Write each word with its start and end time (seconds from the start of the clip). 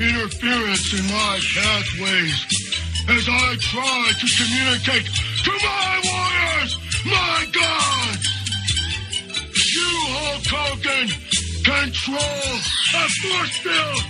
interference 0.00 0.92
in 0.92 1.04
my 1.06 1.40
pathways 1.54 2.46
as 3.08 3.28
I 3.28 3.56
try 3.60 4.12
to 4.20 4.26
communicate 4.36 5.06
to 5.44 5.50
my 5.52 6.05
Hogan, 10.48 11.08
control 11.64 12.46
a 12.94 13.04
force 13.20 13.56
field 13.58 14.02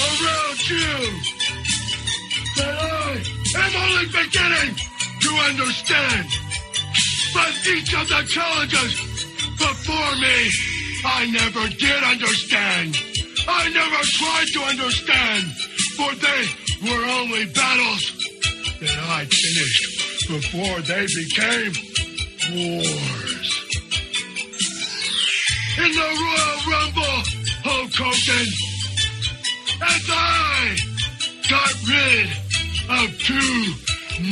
around 0.00 0.60
you 0.68 0.94
that 2.56 2.74
I 2.74 3.22
am 3.62 3.72
only 3.84 4.06
beginning 4.10 4.74
to 5.20 5.30
understand. 5.48 6.26
But 7.34 7.52
each 7.66 7.94
of 7.94 8.08
the 8.08 8.22
challenges 8.28 8.94
before 9.58 10.12
me, 10.18 10.38
I 11.04 11.30
never 11.30 11.68
did 11.68 12.02
understand. 12.02 12.96
I 13.46 13.68
never 13.70 14.00
tried 14.18 14.48
to 14.54 14.60
understand, 14.62 15.44
for 15.96 16.14
they 16.14 16.42
were 16.82 17.04
only 17.20 17.46
battles 17.46 18.02
that 18.80 18.98
I 19.08 19.24
finished 19.26 20.28
before 20.28 20.80
they 20.82 21.06
became 21.06 21.72
wars. 22.52 23.33
In 25.76 25.90
the 25.90 25.98
Royal 25.98 26.58
Rumble, 26.70 27.18
Hulk 27.64 27.90
Hogan, 27.98 28.46
as 29.82 30.06
I 30.08 30.76
got 31.50 31.74
rid 31.90 32.30
of 32.94 33.18
two 33.18 33.74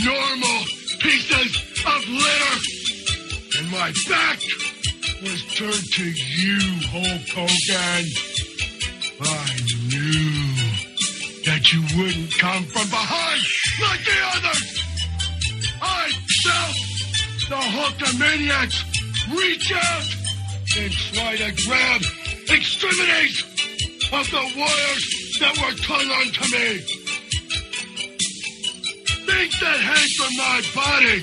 normal 0.06 0.60
pieces 1.00 1.50
of 1.82 2.00
litter, 2.08 2.56
and 3.58 3.70
my 3.72 3.90
back 4.08 4.38
was 5.22 5.42
turned 5.56 5.92
to 5.92 6.04
you, 6.04 6.60
Hulk 6.94 7.26
Hogan. 7.34 8.06
I 9.20 9.50
knew 9.90 10.46
that 11.44 11.72
you 11.72 11.82
wouldn't 11.98 12.38
come 12.38 12.64
from 12.66 12.88
behind 12.88 13.42
like 13.82 14.04
the 14.04 14.18
others. 14.36 14.82
I 15.82 16.08
felt 16.44 16.76
the 17.48 17.56
Hulkamaniacs 17.56 18.78
reach 19.36 19.72
out 19.72 20.21
and 20.74 20.92
try 20.92 21.36
to 21.36 21.52
grab 21.66 22.00
extremities 22.50 23.44
of 24.12 24.24
the 24.30 24.44
warriors 24.56 25.36
that 25.40 25.54
were 25.58 25.76
clung 25.84 26.08
onto 26.08 26.44
me. 26.56 26.78
Things 29.26 29.60
that 29.60 29.78
hang 29.80 30.08
from 30.16 30.32
my 30.36 30.62
body. 30.74 31.20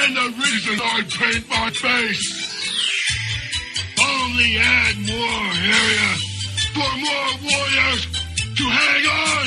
And 0.00 0.16
the 0.16 0.28
reason 0.40 0.80
I 0.80 1.02
paint 1.02 1.48
my 1.50 1.70
face 1.70 2.26
only 4.00 4.56
add 4.56 4.96
more 5.04 5.52
area 5.60 6.10
for 6.72 6.90
more 7.04 7.32
warriors 7.52 8.02
to 8.56 8.64
hang 8.64 9.04
on. 9.06 9.46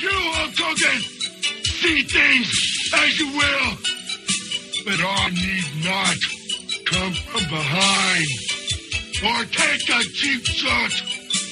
You, 0.00 0.16
Hulk 0.34 0.58
Hogan, 0.58 1.00
see 1.62 2.02
things 2.02 2.48
as 2.94 3.18
you 3.20 3.28
will, 3.36 3.99
but 4.84 5.00
I 5.00 5.30
need 5.30 5.68
not 5.84 6.16
come 6.86 7.12
from 7.12 7.44
behind 7.50 8.26
or 9.22 9.44
take 9.52 9.88
a 9.88 10.02
cheap 10.14 10.44
shot 10.44 10.92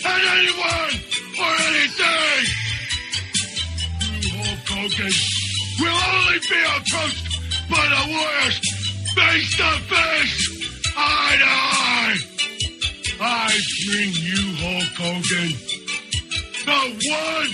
at 0.05 0.23
anyone 0.37 0.95
or 1.37 1.53
anything. 1.69 2.45
Hulk 4.33 4.69
Hogan, 4.69 5.13
will 5.81 6.01
only 6.17 6.39
be 6.41 6.61
approached 6.77 7.27
by 7.69 7.85
the 7.93 8.03
warriors 8.13 8.59
face 9.15 9.57
to 9.57 9.71
face. 9.93 10.37
Eye 10.97 11.37
to 11.39 11.47
eye. 11.47 12.17
I 13.21 13.59
bring 13.87 14.13
you, 14.15 14.43
Hulk 14.63 14.97
Hogan, 14.97 15.53
the 16.67 16.81
one 17.11 17.51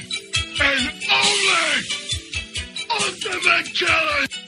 and 0.60 0.84
only 1.10 1.74
ultimate 2.90 3.74
challenge. 3.74 4.43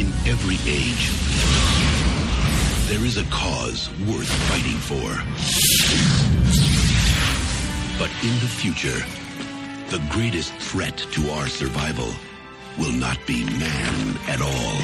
In 0.00 0.06
every 0.24 0.56
age, 0.66 1.10
there 2.88 3.04
is 3.04 3.18
a 3.18 3.24
cause 3.24 3.90
worth 4.08 4.32
fighting 4.48 4.78
for. 4.88 5.10
But 7.98 8.10
in 8.24 8.32
the 8.40 8.48
future, 8.48 9.04
the 9.90 10.02
greatest 10.10 10.54
threat 10.54 10.96
to 10.96 11.30
our 11.32 11.48
survival 11.48 12.10
will 12.78 12.92
not 12.92 13.18
be 13.26 13.44
man 13.44 14.16
at 14.26 14.40
all. 14.40 14.76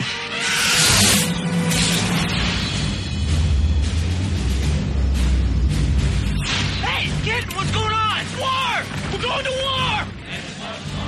Hey, 6.84 7.10
kid, 7.24 7.56
what's 7.56 7.70
going 7.70 7.94
on? 7.94 8.26
War! 8.38 8.84
We're 9.12 9.22
going 9.22 9.44
to 9.46 9.62
war! 9.64 9.95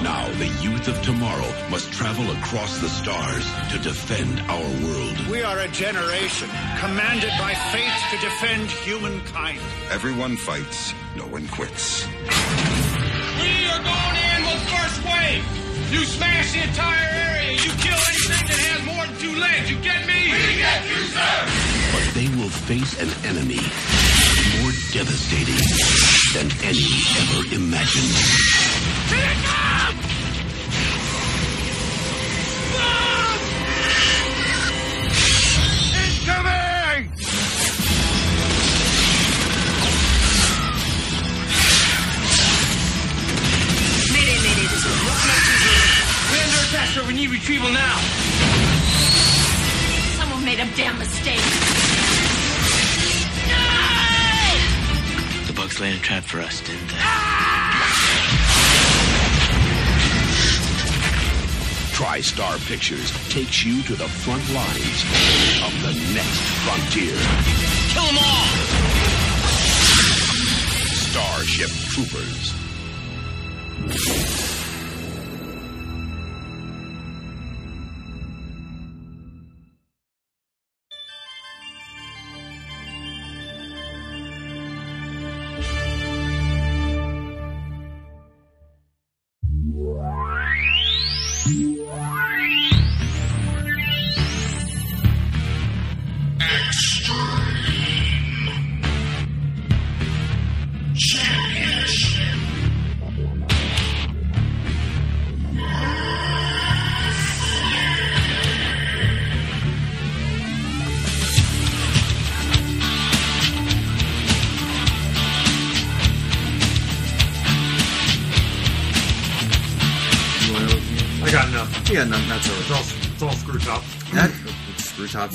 Now 0.02 0.28
the 0.38 0.46
youth 0.62 0.86
of 0.86 1.00
tomorrow 1.02 1.52
must 1.70 1.92
travel 1.92 2.30
across 2.30 2.78
the 2.78 2.88
stars 2.88 3.44
to 3.72 3.78
defend 3.78 4.38
our 4.48 4.68
world. 4.86 5.26
We 5.28 5.42
are 5.42 5.58
a 5.58 5.68
generation 5.68 6.48
commanded 6.78 7.32
by 7.38 7.54
fate 7.72 7.98
to 8.12 8.16
defend 8.24 8.70
humankind. 8.70 9.60
Everyone 9.90 10.36
fights, 10.36 10.94
no 11.16 11.24
one 11.24 11.48
quits. 11.48 12.06
We 12.06 13.52
are 13.74 13.82
going 13.82 14.16
in 14.30 14.40
with 14.46 14.62
first 14.70 15.02
wave. 15.02 15.42
You 15.90 16.04
smash 16.04 16.52
the 16.52 16.62
entire 16.62 17.08
area. 17.34 17.52
You 17.58 17.70
kill 17.82 17.98
anything 17.98 18.46
that 18.46 18.60
has 18.70 18.86
more 18.86 19.04
than 19.04 19.18
two 19.18 19.34
legs. 19.34 19.68
You 19.68 19.78
get 19.82 20.06
me? 20.06 20.30
We 20.30 20.62
get 20.62 20.86
you, 20.86 21.02
sir. 21.10 21.34
But 21.90 22.06
they 22.14 22.28
will 22.38 22.54
face 22.70 22.94
an 23.02 23.10
enemy 23.26 23.58
more 24.62 24.72
devastating 24.92 25.58
than 26.34 26.46
any 26.62 26.86
ever 27.18 27.54
imagined. 27.54 28.14
Need 47.18 47.30
retrieval 47.30 47.68
now. 47.72 47.96
Someone 50.16 50.44
made 50.44 50.60
a 50.60 50.66
damn 50.76 50.96
mistake. 51.00 51.40
The 55.48 55.52
bugs 55.52 55.80
laid 55.80 55.96
a 55.96 55.98
trap 55.98 56.22
for 56.22 56.40
us, 56.40 56.60
didn't 56.60 56.86
they? 56.86 56.94
TriStar 61.98 62.64
Pictures 62.68 63.10
takes 63.30 63.64
you 63.64 63.82
to 63.82 63.96
the 63.96 64.06
front 64.06 64.48
lines 64.54 65.02
of 65.66 65.72
the 65.82 65.94
next 66.14 66.40
frontier. 66.62 67.18
Kill 67.94 68.06
them 68.06 68.18
all! 68.22 68.46
Starship 71.10 71.70
Troopers. 71.90 72.54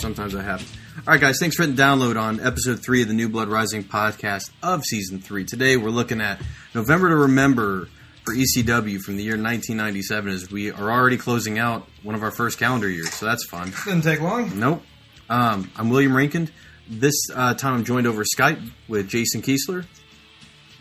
Sometimes 0.04 0.34
that 0.34 0.44
happens. 0.44 0.70
All 0.98 1.14
right, 1.14 1.22
guys. 1.22 1.38
Thanks 1.40 1.56
for 1.56 1.62
hitting 1.64 1.78
download 1.78 2.22
on 2.22 2.42
episode 2.42 2.84
three 2.84 3.02
of 3.04 3.08
the 3.08 3.14
New 3.14 3.30
Blood 3.30 3.48
Rising 3.48 3.86
podcast 3.86 4.52
of 4.62 4.84
season 4.84 5.22
three. 5.22 5.46
Today 5.46 5.78
we're 5.78 5.92
looking 5.92 6.20
at 6.20 6.42
November 6.76 7.08
to 7.08 7.16
Remember 7.16 7.88
for 8.26 8.36
ECW 8.36 9.00
from 9.00 9.16
the 9.16 9.24
year 9.24 9.42
1997. 9.42 10.34
As 10.34 10.52
we 10.52 10.72
are 10.72 10.92
already 10.92 11.16
closing 11.16 11.58
out 11.58 11.88
one 12.02 12.16
of 12.16 12.22
our 12.22 12.32
first 12.32 12.60
calendar 12.60 12.90
years, 12.90 13.14
so 13.14 13.28
that's 13.28 13.46
fun. 13.46 13.72
Didn't 13.86 14.02
take 14.02 14.20
long. 14.20 14.60
Nope. 14.60 14.84
Um, 15.30 15.72
I'm 15.78 15.90
William 15.90 16.14
Rankin. 16.14 16.50
This 16.90 17.16
uh, 17.34 17.54
time 17.54 17.76
I'm 17.76 17.86
joined 17.86 18.06
over 18.06 18.26
Skype 18.26 18.62
with 18.90 19.08
Jason 19.08 19.42
Kiesler. 19.42 19.86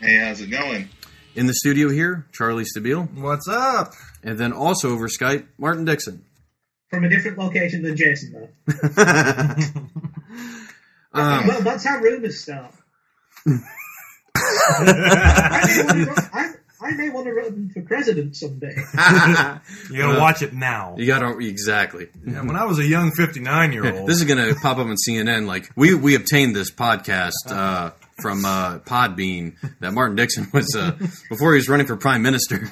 Hey, 0.01 0.17
how's 0.17 0.41
it 0.41 0.47
going? 0.47 0.89
In 1.33 1.45
the 1.45 1.53
studio 1.53 1.89
here, 1.89 2.27
Charlie 2.33 2.65
Stabile. 2.65 3.09
What's 3.13 3.47
up? 3.47 3.93
And 4.21 4.37
then 4.37 4.51
also 4.51 4.91
over 4.91 5.07
Skype, 5.07 5.45
Martin 5.57 5.85
Dixon. 5.85 6.25
From 6.93 7.05
a 7.05 7.09
different 7.09 7.39
location 7.39 7.81
than 7.81 7.97
Jason, 7.97 8.33
though. 8.33 8.49
um, 11.11 11.47
well, 11.47 11.61
that's 11.63 11.83
how 11.83 11.97
rumors 11.97 12.39
start. 12.39 12.71
I, 14.35 15.65
may 15.65 15.81
want 15.83 15.95
to 15.97 16.05
run, 16.05 16.29
I, 16.33 16.53
I 16.81 16.91
may 16.91 17.09
want 17.09 17.25
to 17.25 17.33
run 17.33 17.71
for 17.73 17.81
president 17.81 18.35
someday. 18.35 18.75
you 18.77 19.97
gotta 19.97 20.17
Uh, 20.17 20.19
watch 20.19 20.43
it 20.43 20.53
now. 20.53 20.93
You 20.95 21.07
gotta 21.07 21.35
exactly. 21.39 22.09
Yeah, 22.23 22.41
when 22.43 22.55
I 22.55 22.65
was 22.65 22.77
a 22.77 22.85
young 22.85 23.09
59 23.09 23.73
year 23.73 23.91
old. 23.91 24.07
This 24.07 24.17
is 24.17 24.25
gonna 24.25 24.53
pop 24.53 24.77
up 24.77 24.85
on 24.85 24.95
CNN. 25.09 25.47
Like 25.47 25.71
we 25.75 25.95
we 25.95 26.13
obtained 26.13 26.55
this 26.55 26.69
podcast 26.69 27.33
uh, 27.47 27.89
from 28.21 28.45
uh, 28.45 28.77
Podbean 28.85 29.55
that 29.79 29.93
Martin 29.93 30.15
Dixon 30.15 30.47
was 30.53 30.75
uh, 30.75 30.91
before 31.27 31.53
he 31.53 31.57
was 31.57 31.67
running 31.67 31.87
for 31.87 31.97
prime 31.97 32.21
minister. 32.21 32.69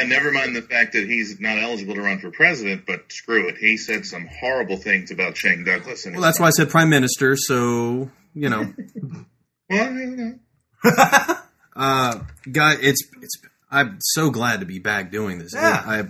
And 0.00 0.08
never 0.08 0.32
mind 0.32 0.56
the 0.56 0.62
fact 0.62 0.94
that 0.94 1.06
he's 1.06 1.38
not 1.40 1.58
eligible 1.58 1.94
to 1.94 2.02
run 2.02 2.18
for 2.18 2.30
president, 2.30 2.86
but 2.86 3.12
screw 3.12 3.48
it. 3.48 3.56
He 3.58 3.76
said 3.76 4.06
some 4.06 4.28
horrible 4.40 4.76
things 4.76 5.10
about 5.10 5.36
Shane 5.36 5.64
Douglas. 5.64 6.06
And 6.06 6.16
well, 6.16 6.24
that's 6.24 6.40
why 6.40 6.48
I 6.48 6.50
said 6.50 6.70
prime 6.70 6.88
minister. 6.88 7.36
So 7.36 8.10
you 8.34 8.48
know, 8.48 8.72
Well, 9.70 9.92
you 9.92 10.16
know. 10.16 10.34
uh, 11.76 12.20
guy, 12.50 12.74
it's 12.80 13.02
it's. 13.22 13.38
I'm 13.70 13.98
so 14.00 14.30
glad 14.30 14.60
to 14.60 14.66
be 14.66 14.80
back 14.80 15.12
doing 15.12 15.38
this. 15.38 15.52
Yeah. 15.54 15.82
I 15.86 16.08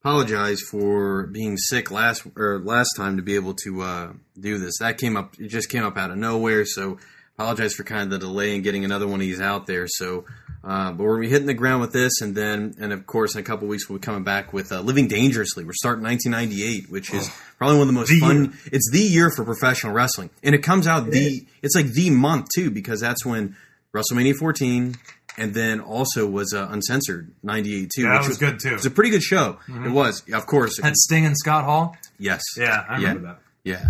apologize 0.00 0.60
for 0.60 1.26
being 1.26 1.56
sick 1.56 1.90
last 1.90 2.24
or 2.36 2.60
last 2.60 2.90
time 2.96 3.16
to 3.16 3.22
be 3.22 3.34
able 3.34 3.54
to 3.64 3.82
uh, 3.82 4.12
do 4.38 4.58
this. 4.58 4.78
That 4.78 4.98
came 4.98 5.16
up. 5.16 5.34
It 5.38 5.48
just 5.48 5.68
came 5.68 5.82
up 5.82 5.96
out 5.96 6.12
of 6.12 6.16
nowhere. 6.16 6.64
So 6.64 6.98
apologize 7.42 7.74
for 7.74 7.84
kind 7.84 8.02
of 8.02 8.10
the 8.10 8.18
delay 8.18 8.54
in 8.54 8.62
getting 8.62 8.84
another 8.84 9.06
one 9.06 9.14
of 9.16 9.20
these 9.26 9.40
out 9.40 9.66
there. 9.66 9.86
So. 9.88 10.24
Uh, 10.64 10.92
but 10.92 11.02
we're 11.02 11.14
gonna 11.16 11.22
be 11.22 11.28
hitting 11.28 11.48
the 11.48 11.54
ground 11.54 11.80
with 11.80 11.92
this, 11.92 12.20
and 12.20 12.36
then, 12.36 12.72
and 12.78 12.92
of 12.92 13.04
course, 13.04 13.34
in 13.34 13.40
a 13.40 13.42
couple 13.42 13.66
weeks 13.66 13.88
we'll 13.88 13.98
be 13.98 14.02
coming 14.04 14.22
back 14.22 14.52
with 14.52 14.70
uh, 14.70 14.80
"Living 14.80 15.08
Dangerously." 15.08 15.64
We're 15.64 15.72
starting 15.72 16.04
1998, 16.04 16.88
which 16.88 17.12
is 17.12 17.28
probably 17.58 17.78
one 17.78 17.88
of 17.88 17.92
the 17.92 17.98
most 17.98 18.10
The 18.10 18.20
fun. 18.20 18.44
year. 18.44 18.52
It's 18.66 18.88
the 18.92 19.00
year 19.00 19.32
for 19.34 19.44
professional 19.44 19.92
wrestling, 19.92 20.30
and 20.44 20.54
it 20.54 20.62
comes 20.62 20.86
out 20.86 21.10
the. 21.10 21.44
It's 21.64 21.74
like 21.74 21.86
the 21.86 22.10
month 22.10 22.46
too, 22.54 22.70
because 22.70 23.00
that's 23.00 23.26
when 23.26 23.56
WrestleMania 23.92 24.36
14, 24.36 24.94
and 25.36 25.52
then 25.52 25.80
also 25.80 26.28
was 26.28 26.54
uh, 26.54 26.68
Uncensored 26.70 27.32
98 27.42 27.90
too. 27.92 28.02
Yeah, 28.02 28.08
that 28.10 28.20
which 28.20 28.28
was 28.28 28.38
good, 28.38 28.60
too. 28.60 28.68
It 28.68 28.74
was 28.74 28.86
a 28.86 28.90
pretty 28.92 29.10
good 29.10 29.24
show. 29.24 29.58
It 29.66 29.90
was, 29.90 30.22
of 30.32 30.46
course. 30.46 30.80
Had 30.80 30.94
Sting 30.94 31.26
and 31.26 31.36
Scott 31.36 31.64
Hall? 31.64 31.96
yes. 32.20 32.40
Yeah, 32.56 32.84
I 32.88 32.98
remember 32.98 33.22
that. 33.26 33.38
Yeah. 33.64 33.84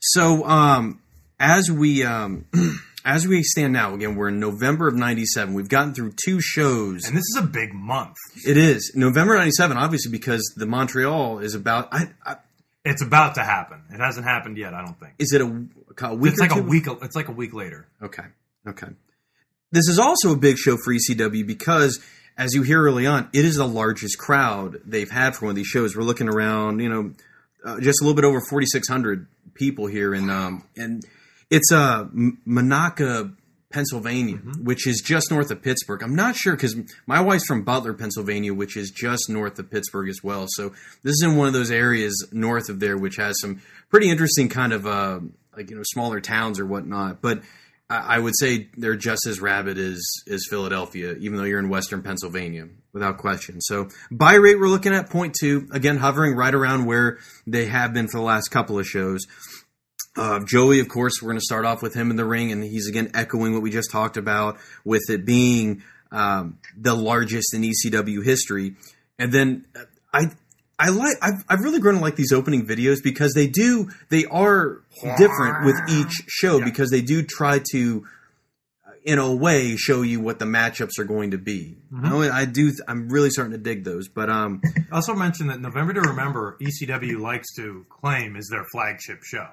So 0.00 0.46
um, 0.46 1.02
as 1.38 1.70
we 1.70 2.04
um, 2.04 2.46
as 3.06 3.26
we 3.26 3.42
stand 3.44 3.72
now, 3.72 3.94
again, 3.94 4.16
we're 4.16 4.28
in 4.28 4.40
November 4.40 4.88
of 4.88 4.94
'97. 4.94 5.54
We've 5.54 5.68
gotten 5.68 5.94
through 5.94 6.14
two 6.22 6.40
shows. 6.40 7.06
And 7.06 7.16
this 7.16 7.24
is 7.24 7.36
a 7.38 7.46
big 7.46 7.72
month. 7.72 8.16
It 8.44 8.56
is 8.56 8.92
November 8.94 9.36
'97, 9.38 9.76
obviously, 9.76 10.10
because 10.10 10.42
the 10.56 10.66
Montreal 10.66 11.38
is 11.38 11.54
about. 11.54 11.88
I, 11.92 12.10
I, 12.24 12.36
It's 12.84 13.02
about 13.02 13.36
to 13.36 13.44
happen. 13.44 13.84
It 13.90 14.00
hasn't 14.00 14.26
happened 14.26 14.58
yet, 14.58 14.74
I 14.74 14.84
don't 14.84 14.98
think. 14.98 15.14
is 15.18 15.32
it 15.32 15.40
a, 15.40 15.44
a 15.44 16.14
week? 16.14 16.32
It's 16.32 16.40
like 16.40 16.54
a 16.56 16.60
week. 16.60 16.86
It's 17.02 17.16
like 17.16 17.28
a 17.28 17.32
week 17.32 17.54
later. 17.54 17.86
Okay. 18.02 18.24
Okay. 18.68 18.88
This 19.70 19.88
is 19.88 19.98
also 19.98 20.32
a 20.32 20.36
big 20.36 20.58
show 20.58 20.76
for 20.76 20.92
ECW 20.92 21.46
because, 21.46 22.00
as 22.36 22.54
you 22.54 22.62
hear 22.62 22.82
early 22.82 23.06
on, 23.06 23.28
it 23.32 23.44
is 23.44 23.56
the 23.56 23.68
largest 23.68 24.18
crowd 24.18 24.78
they've 24.84 25.10
had 25.10 25.36
for 25.36 25.46
one 25.46 25.50
of 25.50 25.56
these 25.56 25.66
shows. 25.68 25.96
We're 25.96 26.02
looking 26.02 26.28
around, 26.28 26.80
you 26.80 26.88
know, 26.88 27.12
uh, 27.64 27.80
just 27.80 28.00
a 28.00 28.04
little 28.04 28.16
bit 28.16 28.24
over 28.24 28.40
4,600 28.40 29.26
people 29.54 29.86
here, 29.86 30.14
in, 30.14 30.28
um, 30.30 30.64
and 30.76 31.02
it's 31.50 31.72
uh, 31.72 32.04
Monaca, 32.46 33.34
Pennsylvania, 33.70 34.36
which 34.36 34.86
is 34.86 35.02
just 35.04 35.30
north 35.30 35.50
of 35.50 35.62
Pittsburgh. 35.62 36.02
I'm 36.02 36.14
not 36.14 36.36
sure 36.36 36.54
because 36.54 36.76
my 37.06 37.20
wife's 37.20 37.46
from 37.46 37.62
Butler, 37.62 37.94
Pennsylvania, 37.94 38.54
which 38.54 38.76
is 38.76 38.90
just 38.90 39.28
north 39.28 39.58
of 39.58 39.70
Pittsburgh 39.70 40.08
as 40.08 40.22
well. 40.22 40.46
So 40.48 40.70
this 41.02 41.12
is 41.12 41.22
in 41.22 41.36
one 41.36 41.46
of 41.48 41.52
those 41.52 41.70
areas 41.70 42.28
north 42.32 42.68
of 42.68 42.80
there, 42.80 42.96
which 42.96 43.16
has 43.16 43.38
some 43.40 43.60
pretty 43.90 44.08
interesting 44.08 44.48
kind 44.48 44.72
of 44.72 44.86
uh, 44.86 45.20
like 45.56 45.70
you 45.70 45.76
know 45.76 45.82
smaller 45.84 46.20
towns 46.20 46.60
or 46.60 46.66
whatnot. 46.66 47.20
But 47.20 47.42
I 47.90 48.16
I 48.16 48.18
would 48.18 48.34
say 48.38 48.68
they're 48.76 48.96
just 48.96 49.26
as 49.26 49.40
rabid 49.40 49.78
as 49.78 50.02
as 50.30 50.46
Philadelphia, 50.48 51.14
even 51.14 51.36
though 51.36 51.44
you're 51.44 51.58
in 51.58 51.68
Western 51.68 52.02
Pennsylvania, 52.02 52.68
without 52.92 53.18
question. 53.18 53.60
So 53.60 53.88
buy 54.10 54.34
rate 54.34 54.58
we're 54.58 54.68
looking 54.68 54.94
at 54.94 55.10
point 55.10 55.34
two 55.38 55.68
again, 55.72 55.98
hovering 55.98 56.34
right 56.34 56.54
around 56.54 56.86
where 56.86 57.18
they 57.46 57.66
have 57.66 57.92
been 57.92 58.08
for 58.08 58.18
the 58.18 58.24
last 58.24 58.48
couple 58.48 58.78
of 58.78 58.86
shows. 58.86 59.26
Uh, 60.16 60.40
Joey, 60.44 60.80
of 60.80 60.88
course, 60.88 61.20
we're 61.20 61.28
going 61.28 61.38
to 61.38 61.44
start 61.44 61.64
off 61.64 61.82
with 61.82 61.94
him 61.94 62.10
in 62.10 62.16
the 62.16 62.24
ring, 62.24 62.50
and 62.52 62.64
he's 62.64 62.88
again 62.88 63.10
echoing 63.14 63.52
what 63.52 63.62
we 63.62 63.70
just 63.70 63.90
talked 63.90 64.16
about 64.16 64.58
with 64.84 65.10
it 65.10 65.26
being 65.26 65.82
um, 66.10 66.58
the 66.76 66.94
largest 66.94 67.54
in 67.54 67.62
ECW 67.62 68.24
history. 68.24 68.76
And 69.18 69.32
then 69.32 69.66
uh, 69.74 69.80
I, 70.12 70.26
I 70.78 70.88
like 70.90 71.16
I've, 71.22 71.44
I've 71.48 71.60
really 71.60 71.80
grown 71.80 71.96
to 71.96 72.00
like 72.00 72.16
these 72.16 72.32
opening 72.32 72.66
videos 72.66 73.02
because 73.02 73.32
they 73.34 73.46
do 73.46 73.90
they 74.08 74.24
are 74.26 74.82
different 75.18 75.64
with 75.64 75.76
each 75.88 76.24
show 76.28 76.62
because 76.62 76.90
they 76.90 77.02
do 77.02 77.22
try 77.22 77.60
to, 77.72 78.06
uh, 78.86 78.90
in 79.04 79.18
a 79.18 79.34
way, 79.34 79.76
show 79.76 80.02
you 80.02 80.20
what 80.20 80.38
the 80.38 80.44
matchups 80.44 80.98
are 80.98 81.04
going 81.04 81.32
to 81.32 81.38
be. 81.38 81.76
Mm-hmm. 81.92 82.06
I, 82.06 82.40
I 82.40 82.44
do. 82.44 82.72
I'm 82.88 83.08
really 83.08 83.30
starting 83.30 83.52
to 83.52 83.58
dig 83.58 83.84
those, 83.84 84.08
but 84.08 84.30
um, 84.30 84.60
I 84.90 84.96
also 84.96 85.14
mentioned 85.14 85.50
that 85.50 85.60
November 85.60 85.94
to 85.94 86.00
Remember, 86.00 86.56
ECW 86.60 87.18
likes 87.18 87.54
to 87.56 87.84
claim 87.90 88.36
is 88.36 88.48
their 88.50 88.64
flagship 88.72 89.22
show. 89.22 89.48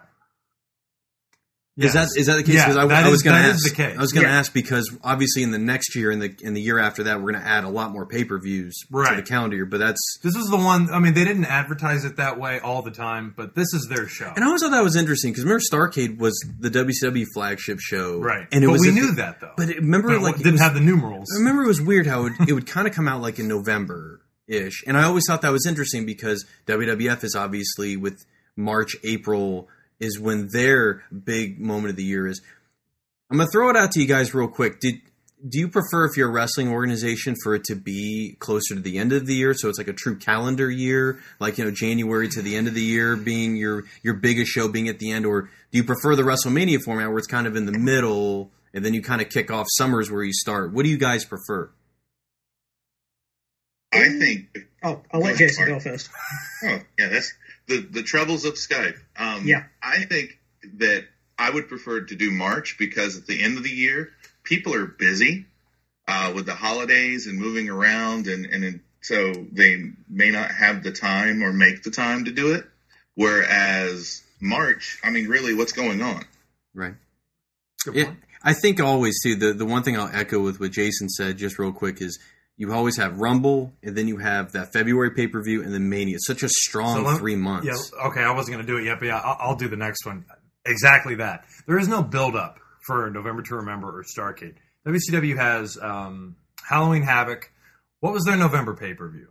Is 1.75 1.93
that 1.93 2.01
Yes. 2.01 2.15
is 2.17 2.25
that 2.27 2.35
the 2.37 2.43
case? 2.43 2.53
Yeah, 2.55 2.65
Because 2.67 2.77
I, 2.77 2.85
that 2.87 3.05
I 3.05 3.09
was 3.09 3.23
going 3.23 3.35
to 3.35 3.41
ask. 3.49 3.55
is 3.65 3.71
the 3.71 3.75
case. 3.75 3.97
I 3.97 3.99
was 4.01 4.11
going 4.11 4.25
to 4.25 4.29
Yeah. 4.31 4.37
ask 4.37 4.53
because 4.53 4.95
obviously 5.03 5.41
in 5.41 5.49
the 5.49 5.57
next 5.57 5.95
year 5.95 6.11
and 6.11 6.21
the 6.21 6.31
in 6.43 6.53
the 6.53 6.61
year 6.61 6.77
after 6.77 7.01
that 7.05 7.19
we're 7.19 7.31
going 7.31 7.43
to 7.43 7.49
add 7.49 7.63
a 7.63 7.69
lot 7.69 7.91
more 7.91 8.05
pay 8.05 8.23
per 8.23 8.37
views 8.39 8.75
to 8.91 9.15
the 9.15 9.23
calendar 9.23 9.55
year. 9.55 9.65
But 9.65 9.79
that's 9.79 9.99
This 10.21 10.35
is 10.35 10.47
the 10.51 10.57
one. 10.57 10.89
I 10.93 10.99
mean, 10.99 11.15
they 11.15 11.23
didn't 11.25 11.45
advertise 11.45 12.05
it 12.05 12.17
that 12.17 12.39
way 12.39 12.59
all 12.59 12.83
the 12.83 12.91
time, 12.91 13.33
but 13.35 13.55
this 13.55 13.73
is 13.73 13.87
their 13.89 14.07
show. 14.07 14.31
and 14.35 14.43
I 14.43 14.47
always 14.47 14.61
thought 14.61 14.69
that 14.69 14.83
was 14.83 14.95
interesting 14.95 15.31
because 15.31 15.45
remember 15.45 15.63
Starcade 15.71 16.19
was 16.19 16.39
the 16.59 16.69
WCW 16.69 17.25
flagship 17.33 17.79
show, 17.79 18.19
Right. 18.19 18.47
And 18.51 18.63
it 18.63 18.67
But 18.67 18.73
was 18.73 18.81
we 18.83 18.91
knew 18.91 19.07
the- 19.07 19.13
that, 19.13 19.41
though. 19.41 19.53
But 19.57 19.69
it, 19.69 19.77
remember, 19.77 20.09
But 20.09 20.17
it 20.17 20.21
like 20.21 20.37
didn't 20.37 20.51
was- 20.53 20.61
have 20.61 20.75
the 20.75 20.79
numerals. 20.79 21.27
I 21.35 21.39
remember 21.39 21.63
it 21.63 21.67
was 21.67 21.81
weird 21.81 22.05
how 22.05 22.27
it, 22.27 22.33
it 22.47 22.53
would 22.53 22.67
kind 22.67 22.87
of 22.87 22.93
come 22.93 23.07
out 23.07 23.19
like 23.23 23.39
in 23.39 23.47
November 23.47 24.21
ish, 24.47 24.83
and 24.85 24.95
I 24.95 25.03
always 25.05 25.23
thought 25.27 25.41
that 25.41 25.51
was 25.51 25.65
interesting 25.65 26.05
because 26.05 26.45
WWF 26.67 27.23
is 27.23 27.33
obviously 27.35 27.97
with 27.97 28.23
March, 28.55 28.95
April 29.03 29.67
is 30.03 30.19
when 30.19 30.49
their 30.51 31.03
big 31.11 31.59
moment 31.59 31.91
of 31.91 31.95
the 31.95 32.03
year 32.03 32.27
is. 32.27 32.41
I'm 33.31 33.37
gonna 33.37 33.49
throw 33.49 33.69
it 33.69 33.75
out 33.75 33.91
to 33.93 34.01
you 34.01 34.05
guys 34.05 34.33
real 34.33 34.47
quick. 34.47 34.79
Did 34.79 35.01
do 35.47 35.59
you 35.59 35.67
prefer 35.67 36.05
if 36.05 36.15
you're 36.15 36.29
a 36.29 36.31
wrestling 36.31 36.69
organization 36.69 37.35
for 37.43 37.53
it 37.53 37.65
to 37.65 37.75
be 37.75 38.37
closer 38.39 38.75
to 38.75 38.81
the 38.81 38.97
end 38.97 39.11
of 39.11 39.25
the 39.25 39.33
year, 39.33 39.53
so 39.53 39.67
it's 39.67 39.77
like 39.77 39.89
a 39.89 39.93
true 39.93 40.17
calendar 40.17 40.71
year, 40.71 41.19
like 41.39 41.57
you 41.57 41.65
know 41.65 41.71
January 41.71 42.29
to 42.29 42.41
the 42.41 42.55
end 42.55 42.67
of 42.67 42.73
the 42.73 42.81
year 42.81 43.15
being 43.17 43.55
your 43.55 43.83
your 44.03 44.13
biggest 44.13 44.51
show 44.51 44.67
being 44.67 44.87
at 44.87 44.99
the 44.99 45.11
end, 45.11 45.25
or 45.25 45.43
do 45.71 45.77
you 45.77 45.83
prefer 45.83 46.15
the 46.15 46.23
WrestleMania 46.23 46.79
format 46.83 47.09
where 47.09 47.17
it's 47.17 47.27
kind 47.27 47.47
of 47.47 47.55
in 47.55 47.65
the 47.65 47.77
middle 47.77 48.51
and 48.73 48.85
then 48.85 48.93
you 48.93 49.01
kind 49.01 49.21
of 49.21 49.29
kick 49.29 49.51
off 49.51 49.67
summers 49.69 50.09
where 50.09 50.23
you 50.23 50.33
start? 50.33 50.71
What 50.71 50.83
do 50.83 50.89
you 50.89 50.97
guys 50.97 51.25
prefer? 51.25 51.69
I 53.93 54.09
think. 54.19 54.47
Oh, 54.83 55.01
I'll 55.11 55.21
let 55.21 55.37
Jason 55.37 55.67
go 55.67 55.79
first. 55.79 56.09
Oh, 56.63 56.79
yeah, 56.97 57.09
that's 57.09 57.33
the 57.67 57.79
the 57.79 58.03
troubles 58.03 58.45
of 58.45 58.55
Skype. 58.55 58.97
Um, 59.17 59.45
Yeah. 59.45 59.63
I 59.81 60.05
think 60.05 60.39
that 60.75 61.05
I 61.37 61.49
would 61.49 61.67
prefer 61.67 62.01
to 62.01 62.15
do 62.15 62.31
March 62.31 62.77
because 62.77 63.17
at 63.17 63.25
the 63.25 63.41
end 63.41 63.57
of 63.57 63.63
the 63.63 63.69
year, 63.69 64.11
people 64.43 64.73
are 64.73 64.85
busy 64.85 65.45
uh, 66.07 66.31
with 66.35 66.45
the 66.45 66.53
holidays 66.53 67.27
and 67.27 67.39
moving 67.39 67.69
around, 67.69 68.27
and 68.27 68.45
and 68.45 68.79
so 69.01 69.33
they 69.51 69.91
may 70.09 70.31
not 70.31 70.51
have 70.51 70.83
the 70.83 70.91
time 70.91 71.43
or 71.43 71.51
make 71.51 71.83
the 71.83 71.91
time 71.91 72.25
to 72.25 72.31
do 72.31 72.53
it. 72.53 72.65
Whereas 73.15 74.21
March, 74.39 74.99
I 75.03 75.09
mean, 75.09 75.27
really, 75.27 75.53
what's 75.53 75.73
going 75.73 76.01
on? 76.01 76.23
Right. 76.73 76.95
Yeah, 77.91 78.13
I 78.43 78.53
think 78.53 78.79
always 78.79 79.21
too. 79.21 79.35
The 79.35 79.53
the 79.53 79.65
one 79.65 79.83
thing 79.83 79.97
I'll 79.97 80.09
echo 80.13 80.39
with 80.39 80.59
what 80.59 80.71
Jason 80.71 81.09
said, 81.09 81.37
just 81.37 81.59
real 81.59 81.73
quick, 81.73 82.01
is 82.01 82.19
you 82.57 82.71
always 82.73 82.97
have 82.97 83.17
Rumble, 83.19 83.73
and 83.81 83.95
then 83.95 84.07
you 84.07 84.17
have 84.17 84.51
that 84.53 84.71
February 84.73 85.11
pay 85.11 85.27
per 85.27 85.41
view, 85.43 85.63
and 85.63 85.73
then 85.73 85.89
Mania. 85.89 86.15
It's 86.15 86.27
such 86.27 86.43
a 86.43 86.49
strong 86.49 87.03
let- 87.03 87.17
three 87.19 87.35
months. 87.35 87.67
Yeah, 87.97 88.05
okay, 88.07 88.21
I 88.21 88.31
wasn't 88.31 88.55
going 88.55 88.65
to 88.65 88.71
do 88.71 88.77
it 88.77 88.85
yet, 88.85 88.99
but 88.99 89.07
yeah, 89.07 89.17
I'll, 89.19 89.37
I'll 89.51 89.55
do 89.55 89.67
the 89.67 89.77
next 89.77 90.05
one. 90.05 90.25
Exactly 90.65 91.15
that. 91.15 91.45
There 91.67 91.77
is 91.79 91.87
no 91.87 92.01
build 92.03 92.35
up 92.35 92.59
for 92.85 93.09
November 93.09 93.41
to 93.43 93.55
Remember 93.55 93.99
or 93.99 94.03
Starcade. 94.03 94.55
WCW 94.87 95.35
has 95.37 95.77
um, 95.81 96.35
Halloween 96.67 97.01
Havoc. 97.01 97.51
What 98.01 98.13
was 98.13 98.23
their 98.25 98.37
November 98.37 98.75
pay 98.75 98.93
per 98.93 99.09
view? 99.09 99.27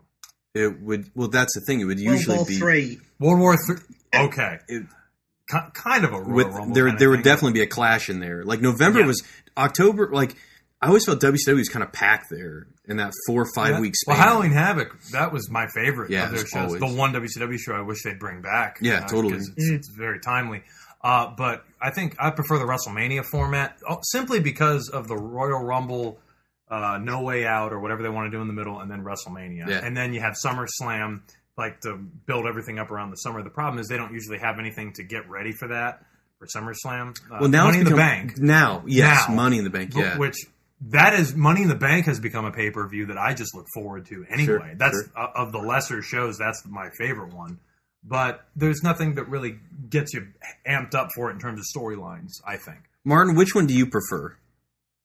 It 0.55 0.81
would. 0.83 1.11
Well, 1.15 1.29
that's 1.29 1.55
the 1.55 1.61
thing. 1.67 1.81
It 1.81 1.85
would 1.85 1.99
World 1.99 2.19
usually 2.19 2.37
War 2.37 2.47
be 2.47 2.55
Three. 2.59 2.99
World 3.19 3.39
War 3.41 3.57
Three. 3.67 3.77
Okay, 4.15 4.59
It- 4.69 4.87
kind 5.75 6.05
of 6.05 6.13
a 6.13 6.21
Royal 6.21 6.33
with 6.35 6.47
Rumble. 6.49 6.75
there. 6.75 6.85
kinda 6.87 6.99
There 6.99 7.11
would 7.11 7.17
thing. 7.19 7.25
definitely 7.25 7.53
be 7.53 7.63
a 7.63 7.67
clash 7.67 8.09
in 8.11 8.21
there. 8.21 8.43
Like 8.45 8.61
November 8.63 9.01
Yeah. 9.01 9.07
was 9.07 9.23
October. 9.57 10.11
Like 10.13 10.35
I 10.83 10.89
always 10.89 11.05
felt 11.05 11.21
WCW 11.21 11.57
was 11.57 11.69
kind 11.69 11.83
of 11.85 11.93
packed 11.93 12.27
there 12.29 12.67
in 12.87 12.97
that 12.97 13.13
four 13.27 13.43
or 13.43 13.49
five 13.55 13.75
Yeah. 13.75 13.81
week 13.81 13.95
span. 13.95 14.17
Well, 14.17 14.27
Halloween 14.27 14.51
Havoc, 14.53 15.01
that 15.13 15.33
was 15.33 15.49
my 15.49 15.69
favorite 15.69 16.11
Yeah, 16.11 16.25
of 16.27 16.33
their 16.33 16.41
shows. 16.45 16.55
always. 16.75 16.81
The 16.81 16.87
one 16.99 17.13
WCW 17.13 17.57
show 17.59 17.73
I 17.75 17.83
wish 17.83 18.03
they'd 18.03 18.19
bring 18.19 18.43
back. 18.43 18.79
Yeah, 18.81 19.01
totally. 19.01 19.35
because 19.35 19.49
It's, 19.57 19.69
it's 19.69 19.89
very 19.89 20.19
timely. 20.21 20.65
Uh, 21.05 21.33
but 21.37 21.65
I 21.81 21.91
think 21.91 22.17
I 22.19 22.31
prefer 22.31 22.59
the 22.59 22.65
WrestleMania 22.65 23.25
format 23.25 23.79
oh, 23.89 23.99
simply 24.03 24.41
because 24.41 24.89
of 24.89 25.09
the 25.09 25.17
Royal 25.17 25.63
Rumble, 25.65 26.19
uh, 26.71 26.99
No 27.01 27.23
Way 27.23 27.47
Out, 27.47 27.73
or 27.73 27.81
whatever 27.81 28.03
they 28.03 28.09
want 28.09 28.31
to 28.31 28.37
do 28.37 28.41
in 28.41 28.47
the 28.49 28.53
middle, 28.55 28.81
and 28.81 28.91
then 28.91 29.05
WrestleMania. 29.05 29.69
Yeah. 29.69 29.85
And 29.85 29.97
then 29.97 30.13
you 30.15 30.21
have 30.21 30.35
SummerSlam, 30.45 31.21
like 31.59 31.81
to 31.83 31.97
build 31.97 32.47
everything 32.47 32.79
up 32.79 32.91
around 32.91 33.11
the 33.11 33.17
summer. 33.17 33.43
The 33.43 33.51
problem 33.51 33.79
is 33.81 33.89
they 33.89 33.97
don't 33.97 34.13
usually 34.13 34.39
have 34.39 34.59
anything 34.59 34.93
to 34.95 35.03
get 35.05 35.29
ready 35.29 35.53
for 35.53 35.69
that 35.69 36.05
for 36.39 36.47
SummerSlam. 36.47 37.17
Uh, 37.31 37.39
well, 37.41 37.49
now 37.51 37.65
Money 37.67 37.79
it's 37.79 37.87
in 37.89 37.93
the 37.93 37.97
Bank. 37.97 38.39
Now, 38.39 38.83
yes, 38.87 39.29
Now. 39.29 39.35
Money 39.35 39.59
in 39.59 39.65
the 39.65 39.71
Bank. 39.71 39.93
Yeah, 39.95 40.17
Which 40.19 40.37
that 40.89 41.15
is 41.15 41.35
Money 41.35 41.63
in 41.63 41.69
the 41.69 41.75
Bank 41.75 42.07
has 42.07 42.19
become 42.21 42.45
a 42.45 42.53
pay 42.53 42.71
per 42.71 42.87
view 42.89 43.07
that 43.07 43.19
I 43.19 43.35
just 43.35 43.55
look 43.55 43.67
forward 43.75 44.07
to 44.07 44.25
anyway. 44.31 44.45
Sure, 44.45 44.75
that's 44.77 44.95
sure. 44.95 45.13
uh, 45.17 45.29
of 45.35 45.53
the 45.53 45.59
lesser 45.59 46.03
shows. 46.03 46.39
That's 46.39 46.65
my 46.67 46.91
favorite 46.91 47.33
one. 47.33 47.59
But 48.05 48.45
there's 48.57 48.83
nothing 48.83 49.15
that 49.15 49.29
really 49.29 49.59
gets 49.89 50.13
you 50.13 50.27
amped 50.69 50.95
up 50.95 51.11
for 51.15 51.31
it 51.31 51.35
in 51.35 51.39
terms 51.41 51.61
of 51.61 51.67
storylines. 51.83 52.33
I 52.47 52.57
think. 52.57 52.79
Martin, 53.05 53.37
which 53.37 53.55
one 53.55 53.67
do 53.67 53.75
you 53.75 53.87
prefer? 53.87 54.37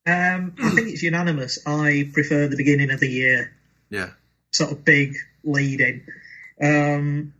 Um, 0.08 0.56
I 0.64 0.70
think 0.72 0.88
it's 0.88 1.04
unanimous. 1.04 1.60
I 1.66 2.10
prefer 2.14 2.48
the 2.48 2.58
beginning 2.58 2.92
of 2.92 3.00
the 3.00 3.10
year, 3.10 3.54
Yeah, 3.90 4.12
sort 4.52 4.72
of 4.72 4.84
big 4.86 5.14
lead 5.44 5.82
in. 5.82 6.04
Um, 6.60 7.34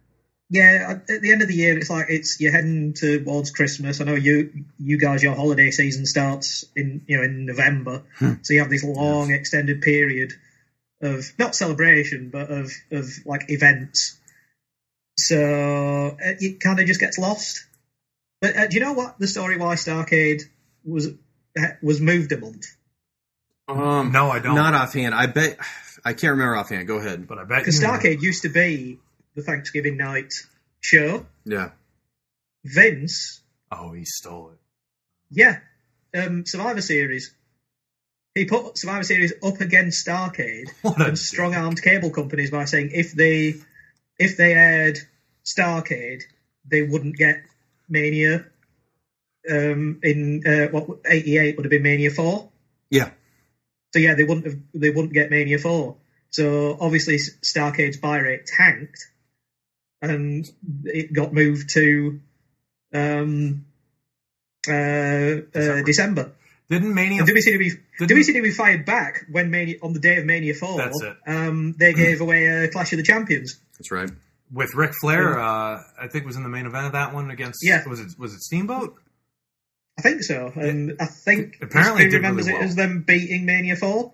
yeah, 0.50 1.00
at 1.10 1.22
the 1.22 1.32
end 1.32 1.42
of 1.42 1.50
the 1.50 1.56
year, 1.56 1.78
it's 1.78 1.90
like 1.90 2.06
it's 2.10 2.40
you're 2.40 2.54
heading 2.54 2.94
towards 2.94 3.52
Christmas. 3.52 4.00
I 4.00 4.06
know 4.06 4.16
you 4.16 4.66
you 4.80 4.98
guys, 4.98 5.22
your 5.22 5.36
holiday 5.36 5.72
season 5.72 6.06
starts 6.06 6.64
in 6.76 7.02
you 7.06 7.18
know 7.18 7.24
in 7.24 7.46
November, 7.46 8.04
so 8.44 8.54
you 8.54 8.62
have 8.62 8.70
this 8.70 8.84
long 8.84 9.32
extended 9.32 9.82
period 9.82 10.34
of 11.02 11.26
not 11.38 11.54
celebration, 11.54 12.30
but 12.30 12.50
of 12.50 12.72
of 12.92 13.10
like 13.26 13.50
events. 13.50 14.18
So 15.18 15.38
uh, 15.38 16.34
it 16.40 16.62
kind 16.62 16.80
of 16.80 16.86
just 16.88 17.02
gets 17.02 17.18
lost. 17.18 17.66
But 18.40 18.56
uh, 18.56 18.68
do 18.68 18.76
you 18.76 18.82
know 18.82 18.94
what 18.94 19.20
the 19.20 19.28
story 19.28 19.58
why 19.58 19.76
Starcade 19.76 20.44
was 20.86 21.10
was 21.82 22.00
moved 22.00 22.32
a 22.32 22.38
month? 22.38 22.68
um, 23.68 24.14
No, 24.14 24.30
I 24.30 24.40
don't. 24.40 24.56
Not 24.56 24.74
offhand. 24.74 25.14
I 25.14 25.26
bet 25.26 25.58
I 26.06 26.14
can't 26.14 26.32
remember 26.32 26.56
offhand. 26.56 26.88
Go 26.88 27.00
ahead. 27.00 27.28
But 27.28 27.38
I 27.38 27.44
bet 27.44 27.60
Because 27.60 27.82
you 27.82 27.88
know. 27.88 27.94
Starcade 27.94 28.22
used 28.22 28.44
to 28.44 28.50
be 28.50 29.00
the 29.38 29.44
Thanksgiving 29.44 29.96
night 29.98 30.34
show. 30.82 31.26
Yeah, 31.46 31.70
Vince, 32.66 33.42
Oh, 33.72 33.94
he 33.94 34.04
stole 34.04 34.52
it. 34.52 34.58
yeah, 35.32 35.60
um, 36.14 36.46
Survivor 36.46 36.82
Series. 36.82 37.34
He 38.34 38.46
put 38.46 38.78
Survivor 38.78 39.04
Series 39.04 39.34
up 39.44 39.62
against 39.62 40.06
Starcade 40.06 40.70
and 40.84 41.18
strong 41.18 41.56
armed 41.56 41.82
cable 41.82 42.10
companies 42.12 42.52
by 42.52 42.66
saying 42.66 42.92
if 42.94 43.14
they 43.14 43.56
if 44.20 44.38
they 44.38 44.54
aired 44.54 44.98
Starcade, 45.46 46.24
they 46.66 46.82
wouldn't 46.84 47.16
get 47.16 47.44
Mania. 47.88 48.46
Um, 49.50 50.02
in 50.04 50.44
uh, 50.46 50.68
what 50.72 51.00
'88 51.06 51.56
would 51.56 51.66
have 51.66 51.70
been 51.70 51.84
Mania 51.84 52.10
Four. 52.12 52.50
yeah. 52.90 53.12
So 53.94 54.00
yeah, 54.00 54.16
they 54.16 54.26
wouldn't 54.26 54.46
have 54.46 54.58
they 54.74 54.90
wouldn't 54.90 55.14
get 55.14 55.30
Mania 55.30 55.58
Four. 55.58 55.96
So 56.32 56.78
obviously 56.82 57.16
Starcade's 57.16 57.96
buy 57.98 58.18
rate 58.20 58.46
tanked, 58.46 59.08
and 60.02 60.50
it 60.86 61.14
got 61.14 61.34
moved 61.34 61.70
to 61.74 62.20
um, 62.94 63.66
uh, 64.68 64.72
uh, 64.72 65.84
December. 65.84 66.32
Didn't 66.70 66.94
Mania? 66.94 67.22
And 67.22 67.30
WCW 67.30 67.72
Didn't- 68.00 68.18
WCW 68.18 68.54
fired 68.54 68.86
back 68.86 69.26
when 69.32 69.50
Mania 69.50 69.76
on 69.82 69.94
the 69.94 70.00
day 70.00 70.18
of 70.18 70.26
Mania 70.26 70.54
Four. 70.54 70.78
That's 70.78 71.02
it. 71.02 71.16
Um, 71.26 71.74
they 71.80 71.94
gave 71.94 72.20
away 72.22 72.46
a 72.46 72.68
Clash 72.70 72.92
of 72.94 72.98
the 72.98 73.04
Champions. 73.04 73.58
That's 73.78 73.92
right. 73.92 74.10
with 74.52 74.76
Ric 74.76 74.92
Flair, 75.02 75.40
uh, 75.40 75.82
I 76.00 76.08
think 76.08 76.26
was 76.26 76.36
in 76.36 76.44
the 76.44 76.50
main 76.50 76.66
event 76.66 76.88
of 76.88 76.92
that 76.94 77.14
one 77.14 77.32
against. 77.32 77.60
Yeah. 77.64 77.88
Was 77.88 78.00
it 78.02 78.20
was 78.20 78.34
it 78.34 78.42
Steamboat? 78.42 78.96
I 79.98 80.02
think 80.04 80.22
so, 80.24 80.52
and 80.56 80.96
I 81.00 81.06
think 81.06 81.58
Apparently 81.62 82.04
history 82.04 82.20
it 82.20 82.22
remembers 82.22 82.48
really 82.48 82.60
it 82.60 82.66
as 82.66 82.76
them 82.76 83.02
beating 83.02 83.46
Mania 83.46 83.76
Four. 83.76 84.14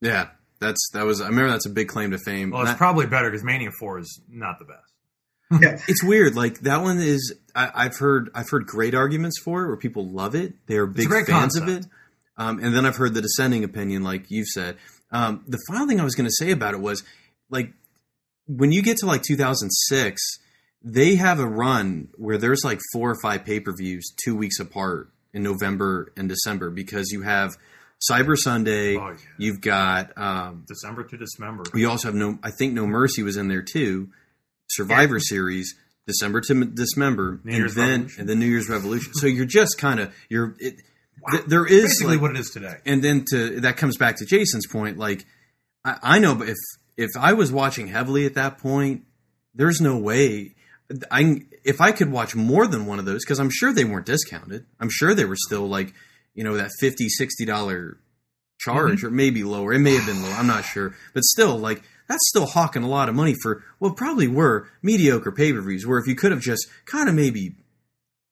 Yeah, 0.00 0.30
that's 0.62 0.88
that 0.94 1.04
was. 1.04 1.20
I 1.20 1.26
remember 1.28 1.50
that's 1.50 1.66
a 1.66 1.70
big 1.70 1.88
claim 1.88 2.12
to 2.12 2.18
fame. 2.18 2.50
Well, 2.50 2.62
it's 2.62 2.70
That- 2.70 2.78
probably 2.78 3.06
better 3.06 3.30
because 3.30 3.44
Mania 3.44 3.70
Four 3.78 3.98
is 3.98 4.20
not 4.30 4.58
the 4.58 4.64
best. 4.64 5.62
Yeah. 5.62 5.78
it's 5.88 6.02
weird. 6.02 6.34
Like 6.34 6.60
that 6.60 6.80
one 6.82 6.98
is. 6.98 7.34
I, 7.54 7.70
I've 7.74 7.98
heard. 7.98 8.30
I've 8.34 8.48
heard 8.48 8.66
great 8.66 8.94
arguments 8.94 9.38
for 9.44 9.64
it, 9.64 9.66
where 9.68 9.76
people 9.76 10.08
love 10.08 10.34
it. 10.34 10.54
They're 10.66 10.86
big 10.86 11.08
great 11.08 11.26
fans 11.26 11.56
of 11.56 11.68
it. 11.68 11.84
Um, 12.38 12.58
and 12.62 12.74
then 12.74 12.86
I've 12.86 12.96
heard 12.96 13.12
the 13.12 13.20
dissenting 13.20 13.62
opinion, 13.62 14.02
like 14.02 14.30
you've 14.30 14.48
said. 14.48 14.78
Um, 15.10 15.44
the 15.46 15.58
final 15.68 15.86
thing 15.86 16.00
I 16.00 16.04
was 16.04 16.14
going 16.14 16.26
to 16.26 16.32
say 16.44 16.50
about 16.50 16.72
it 16.72 16.80
was, 16.80 17.04
like, 17.50 17.74
when 18.46 18.72
you 18.72 18.80
get 18.82 18.96
to 18.98 19.06
like 19.06 19.22
2006, 19.22 20.22
they 20.82 21.16
have 21.16 21.38
a 21.38 21.46
run 21.46 22.08
where 22.16 22.38
there's 22.38 22.62
like 22.64 22.80
four 22.94 23.10
or 23.10 23.16
five 23.22 23.44
pay 23.44 23.60
per 23.60 23.72
views 23.76 24.10
two 24.24 24.34
weeks 24.34 24.58
apart 24.58 25.10
in 25.34 25.42
November 25.42 26.12
and 26.16 26.28
December 26.28 26.70
because 26.70 27.10
you 27.10 27.22
have 27.22 27.56
Cyber 28.10 28.36
Sunday. 28.36 28.96
Oh, 28.96 29.10
yeah. 29.10 29.16
You've 29.38 29.60
got 29.60 30.16
um, 30.18 30.64
December 30.66 31.04
to 31.04 31.16
Dismember. 31.16 31.64
we 31.72 31.84
also 31.84 32.08
have 32.08 32.14
no. 32.14 32.38
I 32.42 32.50
think 32.50 32.72
No 32.74 32.86
Mercy 32.86 33.22
was 33.22 33.36
in 33.36 33.48
there 33.48 33.62
too. 33.62 34.08
Survivor 34.68 35.20
Series, 35.20 35.74
December 36.06 36.40
to 36.40 36.64
Dismember, 36.64 37.40
New 37.44 37.50
and 37.52 37.58
Year's 37.58 37.74
then 37.74 37.90
Revolution. 37.90 38.20
and 38.20 38.28
the 38.28 38.34
New 38.34 38.46
Year's 38.46 38.68
Revolution. 38.68 39.12
so 39.14 39.26
you're 39.26 39.44
just 39.44 39.78
kind 39.78 40.00
of 40.00 40.14
you're. 40.28 40.54
It, 40.58 40.76
th- 41.30 41.44
there 41.46 41.66
is 41.66 41.82
Basically, 41.84 42.14
like- 42.14 42.22
what 42.22 42.30
it 42.32 42.38
is 42.40 42.50
today. 42.50 42.76
and 42.86 43.02
then 43.04 43.24
to 43.30 43.60
that 43.60 43.76
comes 43.76 43.96
back 43.96 44.16
to 44.16 44.24
Jason's 44.26 44.66
point. 44.66 44.98
Like 44.98 45.24
I, 45.84 45.98
I 46.02 46.18
know, 46.18 46.34
but 46.34 46.48
if 46.48 46.56
if 46.96 47.10
I 47.18 47.34
was 47.34 47.52
watching 47.52 47.88
heavily 47.88 48.26
at 48.26 48.34
that 48.34 48.58
point, 48.58 49.02
there's 49.54 49.80
no 49.80 49.96
way. 49.98 50.54
I 51.10 51.42
if 51.64 51.80
I 51.80 51.92
could 51.92 52.10
watch 52.10 52.34
more 52.34 52.66
than 52.66 52.86
one 52.86 52.98
of 52.98 53.04
those 53.04 53.24
because 53.24 53.38
I'm 53.38 53.50
sure 53.50 53.72
they 53.72 53.84
weren't 53.84 54.06
discounted. 54.06 54.66
I'm 54.80 54.90
sure 54.90 55.14
they 55.14 55.24
were 55.24 55.36
still 55.36 55.68
like 55.68 55.94
you 56.34 56.44
know 56.44 56.56
that 56.56 56.70
50 56.80 57.08
60 57.08 57.44
dollar 57.44 57.98
charge 58.58 58.98
Mm-hmm. 58.98 59.06
or 59.06 59.10
maybe 59.10 59.42
lower. 59.44 59.72
It 59.72 59.80
may 59.80 59.94
have 59.96 60.06
been 60.06 60.22
lower. 60.22 60.32
I'm 60.34 60.46
not 60.46 60.64
sure, 60.64 60.94
but 61.14 61.24
still 61.24 61.58
like 61.58 61.82
that's 62.08 62.28
still 62.28 62.46
hawking 62.46 62.82
a 62.82 62.88
lot 62.88 63.08
of 63.08 63.14
money 63.14 63.34
for 63.42 63.62
what 63.78 63.96
probably 63.96 64.28
were 64.28 64.68
mediocre 64.82 65.32
pay 65.32 65.52
per 65.52 65.60
views. 65.60 65.86
Where 65.86 65.98
if 65.98 66.06
you 66.06 66.14
could 66.14 66.30
have 66.32 66.40
just 66.40 66.66
kind 66.86 67.08
of 67.08 67.14
maybe 67.14 67.56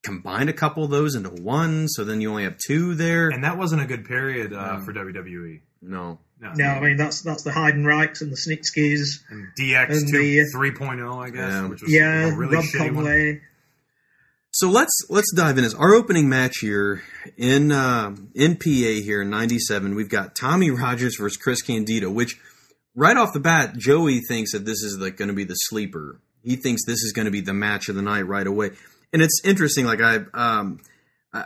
combined 0.03 0.49
a 0.49 0.53
couple 0.55 0.83
of 0.85 0.91
those 0.91 1.15
into 1.15 1.29
one, 1.31 1.87
so 1.89 2.05
then 2.05 2.21
you 2.21 2.31
only 2.31 2.45
have 2.45 2.57
two 2.59 2.95
there. 2.95 3.29
And 3.29 3.45
that 3.45 3.59
wasn't 3.59 3.83
a 3.83 3.87
good 3.87 4.05
period 4.07 4.53
uh, 4.53 4.79
No. 4.79 4.85
for 4.85 4.93
WWE. 4.95 5.61
no, 5.83 6.19
No. 6.41 6.53
No, 6.55 6.65
I 6.67 6.81
mean 6.81 6.97
that's 6.97 7.21
that's 7.23 7.43
the 7.43 7.51
Heidenreichs 7.51 8.21
and 8.23 8.33
the 8.33 8.37
Snitskys. 8.37 9.21
And 9.31 9.49
DX 9.61 9.91
And 9.91 10.09
two 10.11 10.19
the- 10.19 10.51
3.0, 10.55 11.19
I 11.23 11.31
guess, 11.31 11.39
Yeah. 11.53 11.67
which 11.69 11.83
was 11.83 11.93
Yeah, 11.93 12.29
a 12.33 12.37
really 12.37 12.57
Rob 12.57 12.65
shitty 12.65 12.95
one. 12.95 13.41
So 14.61 14.69
let's 14.69 15.07
let's 15.09 15.33
dive 15.35 15.57
in. 15.57 15.65
As 15.65 15.75
our 15.75 15.95
opening 15.95 16.29
match 16.29 16.59
here 16.61 17.03
in 17.39 17.73
uh, 17.73 18.15
in 18.35 18.57
PA 18.57 18.69
here 18.69 19.23
in 19.23 19.31
'97, 19.31 19.95
we've 19.95 20.11
got 20.11 20.37
Tommy 20.37 20.71
Rogers 20.71 21.17
versus 21.17 21.39
Chris 21.39 21.63
Candido. 21.63 22.11
Which 22.11 22.39
right 22.95 23.17
off 23.17 23.33
the 23.33 23.41
bat, 23.41 23.79
Joey 23.79 24.21
thinks 24.21 24.53
that 24.53 24.67
this 24.67 24.83
is 24.83 24.99
like 24.99 25.17
going 25.17 25.29
to 25.29 25.35
be 25.35 25.45
the 25.45 25.55
sleeper. 25.55 26.21
He 26.45 26.57
thinks 26.57 26.85
this 26.85 27.03
is 27.03 27.15
going 27.15 27.25
to 27.25 27.31
be 27.31 27.41
the 27.41 27.55
match 27.55 27.89
of 27.89 27.95
the 27.95 28.03
night 28.03 28.27
right 28.27 28.47
away. 28.47 28.73
And 29.15 29.23
it's 29.23 29.41
interesting. 29.45 29.87
Like 29.87 30.03
I, 30.03 30.17
um, 30.35 30.83
I, 31.33 31.45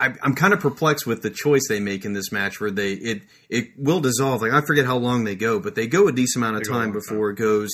I 0.00 0.14
I'm 0.24 0.34
kind 0.34 0.52
of 0.52 0.58
perplexed 0.58 1.06
with 1.06 1.22
the 1.22 1.30
choice 1.30 1.68
they 1.68 1.78
make 1.78 2.04
in 2.04 2.14
this 2.14 2.32
match, 2.32 2.60
where 2.60 2.72
they 2.72 2.94
it 2.94 3.22
it 3.48 3.78
will 3.78 4.00
dissolve. 4.00 4.42
Like 4.42 4.52
I 4.52 4.60
forget 4.62 4.86
how 4.86 4.96
long 4.96 5.22
they 5.22 5.36
go, 5.36 5.60
but 5.60 5.76
they 5.76 5.86
go 5.86 6.08
a 6.08 6.12
decent 6.12 6.44
amount 6.44 6.56
of 6.56 6.64
They 6.64 6.68
go 6.68 6.74
a 6.74 6.80
time 6.80 6.90
before 6.90 7.30
it 7.30 7.36
goes 7.36 7.70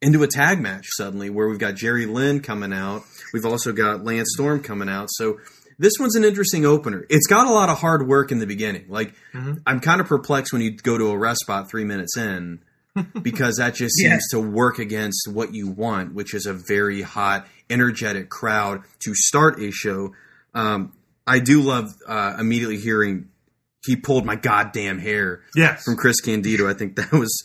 into 0.00 0.22
a 0.22 0.26
tag 0.28 0.60
match 0.60 0.86
suddenly 0.96 1.28
where 1.30 1.48
we've 1.48 1.58
got 1.58 1.74
Jerry 1.74 2.06
Lynn 2.06 2.40
coming 2.40 2.72
out. 2.72 3.02
We've 3.32 3.46
also 3.46 3.72
got 3.72 4.04
Lance 4.04 4.28
Storm 4.34 4.62
coming 4.62 4.88
out. 4.88 5.08
So 5.10 5.38
this 5.78 5.94
one's 5.98 6.14
an 6.16 6.24
interesting 6.24 6.64
opener. 6.64 7.04
It's 7.08 7.26
got 7.26 7.46
a 7.46 7.50
lot 7.52 7.68
of 7.68 7.78
hard 7.78 8.06
work 8.08 8.30
in 8.32 8.38
the 8.38 8.46
beginning. 8.46 8.86
Like 8.88 9.14
I'm 9.66 9.80
kind 9.80 10.00
of 10.00 10.06
perplexed 10.06 10.52
when 10.52 10.62
you 10.62 10.72
go 10.76 10.98
to 10.98 11.10
a 11.10 11.18
rest 11.18 11.40
spot 11.40 11.68
three 11.70 11.84
minutes 11.84 12.16
in 12.16 12.60
because 13.22 13.56
that 13.56 13.74
just 13.74 13.96
seems 13.96 14.28
to 14.30 14.40
work 14.40 14.78
against 14.78 15.28
what 15.32 15.52
you 15.54 15.68
want, 15.68 16.14
which 16.14 16.32
is 16.34 16.46
a 16.46 16.52
very 16.54 17.02
hot, 17.02 17.46
energetic 17.70 18.28
crowd 18.28 18.82
to 19.00 19.14
start 19.14 19.60
a 19.60 19.70
show. 19.70 20.14
Um, 20.54 20.92
I 21.26 21.40
do 21.40 21.60
love 21.60 21.90
uh, 22.06 22.36
immediately 22.38 22.78
hearing 22.78 23.28
he 23.86 23.96
pulled 23.96 24.24
my 24.24 24.34
goddamn 24.36 24.98
hair 24.98 25.42
Yes. 25.54 25.84
from 25.84 25.96
Chris 25.96 26.20
Candido. 26.20 26.68
I 26.68 26.74
think 26.74 26.96
that 26.96 27.12
was 27.12 27.44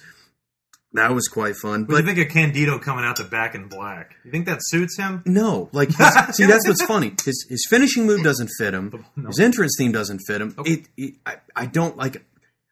that 0.94 1.14
was 1.14 1.28
quite 1.28 1.56
fun. 1.56 1.82
What 1.82 1.88
do 1.88 1.94
But 1.94 1.98
you 2.06 2.16
think 2.16 2.28
of 2.28 2.34
Candido 2.34 2.80
coming 2.80 3.04
out 3.06 3.18
the 3.18 3.24
back 3.24 3.56
in 3.56 3.68
black? 3.68 4.16
You 4.24 4.32
think 4.32 4.46
that 4.46 4.60
suits 4.62 4.98
him? 4.98 5.22
no, 5.26 5.70
like 5.74 5.90
his, 5.98 6.36
see, 6.36 6.46
that's 6.46 6.68
what's 6.68 6.84
funny. 6.84 7.14
His 7.24 7.46
his 7.50 7.66
finishing 7.70 8.06
move 8.06 8.24
doesn't 8.24 8.50
fit 8.58 8.74
him. 8.74 9.06
No. 9.16 9.28
His 9.28 9.40
entrance 9.40 9.76
theme 9.78 9.92
doesn't 9.92 10.20
fit 10.28 10.42
him. 10.42 10.56
It, 10.66 10.88
it 10.98 11.16
I, 11.26 11.36
I 11.56 11.66
don't 11.68 11.96
like. 11.98 12.24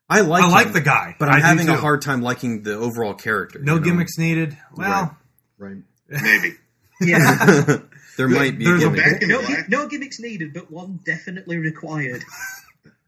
I 0.09 0.21
like 0.21 0.43
I 0.43 0.49
like 0.49 0.67
him, 0.67 0.73
the 0.73 0.81
guy, 0.81 1.15
but 1.19 1.29
I'm 1.29 1.35
I 1.41 1.45
having 1.47 1.69
a 1.69 1.77
hard 1.77 2.01
time 2.01 2.21
liking 2.21 2.63
the 2.63 2.75
overall 2.75 3.13
character. 3.13 3.59
No 3.59 3.75
you 3.75 3.79
know? 3.79 3.85
gimmicks 3.85 4.17
needed. 4.17 4.57
Well, 4.75 5.17
Right. 5.57 5.77
Maybe. 6.09 6.55
Yeah. 6.99 7.77
there 8.17 8.27
might 8.27 8.57
be 8.57 8.65
There's 8.65 8.83
a 8.83 8.89
gimmicks. 8.89 9.03
Back 9.13 9.21
in 9.21 9.29
no, 9.29 9.41
black, 9.41 9.69
no 9.69 9.87
gimmicks 9.87 10.19
needed, 10.19 10.53
but 10.53 10.69
one 10.71 10.99
definitely 11.05 11.57
required. 11.59 12.23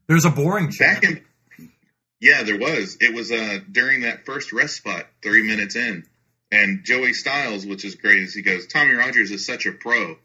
there's 0.06 0.24
a 0.24 0.30
boring 0.30 0.70
back 0.78 1.02
in. 1.04 1.22
Yeah, 2.20 2.42
there 2.42 2.58
was. 2.58 2.96
It 3.00 3.14
was 3.14 3.30
uh 3.30 3.58
during 3.70 4.02
that 4.02 4.24
first 4.24 4.52
rest 4.52 4.76
spot, 4.76 5.06
three 5.22 5.42
minutes 5.42 5.76
in, 5.76 6.04
and 6.50 6.84
Joey 6.84 7.12
Styles, 7.12 7.66
which 7.66 7.84
is 7.84 7.94
great, 7.96 8.22
is 8.22 8.34
he 8.34 8.42
goes, 8.42 8.66
"Tommy 8.66 8.92
Rogers 8.94 9.30
is 9.30 9.44
such 9.46 9.66
a 9.66 9.72
pro." 9.72 10.16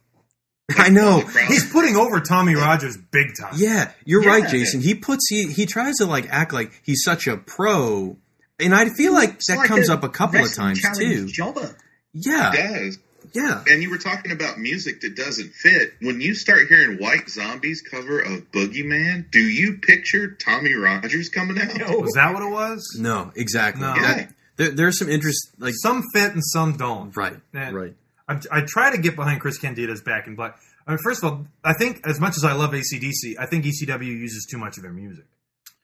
I 0.77 0.89
know. 0.89 1.22
He's 1.48 1.69
putting 1.72 1.96
over 1.96 2.19
Tommy 2.19 2.53
Rogers 2.55 2.96
big 2.96 3.36
time. 3.39 3.53
Yeah, 3.58 3.91
you're 4.05 4.24
Yeah. 4.24 4.29
right, 4.29 4.50
Jason. 4.50 4.81
He 4.81 4.93
puts 4.96 5.27
he 5.29 5.51
he 5.51 5.65
tries 5.65 5.96
to 5.98 6.05
like 6.05 6.27
act 6.29 6.53
like 6.53 6.72
he's 6.84 7.03
such 7.03 7.25
a 7.27 7.38
pro, 7.38 8.17
and 8.60 8.74
I 8.75 8.89
feel 8.89 9.13
like 9.13 9.36
It's 9.36 9.48
that 9.48 9.58
like 9.58 9.67
comes 9.67 9.89
up 9.89 10.03
a 10.03 10.10
couple 10.10 10.43
of 10.43 10.53
times 10.53 10.79
too. 10.98 11.25
Jobber. 11.27 11.75
Yeah, 12.13 12.51
It 12.53 12.55
does. 12.55 13.00
Yeah. 13.33 13.63
And 13.67 13.81
you 13.83 13.89
were 13.89 13.98
talking 13.98 14.31
about 14.31 14.57
music 14.59 15.01
that 15.01 15.15
doesn't 15.15 15.51
fit. 15.53 15.93
When 16.01 16.21
you 16.21 16.33
start 16.36 16.67
hearing 16.67 16.98
White 16.98 17.29
Zombies 17.29 17.81
cover 17.81 18.19
of 18.19 18.51
Boogeyman, 18.51 19.29
do 19.31 19.39
you 19.39 19.77
picture 19.77 20.31
Tommy 20.31 20.74
Rogers 20.74 21.29
coming 21.29 21.59
out? 21.59 21.75
No. 21.77 22.00
Was 22.00 22.13
that 22.15 22.33
what 22.33 22.43
it 22.43 22.51
was? 22.51 22.98
No, 23.00 23.31
exactly. 23.36 23.81
No. 23.81 23.93
That- 23.95 24.33
there, 24.57 24.71
there's 24.71 25.00
some 25.00 25.07
interest, 25.09 25.51
like 25.57 25.74
Some 25.77 26.03
fit 26.13 26.33
and 26.33 26.43
some 26.43 26.75
don't. 26.75 27.15
right, 27.15 27.38
And 27.53 27.74
right. 27.75 27.93
I, 28.27 28.39
I 28.51 28.62
try 28.67 28.91
to 28.93 29.01
get 29.01 29.15
behind 29.15 29.39
Chris 29.39 29.57
Candido's 29.57 30.01
back 30.01 30.27
in 30.27 30.36
black. 30.36 30.59
I 30.86 30.91
mean, 30.91 31.00
first 31.03 31.24
of 31.24 31.31
all, 31.31 31.45
I 31.63 31.74
think 31.74 32.01
as 32.05 32.19
much 32.19 32.36
as 32.36 32.43
I 32.43 32.51
love 32.53 32.71
ACDC, 32.71 33.36
I 33.39 33.45
think 33.45 33.63
ECW 33.63 34.03
uses 34.05 34.45
too 34.51 34.57
much 34.57 34.75
of 34.75 34.83
their 34.83 34.91
music 34.91 35.24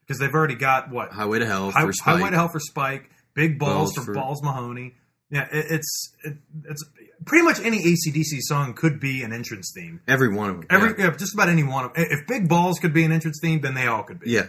because 0.02 0.20
they've 0.20 0.34
already 0.34 0.56
got 0.56 0.90
what 0.92 1.12
Highway 1.14 1.40
to 1.40 1.46
Hell 1.46 1.72
High- 1.72 1.86
for 1.86 1.94
Spike. 1.94 2.16
Highway 2.18 2.30
to 2.32 2.36
Hell 2.36 2.50
for 2.50 2.60
Spike, 2.60 3.10
Big 3.34 3.58
Balls, 3.60 3.94
Balls 3.94 3.96
for, 3.96 4.02
for- 4.04 4.14
Balls 4.14 4.44
Mahoney. 4.44 4.94
Yeah, 5.30 5.48
it, 5.52 5.66
it's 5.70 6.14
it, 6.26 6.34
it's 6.66 6.84
pretty 7.26 7.44
much 7.44 7.60
any 7.60 7.80
ACDC 7.84 8.40
song 8.42 8.74
could 8.74 9.00
be 9.00 9.24
an 9.24 9.34
entrance 9.34 9.72
theme. 9.76 10.02
Every 10.08 10.34
one 10.34 10.50
of 10.50 10.56
them. 10.58 10.68
Every 10.70 10.90
yeah. 10.98 11.10
yeah. 11.10 11.18
just 11.18 11.34
about 11.34 11.50
any 11.50 11.64
one 11.64 11.86
of 11.86 11.94
them. 11.94 12.06
if 12.10 12.28
Big 12.28 12.48
Balls 12.48 12.80
could 12.80 12.94
be 12.94 13.04
an 13.04 13.12
entrance 13.12 13.40
theme, 13.42 13.62
then 13.62 13.74
they 13.74 13.88
all 13.88 14.04
could 14.04 14.20
be. 14.20 14.32
Yeah. 14.32 14.48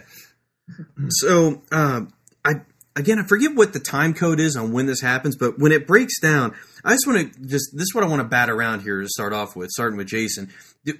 So, 1.09 1.61
um, 1.71 2.13
I 2.43 2.61
again, 2.95 3.19
I 3.19 3.23
forget 3.23 3.55
what 3.55 3.73
the 3.73 3.79
time 3.79 4.13
code 4.13 4.39
is 4.39 4.55
on 4.55 4.73
when 4.73 4.85
this 4.85 5.01
happens, 5.01 5.35
but 5.35 5.57
when 5.59 5.71
it 5.71 5.87
breaks 5.87 6.19
down, 6.19 6.55
I 6.83 6.91
just 6.91 7.07
want 7.07 7.33
to 7.33 7.39
just 7.41 7.71
this 7.73 7.83
is 7.83 7.95
what 7.95 8.03
I 8.03 8.07
want 8.07 8.21
to 8.21 8.27
bat 8.27 8.49
around 8.49 8.81
here 8.81 9.01
to 9.01 9.07
start 9.07 9.33
off 9.33 9.55
with, 9.55 9.69
starting 9.69 9.97
with 9.97 10.07
Jason. 10.07 10.51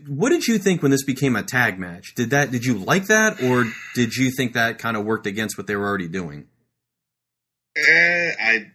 What 0.07 0.29
did 0.29 0.47
you 0.47 0.57
think 0.57 0.81
when 0.81 0.91
this 0.91 1.03
became 1.03 1.35
a 1.35 1.43
tag 1.43 1.79
match? 1.79 2.13
Did 2.15 2.29
that 2.31 2.51
did 2.51 2.65
you 2.65 2.77
like 2.77 3.07
that, 3.07 3.41
or 3.41 3.65
did 3.95 4.15
you 4.15 4.31
think 4.31 4.53
that 4.53 4.79
kind 4.79 4.97
of 4.97 5.05
worked 5.05 5.27
against 5.27 5.57
what 5.57 5.67
they 5.67 5.75
were 5.75 5.85
already 5.85 6.07
doing? 6.07 6.47
Eh, 7.75 8.31
I 8.39 8.71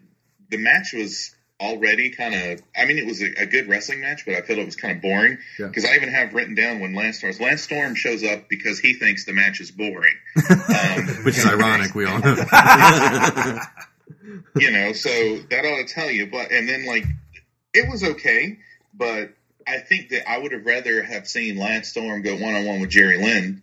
the 0.50 0.58
match 0.58 0.92
was 0.94 1.34
already 1.62 2.10
kind 2.10 2.34
of. 2.34 2.62
I 2.76 2.84
mean, 2.86 2.98
it 2.98 3.06
was 3.06 3.22
a, 3.22 3.42
a 3.42 3.46
good 3.46 3.68
wrestling 3.68 4.00
match, 4.00 4.24
but 4.26 4.34
I 4.34 4.40
felt 4.42 4.58
it 4.58 4.66
was 4.66 4.76
kind 4.76 4.96
of 4.96 5.02
boring 5.02 5.38
Yeah. 5.58 5.68
because 5.68 5.84
I 5.84 5.94
even 5.94 6.10
have 6.10 6.34
written 6.34 6.54
down 6.54 6.80
when 6.80 6.94
Lance 6.94 7.18
Storm 7.18 7.32
Lance 7.40 7.62
Storm 7.62 7.94
shows 7.94 8.24
up 8.24 8.48
because 8.48 8.78
he 8.78 8.94
thinks 8.94 9.24
the 9.24 9.32
match 9.32 9.60
is 9.60 9.70
boring, 9.70 10.14
um, 10.50 11.06
Which 11.24 11.38
is 11.38 11.46
ironic, 11.46 11.94
we 11.94 12.04
all 12.06 12.18
know. 12.18 12.34
you 14.56 14.70
know. 14.70 14.92
So 14.92 15.10
that 15.50 15.64
ought 15.64 15.86
to 15.86 15.92
tell 15.94 16.10
you. 16.10 16.26
But 16.26 16.50
and 16.52 16.68
then 16.68 16.86
like 16.86 17.04
it 17.74 17.90
was 17.90 18.02
okay, 18.04 18.58
but 18.94 19.30
I 19.66 19.78
think 19.78 20.10
that 20.10 20.28
I 20.28 20.38
would 20.38 20.52
have 20.52 20.66
rather 20.66 21.02
have 21.02 21.26
seen 21.28 21.56
Lance 21.56 21.88
Storm 21.88 22.22
go 22.22 22.34
one 22.36 22.54
on 22.54 22.64
one 22.66 22.80
with 22.80 22.90
Jerry 22.90 23.18
Lynn. 23.18 23.62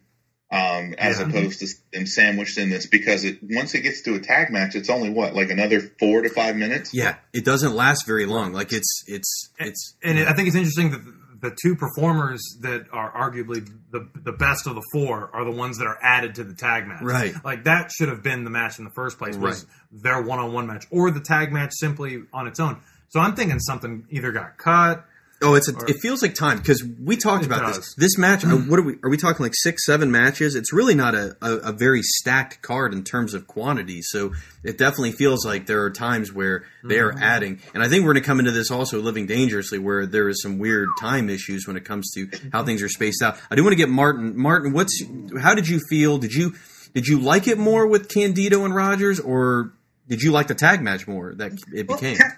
Um, 0.51 0.96
as 0.98 1.20
Yeah. 1.20 1.27
opposed 1.27 1.60
to 1.60 1.68
them 1.94 2.08
sandwiched 2.08 2.58
in 2.58 2.72
this 2.72 2.88
because 2.88 3.24
it 3.24 3.38
once 3.44 3.75
it 3.75 3.82
gets 3.82 4.01
to 4.03 4.16
a 4.16 4.20
tag 4.20 4.51
match, 4.51 4.74
it's 4.74 4.90
only 4.90 5.12
what 5.12 5.35
like 5.35 5.51
another 5.51 5.79
four 6.00 6.22
to 6.24 6.29
five 6.29 6.55
minutes. 6.55 6.90
yeah, 6.92 7.18
it 7.33 7.46
doesn't 7.46 7.75
last 7.75 8.07
very 8.07 8.25
long. 8.25 8.51
Like 8.51 8.74
it's 8.74 9.03
it's 9.05 9.51
it's 9.59 9.96
and 10.03 10.18
it, 10.18 10.27
I 10.27 10.33
think 10.33 10.48
it's 10.48 10.57
interesting 10.57 10.90
that 10.90 11.05
the, 11.05 11.50
the 11.50 11.57
two 11.62 11.75
performers 11.75 12.42
that 12.62 12.88
are 12.92 13.12
arguably 13.12 13.64
the 13.92 14.09
the 14.24 14.31
best 14.31 14.66
of 14.66 14.74
the 14.74 14.81
four 14.92 15.29
are 15.33 15.46
the 15.46 15.51
ones 15.51 15.77
that 15.77 15.85
are 15.85 16.00
added 16.01 16.33
to 16.35 16.44
the 16.44 16.55
tag 16.55 16.88
match. 16.88 17.03
Right. 17.03 17.33
Like 17.46 17.66
that 17.66 17.92
should 17.92 18.09
have 18.09 18.24
been 18.24 18.44
the 18.44 18.50
match 18.50 18.79
in 18.79 18.85
the 18.85 18.92
first 18.96 19.20
place. 19.20 19.35
Was 19.38 19.66
Right. 19.92 20.01
their 20.03 20.22
one 20.24 20.40
on 20.40 20.51
one 20.51 20.66
match 20.66 20.88
or 20.90 21.12
the 21.12 21.22
tag 21.22 21.51
match 21.53 21.74
simply 21.74 22.24
on 22.33 22.48
its 22.48 22.59
own. 22.59 22.77
So 23.09 23.20
I'm 23.20 23.35
thinking 23.35 23.59
something 23.59 24.05
either 24.09 24.31
got 24.31 24.57
cut. 24.57 25.05
Oh, 25.42 25.56
it's 25.56 25.70
a, 25.70 25.74
Or- 25.74 25.90
it 25.90 25.98
feels 26.02 26.22
like 26.22 26.34
time 26.36 26.58
because 26.58 26.84
we 27.02 27.16
talked 27.16 27.46
about 27.46 27.62
does. 27.62 27.78
this. 27.78 27.96
This 27.96 28.18
match, 28.18 28.44
uh, 28.44 28.50
what 28.58 28.78
are 28.78 28.82
we? 28.84 28.96
Are 29.04 29.10
we 29.10 29.16
talking 29.16 29.42
like 29.42 29.54
six, 29.56 29.86
seven 29.86 30.12
matches? 30.12 30.54
It's 30.54 30.74
really 30.74 30.96
not 30.96 31.16
a, 31.16 31.38
a, 31.42 31.56
a 31.58 31.72
very 31.72 32.02
stacked 32.02 32.62
card 32.62 32.94
in 32.94 33.06
terms 33.06 33.34
of 33.34 33.48
quantity. 33.48 34.02
So 34.02 34.34
it 34.64 34.78
definitely 34.78 35.14
feels 35.14 35.46
like 35.46 35.66
there 35.66 35.82
are 35.84 35.92
times 35.92 36.34
where 36.34 36.66
they 36.84 37.00
are 37.00 37.14
Mm-hmm. 37.14 37.24
adding, 37.24 37.60
and 37.74 37.82
I 37.82 37.88
think 37.88 38.04
we're 38.04 38.12
going 38.14 38.22
to 38.24 38.28
come 38.28 38.40
into 38.40 38.52
this 38.52 38.70
also 38.70 39.00
living 39.02 39.28
dangerously, 39.28 39.80
where 39.80 40.06
there 40.06 40.28
is 40.28 40.42
some 40.42 40.60
weird 40.60 40.90
time 41.00 41.30
issues 41.30 41.66
when 41.68 41.78
it 41.78 41.86
comes 41.86 42.12
to 42.16 42.28
how 42.52 42.64
things 42.66 42.82
are 42.82 42.90
spaced 42.90 43.22
out. 43.22 43.38
I 43.50 43.56
do 43.56 43.64
want 43.64 43.72
to 43.72 43.78
get 43.78 43.88
Martin. 43.90 44.38
Martin, 44.38 44.74
what's 44.74 45.02
how 45.42 45.56
did 45.56 45.70
you 45.70 45.80
feel? 45.90 46.18
Did 46.18 46.34
you 46.34 46.56
did 46.94 47.08
you 47.08 47.18
like 47.20 47.48
it 47.48 47.58
more 47.58 47.88
with 47.88 48.10
Candido 48.10 48.66
and 48.66 48.75
Rogers, 48.75 49.22
or 49.22 49.72
did 50.10 50.22
you 50.22 50.32
like 50.34 50.48
the 50.48 50.56
tag 50.56 50.82
match 50.82 51.08
more 51.08 51.34
that 51.36 51.54
it 51.74 51.88
Well, 51.88 51.98
became? 51.98 52.18
Ca- 52.18 52.36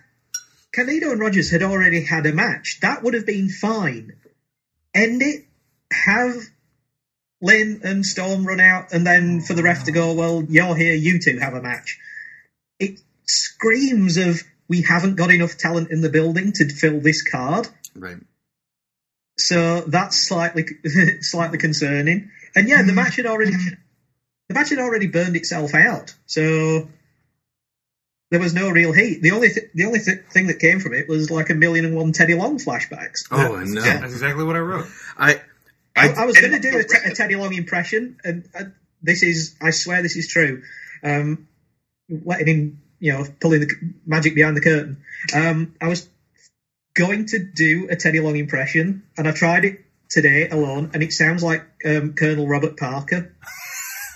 Candido 0.73 1.11
and 1.11 1.19
Rogers 1.19 1.49
had 1.51 1.63
already 1.63 2.03
had 2.03 2.25
a 2.25 2.33
match. 2.33 2.79
That 2.81 3.03
would 3.03 3.13
have 3.13 3.25
been 3.25 3.49
fine. 3.49 4.13
End 4.93 5.21
it, 5.21 5.45
have 5.91 6.35
Lynn 7.41 7.81
and 7.83 8.05
Storm 8.05 8.45
run 8.45 8.59
out, 8.59 8.93
and 8.93 9.05
then 9.05 9.41
for 9.41 9.53
the 9.53 9.63
ref 9.63 9.85
to 9.85 9.91
go, 9.91 10.13
well, 10.13 10.43
you're 10.43 10.75
here, 10.75 10.93
you 10.93 11.19
two 11.19 11.39
have 11.39 11.53
a 11.53 11.61
match. 11.61 11.99
It 12.79 12.99
screams 13.25 14.17
of 14.17 14.43
we 14.67 14.83
haven't 14.83 15.15
got 15.15 15.31
enough 15.31 15.57
talent 15.57 15.91
in 15.91 16.01
the 16.01 16.09
building 16.09 16.53
to 16.53 16.69
fill 16.69 16.99
this 16.99 17.21
card. 17.23 17.67
right. 17.95 18.17
So 19.37 19.81
that's 19.81 20.27
slightly 20.27 20.65
slightly 21.21 21.57
concerning. 21.57 22.31
And 22.55 22.69
yeah, 22.69 22.83
the 22.83 22.89
hmm. 22.89 22.95
match 22.95 23.15
had 23.15 23.25
already 23.25 23.51
the 23.51 24.53
match 24.53 24.69
had 24.69 24.79
already 24.79 25.07
burned 25.07 25.35
itself 25.35 25.73
out. 25.73 26.13
So 26.25 26.87
there 28.31 28.39
was 28.39 28.53
no 28.53 28.69
real 28.69 28.93
heat. 28.93 29.21
The 29.21 29.31
only 29.31 29.49
th- 29.49 29.69
the 29.75 29.83
only 29.83 29.99
th- 29.99 30.21
thing 30.31 30.47
that 30.47 30.57
came 30.57 30.79
from 30.79 30.93
it 30.93 31.07
was 31.07 31.29
like 31.29 31.49
a 31.49 31.53
million 31.53 31.85
and 31.85 31.95
one 31.95 32.13
Teddy 32.13 32.33
Long 32.33 32.57
flashbacks. 32.57 33.27
Oh, 33.29 33.55
I 33.55 33.65
know. 33.65 33.81
That's 33.81 34.13
exactly 34.13 34.45
what 34.45 34.55
I 34.55 34.59
wrote. 34.59 34.87
I 35.17 35.41
I, 35.95 36.07
I 36.07 36.25
was 36.25 36.39
going 36.39 36.53
to 36.53 36.59
do 36.59 36.79
a, 36.79 37.13
Teddy 37.13 37.35
Long 37.35 37.53
impression, 37.53 38.17
and 38.23 38.47
uh, 38.57 38.63
this 39.03 39.21
is 39.21 39.53
I 39.61 39.71
swear 39.71 40.01
this 40.01 40.15
is 40.15 40.29
true. 40.29 40.63
Um, 41.03 41.49
letting 42.09 42.47
him, 42.47 42.81
you 42.99 43.11
know, 43.11 43.25
pulling 43.41 43.59
the 43.59 43.69
c- 43.69 43.75
magic 44.05 44.33
behind 44.33 44.55
the 44.55 44.61
curtain. 44.61 45.03
Um, 45.33 45.75
I 45.81 45.89
was 45.89 46.07
going 46.93 47.25
to 47.27 47.39
do 47.39 47.89
a 47.89 47.97
Teddy 47.97 48.21
Long 48.21 48.37
impression, 48.37 49.03
and 49.17 49.27
I 49.27 49.31
tried 49.31 49.65
it 49.65 49.81
today 50.09 50.47
alone, 50.47 50.91
and 50.93 51.03
it 51.03 51.11
sounds 51.11 51.43
like 51.43 51.63
um, 51.85 52.13
Colonel 52.13 52.47
Robert 52.47 52.77
Parker. 52.77 53.33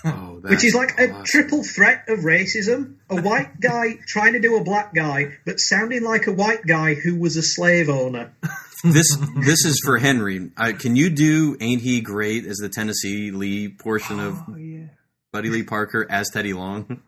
oh, 0.14 0.40
which 0.42 0.64
is 0.64 0.74
like 0.74 0.98
a 0.98 1.10
awesome. 1.10 1.24
triple 1.24 1.62
threat 1.64 2.04
of 2.08 2.20
racism. 2.20 2.96
A 3.10 3.20
white 3.20 3.60
guy 3.60 3.94
trying 4.06 4.34
to 4.34 4.40
do 4.40 4.56
a 4.56 4.64
black 4.64 4.94
guy, 4.94 5.32
but 5.44 5.60
sounding 5.60 6.02
like 6.02 6.26
a 6.26 6.32
white 6.32 6.64
guy 6.66 6.94
who 6.94 7.18
was 7.18 7.36
a 7.36 7.42
slave 7.42 7.88
owner. 7.88 8.32
this 8.84 9.16
this 9.36 9.64
is 9.64 9.80
for 9.84 9.98
Henry. 9.98 10.50
Uh, 10.56 10.72
can 10.78 10.96
you 10.96 11.10
do 11.10 11.56
"Ain't 11.60 11.82
He 11.82 12.00
Great" 12.00 12.46
as 12.46 12.56
the 12.58 12.68
Tennessee 12.68 13.30
Lee 13.30 13.68
portion 13.68 14.20
of 14.20 14.38
Oh 14.48 14.56
yeah. 14.56 14.86
Buddy 15.32 15.50
Lee 15.50 15.64
Parker 15.64 16.06
as 16.08 16.30
Teddy 16.30 16.52
Long? 16.52 17.02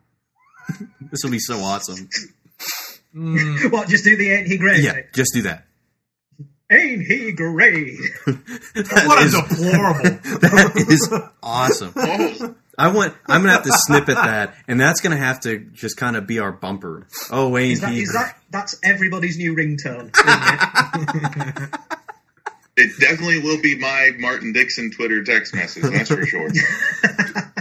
this 1.00 1.20
will 1.22 1.30
be 1.30 1.38
so 1.38 1.58
awesome. 1.58 2.08
what, 3.14 3.88
just 3.88 4.04
do 4.04 4.16
the 4.16 4.30
ain't 4.30 4.46
he 4.48 4.58
great? 4.58 4.82
Yeah, 4.82 5.00
just 5.14 5.32
do 5.32 5.42
that. 5.42 5.64
Ain't 6.70 7.06
he 7.06 7.32
great? 7.32 7.96
That 8.26 9.04
What 9.06 9.26
a 9.26 9.30
deplorable. 9.30 10.02
that 10.40 10.86
is 10.88 11.10
awesome. 11.42 11.94
I 12.78 12.88
want. 12.88 13.14
I'm 13.26 13.40
gonna 13.42 13.52
have 13.52 13.64
to 13.64 13.72
snippet 13.72 14.14
that, 14.14 14.54
and 14.68 14.80
that's 14.80 15.00
gonna 15.00 15.16
have 15.16 15.40
to 15.40 15.58
just 15.58 15.96
kind 15.96 16.16
of 16.16 16.26
be 16.26 16.38
our 16.38 16.52
bumper. 16.52 17.06
Oh, 17.30 17.56
ain't 17.58 17.72
Is 17.74 17.80
that, 17.80 17.92
he? 17.92 18.02
is 18.02 18.12
that 18.12 18.38
that's 18.50 18.76
everybody's 18.84 19.36
new 19.36 19.54
ringtone? 19.54 20.10
isn't 20.16 20.16
it? 21.74 21.80
it 22.76 23.00
definitely 23.00 23.40
will 23.40 23.60
be 23.60 23.76
my 23.76 24.12
Martin 24.18 24.52
Dixon 24.52 24.90
Twitter 24.92 25.24
text 25.24 25.54
message. 25.54 25.82
That's 25.82 26.08
for 26.10 26.24
sure. 26.24 26.48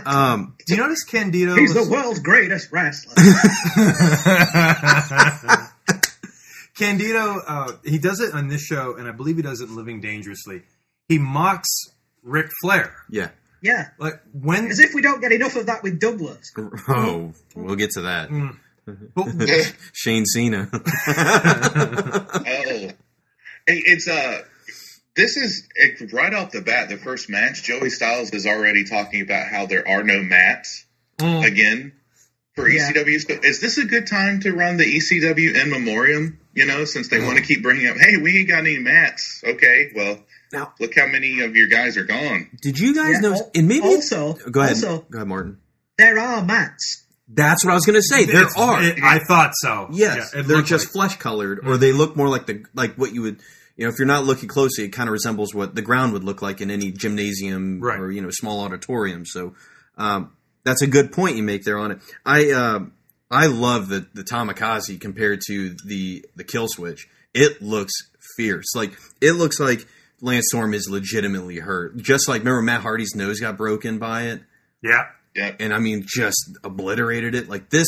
Um, 0.08 0.56
Do 0.66 0.74
you 0.74 0.80
notice 0.82 1.04
Candido? 1.04 1.56
He's 1.56 1.76
was- 1.76 1.86
the 1.86 1.92
world's 1.94 2.20
greatest 2.22 2.72
wrestler. 2.72 3.14
Candido, 6.78 7.40
uh, 7.46 7.72
he 7.84 7.98
does 7.98 8.20
it 8.22 8.34
on 8.34 8.48
this 8.48 8.64
show, 8.64 8.96
and 8.96 9.08
I 9.08 9.12
believe 9.12 9.36
he 9.36 9.42
does 9.42 9.60
it 9.62 9.68
in 9.70 9.76
Living 9.76 10.00
Dangerously. 10.00 10.62
He 11.10 11.18
mocks 11.18 11.68
Ric 12.24 12.50
Flair. 12.62 12.94
yeah. 13.10 13.30
Yeah, 13.62 13.90
Like 14.00 14.22
when 14.34 14.68
as 14.68 14.80
if 14.80 14.94
we 14.94 15.02
don't 15.02 15.22
get 15.22 15.32
enough 15.32 15.56
of 15.56 15.68
that 15.68 15.84
with 15.84 16.00
Douglas. 16.00 16.52
Oh, 16.88 17.34
we'll 17.56 17.76
get 17.76 17.92
to 17.92 18.02
that. 18.02 18.30
but- 19.16 19.74
Shane 19.94 20.26
Cena. 20.26 20.70
Oh, 20.72 20.80
it's 23.68 24.08
uh, 24.08 24.42
this 25.16 25.38
is 25.38 25.68
it, 25.76 26.14
right 26.14 26.34
off 26.34 26.52
the 26.52 26.62
bat. 26.62 26.90
The 26.90 26.98
first 26.98 27.30
match, 27.30 27.64
Joey 27.64 27.90
Styles 27.90 28.32
is 28.32 28.46
already 28.46 28.86
talking 28.86 29.22
about 29.22 29.48
how 29.48 29.66
there 29.66 29.88
are 29.88 30.04
no 30.04 30.22
mats 30.22 30.84
Mm. 31.18 31.48
again 31.48 31.94
for 32.56 32.70
Yeah. 32.70 32.92
ECW. 32.92 33.20
So 33.20 33.40
is 33.44 33.60
this 33.60 33.80
a 33.80 33.86
good 33.86 34.06
time 34.06 34.42
to 34.42 34.52
run 34.52 34.78
the 34.78 34.84
ECW 34.86 35.60
in 35.60 35.72
memoriam? 35.72 36.40
You 36.54 36.68
know, 36.68 36.86
since 36.86 37.08
they 37.08 37.20
want 37.20 37.38
to 37.38 37.44
keep 37.44 37.64
bringing 37.64 37.88
up, 37.88 37.98
hey, 37.98 38.18
we 38.22 38.38
ain't 38.38 38.48
got 38.48 38.60
any 38.60 38.78
mats. 38.78 39.42
Okay, 39.44 39.92
well, 39.96 40.20
Now- 40.54 40.74
look 40.80 40.94
how 40.96 41.08
many 41.08 41.42
of 41.42 41.56
your 41.56 41.68
guys 41.68 41.98
are 41.98 42.04
gone. 42.06 42.50
Did 42.62 42.80
you 42.80 42.94
guys 42.96 43.14
Yeah, 43.16 43.20
know? 43.20 43.34
al- 43.34 43.52
And 43.56 43.68
maybe 43.68 43.86
also- 43.86 44.38
go 44.52 44.62
ahead. 44.62 44.76
also- 44.76 45.06
go 45.12 45.18
ahead, 45.20 45.28
Martin. 45.28 45.58
There 45.98 46.20
are 46.20 46.44
mats. 46.46 47.04
That's 47.30 47.66
what 47.66 47.72
I 47.72 47.76
was 47.76 47.86
going 47.86 48.00
to 48.00 48.04
say. 48.08 48.26
There 48.26 48.38
It's- 48.44 48.56
are. 48.58 48.82
it- 48.82 49.04
I 49.04 49.20
thought 49.20 49.52
so. 49.56 49.90
Yes, 49.92 50.32
Yeah, 50.34 50.42
they're 50.44 50.62
just 50.62 50.86
like- 50.88 50.94
flesh 50.94 51.18
colored, 51.20 51.60
or 51.66 51.78
they 51.78 51.92
look 51.92 52.16
more 52.16 52.30
like 52.30 52.46
the 52.46 52.64
like 52.74 52.96
what 52.96 53.14
you 53.14 53.22
would. 53.24 53.40
You 53.76 53.86
know, 53.86 53.90
if 53.92 54.00
you're 54.00 54.08
not 54.08 54.26
looking 54.26 54.48
closely, 54.48 54.86
it 54.86 54.90
kind 54.90 55.10
of 55.10 55.14
resembles 55.14 55.54
what 55.54 55.76
the 55.76 55.82
ground 55.84 56.14
would 56.14 56.24
look 56.24 56.42
like 56.42 56.62
in 56.62 56.72
any 56.72 56.92
gymnasium 56.92 57.80
Right. 57.82 58.00
or 58.00 58.12
you 58.12 58.22
know 58.22 58.30
small 58.32 58.62
auditorium. 58.62 59.26
So 59.26 59.54
um, 59.98 60.32
that's 60.64 60.82
a 60.82 60.88
good 60.88 61.12
point 61.12 61.36
you 61.36 61.44
make 61.44 61.64
there 61.64 61.78
on 61.78 61.92
it. 61.92 62.00
I 62.26 62.52
um 62.52 62.94
I 63.30 63.48
love 63.48 63.90
the 63.90 64.08
the 64.14 64.24
Tamikaze 64.24 65.00
compared 65.00 65.42
to 65.48 65.76
the 65.86 66.26
the 66.38 66.44
Kill 66.46 66.68
Switch. 66.70 67.08
It 67.34 67.62
looks 67.62 67.92
fierce. 68.38 68.74
Like 68.74 68.94
it 69.22 69.34
looks 69.34 69.60
like 69.60 69.86
Lance 70.22 70.46
Storm 70.50 70.74
is 70.74 70.90
legitimately 70.90 71.58
hurt. 71.60 71.98
Just 71.98 72.28
like 72.28 72.40
remember 72.40 72.62
Matt 72.62 72.82
Hardy's 72.82 73.16
nose 73.16 73.40
got 73.40 73.58
broken 73.58 74.00
by 74.00 74.24
it 74.24 74.42
Yeah. 74.82 75.06
Yep. 75.36 75.58
and 75.60 75.74
I 75.74 75.80
mean 75.80 76.04
just 76.08 76.58
obliterated 76.64 77.36
it. 77.36 77.48
Like 77.48 77.70
this, 77.70 77.88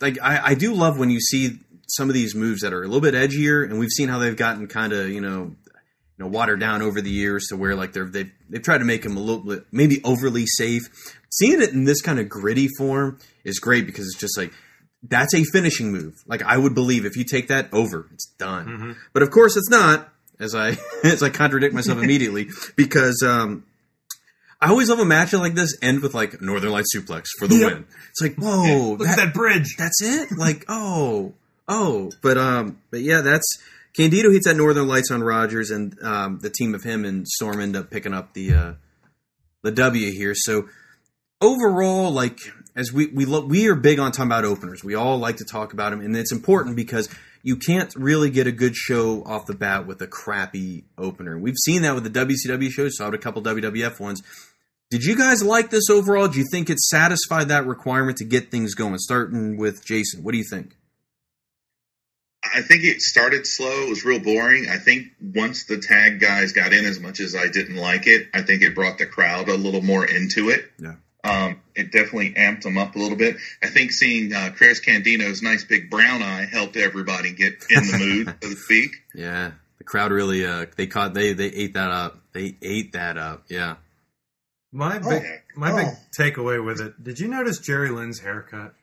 like 0.00 0.18
I, 0.22 0.48
I 0.48 0.54
do 0.54 0.74
love 0.74 0.98
when 0.98 1.08
you 1.10 1.20
see 1.20 1.58
some 1.88 2.08
of 2.08 2.14
these 2.14 2.34
moves 2.34 2.60
that 2.60 2.72
are 2.72 2.82
a 2.82 2.86
little 2.86 3.00
bit 3.00 3.14
edgier, 3.14 3.64
and 3.64 3.78
we've 3.78 3.90
seen 3.90 4.08
how 4.08 4.18
they've 4.18 4.36
gotten 4.36 4.66
kind 4.66 4.92
of 4.92 5.08
you 5.08 5.20
know, 5.20 5.54
you 5.66 6.18
know, 6.18 6.26
watered 6.26 6.60
down 6.60 6.82
over 6.82 7.00
the 7.00 7.10
years 7.10 7.46
to 7.48 7.56
where 7.56 7.74
like 7.74 7.92
they're 7.94 8.04
they've 8.04 8.30
they've 8.50 8.62
tried 8.62 8.78
to 8.78 8.84
make 8.84 9.02
them 9.02 9.16
a 9.16 9.20
little 9.20 9.42
bit 9.42 9.64
maybe 9.72 10.00
overly 10.04 10.44
safe. 10.46 10.82
Seeing 11.30 11.62
it 11.62 11.70
in 11.70 11.84
this 11.84 12.02
kind 12.02 12.18
of 12.18 12.28
gritty 12.28 12.68
form 12.76 13.18
is 13.44 13.58
great 13.60 13.86
because 13.86 14.04
it's 14.06 14.20
just 14.20 14.36
like 14.36 14.52
that's 15.02 15.32
a 15.34 15.42
finishing 15.44 15.90
move. 15.90 16.22
Like 16.26 16.42
I 16.42 16.58
would 16.58 16.74
believe 16.74 17.06
if 17.06 17.16
you 17.16 17.24
take 17.24 17.48
that 17.48 17.72
over, 17.72 18.06
it's 18.12 18.26
done. 18.38 18.66
Mm-hmm. 18.66 18.92
But 19.14 19.22
of 19.22 19.30
course, 19.30 19.56
it's 19.56 19.70
not. 19.70 20.12
As 20.40 20.54
I 20.54 20.76
as 21.04 21.22
I 21.22 21.28
contradict 21.30 21.74
myself 21.74 21.98
immediately 22.02 22.48
because. 22.76 23.22
um 23.26 23.64
I 24.62 24.68
always 24.68 24.90
love 24.90 24.98
a 24.98 25.06
match 25.06 25.32
like 25.32 25.54
this 25.54 25.74
end 25.80 26.02
with 26.02 26.12
like 26.12 26.42
Northern 26.42 26.70
Light 26.70 26.84
suplex 26.94 27.28
for 27.38 27.48
the 27.48 27.54
Yep. 27.54 27.72
win. 27.72 27.86
It's 28.10 28.20
like, 28.20 28.34
whoa, 28.34 28.90
Look 28.98 29.08
at 29.08 29.16
that 29.16 29.32
bridge. 29.32 29.74
that's 29.78 30.02
it. 30.02 30.36
Like, 30.36 30.66
oh, 30.68 31.32
oh, 31.66 32.10
but 32.20 32.36
um, 32.36 32.78
but 32.90 33.00
yeah, 33.00 33.22
that's 33.22 33.56
Candido 33.96 34.30
hits 34.30 34.46
that 34.46 34.56
Northern 34.58 34.86
Lights 34.86 35.10
on 35.10 35.22
Rogers, 35.22 35.70
and 35.70 35.96
um, 36.02 36.40
the 36.42 36.50
team 36.50 36.74
of 36.74 36.82
him 36.82 37.06
and 37.06 37.26
Storm 37.26 37.58
end 37.58 37.74
up 37.74 37.88
picking 37.90 38.12
up 38.12 38.34
the 38.34 38.52
uh, 38.52 38.72
the 39.62 39.70
W 39.72 40.12
here. 40.12 40.34
So 40.36 40.68
overall, 41.40 42.10
like 42.10 42.38
as 42.76 42.92
we 42.92 43.06
we 43.06 43.24
lo- 43.24 43.46
we 43.46 43.66
are 43.68 43.74
big 43.74 43.98
on 43.98 44.12
talking 44.12 44.26
about 44.28 44.44
openers. 44.44 44.84
We 44.84 44.94
all 44.94 45.16
like 45.18 45.36
to 45.38 45.44
talk 45.44 45.72
about 45.72 45.90
them, 45.90 46.00
and 46.02 46.14
it's 46.14 46.32
important 46.32 46.76
because 46.76 47.08
you 47.42 47.56
can't 47.56 47.94
really 47.96 48.30
get 48.30 48.46
a 48.46 48.52
good 48.52 48.76
show 48.76 49.22
off 49.24 49.46
the 49.46 49.54
bat 49.54 49.86
with 49.86 50.00
a 50.02 50.06
crappy 50.06 50.84
opener. 50.98 51.38
We've 51.38 51.56
seen 51.56 51.82
that 51.82 51.94
with 51.94 52.04
the 52.04 52.10
WCW 52.10 52.70
shows. 52.70 52.96
Saw 52.96 53.08
it 53.08 53.14
a 53.14 53.18
couple 53.18 53.42
WWF 53.42 53.98
ones. 54.00 54.22
Did 54.90 55.04
you 55.04 55.16
guys 55.16 55.42
like 55.42 55.70
this 55.70 55.88
overall? 55.88 56.28
Do 56.28 56.38
you 56.38 56.46
think 56.50 56.68
it 56.68 56.80
satisfied 56.80 57.48
that 57.48 57.66
requirement 57.66 58.18
to 58.18 58.24
get 58.24 58.50
things 58.50 58.74
going? 58.74 58.98
Starting 58.98 59.56
with 59.56 59.84
Jason, 59.84 60.24
what 60.24 60.32
do 60.32 60.38
you 60.38 60.44
think? 60.48 60.76
I 62.42 62.62
think 62.62 62.84
it 62.84 63.00
started 63.00 63.46
slow. 63.46 63.84
It 63.84 63.90
was 63.90 64.04
real 64.04 64.18
boring. 64.18 64.68
I 64.68 64.78
think 64.78 65.08
once 65.20 65.64
the 65.64 65.78
tag 65.78 66.20
guys 66.20 66.52
got 66.52 66.72
in, 66.72 66.86
as 66.86 66.98
much 66.98 67.20
as 67.20 67.36
I 67.36 67.48
didn't 67.48 67.76
like 67.76 68.06
it, 68.06 68.28
I 68.32 68.42
think 68.42 68.62
it 68.62 68.74
brought 68.74 68.98
the 68.98 69.06
crowd 69.06 69.48
a 69.48 69.54
little 69.54 69.82
more 69.82 70.04
into 70.04 70.48
it. 70.48 70.70
Yeah. 70.78 70.94
Um, 71.22 71.60
it 71.74 71.92
definitely 71.92 72.32
amped 72.32 72.62
them 72.62 72.78
up 72.78 72.96
a 72.96 72.98
little 72.98 73.16
bit. 73.18 73.36
I 73.62 73.66
think 73.68 73.92
seeing 73.92 74.32
uh, 74.32 74.52
Chris 74.56 74.80
Candido's 74.80 75.42
nice 75.42 75.64
big 75.64 75.90
brown 75.90 76.22
eye 76.22 76.46
helped 76.50 76.76
everybody 76.76 77.32
get 77.34 77.62
in 77.68 77.82
the 77.86 77.98
mood, 77.98 78.34
so 78.42 78.48
to 78.50 78.56
speak. 78.56 78.90
Yeah, 79.14 79.52
the 79.78 79.84
crowd 79.84 80.12
really 80.12 80.46
uh 80.46 80.66
they 80.76 80.86
caught 80.86 81.12
they 81.14 81.32
they 81.34 81.48
ate 81.48 81.74
that 81.74 81.90
up. 81.90 82.20
They 82.32 82.56
ate 82.62 82.92
that 82.92 83.18
up. 83.18 83.44
Yeah. 83.48 83.76
My 84.72 85.00
Oh. 85.02 85.10
big, 85.10 85.22
my 85.56 85.74
big 85.74 85.86
Oh. 85.88 85.98
takeaway 86.16 86.64
with 86.64 86.80
it. 86.80 87.02
Did 87.02 87.18
you 87.18 87.26
notice 87.28 87.58
Jerry 87.58 87.90
Lynn's 87.90 88.20
haircut? 88.20 88.74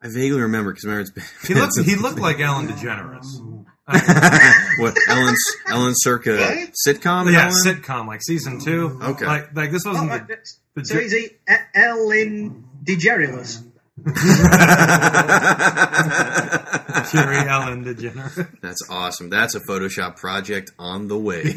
I 0.00 0.08
vaguely 0.08 0.40
remember 0.42 0.70
because 0.70 0.84
remember 0.84 1.00
it's 1.02 1.10
been, 1.10 1.24
He 1.48 1.54
looked 1.60 1.72
he 1.84 1.96
looked 1.96 2.20
like 2.20 2.38
Alan 2.40 2.68
DeGeneres. 2.68 3.63
What 3.86 4.96
Ellen 5.08 5.34
Ellen 5.68 5.92
Circa 5.94 6.36
What? 6.36 6.70
sitcom. 6.86 7.30
yeah, 7.32 7.44
Ellen? 7.44 7.54
sitcom 7.64 8.06
like 8.06 8.22
season 8.22 8.60
two. 8.60 8.98
Okay. 9.02 9.26
like 9.26 9.54
like 9.54 9.70
this 9.70 9.82
Oh, 9.86 9.90
wasn't 9.92 10.10
right, 10.10 10.22
the, 10.26 10.34
that's- 10.34 10.58
the 10.74 10.84
so 10.84 10.94
Jer- 10.94 11.00
is 11.02 11.12
he 11.12 11.28
Ellen 11.74 12.64
DeGerilus? 12.82 13.62
Jerry 17.12 17.48
Ellen 17.48 17.84
DeGeneres. 17.84 18.60
That's 18.60 18.80
awesome. 18.90 19.30
That's 19.30 19.54
a 19.54 19.60
Photoshop 19.60 20.16
project 20.16 20.72
on 20.78 21.08
the 21.08 21.18
way. 21.18 21.44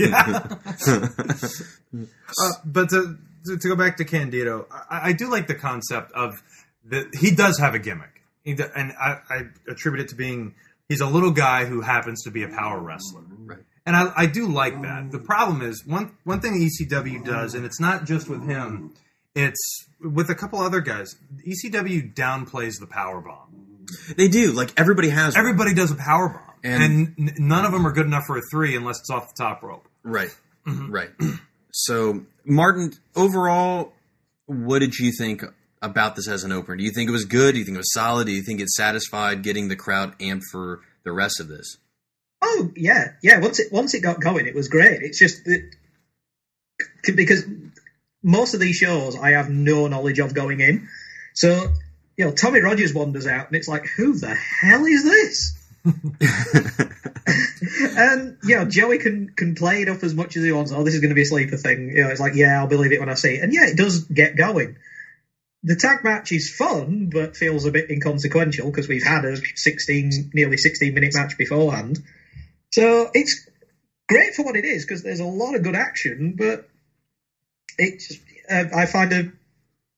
Uh, 2.39 2.51
but 2.65 2.89
to, 2.89 3.17
to 3.45 3.57
to 3.57 3.67
go 3.69 3.75
back 3.75 3.97
to 3.97 4.05
Candido, 4.05 4.67
I, 4.69 5.09
I 5.09 5.13
do 5.13 5.29
like 5.31 5.47
the 5.47 5.55
concept 5.55 6.11
of 6.11 6.43
that 6.89 7.15
he 7.15 7.31
does 7.31 7.57
have 7.59 7.73
a 7.73 7.79
gimmick, 7.79 8.21
He 8.43 8.53
do- 8.53 8.69
and 8.75 8.91
I, 8.91 9.19
I 9.29 9.41
attribute 9.69 10.01
it 10.03 10.09
to 10.09 10.15
being 10.15 10.53
he's 10.89 11.01
a 11.01 11.07
little 11.07 11.31
guy 11.31 11.65
who 11.65 11.81
happens 11.81 12.23
to 12.23 12.31
be 12.31 12.43
a 12.43 12.47
power 12.49 12.79
wrestler. 12.79 13.21
Right. 13.45 13.59
And 13.85 13.95
I, 13.95 14.11
I 14.15 14.25
do 14.25 14.47
like 14.47 14.81
that. 14.81 15.11
The 15.11 15.19
problem 15.19 15.61
is 15.61 15.85
one 15.85 16.11
one 16.25 16.41
thing 16.41 16.53
ECW 16.69 17.23
does, 17.23 17.53
and 17.55 17.65
it's 17.65 17.79
not 17.79 18.05
just 18.05 18.27
with 18.29 18.45
him. 18.45 18.93
It's 19.35 19.85
with 20.01 20.29
a 20.29 20.35
couple 20.35 20.59
other 20.59 20.81
guys. 20.81 21.15
ECW 21.47 22.13
downplays 22.13 22.79
the 22.79 22.87
power 22.87 23.21
bomb. 23.21 23.85
they 24.17 24.27
do. 24.27 24.51
Like 24.51 24.73
everybody 24.77 25.09
has. 25.09 25.35
one. 25.35 25.39
Everybody 25.39 25.73
does 25.73 25.91
a 25.91 25.95
power 25.95 26.29
bomb, 26.29 26.55
And- 26.63 27.13
and, 27.17 27.33
none 27.37 27.63
of 27.65 27.71
them 27.71 27.85
are 27.87 27.91
good 27.93 28.05
enough 28.07 28.23
for 28.27 28.37
a 28.37 28.41
three 28.51 28.75
unless 28.75 28.99
it's 28.99 29.09
off 29.09 29.33
the 29.33 29.41
top 29.43 29.63
rope. 29.63 29.87
Right. 30.03 30.35
Mm-hmm. 30.65 30.91
Right. 30.91 31.09
So, 31.71 32.25
Martin, 32.43 32.91
overall, 33.15 33.93
what 34.47 34.79
did 34.79 34.95
you 34.97 35.11
think 35.17 35.43
about 35.81 36.15
this 36.15 36.27
as 36.27 36.43
an 36.43 36.51
opener? 36.51 36.77
Do 36.77 36.83
you 36.83 36.91
think 36.91 37.09
it 37.09 37.13
was 37.13 37.25
good? 37.25 37.53
Do 37.53 37.59
you 37.59 37.65
think 37.65 37.75
it 37.75 37.79
was 37.79 37.93
solid? 37.93 38.27
Do 38.27 38.33
you 38.33 38.41
think 38.41 38.61
it 38.61 38.69
satisfied 38.69 39.43
getting 39.43 39.67
the 39.67 39.75
crowd 39.75 40.17
amped 40.19 40.43
for 40.51 40.81
the 41.03 41.11
rest 41.11 41.39
of 41.39 41.47
this? 41.47 41.77
Oh 42.41 42.71
yeah, 42.75 43.13
yeah. 43.23 43.39
Once 43.39 43.59
it 43.59 43.71
once 43.71 43.93
it 43.93 44.01
got 44.01 44.21
going, 44.21 44.45
it 44.45 44.55
was 44.55 44.67
great. 44.67 45.01
It's 45.01 45.17
just 45.17 45.43
that 45.45 45.71
because 47.15 47.45
most 48.21 48.53
of 48.53 48.59
these 48.59 48.75
shows 48.75 49.17
I 49.17 49.31
have 49.31 49.49
no 49.49 49.87
knowledge 49.87 50.19
of 50.19 50.33
going 50.33 50.59
in, 50.59 50.87
so 51.33 51.73
you 52.15 52.25
know 52.25 52.31
Tommy 52.31 52.61
Rogers 52.61 52.93
wanders 52.93 53.25
out, 53.25 53.47
and 53.47 53.55
it's 53.55 53.67
like, 53.67 53.87
who 53.87 54.17
the 54.17 54.35
hell 54.35 54.85
is 54.85 55.03
this? 55.03 55.53
and 57.97 58.37
you 58.43 58.57
know 58.57 58.65
Joey 58.65 58.99
can 58.99 59.29
can 59.29 59.55
play 59.55 59.81
it 59.81 59.89
up 59.89 60.03
as 60.03 60.13
much 60.13 60.37
as 60.37 60.43
he 60.43 60.51
wants. 60.51 60.71
Oh, 60.71 60.83
this 60.83 60.93
is 60.93 60.99
going 60.99 61.09
to 61.09 61.15
be 61.15 61.23
a 61.23 61.25
sleeper 61.25 61.57
thing. 61.57 61.89
You 61.89 62.03
know, 62.03 62.09
it's 62.09 62.19
like, 62.19 62.35
yeah, 62.35 62.59
I'll 62.59 62.67
believe 62.67 62.91
it 62.91 62.99
when 62.99 63.09
I 63.09 63.15
see 63.15 63.35
it, 63.35 63.43
and 63.43 63.53
yeah, 63.53 63.65
it 63.65 63.77
does 63.77 64.03
get 64.03 64.35
going. 64.35 64.77
The 65.63 65.75
tag 65.75 66.03
match 66.03 66.31
is 66.31 66.53
fun, 66.53 67.09
but 67.11 67.35
feels 67.35 67.65
a 67.65 67.71
bit 67.71 67.89
inconsequential 67.89 68.69
because 68.69 68.87
we've 68.87 69.03
had 69.03 69.25
a 69.25 69.37
sixteen, 69.55 70.31
nearly 70.33 70.57
sixteen 70.57 70.93
minute 70.93 71.13
match 71.15 71.37
beforehand. 71.37 71.99
So 72.71 73.09
it's 73.13 73.47
great 74.07 74.35
for 74.35 74.43
what 74.43 74.55
it 74.55 74.65
is 74.65 74.85
because 74.85 75.03
there's 75.03 75.19
a 75.19 75.25
lot 75.25 75.55
of 75.55 75.63
good 75.63 75.75
action, 75.75 76.35
but 76.37 76.69
it 77.77 77.99
just, 77.99 78.21
uh, 78.49 78.65
I 78.75 78.85
find 78.85 79.13
a 79.13 79.31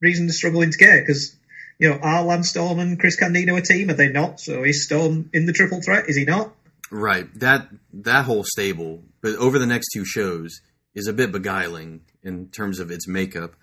reason 0.02 0.28
to 0.28 0.34
struggle 0.34 0.62
into 0.62 0.78
gear 0.78 1.02
because 1.02 1.36
you 1.78 1.89
know 1.89 2.00
are 2.02 2.24
Lance 2.24 2.50
Storm 2.50 2.80
and 2.80 3.00
Chris 3.00 3.17
Candido 3.17 3.56
a 3.56 3.62
team? 3.62 3.89
Are 3.89 3.93
they 3.93 4.10
not? 4.10 4.39
So 4.39 4.63
is 4.63 4.86
Storm 4.86 5.30
in 5.34 5.45
the 5.45 5.54
triple 5.54 5.82
threat? 5.82 6.10
Is 6.10 6.15
he 6.15 6.26
not? 6.26 6.54
Right. 6.91 7.28
That 7.39 7.69
that 7.93 8.26
whole 8.26 8.43
stable, 8.43 9.04
but 9.22 9.36
over 9.36 9.60
the 9.60 9.67
next 9.67 9.89
two 9.93 10.06
shows, 10.06 10.62
is 10.95 11.08
a 11.08 11.13
bit 11.13 11.32
beguiling 11.32 12.02
in 12.24 12.48
terms 12.50 12.80
of 12.80 12.91
its 12.91 13.08
makeup. 13.08 13.56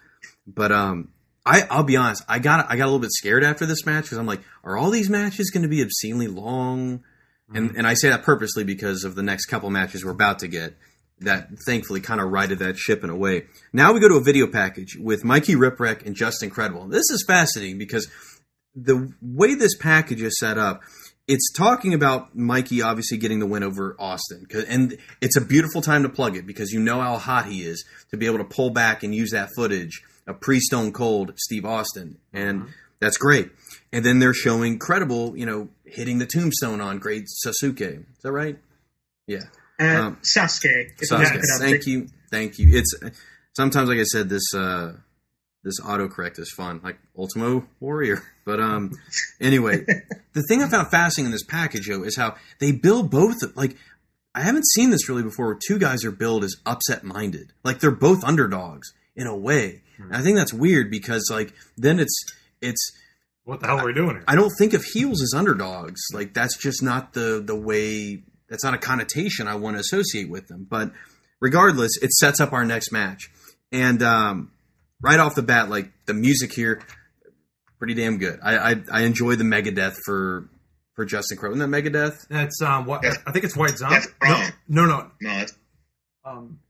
But 0.47 0.73
um, 0.73 1.09
I 1.47 1.63
I'll 1.71 1.85
be 1.85 1.97
honest, 1.97 2.25
I 2.29 2.41
got 2.41 2.67
I 2.69 2.77
got 2.77 2.85
a 2.85 2.91
little 2.91 2.99
bit 2.99 3.13
scared 3.13 3.45
after 3.45 3.65
this 3.65 3.87
match 3.87 4.05
because 4.05 4.19
I'm 4.19 4.27
like, 4.27 4.43
are 4.65 4.77
all 4.77 4.91
these 4.91 5.09
matches 5.09 5.51
going 5.51 5.63
to 5.63 5.69
be 5.69 5.83
obscenely 5.83 6.27
long? 6.27 7.05
And 7.55 7.69
mm-hmm. 7.69 7.79
and 7.79 7.87
I 7.87 7.95
say 7.95 8.09
that 8.11 8.25
purposely 8.25 8.65
because 8.65 9.05
of 9.05 9.15
the 9.15 9.23
next 9.23 9.47
couple 9.47 9.71
matches 9.71 10.05
we're 10.05 10.11
about 10.11 10.41
to 10.41 10.49
get. 10.49 10.75
That 11.21 11.49
thankfully 11.65 12.03
kind 12.03 12.21
of 12.21 12.31
righted 12.31 12.59
that 12.59 12.77
ship 12.77 13.03
in 13.03 13.09
a 13.09 13.17
way. 13.17 13.45
Now 13.73 13.95
we 13.95 14.01
go 14.01 14.09
to 14.09 14.17
a 14.17 14.23
video 14.23 14.47
package 14.47 14.99
with 15.01 15.25
Mikey 15.25 15.55
Whipwreck 15.55 16.05
and 16.05 16.15
Justin 16.15 16.51
Credible. 16.51 16.89
This 16.89 17.09
is 17.11 17.25
fascinating 17.27 17.79
because 17.79 18.07
the 18.75 19.15
way 19.23 19.55
this 19.55 19.75
package 19.79 20.21
is 20.21 20.39
set 20.39 20.59
up, 20.59 20.83
it's 21.27 21.51
talking 21.55 21.95
about 21.95 22.37
Mikey 22.37 22.83
obviously 22.83 23.17
getting 23.17 23.39
the 23.39 23.47
win 23.47 23.63
over 23.63 23.97
Austin, 23.99 24.47
and 24.69 24.99
it's 25.23 25.39
a 25.39 25.41
beautiful 25.41 25.81
time 25.81 26.03
to 26.03 26.11
plug 26.11 26.37
it 26.37 26.47
because 26.47 26.71
you 26.71 26.81
know 26.81 27.01
how 27.01 27.17
hot 27.17 27.47
he 27.47 27.63
is 27.63 27.87
to 28.11 28.19
be 28.19 28.27
able 28.27 28.39
to 28.39 28.45
pull 28.45 28.69
back 28.69 29.03
and 29.03 29.15
use 29.15 29.31
that 29.31 29.49
footage 29.57 30.03
of 30.27 30.41
pre-Stone 30.41 30.93
Cold 30.93 31.33
Steve 31.37 31.65
Austin, 31.65 32.19
and 32.33 32.69
that's 33.01 33.17
great. 33.17 33.51
And 33.93 34.05
then 34.05 34.19
they're 34.19 34.35
showing 34.35 34.79
credible, 34.79 35.37
you 35.37 35.47
know, 35.47 35.69
hitting 35.85 36.19
the 36.19 36.27
tombstone 36.27 36.81
on 36.81 36.99
Great 36.99 37.25
Sasuke. 37.45 38.01
Is 38.01 38.23
that 38.23 38.33
right? 38.33 38.59
Yeah. 39.27 39.45
Uh, 39.81 39.85
Um, 39.85 40.19
Sasuke. 40.23 40.91
Sasuke. 41.11 41.43
Thank 41.61 41.87
you, 41.87 42.09
thank 42.31 42.59
you. 42.59 42.77
It's 42.79 42.95
sometimes, 43.55 43.89
like 43.89 43.99
I 43.99 44.05
said, 44.05 44.29
this 44.29 44.55
uh, 44.55 44.95
this 45.63 45.81
autocorrect 45.81 46.39
is 46.39 46.51
fun, 46.57 46.81
like 46.83 46.99
Ultimo 47.19 47.67
Warrior. 47.81 48.23
But 48.45 48.61
um, 48.61 48.93
anyway, 49.41 49.85
the 50.33 50.43
thing 50.49 50.63
I 50.63 50.69
found 50.69 50.89
fascinating 50.91 51.27
in 51.27 51.33
this 51.33 51.45
package, 51.45 51.89
though, 51.89 52.03
is 52.05 52.17
how 52.17 52.37
they 52.61 52.73
build 52.73 53.11
both. 53.11 53.37
Like, 53.57 53.77
I 54.35 54.43
haven't 54.43 54.67
seen 54.67 54.91
this 54.91 55.09
really 55.09 55.23
before. 55.23 55.47
Where 55.47 55.59
two 55.67 55.79
guys 55.79 56.05
are 56.05 56.13
billed 56.13 56.45
as 56.45 56.57
upset 56.65 57.05
minded, 57.05 57.53
like 57.65 57.81
they're 57.81 57.91
both 57.91 58.25
underdogs 58.25 58.93
in 59.15 59.27
a 59.27 59.37
way. 59.37 59.83
And 59.99 60.15
I 60.17 60.23
think 60.23 60.37
that's 60.37 60.53
weird 60.53 60.91
because 60.91 61.29
like 61.31 61.53
then 61.77 61.99
it's 62.01 62.15
it's 62.61 62.93
What 63.45 63.61
the 63.61 63.67
hell 63.67 63.79
are 63.81 63.87
we 63.87 63.93
doing 63.95 64.17
here? 64.17 64.25
I 64.29 64.35
don't 64.35 64.53
think 64.59 64.73
of 64.75 64.85
heels 64.85 65.23
as 65.23 65.33
underdogs. 65.35 66.01
Like 66.13 66.35
that's 66.35 66.57
just 66.57 66.83
not 66.83 67.13
the 67.13 67.43
the 67.45 67.57
way. 67.57 68.23
That's 68.49 68.63
not 68.65 68.75
a 68.75 68.79
connotation 68.79 69.49
I 69.49 69.57
want 69.57 69.77
to 69.77 69.81
associate 69.81 70.29
with 70.31 70.47
them. 70.49 70.67
But 70.69 70.93
regardless, 71.41 71.93
it 72.03 72.13
sets 72.13 72.41
up 72.41 72.53
our 72.53 72.65
next 72.65 72.93
match, 72.93 73.31
and 73.73 74.03
um, 74.03 74.53
right 75.03 75.19
off 75.19 75.35
the 75.35 75.43
bat, 75.43 75.69
like 75.69 75.91
the 76.07 76.15
music 76.15 76.53
here, 76.53 76.81
pretty 77.79 77.95
damn 77.95 78.19
good. 78.19 78.39
I 78.43 78.57
I, 78.73 78.77
I 78.93 79.03
enjoy 79.03 79.35
the 79.37 79.45
Megadeth 79.45 79.97
for 80.05 80.49
for 80.95 81.05
Justin 81.05 81.37
Crow. 81.39 81.51
Isn't 81.53 81.69
that 81.71 81.83
Megadeth? 81.83 82.27
That's 82.29 82.61
um, 82.63 82.87
what 82.87 83.03
That's- 83.03 83.21
I 83.27 83.33
think 83.33 83.45
it's 83.45 83.57
White 83.57 83.77
Zombie. 83.77 83.97
that's. 84.21 84.53
No, 84.69 84.85
no, 84.85 84.87
no. 84.87 85.11
No, 85.21 85.31
that's 85.39 85.53
Um, 86.25 86.61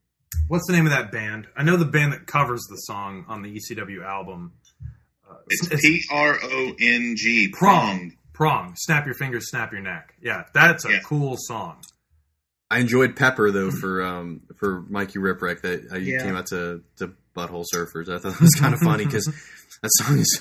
what's 0.48 0.66
the 0.66 0.72
name 0.74 0.86
of 0.86 0.92
that 0.92 1.10
band? 1.12 1.46
I 1.56 1.62
know 1.62 1.76
the 1.76 1.84
band 1.84 2.12
that 2.12 2.26
covers 2.26 2.62
the 2.68 2.76
song 2.76 3.24
on 3.28 3.42
the 3.42 3.54
ECW 3.58 4.04
album. 4.04 4.52
Uh, 5.28 5.34
it's 5.48 5.68
P 5.82 6.02
R 6.10 6.38
O 6.42 6.72
N 6.80 7.14
G 7.16 7.48
Prong. 7.48 8.12
Prong. 8.32 8.74
Snap 8.76 9.06
your 9.06 9.14
fingers, 9.14 9.48
snap 9.50 9.72
your 9.72 9.80
neck. 9.80 10.14
Yeah, 10.22 10.44
that's 10.52 10.84
a 10.84 10.90
Yeah. 10.92 11.00
cool 11.04 11.36
song. 11.38 11.76
I 12.70 12.80
enjoyed 12.80 13.14
Pepper 13.16 13.50
though 13.50 13.70
for 13.70 14.02
um 14.02 14.42
for 14.58 14.82
Mikey 14.88 15.18
Whipwreck 15.18 15.62
that 15.62 15.92
uh, 15.92 15.96
you 15.96 16.14
Yeah. 16.14 16.22
came 16.24 16.36
out 16.36 16.46
to 16.48 16.82
to 16.98 17.12
Butthole 17.36 17.64
Surfers. 17.72 18.08
I 18.08 18.18
thought 18.18 18.32
that 18.32 18.40
was 18.40 18.54
kind 18.54 18.74
of 18.74 18.80
funny 18.80 19.04
because 19.04 19.24
that 19.82 19.90
song 20.02 20.18
is 20.18 20.40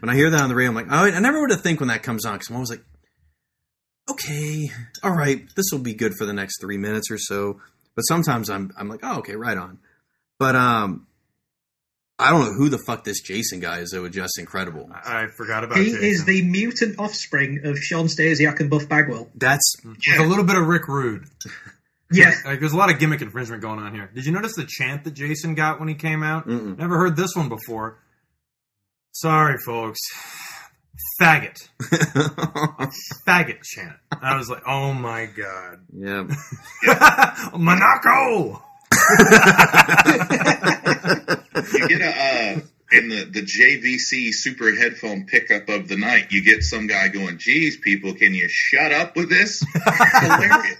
when 0.00 0.08
I 0.10 0.14
hear 0.14 0.30
that 0.30 0.40
on 0.40 0.48
the 0.48 0.54
radio, 0.54 0.70
I'm 0.70 0.74
like, 0.74 0.86
oh, 0.90 1.04
I 1.04 1.20
never 1.20 1.40
would 1.40 1.50
have 1.50 1.60
think 1.62 1.80
when 1.80 1.88
that 1.88 2.02
comes 2.02 2.24
on 2.24 2.34
because 2.34 2.48
I'm 2.48 2.56
always 2.56 2.70
like, 2.70 2.82
okay, 4.10 4.70
all 5.02 5.12
right, 5.12 5.44
this 5.56 5.66
will 5.72 5.78
be 5.78 5.94
good 5.94 6.14
for 6.18 6.26
the 6.26 6.32
next 6.32 6.60
three 6.60 6.78
minutes 6.78 7.10
or 7.10 7.18
so. 7.18 7.60
But 7.94 8.02
sometimes 8.02 8.48
I'm 8.50 8.70
I'm 8.78 8.88
like, 8.88 9.00
oh, 9.02 9.18
okay, 9.18 9.36
right 9.36 9.56
on. 9.56 9.78
But 10.38 10.56
um, 10.56 11.06
I 12.18 12.30
don't 12.30 12.40
know 12.46 12.52
who 12.54 12.68
the 12.68 12.78
fuck 12.86 13.04
this 13.04 13.20
Jason 13.20 13.60
guy 13.60 13.78
is 13.80 13.90
though 13.90 14.02
with 14.02 14.12
Justin 14.12 14.46
Credible. 14.46 14.90
I, 14.92 15.24
I 15.24 15.26
forgot 15.28 15.64
about 15.64 15.78
He 15.78 15.90
Jason. 15.90 16.04
is 16.04 16.24
the 16.24 16.42
mutant 16.42 16.98
offspring 16.98 17.60
of 17.64 17.78
Sean 17.78 18.06
Stasiak 18.06 18.60
and 18.60 18.70
Buff 18.70 18.88
Bagwell. 18.88 19.28
That's 19.34 19.74
With 19.84 19.98
a 20.20 20.24
little 20.24 20.44
bit 20.44 20.56
of 20.56 20.66
Rick 20.66 20.88
Rude. 20.88 21.24
Yeah. 22.14 22.34
Like, 22.44 22.60
there's 22.60 22.74
a 22.74 22.76
lot 22.76 22.92
of 22.92 22.98
gimmick 22.98 23.22
infringement 23.22 23.62
going 23.62 23.78
on 23.78 23.94
here. 23.94 24.10
Did 24.14 24.26
you 24.26 24.32
notice 24.32 24.54
the 24.54 24.66
chant 24.68 25.04
that 25.04 25.12
Jason 25.14 25.54
got 25.54 25.78
when 25.80 25.88
he 25.88 25.94
came 25.94 26.22
out? 26.22 26.46
Mm-mm. 26.46 26.76
Never 26.76 26.98
heard 26.98 27.16
this 27.16 27.30
one 27.34 27.48
before. 27.48 28.00
Sorry, 29.12 29.56
folks. 29.64 29.98
Faggot. 31.20 31.68
Faggot 33.26 33.62
chant. 33.62 33.96
I 34.10 34.36
was 34.36 34.48
like, 34.48 34.62
oh 34.66 34.92
my 34.92 35.26
god. 35.26 35.80
yeah. 35.96 36.26
Monaco! 37.58 38.62
you 41.72 41.88
get 41.88 42.00
a 42.02 42.10
uh, 42.10 42.60
in 42.92 43.08
the 43.08 43.24
the 43.24 43.42
JVC 43.42 44.32
super 44.32 44.74
headphone 44.74 45.26
pickup 45.26 45.68
of 45.68 45.88
the 45.88 45.96
night. 45.96 46.30
You 46.30 46.44
get 46.44 46.62
some 46.62 46.86
guy 46.86 47.08
going, 47.08 47.38
"Geez, 47.38 47.78
people, 47.78 48.14
can 48.14 48.34
you 48.34 48.48
shut 48.48 48.92
up 48.92 49.16
with 49.16 49.30
this?" 49.30 49.64
Hilarious. 49.74 50.78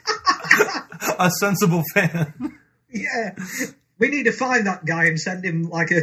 A 1.18 1.31
sensible 1.40 1.83
fan. 1.94 2.59
Yeah. 2.90 3.35
We 4.03 4.09
need 4.09 4.25
to 4.25 4.33
find 4.33 4.67
that 4.67 4.85
guy 4.85 5.05
and 5.05 5.21
send 5.21 5.45
him 5.45 5.71
like 5.71 5.93
a, 5.93 6.01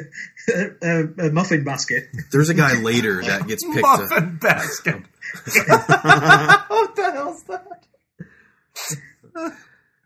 a, 0.81 1.27
a 1.27 1.31
muffin 1.31 1.65
basket. 1.65 2.05
There's 2.31 2.47
a 2.47 2.53
guy 2.53 2.81
later 2.81 3.21
that 3.21 3.45
gets 3.45 3.61
picked 3.65 3.85
up. 3.85 3.99
Muffin 4.09 4.37
basket. 4.37 4.95
what 5.43 6.95
the 6.95 7.11
hell's 7.13 7.43
that? 7.43 7.81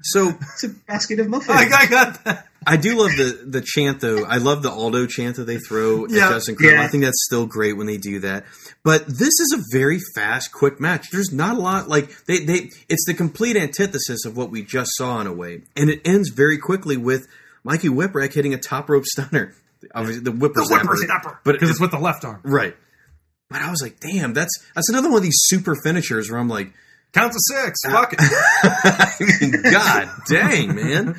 So 0.02 0.30
It's 0.30 0.64
a 0.64 0.70
basket 0.70 1.20
of 1.20 1.30
muffins. 1.30 1.56
I, 1.56 1.84
I 1.84 1.86
got 1.86 2.24
that. 2.24 2.48
I 2.66 2.78
do 2.78 2.96
love 2.98 3.12
the 3.12 3.44
the 3.46 3.62
chant 3.62 4.00
though. 4.02 4.24
I 4.24 4.38
love 4.38 4.64
the 4.64 4.72
Aldo 4.72 5.06
chant 5.06 5.36
that 5.36 5.44
they 5.46 5.60
throw 5.60 6.08
Yeah. 6.08 6.26
at 6.26 6.32
Justin 6.32 6.56
Crowe. 6.56 6.70
Yeah. 6.72 6.82
I 6.82 6.88
think 6.88 7.04
that's 7.04 7.24
still 7.26 7.46
great 7.46 7.78
when 7.78 7.86
they 7.86 7.98
do 7.98 8.22
that. 8.22 8.46
But 8.84 9.06
this 9.06 9.40
is 9.40 9.56
a 9.56 9.62
very 9.78 10.00
fast, 10.16 10.52
quick 10.52 10.80
match. 10.80 11.12
There's 11.12 11.32
not 11.32 11.58
a 11.58 11.60
lot 11.60 11.90
like 11.90 12.10
they 12.26 12.40
they. 12.40 12.70
It's 12.90 13.06
the 13.06 13.14
complete 13.14 13.56
antithesis 13.56 14.26
of 14.26 14.36
what 14.36 14.50
we 14.50 14.64
just 14.64 14.90
saw 14.96 15.22
in 15.22 15.28
a 15.28 15.34
way, 15.34 15.62
and 15.76 15.92
it 15.92 16.02
ends 16.06 16.30
very 16.30 16.58
quickly 16.58 16.98
with 16.98 17.28
Mikey 17.64 17.90
Whipwreck 17.90 18.34
hitting 18.34 18.54
a 18.54 18.58
top 18.58 18.90
rope 18.90 19.06
stunner. 19.06 19.54
Obviously, 19.94 20.24
the 20.24 20.32
Whipper. 20.32 20.62
The 20.62 20.66
whippersnapper, 20.68 20.88
whippersnapper. 20.88 21.40
but 21.44 21.52
Because 21.54 21.70
it's 21.70 21.80
with 21.80 21.92
the 21.92 22.00
left 22.00 22.24
arm. 22.26 22.40
right. 22.44 22.76
But 23.50 23.62
I 23.62 23.70
was 23.70 23.82
like, 23.84 24.00
damn, 24.00 24.34
that's 24.34 24.52
that's 24.74 24.90
another 24.90 25.10
one 25.10 25.18
of 25.18 25.24
these 25.24 25.38
super 25.46 25.76
finishers 25.84 26.32
where 26.32 26.40
I'm 26.40 26.48
like, 26.50 26.74
Count 27.12 27.34
to 27.34 27.40
six. 27.40 27.80
Ah. 27.86 27.92
Fuck 27.92 28.16
it. 28.18 29.64
God 29.72 30.10
dang, 30.28 30.74
man. 30.76 31.16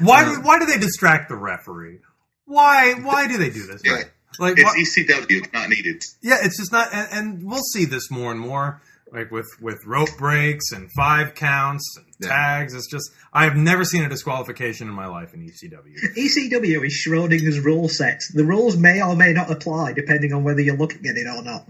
Why 0.00 0.22
uh, 0.24 0.34
do, 0.34 0.40
why 0.40 0.58
do 0.58 0.66
they 0.66 0.78
distract 0.78 1.28
the 1.28 1.36
referee? 1.36 2.00
Why 2.46 2.94
why 2.94 3.28
do 3.28 3.38
they 3.38 3.50
do 3.50 3.66
this? 3.66 3.82
Yeah. 3.84 4.02
Like 4.40 4.58
It's 4.58 4.64
why- 4.64 5.04
ECW. 5.04 5.26
It's 5.44 5.52
not 5.52 5.68
needed. 5.68 6.02
yeah, 6.22 6.38
it's 6.42 6.58
just 6.58 6.72
not 6.72 6.88
and, 6.92 7.08
and 7.12 7.42
we'll 7.44 7.62
see 7.62 7.84
this 7.84 8.10
more 8.10 8.32
and 8.32 8.40
more 8.40 8.82
like 9.12 9.30
with 9.30 9.46
with 9.60 9.84
rope 9.86 10.08
breaks 10.18 10.72
and 10.72 10.90
five 10.96 11.34
counts 11.34 11.96
and 11.96 12.06
Yeah. 12.20 12.28
tags. 12.28 12.74
It's 12.74 12.88
just 12.90 13.10
I 13.32 13.44
have 13.44 13.56
never 13.56 13.84
seen 13.84 14.02
a 14.04 14.08
disqualification 14.08 14.88
in 14.88 14.94
my 14.94 15.06
life 15.06 15.32
in 15.34 15.40
ECW. 15.40 15.94
ECW 16.16 16.84
is 16.86 16.92
Schrodinger's 17.06 17.60
rule 17.60 17.88
set. 17.88 18.20
The 18.34 18.44
rules 18.44 18.76
may 18.76 19.00
or 19.02 19.14
may 19.16 19.32
not 19.32 19.50
apply 19.50 19.92
depending 19.92 20.32
on 20.32 20.42
whether 20.44 20.60
you're 20.60 20.76
looking 20.76 21.06
at 21.06 21.16
it 21.16 21.26
or 21.26 21.42
not. 21.42 21.66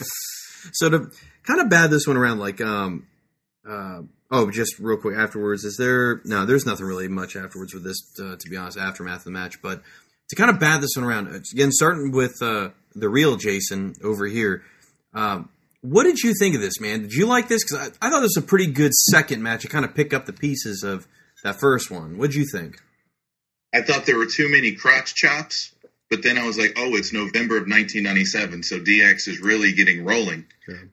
so 0.72 0.88
to 0.90 1.10
kind 1.44 1.60
of 1.60 1.68
bad 1.70 1.90
this 1.90 2.06
one 2.06 2.16
around, 2.16 2.38
like, 2.38 2.60
um, 2.60 3.06
uh, 3.68 4.02
oh, 4.30 4.50
just 4.50 4.78
real 4.78 4.96
quick 4.96 5.16
afterwards, 5.16 5.64
is 5.64 5.76
there? 5.76 6.20
No, 6.24 6.44
there's 6.46 6.66
nothing 6.66 6.86
really 6.86 7.08
much 7.08 7.36
afterwards 7.36 7.74
with 7.74 7.84
this, 7.84 7.98
uh, 8.20 8.36
to 8.36 8.48
be 8.48 8.56
honest. 8.56 8.78
Aftermath 8.78 9.18
of 9.18 9.24
the 9.24 9.30
match, 9.32 9.60
but 9.62 9.82
to 10.30 10.36
kind 10.36 10.50
of 10.50 10.58
bad 10.58 10.80
this 10.80 10.90
one 10.96 11.04
around 11.04 11.28
again, 11.52 11.70
starting 11.72 12.10
with 12.12 12.40
uh, 12.42 12.70
the 12.94 13.08
real 13.08 13.36
Jason 13.36 13.94
over 14.02 14.26
here. 14.26 14.62
Um, 15.16 15.48
what 15.80 16.04
did 16.04 16.18
you 16.18 16.34
think 16.38 16.54
of 16.54 16.60
this, 16.60 16.80
man? 16.80 17.02
Did 17.02 17.12
you 17.12 17.26
like 17.26 17.48
this? 17.48 17.64
Because 17.64 17.88
I, 18.00 18.06
I 18.06 18.10
thought 18.10 18.20
this 18.20 18.34
was 18.36 18.44
a 18.44 18.46
pretty 18.46 18.66
good 18.66 18.92
second 18.92 19.42
match 19.42 19.62
to 19.62 19.68
kind 19.68 19.84
of 19.84 19.94
pick 19.94 20.12
up 20.12 20.26
the 20.26 20.32
pieces 20.32 20.82
of 20.82 21.08
that 21.42 21.58
first 21.58 21.90
one. 21.90 22.18
What 22.18 22.30
did 22.30 22.36
you 22.36 22.46
think? 22.50 22.76
I 23.74 23.82
thought 23.82 24.06
there 24.06 24.18
were 24.18 24.26
too 24.26 24.48
many 24.48 24.72
crotch 24.72 25.14
chops, 25.14 25.72
but 26.10 26.22
then 26.22 26.38
I 26.38 26.46
was 26.46 26.58
like, 26.58 26.74
oh, 26.76 26.94
it's 26.96 27.12
November 27.12 27.56
of 27.56 27.68
1997, 27.68 28.62
so 28.62 28.78
DX 28.78 29.28
is 29.28 29.40
really 29.40 29.72
getting 29.72 30.04
rolling. 30.04 30.46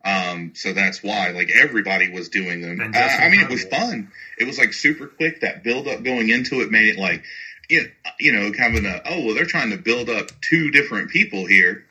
Um, 0.05 0.53
so 0.55 0.73
that's 0.73 1.03
why, 1.03 1.29
like, 1.31 1.49
everybody 1.51 2.09
was 2.11 2.29
doing 2.29 2.61
them. 2.61 2.79
And 2.81 2.95
Uh, 2.95 2.99
I 2.99 3.29
mean, 3.29 3.41
it 3.41 3.49
was 3.49 3.65
fun. 3.65 4.11
It 4.37 4.45
was 4.45 4.57
like 4.57 4.73
super 4.73 5.07
quick. 5.07 5.41
That 5.41 5.63
build 5.63 5.87
up 5.87 6.03
going 6.03 6.29
into 6.29 6.61
it 6.61 6.71
made 6.71 6.89
it 6.89 6.99
like, 6.99 7.23
you 7.69 7.81
know, 7.83 7.89
you 8.19 8.31
know 8.33 8.51
kind 8.51 8.77
of 8.77 8.85
a, 8.85 9.01
oh, 9.11 9.25
well, 9.25 9.35
they're 9.35 9.45
trying 9.45 9.71
to 9.71 9.77
build 9.77 10.09
up 10.09 10.29
two 10.41 10.71
different 10.71 11.09
people 11.09 11.45
here. 11.45 11.85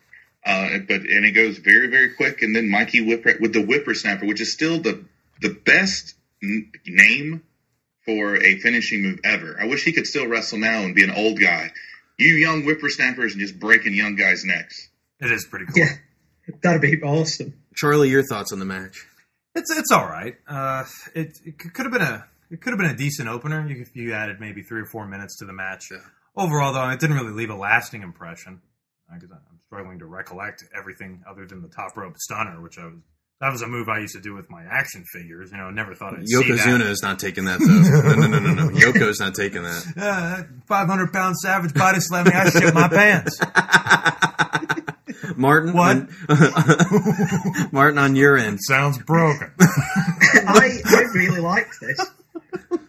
Uh, 0.45 0.79
but 0.89 1.03
and 1.03 1.25
it 1.25 1.33
goes 1.33 1.59
very 1.59 1.87
very 1.89 2.15
quick, 2.15 2.43
and 2.43 2.55
then 2.55 2.69
Mikey 2.69 3.01
Whipper 3.07 3.35
with 3.41 3.53
the 3.53 3.63
whippersnapper, 3.63 4.27
which 4.27 4.41
is 4.41 4.53
still 4.53 4.81
the 4.81 5.05
the 5.41 5.51
best 5.65 6.15
n- 6.43 6.71
name 6.87 7.43
for 8.05 8.37
a 8.37 8.59
finishing 8.59 9.03
move 9.03 9.21
ever. 9.25 9.57
I 9.61 9.67
wish 9.67 9.85
he 9.85 9.93
could 9.93 10.07
still 10.07 10.27
wrestle 10.27 10.59
now 10.59 10.81
and 10.83 10.95
be 10.95 11.05
an 11.05 11.13
old 11.13 11.39
guy. 11.41 11.71
You 12.19 12.35
young 12.35 12.63
whippersnappers 12.63 13.33
and 13.33 13.41
just 13.41 13.59
breaking 13.61 13.95
young 13.95 14.17
guys' 14.17 14.45
necks. 14.45 14.89
It 15.21 15.31
is 15.31 15.47
pretty 15.47 15.67
cool. 15.67 15.75
Yeah. 15.77 15.93
That'd 16.63 16.83
be 16.83 17.01
awesome. 17.03 17.55
Charlie, 17.77 18.11
your 18.11 18.25
thoughts 18.25 18.53
on 18.53 18.59
the 18.59 18.65
match? 18.65 19.07
It's 19.55 19.71
it's 19.71 19.93
all 19.93 20.07
right. 20.07 20.35
Uh, 20.49 20.85
it, 21.15 21.39
it 21.45 21.59
could 21.59 21.85
have 21.87 21.93
been 21.93 22.03
a 22.03 22.25
it 22.51 22.61
could 22.61 22.71
have 22.73 22.79
been 22.79 22.91
a 22.91 22.97
decent 22.97 23.29
opener 23.29 23.65
you- 23.69 23.81
if 23.83 23.95
you 23.95 24.13
added 24.13 24.41
maybe 24.41 24.63
three 24.63 24.81
or 24.81 24.87
four 24.87 25.07
minutes 25.07 25.39
to 25.39 25.45
the 25.45 25.53
match. 25.53 25.93
Overall, 26.37 26.73
though, 26.73 26.89
it 26.89 26.99
didn't 26.99 27.17
really 27.17 27.33
leave 27.33 27.51
a 27.51 27.55
lasting 27.55 28.03
impression 28.03 28.61
because 29.13 29.31
I'm 29.31 29.52
struggling 29.73 29.99
to 29.99 30.05
recollect 30.05 30.63
everything 30.79 31.23
other 31.27 31.47
than 31.47 31.63
the 31.63 31.69
top 31.69 31.97
rope 31.97 32.15
stunner, 32.19 32.61
which 32.61 32.79
I 32.79 32.85
was 32.85 32.95
that 33.41 33.51
was 33.51 33.63
a 33.63 33.67
move 33.67 33.89
I 33.89 34.01
used 34.01 34.15
to 34.15 34.21
do 34.21 34.35
with 34.35 34.51
my 34.51 34.63
action 34.71 35.03
figures. 35.13 35.51
You 35.51 35.57
know, 35.57 35.71
never 35.71 35.95
thought 35.95 36.13
I'd 36.17 36.29
see 36.29 36.37
that. 36.37 36.45
Yokozuna 36.45 36.79
that. 36.81 36.91
is 36.91 37.03
not 37.03 37.19
taking 37.19 37.47
that 37.47 37.59
though. 37.59 37.67
No, 37.67 38.15
no, 38.15 38.39
no, 38.39 38.39
no, 38.39 38.65
no. 38.69 38.69
Yoko's 38.79 39.19
not 39.19 39.35
taking 39.35 39.63
that. 39.63 39.85
Uh, 39.97 40.43
Five 40.67 40.89
hundred 40.89 41.11
pound 41.13 41.37
savage 41.39 41.73
body 41.73 42.01
slam 42.01 42.27
me. 42.27 42.33
I 42.35 42.51
shit 42.51 42.75
my 42.75 42.89
pants. 42.89 43.41
Martin, 45.37 45.73
What? 45.73 45.97
on- 45.97 46.09
Martin, 47.73 47.99
on 47.99 48.15
your 48.15 48.37
end. 48.37 48.59
Sounds 48.61 48.99
broken. 48.99 49.51
I, 49.59 50.81
I 50.85 51.03
really 51.15 51.41
liked 51.41 51.81
this, 51.81 51.99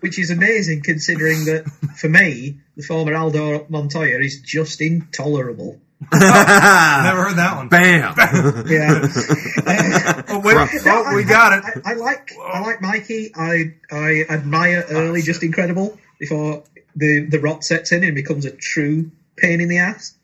which 0.02 0.20
is 0.20 0.30
amazing 0.32 0.82
considering 0.84 1.46
that 1.46 1.66
for 1.98 2.10
me, 2.10 2.60
the 2.76 2.84
former 2.84 3.16
Aldo 3.16 3.68
Montoya 3.70 4.20
is 4.20 4.42
just 4.46 4.82
intolerable. 4.82 5.80
Never 6.12 7.24
heard 7.24 7.38
that 7.38 7.56
one. 7.56 7.70
Bam. 7.70 8.14
Yeah. 8.68 10.24
Oh 10.30 10.40
wait, 10.40 10.56
No, 10.86 11.04
oh, 11.08 11.16
we 11.16 11.24
got 11.24 11.54
it. 11.54 11.82
I, 11.86 11.92
I 11.92 11.94
like 11.96 12.32
I 12.42 12.62
like 12.62 12.82
Mikey. 12.82 13.32
I 13.36 13.76
I 13.92 14.26
admire 14.30 14.86
early 14.90 15.22
Justin 15.22 15.52
Credible 15.52 15.98
before 16.20 16.64
the 16.96 17.26
the 17.30 17.40
rot 17.40 17.64
sets 17.64 17.92
in 17.92 18.04
and 18.04 18.16
becomes 18.16 18.46
a 18.46 18.52
true 18.52 19.12
pain 19.38 19.62
in 19.62 19.70
the 19.70 19.80
ass. 19.80 20.16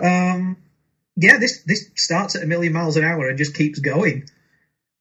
Um, 0.00 0.56
yeah, 1.16 1.38
this 1.38 1.62
this 1.62 1.90
starts 1.96 2.36
at 2.36 2.42
a 2.42 2.46
million 2.46 2.72
miles 2.72 2.96
an 2.96 3.04
hour 3.04 3.28
and 3.28 3.38
just 3.38 3.54
keeps 3.54 3.78
going. 3.78 4.28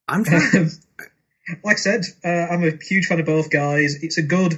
I'm 0.08 0.24
trying. 0.24 0.70
like 1.64 1.78
I 1.78 1.80
said, 1.80 2.04
uh, 2.24 2.54
I'm 2.54 2.64
a 2.64 2.72
huge 2.82 3.08
fan 3.08 3.20
of 3.20 3.26
both 3.26 3.50
guys. 3.50 4.04
It's 4.04 4.18
a 4.18 4.22
good. 4.24 4.58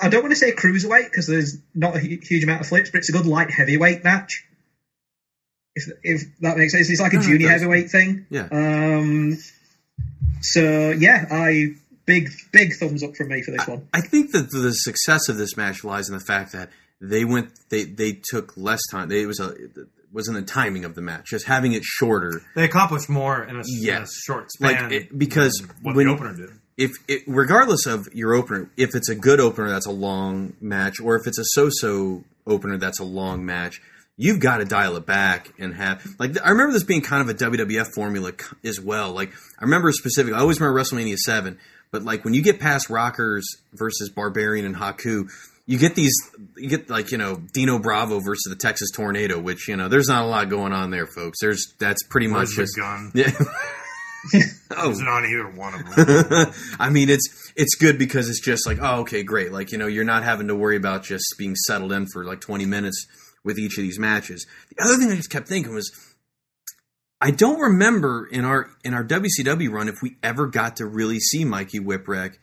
I 0.00 0.08
don't 0.08 0.22
want 0.22 0.32
to 0.32 0.36
say 0.36 0.52
cruiserweight 0.52 1.04
because 1.04 1.26
there's 1.26 1.58
not 1.74 1.96
a 1.96 2.00
huge 2.00 2.42
amount 2.42 2.60
of 2.62 2.66
flips, 2.66 2.90
but 2.90 2.98
it's 2.98 3.08
a 3.08 3.12
good 3.12 3.26
light 3.26 3.50
heavyweight 3.50 4.02
match. 4.04 4.44
If 5.76 5.88
if 6.02 6.20
that 6.40 6.56
makes 6.56 6.72
sense, 6.72 6.88
it's 6.90 7.00
like 7.00 7.12
a 7.12 7.16
No, 7.16 7.22
junior 7.22 7.48
heavyweight 7.48 7.90
thing. 7.90 8.26
Yeah. 8.30 8.48
Um. 8.50 9.36
So 10.40 10.90
yeah, 10.90 11.26
I 11.30 11.74
big 12.06 12.30
big 12.52 12.74
thumbs 12.74 13.02
up 13.02 13.16
from 13.16 13.28
me 13.28 13.42
for 13.42 13.50
this 13.52 13.66
one. 13.66 13.88
I 13.92 14.00
think 14.00 14.32
that 14.32 14.50
the 14.50 14.72
success 14.72 15.28
of 15.28 15.36
this 15.36 15.56
match 15.56 15.84
lies 15.84 16.08
in 16.08 16.14
the 16.16 16.24
fact 16.24 16.52
that 16.52 16.70
they 17.00 17.24
went 17.24 17.50
they 17.70 17.84
they 17.84 18.20
took 18.30 18.56
less 18.56 18.80
time. 18.90 19.08
They, 19.08 19.22
it 19.22 19.26
was 19.26 19.40
a 19.40 19.50
it 19.50 19.70
wasn't 20.12 20.36
the 20.36 20.42
timing 20.52 20.84
of 20.84 20.94
the 20.94 21.02
match, 21.02 21.26
just 21.30 21.46
having 21.46 21.72
it 21.72 21.82
shorter. 21.82 22.42
They 22.54 22.64
accomplished 22.64 23.08
more 23.08 23.42
in 23.42 23.56
a, 23.56 23.60
s- 23.60 23.66
in 23.68 23.78
a 23.78 23.86
Yes. 23.86 24.12
short 24.24 24.50
span. 24.52 24.82
Like 24.84 24.92
it, 24.92 25.18
because 25.18 25.54
than 25.54 25.68
what 25.82 25.96
when 25.96 26.06
the 26.06 26.12
opener 26.12 26.34
did. 26.36 26.50
If 26.76 26.92
it, 27.08 27.22
regardless 27.26 27.86
of 27.86 28.08
your 28.12 28.34
opener, 28.34 28.70
if 28.76 28.94
it's 28.94 29.08
a 29.08 29.14
good 29.14 29.40
opener, 29.40 29.68
that's 29.68 29.86
a 29.86 29.92
long 29.92 30.54
match, 30.60 31.00
or 31.00 31.16
if 31.16 31.26
it's 31.26 31.38
a 31.38 31.44
so-so 31.44 32.24
opener, 32.46 32.78
that's 32.78 33.00
a 33.00 33.04
long 33.04 33.44
match. 33.44 33.80
You've 34.16 34.40
got 34.40 34.58
to 34.58 34.64
dial 34.64 34.96
it 34.96 35.06
back 35.06 35.52
and 35.58 35.74
have 35.74 36.04
like 36.20 36.40
I 36.44 36.50
remember 36.50 36.72
this 36.72 36.84
being 36.84 37.02
kind 37.02 37.28
of 37.28 37.28
a 37.28 37.34
WWF 37.34 37.88
formula 37.94 38.32
as 38.64 38.80
well. 38.80 39.12
Like 39.12 39.32
I 39.58 39.64
remember 39.64 39.90
specifically, 39.90 40.36
I 40.36 40.40
always 40.40 40.60
remember 40.60 40.80
WrestleMania 40.80 41.16
seven, 41.16 41.58
but 41.90 42.04
like 42.04 42.24
when 42.24 42.32
you 42.32 42.42
get 42.42 42.60
past 42.60 42.90
Rockers 42.90 43.44
versus 43.72 44.10
Barbarian 44.10 44.66
and 44.66 44.76
Haku, 44.76 45.28
you 45.66 45.78
get 45.78 45.94
these, 45.94 46.14
you 46.56 46.68
get 46.68 46.90
like 46.90 47.10
you 47.10 47.18
know 47.18 47.42
Dino 47.52 47.78
Bravo 47.78 48.20
versus 48.20 48.44
the 48.48 48.56
Texas 48.56 48.90
Tornado, 48.92 49.40
which 49.40 49.66
you 49.66 49.76
know 49.76 49.88
there's 49.88 50.08
not 50.08 50.22
a 50.22 50.26
lot 50.26 50.48
going 50.48 50.72
on 50.72 50.90
there, 50.90 51.06
folks. 51.06 51.38
There's 51.40 51.74
that's 51.80 52.02
pretty 52.04 52.26
much 52.28 52.50
Where's 52.56 52.72
just 52.72 52.76
gun? 52.76 53.10
yeah. 53.14 53.30
oh, 54.76 54.90
It's 54.90 55.00
not 55.00 55.24
either 55.24 55.48
one 55.48 55.74
of 55.74 55.96
them. 55.96 56.52
I 56.78 56.90
mean, 56.90 57.08
it's 57.10 57.52
it's 57.56 57.74
good 57.74 57.98
because 57.98 58.28
it's 58.28 58.40
just 58.40 58.66
like, 58.66 58.78
oh, 58.80 59.00
okay, 59.00 59.22
great. 59.22 59.52
Like 59.52 59.72
you 59.72 59.78
know, 59.78 59.86
you're 59.86 60.04
not 60.04 60.22
having 60.22 60.48
to 60.48 60.54
worry 60.54 60.76
about 60.76 61.04
just 61.04 61.34
being 61.38 61.54
settled 61.54 61.92
in 61.92 62.06
for 62.06 62.24
like 62.24 62.40
20 62.40 62.66
minutes 62.66 63.06
with 63.44 63.58
each 63.58 63.76
of 63.76 63.82
these 63.82 63.98
matches. 63.98 64.46
The 64.76 64.84
other 64.84 64.96
thing 64.96 65.10
I 65.10 65.16
just 65.16 65.30
kept 65.30 65.48
thinking 65.48 65.74
was, 65.74 65.90
I 67.20 67.30
don't 67.30 67.60
remember 67.60 68.26
in 68.26 68.44
our 68.44 68.70
in 68.84 68.94
our 68.94 69.04
WCW 69.04 69.70
run 69.70 69.88
if 69.88 70.02
we 70.02 70.16
ever 70.22 70.46
got 70.46 70.76
to 70.76 70.86
really 70.86 71.20
see 71.20 71.44
Mikey 71.44 71.80
Whipwreck 71.80 72.34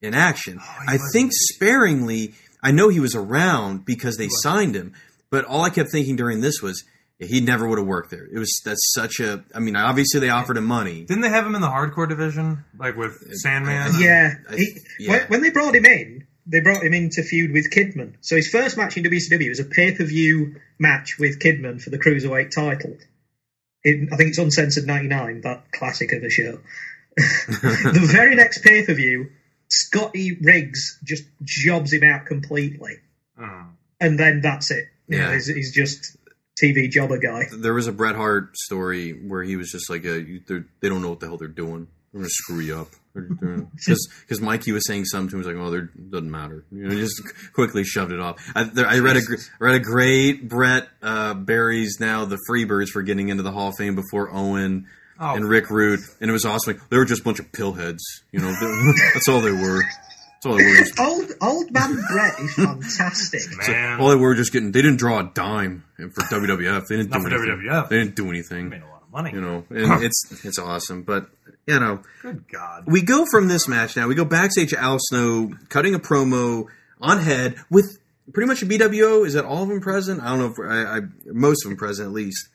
in 0.00 0.14
action. 0.14 0.58
Oh, 0.60 0.76
I 0.86 0.98
think 1.12 1.32
sparingly. 1.32 2.34
I 2.62 2.70
know 2.70 2.88
he 2.88 3.00
was 3.00 3.14
around 3.14 3.84
because 3.84 4.16
they 4.16 4.28
signed 4.28 4.74
him, 4.74 4.94
but 5.30 5.44
all 5.44 5.62
I 5.62 5.70
kept 5.70 5.90
thinking 5.90 6.16
during 6.16 6.40
this 6.40 6.62
was. 6.62 6.84
He 7.18 7.40
never 7.40 7.66
would 7.66 7.78
have 7.78 7.86
worked 7.86 8.10
there. 8.10 8.26
It 8.30 8.38
was 8.38 8.52
that's 8.64 8.92
such 8.94 9.20
a. 9.20 9.42
I 9.54 9.58
mean, 9.60 9.74
obviously 9.74 10.20
they 10.20 10.28
offered 10.28 10.58
him 10.58 10.66
money. 10.66 11.02
Didn't 11.04 11.22
they 11.22 11.30
have 11.30 11.46
him 11.46 11.54
in 11.54 11.62
the 11.62 11.68
hardcore 11.68 12.06
division, 12.08 12.64
like 12.78 12.94
with 12.96 13.22
uh, 13.26 13.32
Sandman? 13.34 13.92
Yeah, 13.98 14.34
I- 14.50 14.56
he, 14.56 14.78
yeah. 14.98 15.10
When, 15.12 15.20
when 15.28 15.40
they 15.42 15.50
brought 15.50 15.74
him 15.74 15.86
in, 15.86 16.26
they 16.46 16.60
brought 16.60 16.82
him 16.82 16.92
in 16.92 17.08
to 17.10 17.22
feud 17.22 17.52
with 17.52 17.70
Kidman. 17.72 18.16
So 18.20 18.36
his 18.36 18.48
first 18.50 18.76
match 18.76 18.98
in 18.98 19.04
WCW 19.04 19.48
was 19.48 19.60
a 19.60 19.64
pay 19.64 19.94
per 19.94 20.04
view 20.04 20.56
match 20.78 21.16
with 21.18 21.38
Kidman 21.40 21.80
for 21.80 21.88
the 21.88 21.98
cruiserweight 21.98 22.50
title. 22.54 22.98
In, 23.82 24.10
I 24.12 24.16
think 24.16 24.28
it's 24.30 24.38
uncensored 24.38 24.86
'99, 24.86 25.40
that 25.42 25.72
classic 25.72 26.12
of 26.12 26.22
a 26.22 26.28
show. 26.28 26.58
the 27.16 28.08
very 28.12 28.34
next 28.34 28.62
pay 28.62 28.84
per 28.84 28.92
view, 28.92 29.30
Scotty 29.70 30.36
Riggs 30.42 30.98
just 31.02 31.24
jobs 31.42 31.92
him 31.94 32.04
out 32.04 32.26
completely, 32.26 32.96
Oh. 33.40 33.66
and 34.00 34.18
then 34.18 34.42
that's 34.42 34.70
it. 34.70 34.84
You 35.08 35.18
know, 35.18 35.28
Yeah. 35.28 35.34
he's, 35.34 35.46
he's 35.46 35.72
just 35.74 36.15
TV 36.62 36.90
jobber 36.90 37.18
guy. 37.18 37.44
there 37.58 37.74
was 37.74 37.86
a 37.86 37.92
Bret 37.92 38.16
Hart 38.16 38.56
story 38.56 39.12
where 39.12 39.42
he 39.42 39.56
was 39.56 39.70
just 39.70 39.88
like, 39.90 40.04
uh, 40.06 40.10
you- 40.12 40.40
they're- 40.46 40.64
don't 40.82 41.02
know 41.02 41.10
what 41.10 41.20
the 41.20 41.26
hell 41.26 41.36
they're 41.36 41.48
doing. 41.48 41.86
They're 42.12 42.20
gonna 42.22 42.28
screw 42.30 42.60
you 42.60 42.76
up. 42.76 42.88
Because 43.14 44.40
Mikey 44.42 44.72
was 44.72 44.86
saying 44.86 45.06
something 45.06 45.30
to 45.30 45.36
him, 45.36 45.42
he 45.42 45.48
was 45.48 45.56
like, 45.56 45.66
oh, 45.66 45.74
it 46.04 46.10
doesn't 46.10 46.30
matter. 46.30 46.64
You 46.70 46.84
know, 46.84 46.94
he 46.94 47.00
just 47.00 47.20
quickly 47.54 47.82
shoved 47.84 48.12
it 48.12 48.20
off. 48.20 48.36
I, 48.54 48.64
there, 48.64 48.86
I 48.86 48.98
read 48.98 49.16
a 49.16 49.20
read 49.58 49.74
a 49.74 49.80
great 49.80 50.48
Bret 50.48 50.88
uh, 51.02 51.32
Barry's 51.34 51.96
now 52.00 52.24
the 52.26 52.38
Freebirds 52.48 52.88
for 52.88 53.02
getting 53.02 53.28
into 53.30 53.42
the 53.42 53.52
Hall 53.52 53.68
of 53.68 53.74
Fame 53.78 53.94
before 53.94 54.30
Owen 54.32 54.86
Oh. 55.18 55.34
and 55.34 55.48
Rick 55.48 55.70
Rude, 55.70 56.00
and 56.20 56.28
it 56.28 56.32
was 56.32 56.44
awesome. 56.44 56.74
Like, 56.74 56.90
they 56.90 56.98
were 56.98 57.06
just 57.06 57.22
a 57.22 57.24
bunch 57.24 57.38
of 57.40 57.50
pillheads. 57.50 58.00
You 58.32 58.40
know, 58.40 58.52
they. 58.52 58.92
That's 59.14 59.28
all 59.28 59.40
they 59.40 59.50
were. 59.50 59.82
Old 60.98 61.32
old 61.40 61.70
man 61.70 61.98
Bret 62.10 62.38
is 62.40 62.54
fantastic. 62.54 63.42
Man, 63.68 64.00
All 64.00 64.08
they 64.10 64.16
were 64.16 64.34
just 64.34 64.52
getting. 64.52 64.72
They 64.72 64.82
didn't 64.82 64.98
draw 64.98 65.20
a 65.20 65.30
dime 65.34 65.84
for 65.96 66.22
WWF. 66.22 66.86
They 66.88 66.96
didn't 66.96 67.10
Not 67.10 67.22
do 67.22 67.28
for 67.28 67.34
anything. 67.34 67.58
WWF. 67.68 67.88
They 67.88 67.98
didn't 67.98 68.16
do 68.16 68.28
anything. 68.28 68.68
made 68.68 68.82
a 68.82 68.86
lot 68.86 69.02
of 69.02 69.10
money. 69.12 69.30
You 69.32 69.40
know, 69.40 69.64
and 69.70 70.02
it's 70.04 70.44
it's 70.44 70.58
awesome. 70.58 71.02
But 71.02 71.28
you 71.66 71.78
know, 71.80 72.02
Good 72.22 72.44
God. 72.50 72.84
we 72.86 73.02
go 73.02 73.24
from 73.30 73.48
this 73.48 73.66
match 73.68 73.96
now. 73.96 74.06
We 74.08 74.14
go 74.14 74.24
backstage. 74.24 74.70
to 74.70 74.78
Al 74.82 74.98
Snow 75.00 75.50
cutting 75.68 75.94
a 75.94 75.98
promo 75.98 76.66
on 77.00 77.18
head 77.18 77.56
with 77.70 77.98
pretty 78.32 78.46
much 78.48 78.62
a 78.62 78.66
BWO. 78.66 79.26
Is 79.26 79.34
that 79.34 79.44
all 79.44 79.62
of 79.64 79.68
them 79.68 79.80
present? 79.80 80.22
I 80.22 80.28
don't 80.28 80.38
know. 80.38 80.46
If 80.46 80.70
I, 80.70 80.96
I 80.98 81.00
most 81.26 81.64
of 81.64 81.70
them 81.70 81.76
present 81.78 82.06
at 82.08 82.12
least. 82.12 82.48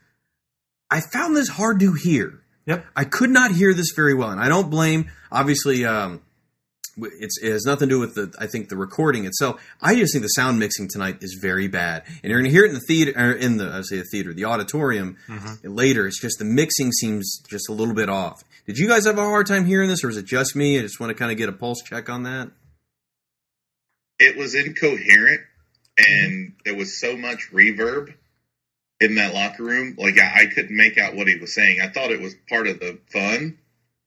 I 0.90 1.00
found 1.00 1.36
this 1.36 1.48
hard 1.48 1.80
to 1.80 1.94
hear. 1.94 2.42
Yep. 2.66 2.86
I 2.96 3.06
could 3.06 3.30
not 3.32 3.52
hear 3.52 3.74
this 3.74 3.92
very 3.96 4.14
well, 4.14 4.30
and 4.30 4.40
I 4.40 4.48
don't 4.50 4.70
blame. 4.70 5.10
Obviously, 5.32 5.84
um, 5.86 6.10
w- 6.12 6.22
it's, 6.98 7.42
it 7.42 7.52
has 7.52 7.66
nothing 7.66 7.90
to 7.90 7.96
do 7.96 8.00
with 8.00 8.16
the. 8.16 8.34
I 8.40 8.48
think 8.48 8.70
the 8.70 8.78
recording 8.78 9.26
itself. 9.26 9.62
I 9.82 9.96
just 9.96 10.14
think 10.14 10.24
the 10.24 10.30
sound 10.30 10.60
mixing 10.60 10.88
tonight 10.88 11.18
is 11.22 11.40
very 11.42 11.68
bad, 11.68 12.04
and 12.08 12.30
you're 12.30 12.40
going 12.40 12.52
to 12.52 12.52
hear 12.52 12.66
it 12.66 12.70
in 12.70 12.74
the 12.74 12.82
theater, 12.88 13.14
or 13.16 13.32
in 13.32 13.58
the 13.58 13.70
I 13.72 13.82
say 13.82 13.98
the 13.98 14.04
theater, 14.04 14.34
the 14.34 14.46
auditorium 14.46 15.18
mm-hmm. 15.28 15.68
later. 15.68 16.08
It's 16.08 16.20
just 16.20 16.40
the 16.40 16.46
mixing 16.46 16.92
seems 16.92 17.42
just 17.50 17.70
a 17.70 17.74
little 17.74 17.94
bit 17.94 18.10
off. 18.10 18.44
Did 18.66 18.78
you 18.78 18.88
guys 18.88 19.06
have 19.06 19.18
a 19.18 19.24
hard 19.24 19.48
time 19.48 19.66
hearing 19.66 19.90
this, 19.90 20.04
or 20.04 20.10
is 20.10 20.18
it 20.18 20.26
just 20.26 20.56
me? 20.56 20.78
I 20.78 20.82
just 20.82 21.00
want 21.00 21.12
to 21.12 21.16
kind 21.16 21.32
of 21.32 21.38
get 21.38 21.50
a 21.50 21.54
pulse 21.54 21.82
check 21.82 22.10
on 22.10 22.24
that. 22.24 22.52
It 24.20 24.38
was 24.38 24.54
incoherent, 24.54 25.42
and 25.98 26.32
mm-hmm. 26.32 26.58
there 26.66 26.76
was 26.76 27.00
so 27.00 27.16
much 27.18 27.50
reverb 27.52 28.14
in 29.00 29.16
that 29.16 29.34
locker 29.34 29.64
room. 29.64 29.96
Like 29.98 30.20
I, 30.20 30.44
I 30.44 30.46
couldn't 30.46 30.76
make 30.76 30.98
out 30.98 31.16
what 31.16 31.28
he 31.28 31.38
was 31.38 31.54
saying. 31.54 31.80
I 31.82 31.88
thought 31.88 32.12
it 32.12 32.22
was 32.22 32.36
part 32.50 32.68
of 32.68 32.80
the 32.80 33.00
fun, 33.12 33.58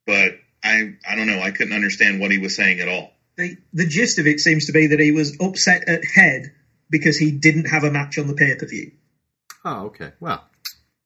but 0.07 0.39
I 0.65 0.95
I 1.09 1.15
don't 1.17 1.27
know. 1.27 1.41
I 1.41 1.51
couldn't 1.51 1.75
understand 1.75 2.21
what 2.21 2.31
he 2.31 2.39
was 2.39 2.57
saying 2.57 2.81
at 2.81 2.89
all. 2.89 3.13
the 3.37 3.57
the 3.73 3.87
gist 3.87 4.19
of 4.19 4.27
it 4.27 4.41
seems 4.41 4.67
to 4.67 4.73
be 4.73 4.87
that 4.89 4.99
he 5.01 5.13
was 5.13 5.37
upset 5.41 5.89
at 5.89 6.05
head 6.05 6.53
because 6.91 7.17
he 7.19 7.31
didn't 7.31 7.67
have 7.67 7.85
a 7.85 7.91
match 7.91 8.19
on 8.19 8.27
the 8.27 8.35
pay 8.35 8.55
per 8.57 8.67
view. 8.67 8.93
Oh, 9.65 9.87
okay. 9.87 10.13
Well, 10.21 10.45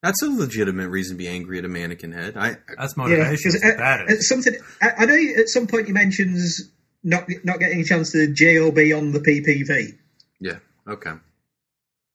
that's 0.03 0.23
a 0.23 0.27
legitimate 0.31 0.89
reason 0.89 1.17
to 1.17 1.19
be 1.19 1.29
angry 1.29 1.59
at 1.59 1.65
a 1.65 1.69
mannequin 1.69 2.13
head. 2.13 2.37
I 2.37 2.57
That's 2.77 2.95
Yeah, 2.97 3.03
motivation. 3.05 3.51
because 3.53 3.61
that 3.61 4.01
uh, 4.03 4.05
is. 4.09 4.29
something 4.29 4.55
I, 4.81 4.91
I 4.99 5.05
know 5.07 5.15
you- 5.15 5.37
at 5.37 5.49
some 5.49 5.67
point 5.67 5.87
he 5.87 5.93
mentions 5.93 6.71
not 7.03 7.29
not 7.45 7.59
getting 7.61 7.81
a 7.81 7.85
chance 7.85 8.13
to 8.13 8.27
job 8.33 8.77
on 8.79 9.13
the 9.13 9.21
PPV. 9.21 9.97
Yeah. 10.41 10.59
Okay. 10.87 11.13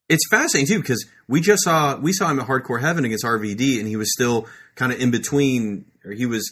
It's 0.09 0.27
fascinating 0.29 0.67
too 0.75 0.81
because 0.81 1.05
we 1.27 1.39
just 1.41 1.63
saw 1.63 1.97
we 1.97 2.11
saw 2.13 2.29
him 2.29 2.39
at 2.39 2.47
Hardcore 2.47 2.81
Heaven 2.81 3.05
against 3.05 3.23
RVD, 3.23 3.79
and 3.79 3.87
he 3.87 3.95
was 3.95 4.11
still 4.11 4.47
kind 4.75 4.91
of 4.91 4.99
in 4.99 5.11
between, 5.11 5.85
or 6.05 6.11
he 6.11 6.25
was 6.25 6.51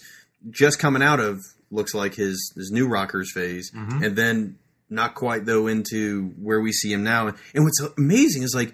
just 0.49 0.79
coming 0.79 1.01
out 1.03 1.19
of 1.19 1.39
looks 1.69 1.93
like 1.93 2.15
his 2.15 2.53
his 2.55 2.71
new 2.71 2.87
rockers 2.87 3.31
phase, 3.33 3.71
mm-hmm. 3.71 4.03
and 4.03 4.15
then 4.15 4.57
not 4.89 5.15
quite 5.15 5.45
though 5.45 5.67
into 5.67 6.29
where 6.41 6.59
we 6.59 6.71
see 6.71 6.91
him 6.91 7.03
now. 7.03 7.27
And 7.53 7.63
what's 7.63 7.79
amazing 7.97 8.43
is 8.43 8.53
like 8.55 8.73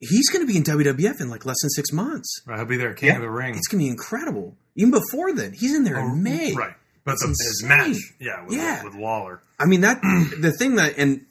he's 0.00 0.28
going 0.30 0.46
to 0.46 0.50
be 0.50 0.56
in 0.56 0.62
WWF 0.64 1.20
in 1.20 1.28
like 1.28 1.44
less 1.44 1.56
than 1.60 1.70
six 1.70 1.92
months. 1.92 2.40
Right, 2.46 2.56
he'll 2.58 2.66
be 2.66 2.76
there, 2.76 2.94
King 2.94 3.08
Yeah. 3.08 3.16
of 3.16 3.22
the 3.22 3.30
Ring. 3.30 3.56
It's 3.56 3.66
going 3.68 3.80
to 3.80 3.84
be 3.84 3.90
incredible. 3.90 4.56
Even 4.76 4.92
before 4.92 5.32
then, 5.34 5.52
he's 5.52 5.74
in 5.74 5.82
there 5.84 5.98
Oh, 5.98 6.04
in 6.12 6.22
May. 6.22 6.54
Right. 6.54 6.74
But 7.04 7.12
It's 7.14 7.22
the, 7.22 7.28
his 7.28 7.64
match, 7.66 7.96
yeah, 8.20 8.44
with, 8.44 8.56
Yeah. 8.56 8.84
with 8.84 8.94
Lawler. 8.94 9.40
I 9.58 9.66
mean 9.66 9.80
that 9.80 10.00
the 10.40 10.52
thing 10.52 10.76
that 10.76 10.94
and 10.98 11.24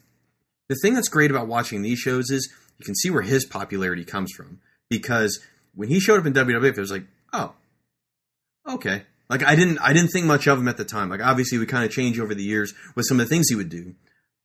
the 0.69 0.75
thing 0.81 0.93
that's 0.95 1.07
great 1.07 1.31
about 1.31 1.47
watching 1.47 1.81
these 1.81 1.97
shows 1.99 2.29
is 2.29 2.51
you 2.77 2.85
can 2.85 2.93
see 2.95 3.09
where 3.09 3.21
his 3.21 3.45
popularity 3.45 4.03
comes 4.03 4.31
from 4.35 4.59
because 4.89 5.39
when 5.73 5.87
he 5.89 5.99
showed 5.99 6.19
up 6.19 6.25
in 6.25 6.33
WWF, 6.33 6.77
it 6.77 6.77
was 6.77 6.91
like, 6.91 7.05
oh, 7.31 7.53
okay. 8.67 9.03
Like 9.30 9.43
I 9.43 9.55
didn't 9.55 9.80
I 9.80 9.93
didn't 9.93 10.09
think 10.09 10.25
much 10.25 10.47
of 10.47 10.57
him 10.57 10.67
at 10.67 10.78
the 10.78 10.86
time. 10.86 11.09
Like 11.09 11.21
obviously 11.21 11.57
we 11.57 11.65
kind 11.65 11.84
of 11.84 11.91
change 11.91 12.19
over 12.19 12.34
the 12.34 12.43
years 12.43 12.73
with 12.95 13.05
some 13.07 13.19
of 13.19 13.28
the 13.28 13.30
things 13.30 13.49
he 13.49 13.55
would 13.55 13.69
do, 13.69 13.95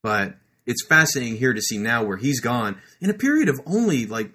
but 0.01 0.35
it's 0.65 0.85
fascinating 0.85 1.37
here 1.37 1.53
to 1.53 1.61
see 1.61 1.77
now 1.77 2.03
where 2.03 2.17
he's 2.17 2.39
gone 2.39 2.81
in 3.01 3.09
a 3.09 3.13
period 3.13 3.49
of 3.49 3.59
only 3.65 4.05
like 4.05 4.31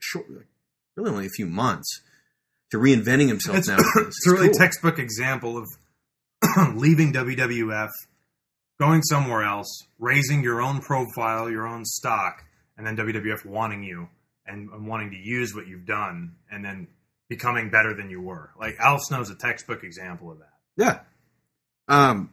short, 0.00 0.26
really 0.96 1.10
only 1.10 1.26
a 1.26 1.30
few 1.30 1.46
months 1.46 2.02
to 2.70 2.78
reinventing 2.78 3.28
himself 3.28 3.58
It's, 3.58 3.68
now. 3.68 3.78
it's 3.96 4.26
a 4.26 4.32
really 4.32 4.50
textbook 4.50 4.98
example 4.98 5.56
of 5.56 5.66
leaving 6.76 7.12
WWF, 7.12 7.90
going 8.78 9.02
somewhere 9.02 9.42
else, 9.42 9.84
raising 9.98 10.42
your 10.42 10.60
own 10.60 10.80
profile, 10.80 11.50
your 11.50 11.66
own 11.66 11.84
stock, 11.84 12.44
and 12.76 12.86
then 12.86 12.96
WWF 12.96 13.44
wanting 13.44 13.82
you 13.82 14.08
and, 14.46 14.70
and 14.70 14.86
wanting 14.86 15.10
to 15.10 15.16
use 15.16 15.54
what 15.54 15.66
you've 15.66 15.86
done, 15.86 16.36
and 16.50 16.64
then 16.64 16.88
becoming 17.28 17.70
better 17.70 17.94
than 17.94 18.10
you 18.10 18.20
were. 18.20 18.50
Like 18.58 18.76
Al 18.80 18.98
Snow's 19.00 19.30
a 19.30 19.34
textbook 19.34 19.84
example 19.84 20.30
of 20.32 20.38
that. 20.38 20.52
Yeah. 20.76 21.00
Um, 21.88 22.30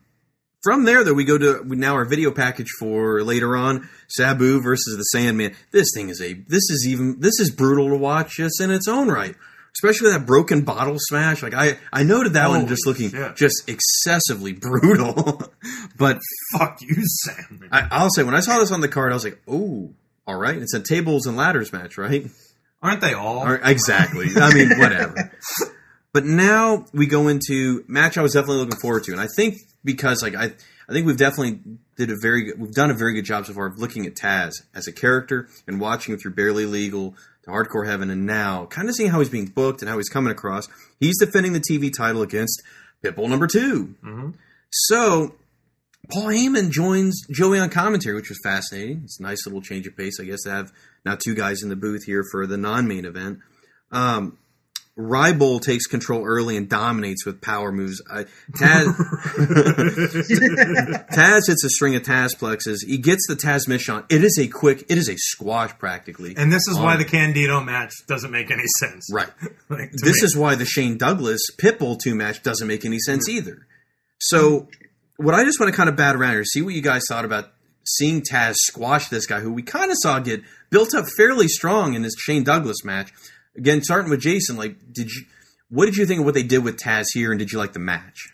from 0.64 0.86
there, 0.86 1.04
though, 1.04 1.14
we 1.14 1.26
go 1.26 1.38
to 1.38 1.64
now 1.64 1.94
our 1.94 2.06
video 2.06 2.32
package 2.32 2.70
for 2.80 3.24
later 3.24 3.56
on 3.56 3.88
Sabu 4.08 4.60
versus 4.62 4.98
the 4.98 5.04
Sandman. 5.04 5.56
This 5.72 5.88
thing 5.94 6.10
is 6.10 6.20
a 6.22 6.34
this 6.34 6.70
is 6.72 6.88
even 6.90 7.20
this 7.20 7.40
is 7.40 7.52
brutal 7.52 7.90
to 7.90 7.98
watch 7.98 8.38
just 8.38 8.60
in 8.60 8.72
its 8.72 8.88
own 8.88 9.08
right, 9.08 9.36
especially 9.76 10.12
that 10.12 10.26
broken 10.26 10.64
bottle 10.64 10.96
smash. 10.98 11.44
Like 11.44 11.54
I 11.54 11.78
I 11.94 12.02
noted 12.02 12.34
that 12.34 12.50
one 12.50 12.68
just 12.68 12.88
looking 12.88 13.12
shit. 13.12 13.36
just 13.36 13.70
excessively 13.70 14.54
brutal, 14.54 15.40
but 15.98 16.20
Fuck 16.54 16.80
you, 16.82 16.96
Sam. 17.06 17.70
I, 17.72 17.88
I'll 17.92 18.10
say 18.10 18.24
when 18.24 18.36
I 18.36 18.40
saw 18.40 18.58
this 18.58 18.72
on 18.72 18.82
the 18.82 18.88
card, 18.88 19.12
I 19.12 19.16
was 19.16 19.24
like, 19.24 19.40
oh, 19.48 19.94
all 20.26 20.36
right, 20.36 20.58
it's 20.58 20.74
a 20.74 20.80
tables 20.80 21.28
and 21.28 21.38
ladders 21.38 21.72
match, 21.72 21.96
right? 22.00 22.26
Aren't 22.86 23.02
they 23.02 23.14
all? 23.14 23.46
Right, 23.46 23.60
exactly. 23.64 24.28
I 24.36 24.54
mean, 24.54 24.70
whatever. 24.80 25.32
But 26.14 26.26
now 26.26 26.86
we 26.94 27.08
go 27.08 27.28
into 27.28 27.84
match 27.88 28.18
I 28.18 28.22
was 28.22 28.34
definitely 28.34 28.58
looking 28.58 28.80
forward 28.80 29.04
to, 29.06 29.12
and 29.12 29.20
I 29.20 29.28
think 29.36 29.58
because 29.84 30.22
like 30.22 30.36
I, 30.36 30.46
I 30.88 30.94
think 30.94 31.08
we've 31.08 31.18
definitely 31.18 31.60
did 31.98 32.12
a 32.12 32.16
very 32.22 32.44
good, 32.44 32.60
we've 32.60 32.72
done 32.72 32.92
a 32.92 32.94
very 32.94 33.14
good 33.14 33.26
job 33.26 33.46
so 33.46 33.54
far 33.54 33.66
of 33.66 33.80
looking 33.80 34.06
at 34.06 34.14
Taz 34.16 34.54
as 34.74 34.88
a 34.88 34.94
character 34.94 35.50
and 35.68 35.82
watching 35.82 36.14
him 36.14 36.20
through 36.20 36.36
Barely 36.36 36.66
Legal 36.66 37.16
to 37.44 37.50
Hardcore 37.50 37.88
Heaven, 37.88 38.10
and 38.10 38.26
now 38.26 38.66
kind 38.68 38.88
of 38.88 38.96
seeing 38.96 39.10
how 39.10 39.20
he's 39.20 39.30
being 39.30 39.48
booked 39.48 39.82
and 39.82 39.90
how 39.90 39.98
he's 39.98 40.10
coming 40.10 40.32
across. 40.32 40.68
He's 41.00 41.18
defending 41.20 41.54
the 41.54 41.60
TV 41.60 41.92
title 41.96 42.22
against 42.22 42.62
Pitbull 43.04 43.30
number 43.30 43.48
2 43.48 43.96
mm-hmm. 44.04 44.30
So 44.70 45.36
Paul 46.12 46.28
Heyman 46.28 46.72
joins 46.72 47.26
Joey 47.32 47.60
on 47.60 47.70
commentary, 47.70 48.16
which 48.16 48.30
was 48.30 48.40
fascinating. 48.44 49.02
It's 49.06 49.20
a 49.20 49.24
nice 49.24 49.46
little 49.46 49.62
change 49.62 49.88
of 49.88 49.98
pace, 49.98 50.20
I 50.20 50.26
guess, 50.26 50.44
to 50.44 50.52
have 50.52 50.72
now 51.06 51.16
two 51.16 51.36
guys 51.36 51.62
in 51.64 51.70
the 51.70 51.76
booth 51.76 52.04
here 52.06 52.24
for 52.32 52.48
the 52.48 52.58
non-main 52.58 53.06
event. 53.06 53.40
Um, 53.92 54.38
Rybull 54.98 55.62
takes 55.62 55.88
control 55.88 56.24
early 56.24 56.56
and 56.56 56.70
dominates 56.70 57.26
with 57.26 57.42
power 57.42 57.70
moves. 57.70 58.02
I, 58.10 58.24
Taz, 58.54 58.86
Taz 61.12 61.48
hits 61.48 61.66
a 61.66 61.70
string 61.70 61.96
of 61.96 62.04
Tazplexes. 62.04 62.78
He 62.88 62.98
gets 62.98 63.28
the 63.28 63.36
Tazmission. 63.36 64.06
It 64.10 64.24
is 64.24 64.40
a 64.40 64.48
quick, 64.48 64.86
it 64.88 64.98
is 64.98 65.10
a 65.10 65.18
squash 65.18 65.78
practically. 65.78 66.36
And 66.38 66.52
this 66.52 66.66
is 66.70 66.80
why 66.80 66.96
the 66.96 67.04
Candido 67.04 67.60
match 67.60 67.92
doesn't 68.08 68.32
make 68.32 68.52
any 68.52 68.64
sense. 68.80 69.10
Right. 69.12 69.30
Like, 69.68 69.92
this 69.94 70.22
me. 70.22 70.26
is 70.26 70.38
why 70.38 70.54
the 70.54 70.64
Shane 70.64 70.96
Douglas 70.96 71.42
Pitbull 71.58 71.98
two 72.00 72.14
match 72.14 72.44
doesn't 72.44 72.68
make 72.68 72.86
any 72.86 73.00
sense 73.00 73.28
either. 73.28 73.66
So, 74.20 74.68
what 75.18 75.34
I 75.34 75.44
just 75.44 75.60
want 75.60 75.74
to 75.74 75.76
kind 75.76 75.90
of 75.90 75.96
bat 75.96 76.16
around 76.16 76.34
here, 76.34 76.44
see 76.44 76.62
what 76.62 76.76
you 76.76 76.84
guys 76.84 77.02
thought 77.10 77.26
about 77.26 77.52
seeing 77.84 78.22
Taz 78.22 78.54
squash 78.58 79.10
this 79.10 79.26
guy 79.26 79.40
who 79.40 79.52
we 79.52 79.64
kind 79.64 79.90
of 79.90 79.98
saw 80.00 80.20
get 80.20 80.44
built 80.70 80.94
up 80.94 81.06
fairly 81.18 81.48
strong 81.48 81.94
in 81.94 82.02
this 82.02 82.16
Shane 82.18 82.44
Douglas 82.44 82.84
match. 82.84 83.12
Again, 83.56 83.82
starting 83.82 84.10
with 84.10 84.22
Jason, 84.22 84.58
like, 84.58 84.78
did 84.92 85.10
you, 85.12 85.26
what 85.70 85.86
did 85.86 85.96
you 85.96 86.06
think 86.06 86.20
of 86.20 86.26
what 86.26 86.34
they 86.34 86.44
did 86.44 86.64
with 86.64 86.78
Taz 86.78 87.06
here, 87.14 87.32
and 87.32 87.40
did 87.40 87.52
you 87.52 87.58
like 87.58 87.74
the 87.74 87.80
match? 87.80 88.34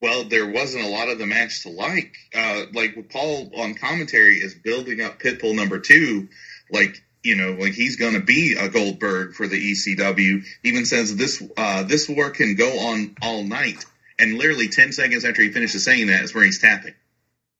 Well, 0.00 0.24
there 0.24 0.50
wasn't 0.50 0.84
a 0.84 0.88
lot 0.88 1.08
of 1.08 1.18
the 1.18 1.26
match 1.26 1.62
to 1.62 1.70
like. 1.70 2.16
Uh, 2.34 2.64
like 2.74 3.08
Paul 3.10 3.52
on 3.56 3.74
commentary 3.74 4.38
is 4.38 4.54
building 4.54 5.00
up 5.00 5.20
Pitbull 5.20 5.54
number 5.54 5.78
two, 5.78 6.28
like 6.72 7.00
you 7.22 7.36
know, 7.36 7.52
like 7.52 7.72
he's 7.72 7.96
going 7.96 8.14
to 8.14 8.20
be 8.20 8.56
a 8.58 8.68
Goldberg 8.68 9.34
for 9.34 9.46
the 9.46 9.72
ECW. 9.72 10.44
Even 10.64 10.84
says 10.86 11.14
this 11.14 11.40
uh, 11.56 11.84
this 11.84 12.08
war 12.08 12.30
can 12.30 12.56
go 12.56 12.68
on 12.80 13.14
all 13.22 13.44
night, 13.44 13.84
and 14.18 14.38
literally 14.38 14.68
ten 14.68 14.90
seconds 14.92 15.24
after 15.24 15.40
he 15.40 15.52
finishes 15.52 15.84
saying 15.84 16.08
that 16.08 16.24
is 16.24 16.34
where 16.34 16.44
he's 16.44 16.60
tapping. 16.60 16.94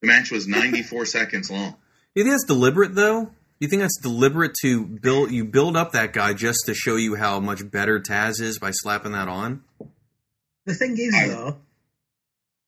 The 0.00 0.08
match 0.08 0.32
was 0.32 0.48
ninety 0.48 0.82
four 0.82 1.06
seconds 1.06 1.48
long. 1.48 1.76
You 2.14 2.24
think 2.24 2.34
that's 2.34 2.46
deliberate, 2.46 2.94
though? 2.94 3.30
You 3.58 3.68
think 3.68 3.82
that's 3.82 4.00
deliberate 4.02 4.54
to 4.62 4.84
build 4.84 5.30
you 5.30 5.44
build 5.44 5.76
up 5.76 5.92
that 5.92 6.12
guy 6.12 6.34
just 6.34 6.66
to 6.66 6.74
show 6.74 6.96
you 6.96 7.14
how 7.14 7.38
much 7.38 7.70
better 7.70 8.00
Taz 8.00 8.40
is 8.40 8.58
by 8.58 8.72
slapping 8.72 9.12
that 9.12 9.28
on? 9.28 9.62
The 10.66 10.74
thing 10.74 10.96
is, 10.98 11.14
though, 11.28 11.58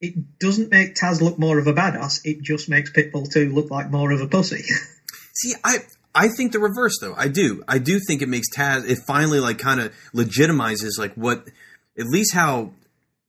it 0.00 0.38
doesn't 0.38 0.70
make 0.70 0.94
Taz 0.94 1.20
look 1.20 1.38
more 1.38 1.58
of 1.58 1.66
a 1.66 1.72
badass. 1.72 2.20
It 2.24 2.42
just 2.42 2.68
makes 2.68 2.92
Pitbull 2.92 3.30
2 3.30 3.50
look 3.50 3.70
like 3.70 3.90
more 3.90 4.12
of 4.12 4.20
a 4.20 4.26
pussy. 4.28 4.62
See, 5.34 5.54
I 5.64 5.78
I 6.14 6.28
think 6.28 6.52
the 6.52 6.60
reverse 6.60 6.98
though. 7.00 7.14
I 7.16 7.28
do. 7.28 7.64
I 7.66 7.78
do 7.78 7.98
think 8.06 8.22
it 8.22 8.28
makes 8.28 8.46
Taz 8.54 8.88
it 8.88 8.98
finally 9.06 9.40
like 9.40 9.58
kind 9.58 9.80
of 9.80 9.92
legitimizes 10.14 10.92
like 10.96 11.14
what 11.14 11.48
at 11.98 12.06
least 12.06 12.34
how 12.34 12.70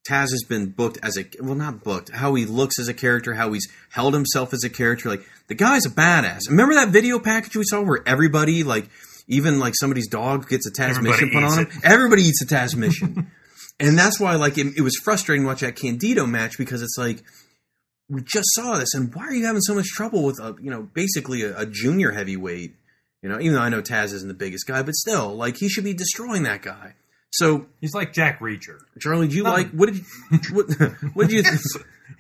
Taz 0.08 0.30
has 0.32 0.43
been 0.47 0.70
booked 0.70 0.99
as 1.01 1.18
a 1.18 1.26
well 1.41 1.56
not 1.56 1.84
booked, 1.84 2.12
how 2.14 2.36
he 2.36 2.45
looks 2.45 2.78
as 2.80 2.88
a 2.88 2.93
character, 2.93 3.34
how 3.34 3.51
he's 3.53 3.68
held 3.89 4.14
himself 4.14 4.53
as 4.53 4.64
a 4.64 4.70
character. 4.70 5.10
Like 5.10 5.26
the 5.47 5.56
guy's 5.56 5.86
a 5.86 5.89
badass. 5.89 6.49
Remember 6.49 6.76
that 6.76 6.89
video 6.89 7.20
package 7.20 7.56
we 7.56 7.64
saw 7.64 7.82
where 7.82 8.03
everybody 8.08 8.64
like 8.64 8.89
even 9.28 9.60
like 9.60 9.74
somebody's 9.76 10.08
dog 10.08 10.47
gets 10.47 10.68
a 10.68 10.72
Taz 10.72 10.97
Everybody 10.97 11.10
mission 11.10 11.30
put 11.32 11.43
on 11.43 11.60
him? 11.60 11.68
eats 11.68 11.80
Everybody 11.84 12.22
eats 12.24 12.41
a 12.43 12.45
Tazmission. 12.45 13.28
and 13.80 13.97
that's 13.97 14.20
why 14.20 14.36
like 14.36 14.58
it, 14.58 14.78
it 14.78 14.82
was 14.82 14.95
frustrating 15.03 15.43
to 15.43 15.47
watch 15.47 15.62
that 15.62 15.76
Candido 15.76 16.28
match 16.28 16.58
because 16.58 16.84
it's 16.84 16.97
like 16.97 17.24
we 18.08 18.22
just 18.22 18.49
saw 18.53 18.78
this, 18.78 18.93
and 18.93 19.14
why 19.16 19.24
are 19.24 19.34
you 19.34 19.45
having 19.45 19.62
so 19.62 19.74
much 19.74 19.88
trouble 19.88 20.24
with 20.24 20.39
a 20.39 20.56
you 20.62 20.70
know 20.70 20.84
basically 20.93 21.41
a, 21.41 21.58
a 21.58 21.66
junior 21.66 22.12
heavyweight? 22.12 22.76
You 23.24 23.30
know, 23.30 23.39
even 23.39 23.53
though 23.53 23.62
I 23.62 23.70
know 23.70 23.82
Taz 23.82 24.14
isn't 24.14 24.28
the 24.28 24.36
biggest 24.36 24.68
guy, 24.68 24.84
but 24.84 24.93
still, 24.93 25.36
like 25.36 25.58
he 25.58 25.68
should 25.68 25.84
be 25.84 25.95
destroying 25.95 26.43
that 26.43 26.62
guy. 26.62 26.93
So 27.38 27.66
He's 27.82 27.94
like 27.94 28.14
Jack 28.14 28.40
Reacher. 28.40 28.80
Charlie, 29.00 29.28
do 29.28 29.36
you 29.36 29.44
No. 29.44 29.52
like 29.52 29.72
what 29.72 29.88
did 29.88 29.98
you 29.98 30.04
what, 30.56 30.66
what 31.14 31.28
did 31.30 31.32
you 31.36 31.44
think? 31.44 31.62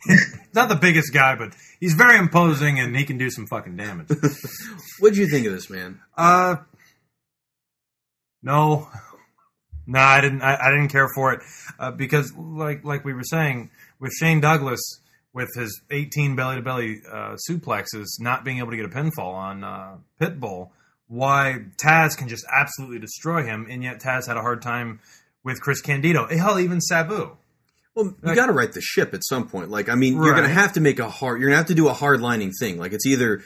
Not 0.53 0.69
the 0.69 0.75
biggest 0.75 1.13
guy, 1.13 1.35
but 1.35 1.53
he's 1.79 1.93
very 1.93 2.17
imposing 2.17 2.79
and 2.79 2.95
he 2.95 3.05
can 3.05 3.17
do 3.17 3.29
some 3.29 3.45
fucking 3.47 3.75
damage. 3.77 4.07
what 4.99 5.09
did 5.09 5.17
you 5.17 5.27
think 5.29 5.45
of 5.47 5.53
this 5.53 5.69
man? 5.69 5.99
Uh, 6.17 6.57
no, 8.41 8.87
no, 9.87 9.99
I 9.99 10.21
didn't. 10.21 10.41
I, 10.41 10.55
I 10.55 10.69
didn't 10.71 10.89
care 10.89 11.07
for 11.15 11.33
it 11.33 11.41
uh, 11.79 11.91
because, 11.91 12.33
like, 12.35 12.83
like 12.83 13.05
we 13.05 13.13
were 13.13 13.23
saying, 13.23 13.69
with 13.99 14.11
Shane 14.13 14.39
Douglas 14.41 14.81
with 15.33 15.49
his 15.55 15.81
18 15.91 16.35
belly 16.35 16.55
to 16.55 16.61
belly 16.61 17.01
suplexes, 17.49 18.05
not 18.19 18.43
being 18.45 18.59
able 18.59 18.71
to 18.71 18.77
get 18.77 18.85
a 18.85 18.89
pinfall 18.89 19.33
on 19.33 19.63
uh, 19.63 19.97
Pitbull, 20.19 20.69
why 21.07 21.65
Taz 21.77 22.17
can 22.17 22.27
just 22.27 22.45
absolutely 22.51 22.99
destroy 22.99 23.43
him, 23.43 23.67
and 23.69 23.83
yet 23.83 24.01
Taz 24.01 24.27
had 24.27 24.37
a 24.37 24.41
hard 24.41 24.61
time 24.61 24.99
with 25.43 25.61
Chris 25.61 25.81
Candido. 25.81 26.27
Hell, 26.27 26.59
even 26.59 26.81
Sabu. 26.81 27.37
Well, 27.93 28.05
you 28.07 28.15
Like- 28.23 28.35
got 28.35 28.47
to 28.47 28.51
right 28.51 28.71
the 28.71 28.81
ship 28.81 29.13
at 29.13 29.21
some 29.23 29.47
point. 29.47 29.69
Like, 29.69 29.87
I 29.87 29.95
mean, 29.95 30.15
you're 30.15 30.33
going 30.33 30.47
to 30.47 30.53
have 30.53 30.73
to 30.73 30.81
make 30.81 30.99
a 30.99 31.09
hard. 31.09 31.39
You're 31.39 31.49
going 31.49 31.53
to 31.55 31.61
have 31.61 31.67
to 31.67 31.75
do 31.75 31.87
a 31.87 31.93
hard 31.93 32.19
lining 32.21 32.51
thing. 32.59 32.77
Like, 32.77 32.91
it's 32.91 33.05
either, 33.05 33.41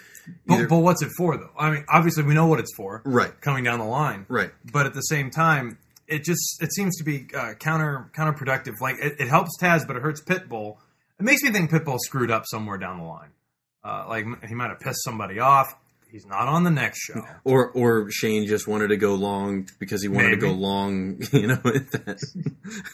either 0.49 0.63
But, 0.63 0.69
but 0.69 0.77
what's 0.79 1.03
it 1.03 1.11
for, 1.17 1.37
though? 1.37 1.51
I 1.57 1.69
mean, 1.71 1.85
obviously 1.87 2.23
we 2.23 2.33
know 2.33 2.47
what 2.47 2.59
it's 2.59 2.73
for, 2.75 3.01
right, 3.05 3.39
coming 3.41 3.63
down 3.63 3.77
the 3.79 3.85
line, 3.85 4.25
right. 4.27 4.51
but 4.71 4.85
at 4.87 4.93
the 4.95 5.01
same 5.01 5.29
time, 5.29 5.77
it 6.07 6.23
just 6.23 6.57
it 6.63 6.73
seems 6.73 6.97
to 6.97 7.03
be 7.03 7.27
uh, 7.35 7.53
counter 7.59 8.09
counterproductive. 8.17 8.81
Like 8.81 8.95
it, 8.99 9.17
it 9.19 9.27
helps 9.27 9.51
Taz, 9.61 9.85
but 9.85 9.95
it 9.95 10.01
hurts 10.01 10.21
Pitbull. 10.23 10.77
It 11.19 11.23
makes 11.23 11.43
me 11.43 11.51
think 11.51 11.69
Pitbull 11.69 11.99
screwed 11.99 12.31
up 12.31 12.45
somewhere 12.47 12.79
down 12.79 12.97
the 12.97 13.03
line. 13.03 13.29
Uh, 13.83 14.05
like 14.09 14.25
he 14.47 14.55
might 14.55 14.69
have 14.69 14.79
pissed 14.79 15.03
somebody 15.03 15.39
off. 15.39 15.75
He's 16.11 16.25
not 16.25 16.47
on 16.47 16.63
the 16.63 16.71
next 16.71 16.99
show. 16.99 17.21
Or 17.43 17.69
or 17.71 18.09
Shane 18.11 18.47
just 18.47 18.67
wanted 18.67 18.87
to 18.89 18.97
go 18.97 19.15
long 19.15 19.67
because 19.79 20.01
he 20.01 20.07
wanted 20.07 20.31
to 20.31 20.37
go 20.37 20.51
long. 20.51 21.21
You 21.31 21.47
know, 21.47 21.61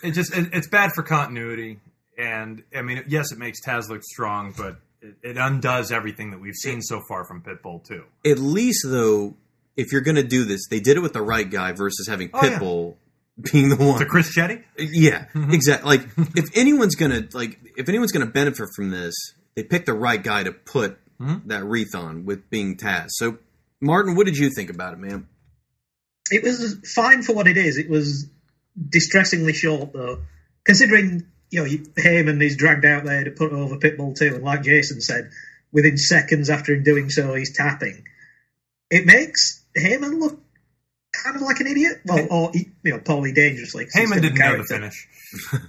It 0.03 0.11
just 0.11 0.35
it, 0.35 0.49
it's 0.53 0.67
bad 0.67 0.91
for 0.93 1.03
continuity. 1.03 1.79
And 2.17 2.63
I 2.75 2.81
mean, 2.81 3.03
yes, 3.07 3.31
it 3.31 3.37
makes 3.37 3.59
Taz 3.65 3.89
look 3.89 4.01
strong, 4.03 4.53
but 4.57 4.77
it, 5.01 5.15
it 5.23 5.37
undoes 5.37 5.91
everything 5.91 6.31
that 6.31 6.39
we've 6.39 6.55
seen 6.55 6.81
so 6.81 7.01
far 7.09 7.25
from 7.25 7.41
Pitbull 7.41 7.83
too. 7.85 8.03
at 8.25 8.39
least 8.39 8.85
though, 8.87 9.35
if 9.75 9.91
you're 9.91 10.01
going 10.01 10.15
to 10.15 10.23
do 10.23 10.45
this, 10.45 10.61
they 10.69 10.79
did 10.79 10.95
it 10.97 11.01
with 11.01 11.13
the 11.13 11.21
right 11.21 11.49
guy 11.49 11.73
versus 11.73 12.07
having 12.07 12.29
Oh, 12.33 12.45
yeah. 12.45 12.57
Pitbull 12.59 12.95
being 13.51 13.67
the 13.69 13.75
one. 13.75 13.99
To 13.99 14.05
Chris 14.05 14.33
Chetti, 14.35 14.63
Yeah, 14.77 15.25
Mm-hmm. 15.33 15.51
exactly. 15.51 15.97
Like 15.97 16.07
if 16.37 16.45
anyone's 16.55 16.95
gonna 16.95 17.27
like 17.33 17.59
if 17.75 17.89
anyone's 17.89 18.11
gonna 18.13 18.25
benefit 18.27 18.67
from 18.75 18.91
this, 18.91 19.13
they 19.55 19.63
pick 19.63 19.85
the 19.85 19.93
right 19.93 20.21
guy 20.23 20.43
to 20.43 20.51
put 20.53 20.97
Mm-hmm. 21.19 21.47
that 21.47 21.63
wreath 21.63 21.95
on 21.95 22.25
with 22.25 22.49
being 22.49 22.75
Taz. 22.75 23.07
So, 23.11 23.37
Martin, 23.79 24.15
what 24.15 24.25
did 24.25 24.35
you 24.35 24.49
think 24.49 24.69
about 24.69 24.93
it, 24.93 24.99
man? 24.99 25.27
it 26.31 26.43
was 26.43 26.75
fine 26.93 27.21
for 27.21 27.33
what 27.33 27.47
it 27.47 27.57
is. 27.57 27.77
It 27.77 27.89
was 27.89 28.29
distressingly 28.77 29.53
short, 29.53 29.93
though, 29.93 30.21
considering 30.63 31.27
you 31.49 31.63
know 31.63 31.69
Heyman 31.97 32.41
is 32.41 32.57
dragged 32.57 32.85
out 32.85 33.05
there 33.05 33.23
to 33.23 33.31
put 33.31 33.51
over 33.51 33.77
Pitbull 33.77 34.17
too, 34.17 34.35
and 34.35 34.43
like 34.43 34.63
Jason 34.63 35.01
said, 35.01 35.31
within 35.71 35.97
seconds 35.97 36.49
after 36.49 36.73
him 36.73 36.83
doing 36.83 37.09
so, 37.09 37.33
he's 37.35 37.55
tapping. 37.55 38.05
It 38.89 39.05
makes 39.05 39.63
Heyman 39.77 40.19
look 40.19 40.39
kind 41.11 41.35
of 41.35 41.41
like 41.41 41.59
an 41.59 41.67
idiot. 41.67 42.01
Well, 42.05 42.27
or 42.29 42.51
you 42.53 42.91
know, 42.91 42.99
poorly 42.99 43.33
dangerously. 43.33 43.85
he's 43.85 43.95
Heyman 43.95 44.21
didn't 44.21 44.37
know 44.37 44.57
the 44.57 44.65
character. 44.65 44.75
finish. 44.75 45.07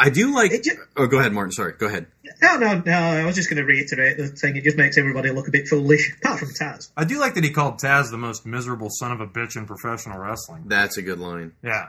I 0.00 0.08
do 0.10 0.34
like. 0.34 0.52
It 0.52 0.64
ju- 0.64 0.76
oh, 0.96 1.06
go 1.06 1.18
ahead, 1.18 1.32
Martin. 1.32 1.52
Sorry, 1.52 1.74
go 1.78 1.86
ahead. 1.86 2.06
No, 2.42 2.56
no, 2.56 2.82
no. 2.84 2.92
I 2.92 3.24
was 3.26 3.34
just 3.34 3.50
going 3.50 3.58
to 3.58 3.64
reiterate 3.64 4.16
the 4.16 4.28
thing. 4.28 4.56
It 4.56 4.64
just 4.64 4.78
makes 4.78 4.96
everybody 4.96 5.30
look 5.30 5.46
a 5.46 5.50
bit 5.50 5.68
foolish, 5.68 6.14
apart 6.16 6.40
from 6.40 6.48
Taz. 6.48 6.90
I 6.96 7.04
do 7.04 7.20
like 7.20 7.34
that 7.34 7.44
he 7.44 7.50
called 7.50 7.74
Taz 7.74 8.10
the 8.10 8.16
most 8.16 8.46
miserable 8.46 8.88
son 8.90 9.12
of 9.12 9.20
a 9.20 9.26
bitch 9.26 9.56
in 9.56 9.66
professional 9.66 10.18
wrestling. 10.18 10.64
That's 10.66 10.96
a 10.96 11.02
good 11.02 11.18
line. 11.18 11.52
Yeah. 11.62 11.88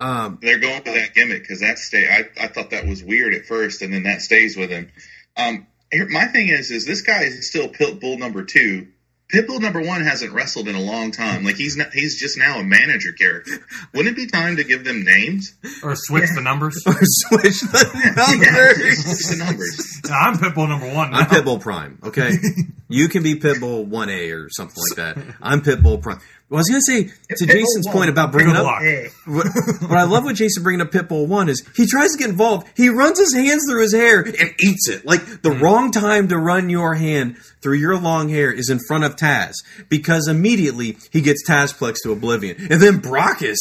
Um, 0.00 0.38
They're 0.40 0.58
going 0.58 0.82
for 0.82 0.92
that 0.92 1.14
gimmick 1.14 1.42
because 1.42 1.60
that 1.60 1.78
stay. 1.78 2.06
I, 2.08 2.44
I 2.44 2.48
thought 2.48 2.70
that 2.70 2.86
was 2.86 3.04
weird 3.04 3.34
at 3.34 3.44
first, 3.44 3.82
and 3.82 3.92
then 3.92 4.04
that 4.04 4.22
stays 4.22 4.56
with 4.56 4.70
him. 4.70 4.90
Um, 5.36 5.66
here, 5.92 6.08
my 6.08 6.26
thing 6.26 6.48
is, 6.48 6.70
is 6.70 6.86
this 6.86 7.02
guy 7.02 7.24
is 7.24 7.48
still 7.48 7.68
Pitbull 7.68 8.18
number 8.18 8.44
two, 8.44 8.88
Pitbull 9.32 9.60
number 9.60 9.82
one 9.82 10.02
hasn't 10.02 10.32
wrestled 10.32 10.68
in 10.68 10.76
a 10.76 10.80
long 10.80 11.10
time. 11.10 11.44
Like 11.44 11.56
he's 11.56 11.76
not, 11.76 11.92
he's 11.92 12.18
just 12.18 12.38
now 12.38 12.60
a 12.60 12.62
manager 12.62 13.10
character. 13.12 13.66
Wouldn't 13.92 14.16
it 14.16 14.16
be 14.16 14.26
time 14.26 14.56
to 14.56 14.64
give 14.64 14.84
them 14.84 15.02
names 15.02 15.54
or 15.82 15.94
switch 15.96 16.30
the 16.32 16.40
numbers? 16.40 16.80
or 16.86 16.94
switch 17.02 17.60
the 17.60 18.12
numbers. 18.16 19.04
Switch 19.04 19.36
the 19.36 19.44
numbers. 19.44 20.00
Yeah, 20.08 20.14
I'm 20.14 20.34
Pitbull 20.38 20.68
number 20.68 20.94
one. 20.94 21.10
Now. 21.10 21.18
I'm 21.18 21.26
Pitbull 21.26 21.60
Prime. 21.60 21.98
Okay, 22.04 22.30
you 22.88 23.08
can 23.08 23.22
be 23.22 23.34
Pitbull 23.34 23.86
One 23.86 24.08
A 24.10 24.30
or 24.30 24.48
something 24.50 24.76
like 24.90 24.96
that. 25.16 25.36
I'm 25.42 25.60
Pitbull 25.62 26.00
Prime. 26.02 26.20
Well, 26.48 26.58
I 26.58 26.60
was 26.60 26.68
going 26.68 26.80
to 26.80 27.10
say 27.10 27.14
to 27.36 27.44
Pitbull 27.44 27.52
Jason's 27.52 27.86
one. 27.86 27.92
point 27.96 28.10
about 28.10 28.30
bringing 28.30 28.54
Pitbull 28.54 28.58
up 28.58 28.62
block. 28.64 28.82
Hey, 28.82 29.08
what, 29.26 29.46
what 29.90 29.98
I 29.98 30.04
love 30.04 30.24
with 30.24 30.36
Jason 30.36 30.62
bringing 30.62 30.80
up 30.80 30.92
Pitbull 30.92 31.26
One 31.26 31.48
is 31.48 31.64
he 31.74 31.86
tries 31.86 32.12
to 32.12 32.18
get 32.18 32.30
involved. 32.30 32.68
He 32.76 32.88
runs 32.88 33.18
his 33.18 33.34
hands 33.34 33.64
through 33.68 33.82
his 33.82 33.92
hair 33.92 34.20
and 34.20 34.54
eats 34.60 34.88
it. 34.88 35.04
Like 35.04 35.24
the 35.42 35.50
Mm. 35.50 35.60
wrong 35.60 35.90
time 35.90 36.28
to 36.28 36.38
run 36.38 36.70
your 36.70 36.94
hand 36.94 37.36
through 37.62 37.78
your 37.78 37.98
long 37.98 38.28
hair 38.28 38.52
is 38.52 38.70
in 38.70 38.78
front 38.86 39.02
of 39.02 39.16
Taz 39.16 39.54
because 39.88 40.28
immediately 40.28 40.98
he 41.10 41.20
gets 41.20 41.42
Tazplex 41.48 41.96
to 42.04 42.12
oblivion, 42.12 42.56
and 42.70 42.80
then 42.80 43.00
Brockus, 43.00 43.56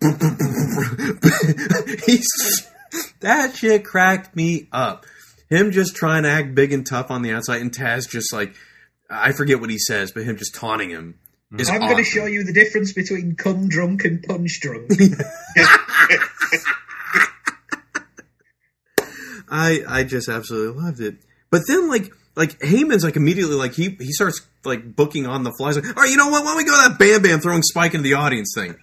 he's 2.06 2.70
that 3.20 3.54
shit 3.56 3.84
cracked 3.84 4.34
me 4.36 4.68
up. 4.72 5.06
Him 5.50 5.70
just 5.72 5.96
trying 5.96 6.22
to 6.24 6.28
act 6.28 6.54
big 6.54 6.72
and 6.72 6.86
tough 6.86 7.10
on 7.10 7.22
the 7.22 7.32
outside, 7.32 7.62
and 7.62 7.72
Taz 7.72 8.08
just 8.08 8.32
like 8.32 8.54
I 9.10 9.32
forget 9.32 9.60
what 9.60 9.70
he 9.70 9.78
says, 9.78 10.12
but 10.12 10.24
him 10.24 10.36
just 10.36 10.54
taunting 10.54 10.90
him. 10.90 11.18
Mm-hmm. 11.52 11.60
Is 11.60 11.70
I'm 11.70 11.80
going 11.80 11.96
to 11.96 12.04
show 12.04 12.26
you 12.26 12.44
the 12.44 12.52
difference 12.52 12.92
between 12.92 13.34
cum 13.34 13.68
drunk 13.68 14.04
and 14.04 14.22
punch 14.22 14.60
drunk. 14.60 14.90
I 19.50 19.82
I 19.88 20.04
just 20.04 20.28
absolutely 20.28 20.82
loved 20.82 21.00
it. 21.00 21.16
But 21.50 21.62
then 21.66 21.88
like 21.88 22.12
like 22.36 22.58
Heyman's 22.60 23.02
like 23.02 23.16
immediately 23.16 23.56
like 23.56 23.72
he 23.72 23.96
he 23.98 24.12
starts 24.12 24.46
like 24.64 24.94
booking 24.94 25.26
on 25.26 25.42
the 25.42 25.52
flies 25.52 25.76
like, 25.76 25.86
all 25.86 26.02
right, 26.02 26.10
you 26.10 26.18
know 26.18 26.28
what? 26.28 26.44
Why 26.44 26.50
don't 26.50 26.58
we 26.58 26.64
go 26.64 26.82
to 26.82 26.88
that 26.88 26.98
Bam 26.98 27.22
Bam 27.22 27.40
throwing 27.40 27.62
Spike 27.62 27.94
into 27.94 28.04
the 28.04 28.14
audience 28.14 28.52
thing? 28.54 28.76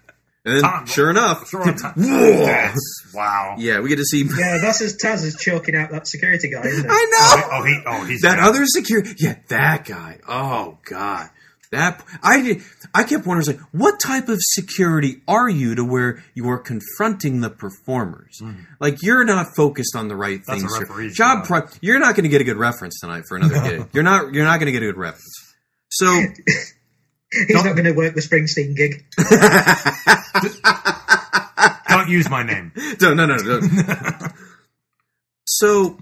And 0.45 0.55
then 0.57 0.61
Tom- 0.61 0.85
sure 0.85 1.09
enough, 1.09 1.49
Sure 1.49 1.61
on 1.67 1.75
Yes. 1.97 2.77
Wow. 3.13 3.55
yeah, 3.57 3.79
we 3.79 3.89
get 3.89 3.95
to 3.97 4.05
see 4.05 4.19
yeah, 4.37 4.59
that's 4.61 4.79
as 4.81 4.95
Taz 4.95 5.23
is 5.23 5.35
choking 5.35 5.75
out 5.75 5.89
that 5.91 6.07
security 6.07 6.49
guy, 6.51 6.61
isn't 6.65 6.85
it? 6.85 6.89
I 6.91 7.05
know 7.09 7.47
Oh, 7.57 7.63
he, 7.63 7.73
oh, 7.85 8.01
oh 8.01 8.05
he's 8.05 8.21
that 8.21 8.35
dead. 8.35 8.43
other 8.43 8.65
security. 8.65 9.11
Yeah, 9.17 9.37
that 9.49 9.85
guy. 9.85 10.19
Oh 10.27 10.77
god, 10.87 11.29
that 11.71 12.05
I 12.21 12.41
did. 12.41 12.61
I 12.93 13.03
kept 13.03 13.25
wondering 13.25 13.57
like, 13.57 13.65
what 13.71 13.99
type 13.99 14.29
of 14.29 14.37
security 14.39 15.21
are 15.27 15.49
you 15.49 15.73
to 15.75 15.83
where 15.83 16.23
you 16.35 16.47
are 16.49 16.59
confronting 16.59 17.41
the 17.41 17.49
performers? 17.49 18.37
Mm-hmm. 18.41 18.61
Like 18.79 19.01
you're 19.01 19.23
not 19.25 19.47
focused 19.57 19.95
on 19.95 20.07
the 20.09 20.15
right. 20.15 20.41
That's 20.45 20.61
things. 20.61 20.77
a 20.77 21.09
Job. 21.09 21.45
job. 21.45 21.45
Pri- 21.45 21.77
you're 21.81 21.99
not 21.99 22.15
going 22.15 22.23
to 22.23 22.29
get 22.29 22.41
a 22.41 22.45
good 22.45 22.57
reference 22.57 22.99
tonight 22.99 23.23
for 23.27 23.37
another 23.37 23.59
gig. 23.77 23.87
You're 23.93 24.03
not. 24.03 24.31
You're 24.33 24.45
not 24.45 24.59
going 24.59 24.67
to 24.67 24.71
get 24.71 24.83
a 24.83 24.85
good 24.91 24.97
reference. 24.97 25.53
So 25.89 26.05
He's 27.47 27.63
not 27.63 27.75
going 27.75 27.86
to 27.86 27.93
work 27.93 28.15
the 28.15 28.21
Springsteen 28.21 28.75
gig. 28.75 29.05
Don't 31.89 32.09
use 32.09 32.29
my 32.29 32.43
name. 32.43 32.71
no, 33.01 33.13
no, 33.13 33.25
no, 33.25 33.36
no. 33.36 33.61
so 35.47 35.97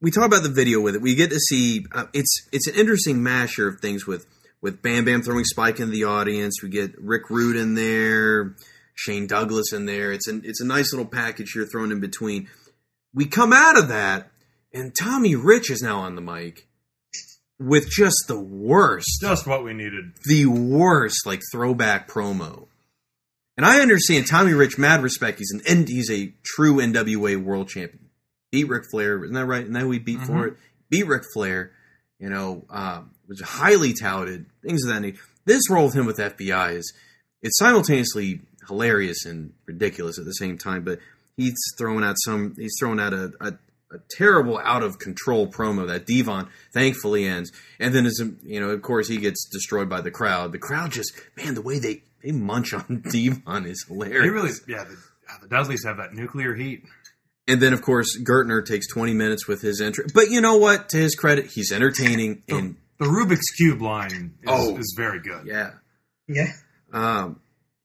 we 0.00 0.10
talk 0.10 0.26
about 0.26 0.42
the 0.42 0.50
video 0.50 0.80
with 0.80 0.94
it. 0.94 1.02
We 1.02 1.14
get 1.14 1.30
to 1.30 1.38
see 1.38 1.86
uh, 1.92 2.06
it's 2.12 2.48
it's 2.52 2.66
an 2.66 2.74
interesting 2.74 3.22
masher 3.22 3.68
of 3.68 3.80
things 3.80 4.06
with 4.06 4.26
with 4.60 4.82
Bam 4.82 5.04
Bam 5.04 5.22
throwing 5.22 5.44
Spike 5.44 5.80
into 5.80 5.92
the 5.92 6.04
audience. 6.04 6.62
We 6.62 6.68
get 6.68 6.98
Rick 6.98 7.30
Rude 7.30 7.56
in 7.56 7.74
there, 7.74 8.54
Shane 8.94 9.26
Douglas 9.26 9.72
in 9.72 9.86
there. 9.86 10.12
It's 10.12 10.28
an 10.28 10.42
it's 10.44 10.60
a 10.60 10.66
nice 10.66 10.92
little 10.92 11.06
package 11.06 11.52
here 11.52 11.66
thrown 11.66 11.92
in 11.92 12.00
between. 12.00 12.48
We 13.14 13.26
come 13.26 13.52
out 13.52 13.78
of 13.78 13.88
that, 13.88 14.30
and 14.72 14.94
Tommy 14.94 15.36
Rich 15.36 15.70
is 15.70 15.82
now 15.82 16.00
on 16.00 16.14
the 16.14 16.20
mic 16.20 16.65
with 17.58 17.88
just 17.90 18.24
the 18.28 18.38
worst 18.40 19.20
Just 19.20 19.46
what 19.46 19.64
we 19.64 19.72
needed. 19.72 20.12
the 20.26 20.46
worst 20.46 21.26
like 21.26 21.40
throwback 21.52 22.08
promo. 22.08 22.66
And 23.56 23.64
I 23.64 23.80
understand 23.80 24.26
Tommy 24.28 24.52
Rich, 24.52 24.76
mad 24.78 25.02
respect. 25.02 25.38
He's 25.38 25.50
an 25.52 25.62
N- 25.66 25.86
he's 25.86 26.10
a 26.10 26.32
true 26.44 26.74
NWA 26.76 27.42
world 27.42 27.68
champion. 27.68 28.10
Beat 28.52 28.68
Ric 28.68 28.84
Flair, 28.90 29.24
isn't 29.24 29.34
that 29.34 29.46
right? 29.46 29.64
And 29.64 29.74
then 29.74 29.88
we 29.88 29.98
beat 29.98 30.20
for 30.20 30.46
it. 30.46 30.56
Beat 30.90 31.06
Ric 31.06 31.22
Flair. 31.34 31.72
You 32.18 32.28
know, 32.30 32.64
um, 32.70 33.10
was 33.28 33.40
highly 33.40 33.92
touted. 33.92 34.46
Things 34.62 34.84
of 34.84 34.92
that 34.92 35.00
nature. 35.00 35.20
This 35.46 35.68
role 35.70 35.86
with 35.86 35.94
him 35.94 36.06
with 36.06 36.18
FBI 36.18 36.74
is 36.74 36.92
it's 37.42 37.58
simultaneously 37.58 38.40
hilarious 38.68 39.24
and 39.24 39.52
ridiculous 39.66 40.18
at 40.18 40.24
the 40.24 40.32
same 40.32 40.58
time. 40.58 40.84
But 40.84 40.98
he's 41.36 41.54
throwing 41.78 42.04
out 42.04 42.16
some. 42.24 42.54
He's 42.58 42.74
throwing 42.78 43.00
out 43.00 43.12
a, 43.14 43.32
a 43.40 43.52
a 43.96 44.00
terrible 44.10 44.58
out 44.58 44.82
of 44.82 44.98
control 44.98 45.46
promo 45.46 45.86
that 45.88 46.06
Devon 46.06 46.48
thankfully 46.72 47.24
ends, 47.26 47.50
and 47.80 47.94
then 47.94 48.06
as 48.06 48.20
you 48.44 48.60
know, 48.60 48.70
of 48.70 48.82
course, 48.82 49.08
he 49.08 49.18
gets 49.18 49.48
destroyed 49.50 49.88
by 49.88 50.00
the 50.00 50.10
crowd. 50.10 50.52
The 50.52 50.58
crowd 50.58 50.92
just 50.92 51.12
man, 51.36 51.54
the 51.54 51.62
way 51.62 51.78
they 51.78 52.02
they 52.22 52.32
munch 52.32 52.72
on 52.74 53.02
Devon 53.10 53.66
is 53.66 53.84
hilarious. 53.88 54.22
They 54.22 54.30
really, 54.30 54.50
yeah, 54.68 54.84
the, 54.84 54.96
the 55.42 55.48
Dudleys 55.48 55.84
have 55.84 55.96
that 55.98 56.12
nuclear 56.14 56.54
heat. 56.54 56.84
And 57.48 57.62
then, 57.62 57.72
of 57.72 57.80
course, 57.80 58.18
Gertner 58.18 58.64
takes 58.66 58.88
20 58.88 59.14
minutes 59.14 59.46
with 59.46 59.62
his 59.62 59.80
entry. 59.80 60.06
But 60.12 60.30
you 60.30 60.40
know 60.40 60.56
what? 60.56 60.88
To 60.88 60.96
his 60.96 61.14
credit, 61.14 61.46
he's 61.46 61.70
entertaining. 61.70 62.42
And 62.48 62.74
The 62.98 63.04
Rubik's 63.04 63.48
Cube 63.56 63.80
line 63.80 64.34
is, 64.42 64.48
Oh. 64.48 64.76
is 64.76 64.94
very 64.96 65.20
good. 65.20 65.46
yeah, 65.46 65.74
Yeah. 66.26 66.50
um, 66.92 67.38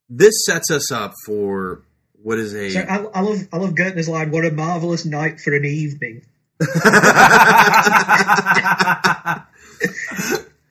this 0.09 0.33
sets 0.47 0.71
us 0.71 0.91
up 0.91 1.13
for 1.27 1.83
what 2.23 2.39
is 2.39 2.53
a. 2.53 2.69
So 2.69 2.79
I, 2.81 2.97
I 2.97 3.21
love 3.21 3.47
I 3.51 3.57
love 3.57 3.71
Gertner's 3.71 4.09
line. 4.09 4.31
What 4.31 4.45
a 4.45 4.51
marvelous 4.51 5.05
night 5.05 5.39
for 5.39 5.55
an 5.55 5.65
evening. 5.65 6.25
that 6.59 6.67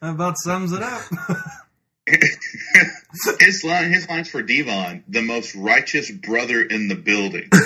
about 0.01 0.35
sums 0.37 0.71
it 0.71 0.81
up. 0.81 1.01
his 3.39 3.63
line, 3.63 3.91
his 3.91 4.09
lines 4.09 4.29
for 4.29 4.41
Devon, 4.41 5.03
the 5.07 5.21
most 5.21 5.55
righteous 5.55 6.11
brother 6.11 6.61
in 6.61 6.87
the 6.87 6.95
building. 6.95 7.49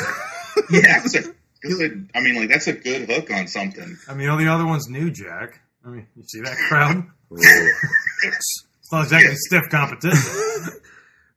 Yeah. 0.72 0.80
That's 0.84 1.14
a 1.16 1.24
good. 1.62 2.10
I 2.16 2.22
mean, 2.22 2.38
like 2.38 2.48
that's 2.48 2.68
a 2.68 2.74
good 2.74 3.10
hook 3.10 3.30
on 3.30 3.48
something. 3.48 3.98
I 4.08 4.14
mean, 4.14 4.30
all 4.30 4.38
the 4.38 4.48
other 4.48 4.66
ones 4.66 4.88
knew 4.88 5.12
Jack. 5.12 5.60
I 5.86 5.90
mean, 5.90 6.08
you 6.16 6.24
see 6.24 6.40
that 6.40 6.56
crowd? 6.70 7.04
It's 8.22 8.92
not 8.92 9.04
exactly 9.04 9.36
stiff 9.36 9.64
competition. 9.70 10.32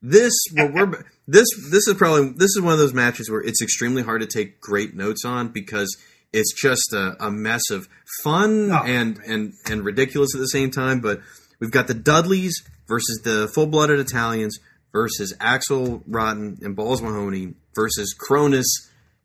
This 0.00 0.32
what 0.52 0.72
we're 0.72 1.04
this 1.26 1.48
this 1.70 1.88
is 1.88 1.94
probably 1.94 2.30
this 2.36 2.54
is 2.56 2.60
one 2.60 2.72
of 2.72 2.78
those 2.78 2.94
matches 2.94 3.30
where 3.30 3.40
it's 3.40 3.60
extremely 3.60 4.02
hard 4.02 4.20
to 4.20 4.26
take 4.26 4.60
great 4.60 4.94
notes 4.94 5.24
on 5.24 5.48
because 5.48 5.96
it's 6.32 6.52
just 6.60 6.92
a, 6.92 7.16
a 7.18 7.30
mess 7.30 7.62
of 7.70 7.88
fun 8.22 8.70
Oh. 8.72 8.82
and 8.84 9.18
and 9.26 9.52
and 9.68 9.84
ridiculous 9.84 10.34
at 10.34 10.40
the 10.40 10.46
same 10.48 10.70
time. 10.70 11.00
But 11.00 11.20
we've 11.58 11.70
got 11.72 11.88
the 11.88 11.94
Dudleys 11.94 12.54
versus 12.86 13.20
the 13.24 13.48
full 13.54 13.66
blooded 13.66 13.98
Italians 13.98 14.58
versus 14.92 15.34
Axel 15.40 16.02
Rotten 16.06 16.58
and 16.62 16.76
Balls 16.76 17.02
Mahoney 17.02 17.54
versus 17.74 18.14
Kronus 18.18 18.66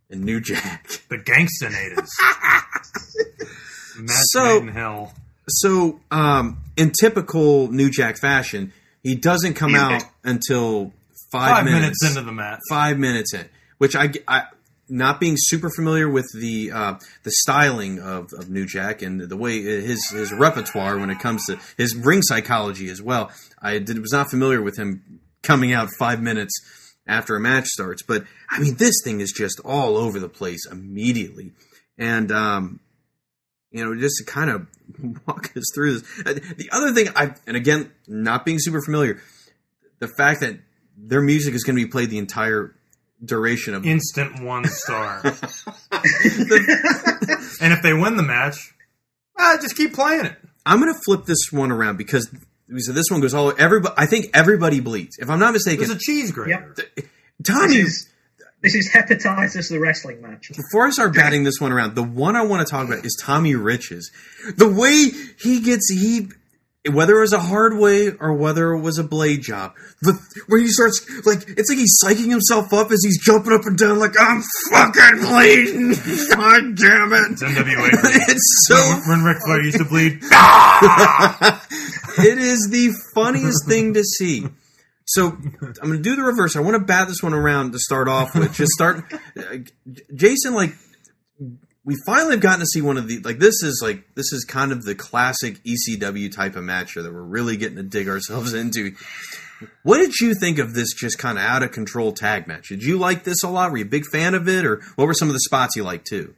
and 0.10 0.24
New 0.24 0.42
Jack. 0.42 0.88
The 1.10 1.18
Gangstanators. 1.20 2.10
Match 4.00 4.10
So- 4.32 4.66
hell. 4.72 5.14
So, 5.50 6.00
um, 6.10 6.60
in 6.78 6.92
typical 6.98 7.70
New 7.70 7.90
Jack 7.92 8.18
fashion, 8.18 8.72
he 9.04 9.16
doesn't 9.16 9.54
come 9.56 9.76
out 9.76 10.04
until 10.24 10.94
five, 11.32 11.58
Five 11.58 11.66
minutes, 11.66 12.02
minutes 12.02 12.18
into 12.18 12.22
the 12.22 12.32
match. 12.32 12.60
Five 12.70 12.98
minutes 12.98 13.34
in, 13.34 13.48
which 13.78 13.96
I, 13.96 14.12
I 14.28 14.44
not 14.90 15.20
being 15.20 15.36
super 15.38 15.70
familiar 15.70 16.10
with 16.10 16.26
the 16.34 16.72
uh, 16.72 16.94
the 17.24 17.32
styling 17.32 18.00
of, 18.00 18.30
of 18.38 18.50
New 18.50 18.66
Jack 18.66 19.02
and 19.02 19.22
the 19.22 19.38
way 19.38 19.62
his 19.62 20.10
his 20.12 20.32
repertoire 20.32 20.98
when 20.98 21.10
it 21.10 21.20
comes 21.20 21.46
to 21.48 21.60
his 21.78 21.96
ring 21.96 22.22
psychology 22.22 22.90
as 22.90 23.02
well. 23.02 23.32
I 23.62 23.80
did, 23.80 24.00
was 24.00 24.12
not 24.12 24.30
familiar 24.30 24.62
with 24.62 24.78
him 24.78 25.20
coming 25.42 25.74
out 25.74 25.90
five 25.98 26.22
minutes 26.22 26.54
after 27.08 27.36
a 27.36 27.40
match 27.40 27.66
starts, 27.66 28.04
but 28.04 28.24
I 28.50 28.60
mean 28.60 28.76
this 28.76 28.96
thing 29.04 29.20
is 29.20 29.32
just 29.32 29.60
all 29.66 29.98
over 29.98 30.20
the 30.20 30.30
place 30.30 30.66
immediately, 30.70 31.52
and 31.98 32.32
um, 32.32 32.80
you 33.74 33.84
know, 33.84 34.00
just 34.00 34.16
to 34.20 34.24
kind 34.24 34.50
of 34.50 34.68
walk 35.28 35.52
us 35.58 35.66
through 35.76 36.00
this. 36.00 36.04
Uh, 36.26 36.34
The 36.58 36.70
other 36.72 36.94
thing, 36.94 37.10
I 37.16 37.34
and 37.46 37.58
again, 37.58 37.92
not 38.08 38.46
being 38.46 38.60
super 38.60 38.82
familiar, 38.82 39.20
the 40.00 40.08
fact 40.08 40.40
that 40.42 40.60
their 40.96 41.22
music 41.22 41.54
is 41.56 41.64
going 41.64 41.76
to 41.76 41.84
be 41.84 41.90
played 41.90 42.10
the 42.10 42.20
entire 42.20 42.76
duration 43.26 43.74
of 43.74 43.86
Instant 43.86 44.42
one 44.44 44.66
star. 44.66 45.22
and 45.24 45.34
if 47.74 47.82
they 47.82 47.94
win 47.94 48.16
the 48.16 48.24
match, 48.24 48.74
ah, 49.38 49.58
just 49.62 49.76
keep 49.76 49.94
playing 49.94 50.26
it. 50.26 50.36
I'm 50.66 50.80
going 50.80 50.94
to 50.94 51.00
flip 51.06 51.26
this 51.26 51.52
one 51.52 51.72
around 51.72 51.98
because 51.98 52.30
so 52.78 52.94
this 52.94 53.06
one 53.12 53.20
goes 53.22 53.34
all 53.34 53.54
everybody. 53.58 53.94
I 53.98 54.06
think 54.06 54.30
everybody 54.34 54.80
bleeds. 54.80 55.18
If 55.20 55.30
I'm 55.30 55.40
not 55.40 55.54
mistaken, 55.54 55.84
it's 55.84 55.92
a 55.94 55.98
cheese 55.98 56.32
grater. 56.32 56.76
Yep. 56.96 57.08
Tommy. 57.44 57.84
This 58.64 58.76
is, 58.76 58.92
this 58.92 59.12
is 59.12 59.22
hepatitis 59.24 59.70
the 59.70 59.80
wrestling 59.80 60.22
match. 60.22 60.50
Before 60.56 60.88
I 60.88 60.92
start 60.92 61.14
batting 61.14 61.44
this 61.44 61.60
one 61.60 61.74
around, 61.74 61.96
the 61.96 62.04
one 62.04 62.38
I 62.38 62.44
want 62.44 62.66
to 62.66 62.72
talk 62.72 62.88
about 62.88 63.06
is 63.06 63.18
Tommy 63.22 63.56
Rich's. 63.56 64.10
The 64.56 64.70
way 64.70 65.12
he 65.38 65.60
gets 65.60 65.92
he 65.92 66.30
whether 66.92 67.18
it 67.18 67.22
was 67.22 67.32
a 67.32 67.40
hard 67.40 67.78
way 67.78 68.12
or 68.12 68.34
whether 68.34 68.74
it 68.74 68.82
was 68.82 68.98
a 68.98 69.04
blade 69.04 69.42
job, 69.42 69.74
the 70.02 70.20
where 70.48 70.60
he 70.60 70.68
starts 70.68 71.06
like 71.26 71.48
it's 71.48 71.70
like 71.70 71.78
he's 71.78 71.98
psyching 72.04 72.30
himself 72.30 72.74
up 72.74 72.92
as 72.92 73.02
he's 73.04 73.24
jumping 73.24 73.54
up 73.54 73.62
and 73.66 73.78
down 73.78 74.00
like 74.00 74.16
I'm 74.20 74.42
fucking 74.70 75.20
bleeding. 75.20 75.90
God 76.32 76.76
damn 76.76 77.14
it! 77.14 77.32
It's 77.32 77.44
NWA. 77.44 77.90
it's 78.30 78.66
so 78.68 78.76
when, 78.76 79.02
when 79.08 79.24
Ric 79.24 79.38
Flair 79.46 79.62
used 79.62 79.78
to 79.78 79.86
bleed. 79.86 80.20
it 82.20 82.38
is 82.38 82.68
the 82.70 82.92
funniest 83.14 83.66
thing 83.68 83.94
to 83.94 84.04
see. 84.04 84.48
So 85.06 85.28
I'm 85.28 85.74
going 85.74 85.92
to 85.92 86.02
do 86.02 86.16
the 86.16 86.24
reverse. 86.24 86.56
I 86.56 86.62
want 86.62 86.76
to 86.76 86.84
bat 86.84 87.08
this 87.08 87.22
one 87.22 87.34
around 87.34 87.74
to 87.74 87.80
start 87.80 88.08
off 88.08 88.36
with. 88.36 88.54
Just 88.54 88.72
start, 88.78 89.04
uh, 89.38 89.58
Jason. 90.16 90.54
Like 90.54 90.74
we 91.86 91.96
finally 92.06 92.32
have 92.32 92.42
gotten 92.42 92.62
to 92.62 92.66
see 92.66 92.82
one 92.82 92.98
of 92.98 93.08
the 93.08 93.20
like 93.20 93.40
this 93.40 93.62
is 93.64 93.82
like 93.84 94.16
this 94.16 94.32
is 94.32 94.46
kind 94.46 94.72
of 94.72 94.84
the 94.84 94.96
classic 94.96 95.60
ECW 95.64 96.32
type 96.32 96.56
of 96.56 96.64
match 96.64 96.94
here 96.94 97.04
that 97.04 97.14
we're 97.14 97.22
really 97.22 97.58
getting 97.58 97.78
to 97.78 97.84
dig 97.84 98.08
ourselves 98.08 98.54
into. 98.54 98.96
What 99.84 99.98
did 99.98 100.14
you 100.20 100.36
think 100.36 100.60
of 100.60 100.74
this 100.74 100.94
just 100.94 101.18
kind 101.18 101.38
of 101.38 101.44
out 101.44 101.64
of 101.64 101.72
control 101.72 102.12
tag 102.12 102.48
match? 102.48 102.70
Did 102.70 102.84
you 102.84 102.98
like 102.98 103.24
this 103.24 103.44
a 103.44 103.50
lot? 103.50 103.72
Were 103.72 103.78
you 103.78 103.86
a 103.86 103.88
big 103.88 104.06
fan 104.06 104.34
of 104.34 104.50
it, 104.50 104.66
or 104.66 104.82
what 104.96 105.06
were 105.06 105.14
some 105.14 105.30
of 105.30 105.34
the 105.34 105.40
spots 105.40 105.76
you 105.76 105.84
liked 105.84 106.06
too? 106.08 106.36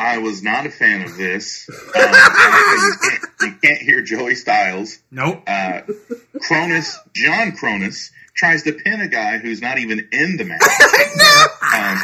I 0.00 0.16
was 0.18 0.42
not 0.42 0.64
a 0.64 0.70
fan 0.70 1.02
of 1.02 1.16
this. 1.18 1.68
Um, 1.68 1.76
you, 1.94 2.92
can't, 3.02 3.22
you, 3.42 3.54
can't, 3.62 3.82
hear 3.82 4.02
Joey 4.02 4.34
Styles. 4.34 4.98
Nope. 5.10 5.42
Uh, 5.46 5.82
Kronus, 6.36 6.96
John 7.14 7.52
Kronus, 7.52 8.10
tries 8.34 8.62
to 8.62 8.72
pin 8.72 9.02
a 9.02 9.08
guy 9.08 9.36
who's 9.36 9.60
not 9.60 9.78
even 9.78 10.08
in 10.10 10.38
the 10.38 10.44
match. 10.44 10.62
um, 11.74 11.98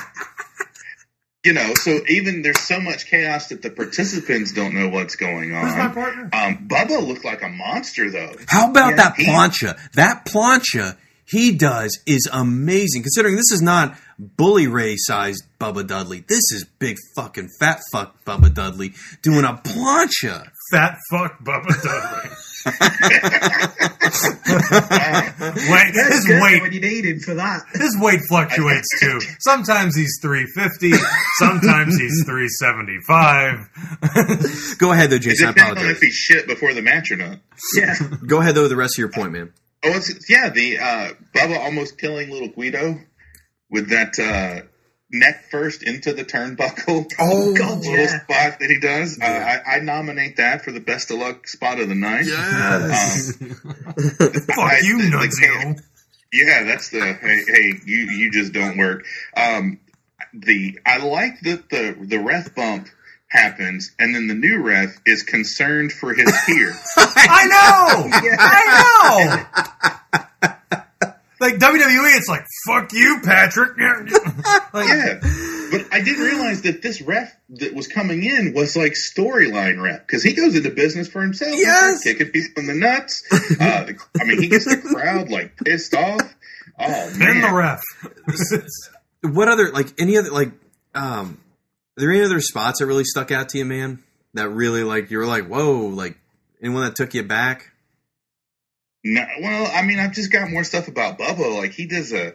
you 1.42 1.54
know, 1.54 1.72
so 1.76 2.00
even 2.08 2.42
there's 2.42 2.60
so 2.60 2.80
much 2.80 3.06
chaos 3.06 3.48
that 3.48 3.62
the 3.62 3.70
participants 3.70 4.52
don't 4.52 4.74
know 4.74 4.88
what's 4.88 5.16
going 5.16 5.54
on. 5.54 5.66
Who's 5.66 5.76
my 5.76 5.88
partner? 5.88 6.28
Um, 6.34 6.68
Bubba 6.68 7.06
looked 7.06 7.24
like 7.24 7.42
a 7.42 7.48
monster, 7.48 8.10
though. 8.10 8.34
How 8.48 8.70
about 8.70 8.90
Yeah, 8.90 8.96
that 8.96 9.16
he- 9.16 9.26
plancha? 9.26 9.92
That 9.92 10.26
plancha 10.26 10.98
he 11.24 11.56
does 11.56 11.98
is 12.06 12.28
amazing. 12.30 13.02
Considering 13.02 13.36
this 13.36 13.52
is 13.52 13.62
not 13.62 13.96
bully 14.18 14.66
ray 14.66 14.94
sized 14.96 15.44
Bubba 15.60 15.86
Dudley. 15.86 16.24
This 16.26 16.50
is 16.52 16.64
big 16.78 16.96
fucking 17.14 17.48
fat 17.60 17.80
fuck 17.92 18.24
Bubba 18.24 18.52
Dudley 18.52 18.92
doing 19.22 19.44
a 19.44 19.54
plancha. 19.54 20.48
Fat 20.70 20.96
fuck 21.10 21.38
Bubba 21.42 21.82
Dudley. 21.82 22.30
Wait, 24.66 25.92
That's 25.94 26.14
his 26.14 26.24
good 26.26 26.42
weight 26.42 26.62
when 26.62 26.72
you 26.72 26.80
need 26.80 27.04
him 27.04 27.20
for 27.20 27.34
that. 27.34 27.62
his 27.74 27.96
weight 28.00 28.20
fluctuates 28.28 28.88
too. 29.00 29.20
Sometimes 29.40 29.94
he's 29.96 30.18
350, 30.22 30.92
sometimes 31.38 31.96
he's 31.98 32.22
375. 32.24 34.76
Go 34.78 34.92
ahead 34.92 35.10
though, 35.10 35.16
It 35.16 35.22
Jason. 35.22 35.48
I 35.48 35.52
depends 35.52 35.82
on 35.82 35.90
if 35.90 36.00
he 36.00 36.10
shit 36.10 36.46
before 36.46 36.72
the 36.74 36.82
match 36.82 37.10
or 37.12 37.16
not. 37.16 37.38
Yeah. 37.76 37.94
Go 38.26 38.40
ahead 38.40 38.54
though 38.54 38.62
with 38.62 38.70
the 38.70 38.76
rest 38.76 38.94
of 38.96 38.98
your 38.98 39.10
point, 39.12 39.32
man. 39.32 39.52
Oh, 39.84 39.90
it's, 39.94 40.28
yeah, 40.28 40.48
the 40.48 40.78
uh, 40.78 41.10
Bubba 41.34 41.58
almost 41.60 41.98
killing 41.98 42.30
little 42.30 42.48
Guido 42.48 42.98
with 43.70 43.90
that 43.90 44.18
uh, 44.18 44.66
neck 45.10 45.44
first 45.50 45.82
into 45.82 46.12
the 46.12 46.24
turnbuckle. 46.24 47.10
Oh, 47.18 47.54
God, 47.58 47.78
little 47.84 48.06
spot 48.08 48.58
that 48.60 48.68
he 48.70 48.78
does. 48.80 49.18
Uh, 49.20 49.24
I, 49.24 49.76
I 49.76 49.80
nominate 49.80 50.36
that 50.36 50.62
for 50.64 50.72
the 50.72 50.80
best 50.80 51.10
of 51.10 51.18
luck 51.18 51.46
spot 51.48 51.80
of 51.80 51.88
the 51.88 51.94
night. 51.94 52.26
Yes. 52.26 53.36
Um, 53.42 53.54
Fuck 54.32 54.58
I- 54.58 54.80
you, 54.82 55.02
the- 55.02 55.10
the 55.10 55.82
Yeah, 56.32 56.64
that's 56.64 56.90
the 56.90 57.00
hey, 57.00 57.42
hey, 57.46 57.72
you 57.86 57.96
you 58.10 58.30
just 58.32 58.52
don't 58.52 58.76
work. 58.76 59.04
Um, 59.36 59.80
the 60.34 60.78
I 60.84 60.98
like 60.98 61.40
that 61.42 61.70
the 61.70 61.96
the 62.00 62.18
ref 62.18 62.54
bump 62.54 62.88
happens, 63.28 63.92
and 63.98 64.14
then 64.14 64.26
the 64.28 64.34
new 64.34 64.62
ref 64.62 64.98
is 65.06 65.22
concerned 65.22 65.92
for 65.92 66.12
his 66.14 66.32
peer. 66.46 66.72
I 66.96 67.46
know! 67.46 68.06
Yeah. 68.22 68.36
I 68.38 69.46
know! 69.88 69.90
Like 71.38 71.56
WWE, 71.56 72.16
it's 72.16 72.28
like, 72.28 72.44
fuck 72.66 72.92
you, 72.92 73.20
Patrick. 73.22 73.76
like, 74.72 74.88
yeah, 74.88 75.18
but 75.70 75.84
I 75.92 76.00
didn't 76.02 76.24
realize 76.24 76.62
that 76.62 76.80
this 76.82 77.02
ref 77.02 77.34
that 77.50 77.74
was 77.74 77.88
coming 77.88 78.22
in 78.24 78.54
was 78.54 78.74
like 78.76 78.92
storyline 78.94 79.82
ref 79.82 80.06
because 80.06 80.22
he 80.22 80.32
goes 80.32 80.56
into 80.56 80.70
business 80.70 81.08
for 81.08 81.20
himself. 81.20 81.52
He's 81.52 81.62
Yes. 81.66 82.02
kicking 82.04 82.30
people 82.30 82.62
in 82.62 82.66
the 82.68 82.74
nuts. 82.74 83.22
Uh, 83.60 83.86
I 84.20 84.24
mean, 84.24 84.40
he 84.40 84.48
gets 84.48 84.64
the 84.64 84.76
crowd 84.78 85.28
like 85.30 85.56
pissed 85.62 85.94
off. 85.94 86.22
Oh 86.78 87.08
pin 87.18 87.40
man, 87.40 87.40
the 87.42 87.54
ref. 87.54 87.80
What 89.22 89.48
other 89.48 89.70
like 89.72 89.88
any 89.98 90.16
other 90.18 90.30
like 90.30 90.52
um 90.94 91.38
are 91.96 92.00
there 92.00 92.10
any 92.10 92.22
other 92.22 92.40
spots 92.40 92.78
that 92.80 92.86
really 92.86 93.04
stuck 93.04 93.30
out 93.30 93.48
to 93.50 93.58
you, 93.58 93.64
man? 93.64 94.02
That 94.34 94.50
really 94.50 94.84
like 94.84 95.10
you 95.10 95.18
were 95.18 95.26
like, 95.26 95.46
whoa, 95.46 95.86
like 95.86 96.18
anyone 96.62 96.84
that 96.84 96.94
took 96.94 97.14
you 97.14 97.22
back? 97.22 97.72
No, 99.08 99.24
well, 99.40 99.70
I 99.72 99.82
mean, 99.82 100.00
I've 100.00 100.12
just 100.12 100.32
got 100.32 100.50
more 100.50 100.64
stuff 100.64 100.88
about 100.88 101.16
Bubba. 101.18 101.56
Like 101.56 101.72
he 101.72 101.86
does 101.86 102.12
a 102.12 102.34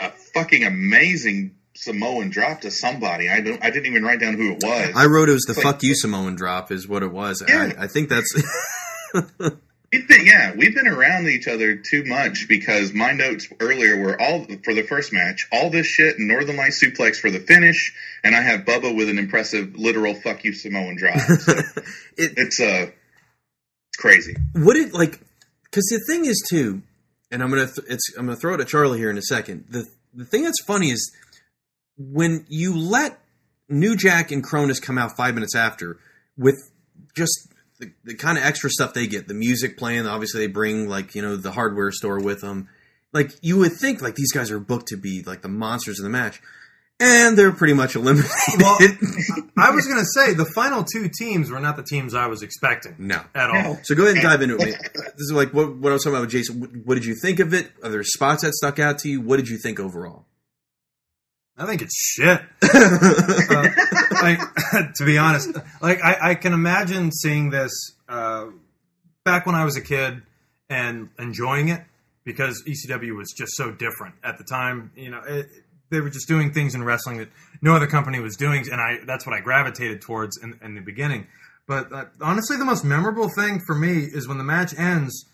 a 0.00 0.10
fucking 0.34 0.64
amazing 0.64 1.56
Samoan 1.76 2.30
drop 2.30 2.62
to 2.62 2.70
somebody. 2.70 3.28
I 3.28 3.40
don't. 3.42 3.62
I 3.62 3.70
didn't 3.70 3.86
even 3.86 4.02
write 4.02 4.20
down 4.20 4.34
who 4.34 4.52
it 4.52 4.62
was. 4.62 4.92
I 4.96 5.06
wrote 5.06 5.28
it 5.28 5.32
was 5.32 5.42
the 5.44 5.52
Like- 5.54 5.62
fuck 5.62 5.82
you 5.82 5.94
Samoan 5.94 6.36
drop 6.36 6.72
is 6.72 6.88
what 6.88 7.02
it 7.02 7.12
was. 7.12 7.42
Yeah. 7.46 7.72
I, 7.78 7.84
I 7.84 7.86
think 7.86 8.08
that's 8.08 8.32
We've 9.92 10.06
been, 10.06 10.24
yeah, 10.24 10.54
we've 10.56 10.72
been 10.72 10.86
around 10.86 11.26
each 11.26 11.48
other 11.48 11.74
too 11.74 12.04
much 12.04 12.46
because 12.48 12.92
my 12.92 13.10
notes 13.10 13.48
earlier 13.58 14.00
were 14.00 14.20
all 14.22 14.46
for 14.62 14.72
the 14.72 14.84
first 14.84 15.12
match, 15.12 15.48
all 15.50 15.68
this 15.68 15.84
shit, 15.88 16.16
and 16.16 16.28
Northern 16.28 16.54
Light 16.54 16.70
suplex 16.70 17.16
for 17.16 17.28
the 17.28 17.40
finish, 17.40 17.92
and 18.22 18.36
I 18.36 18.40
have 18.40 18.60
Bubba 18.60 18.96
with 18.96 19.08
an 19.08 19.18
impressive 19.18 19.74
literal 19.74 20.14
fuck 20.14 20.44
you 20.44 20.52
Samoan 20.52 20.96
drop. 20.96 21.16
So 21.40 21.52
it, 22.16 22.34
it's 22.36 22.60
uh, 22.60 22.86
it's 23.88 23.96
crazy. 23.98 24.36
what 24.54 24.76
it 24.76 24.94
like 24.94 25.18
because 25.70 25.84
the 25.86 26.00
thing 26.12 26.26
is 26.26 26.42
too 26.48 26.82
and 27.30 27.42
i'm 27.42 27.50
gonna 27.50 27.66
th- 27.66 27.98
i'm 28.18 28.26
gonna 28.26 28.36
throw 28.36 28.54
it 28.54 28.60
at 28.60 28.68
charlie 28.68 28.98
here 28.98 29.10
in 29.10 29.18
a 29.18 29.22
second. 29.22 29.66
The 29.68 29.86
the 30.12 30.24
thing 30.24 30.42
that's 30.42 30.62
funny 30.64 30.90
is 30.90 31.14
when 31.96 32.44
you 32.48 32.76
let 32.76 33.18
new 33.68 33.96
jack 33.96 34.32
and 34.32 34.42
kronus 34.42 34.82
come 34.82 34.98
out 34.98 35.16
five 35.16 35.34
minutes 35.34 35.54
after 35.54 35.98
with 36.36 36.56
just 37.14 37.52
the, 37.78 37.92
the 38.04 38.14
kind 38.14 38.36
of 38.36 38.44
extra 38.44 38.70
stuff 38.70 38.92
they 38.94 39.06
get 39.06 39.28
the 39.28 39.34
music 39.34 39.76
playing 39.78 40.06
obviously 40.06 40.40
they 40.40 40.52
bring 40.52 40.88
like 40.88 41.14
you 41.14 41.22
know 41.22 41.36
the 41.36 41.52
hardware 41.52 41.92
store 41.92 42.20
with 42.20 42.40
them. 42.40 42.68
Like 43.12 43.32
you 43.42 43.58
would 43.58 43.72
think 43.72 44.02
like 44.02 44.14
these 44.14 44.32
guys 44.32 44.50
are 44.50 44.60
booked 44.60 44.88
to 44.88 44.96
be 44.96 45.22
like 45.22 45.42
the 45.42 45.48
monsters 45.48 45.98
of 45.98 46.04
the 46.04 46.10
match 46.10 46.40
and 47.00 47.36
they're 47.36 47.52
pretty 47.52 47.74
much 47.74 47.96
eliminated 47.96 48.30
Well, 48.58 48.78
I 49.58 49.70
was 49.70 49.86
going 49.86 49.98
to 49.98 50.06
say 50.14 50.34
the 50.34 50.44
final 50.54 50.84
two 50.84 51.08
teams 51.08 51.50
were 51.50 51.58
not 51.58 51.76
the 51.76 51.82
teams 51.82 52.14
I 52.14 52.26
was 52.26 52.42
expecting 52.42 52.94
no 52.98 53.22
at 53.34 53.50
all. 53.50 53.78
So 53.82 53.94
go 53.94 54.04
ahead 54.04 54.16
and 54.16 54.22
dive 54.22 54.42
into 54.42 54.56
it. 54.56 54.60
man. 54.60 54.74
This 54.94 55.14
is 55.18 55.32
like 55.32 55.52
what, 55.52 55.76
what 55.76 55.90
I 55.90 55.94
was 55.94 56.04
talking 56.04 56.16
about 56.16 56.22
with 56.22 56.30
Jason. 56.30 56.60
What, 56.60 56.70
what 56.84 56.94
did 56.94 57.04
you 57.04 57.16
think 57.20 57.40
of 57.40 57.54
it? 57.54 57.70
Are 57.82 57.88
there 57.88 58.04
spots 58.04 58.42
that 58.42 58.52
stuck 58.52 58.78
out 58.78 58.98
to 59.00 59.08
you? 59.08 59.20
What 59.20 59.38
did 59.38 59.48
you 59.48 59.58
think 59.58 59.80
overall? 59.80 60.26
I 61.56 61.66
think 61.66 61.82
it's 61.82 61.96
shit. 61.96 62.40
Uh, 63.52 63.68
like, 64.22 64.38
to 64.94 65.04
be 65.04 65.18
honest, 65.18 65.50
like 65.80 66.02
I, 66.04 66.30
I 66.30 66.34
can 66.34 66.52
imagine 66.52 67.10
seeing 67.10 67.50
this 67.50 67.72
uh, 68.08 68.46
back 69.24 69.44
when 69.44 69.54
I 69.54 69.64
was 69.64 69.76
a 69.76 69.80
kid 69.80 70.22
and 70.68 71.08
enjoying 71.18 71.68
it 71.68 71.82
because 72.24 72.62
ECW 72.66 73.16
was 73.16 73.34
just 73.36 73.56
so 73.56 73.72
different 73.72 74.14
at 74.22 74.38
the 74.38 74.44
time. 74.44 74.92
You 74.94 75.10
know, 75.10 75.20
it, 75.26 75.46
they 75.90 76.00
were 76.00 76.10
just 76.10 76.28
doing 76.28 76.52
things 76.52 76.74
in 76.74 76.84
wrestling 76.84 77.18
that 77.18 77.28
no 77.60 77.74
other 77.74 77.86
company 77.86 78.20
was 78.20 78.36
doing, 78.36 78.64
and 78.70 78.80
I 78.80 78.98
that's 79.06 79.26
what 79.26 79.34
I 79.34 79.40
gravitated 79.40 80.00
towards 80.00 80.38
in, 80.42 80.58
in 80.62 80.74
the 80.74 80.80
beginning. 80.80 81.26
But 81.66 81.92
uh, 81.92 82.04
honestly, 82.20 82.56
the 82.56 82.64
most 82.64 82.84
memorable 82.84 83.28
thing 83.28 83.60
for 83.66 83.74
me 83.74 83.98
is 83.98 84.26
when 84.26 84.38
the 84.38 84.44
match 84.44 84.76
ends. 84.78 85.26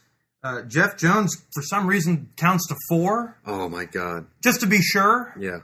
Uh, 0.42 0.62
Jeff 0.62 0.96
Jones, 0.96 1.34
for 1.54 1.62
some 1.62 1.86
reason, 1.86 2.30
counts 2.36 2.68
to 2.68 2.76
four. 2.88 3.36
Oh 3.46 3.68
my 3.68 3.84
god! 3.84 4.26
just 4.42 4.60
to 4.60 4.66
be 4.66 4.78
sure. 4.78 5.34
Yeah, 5.38 5.58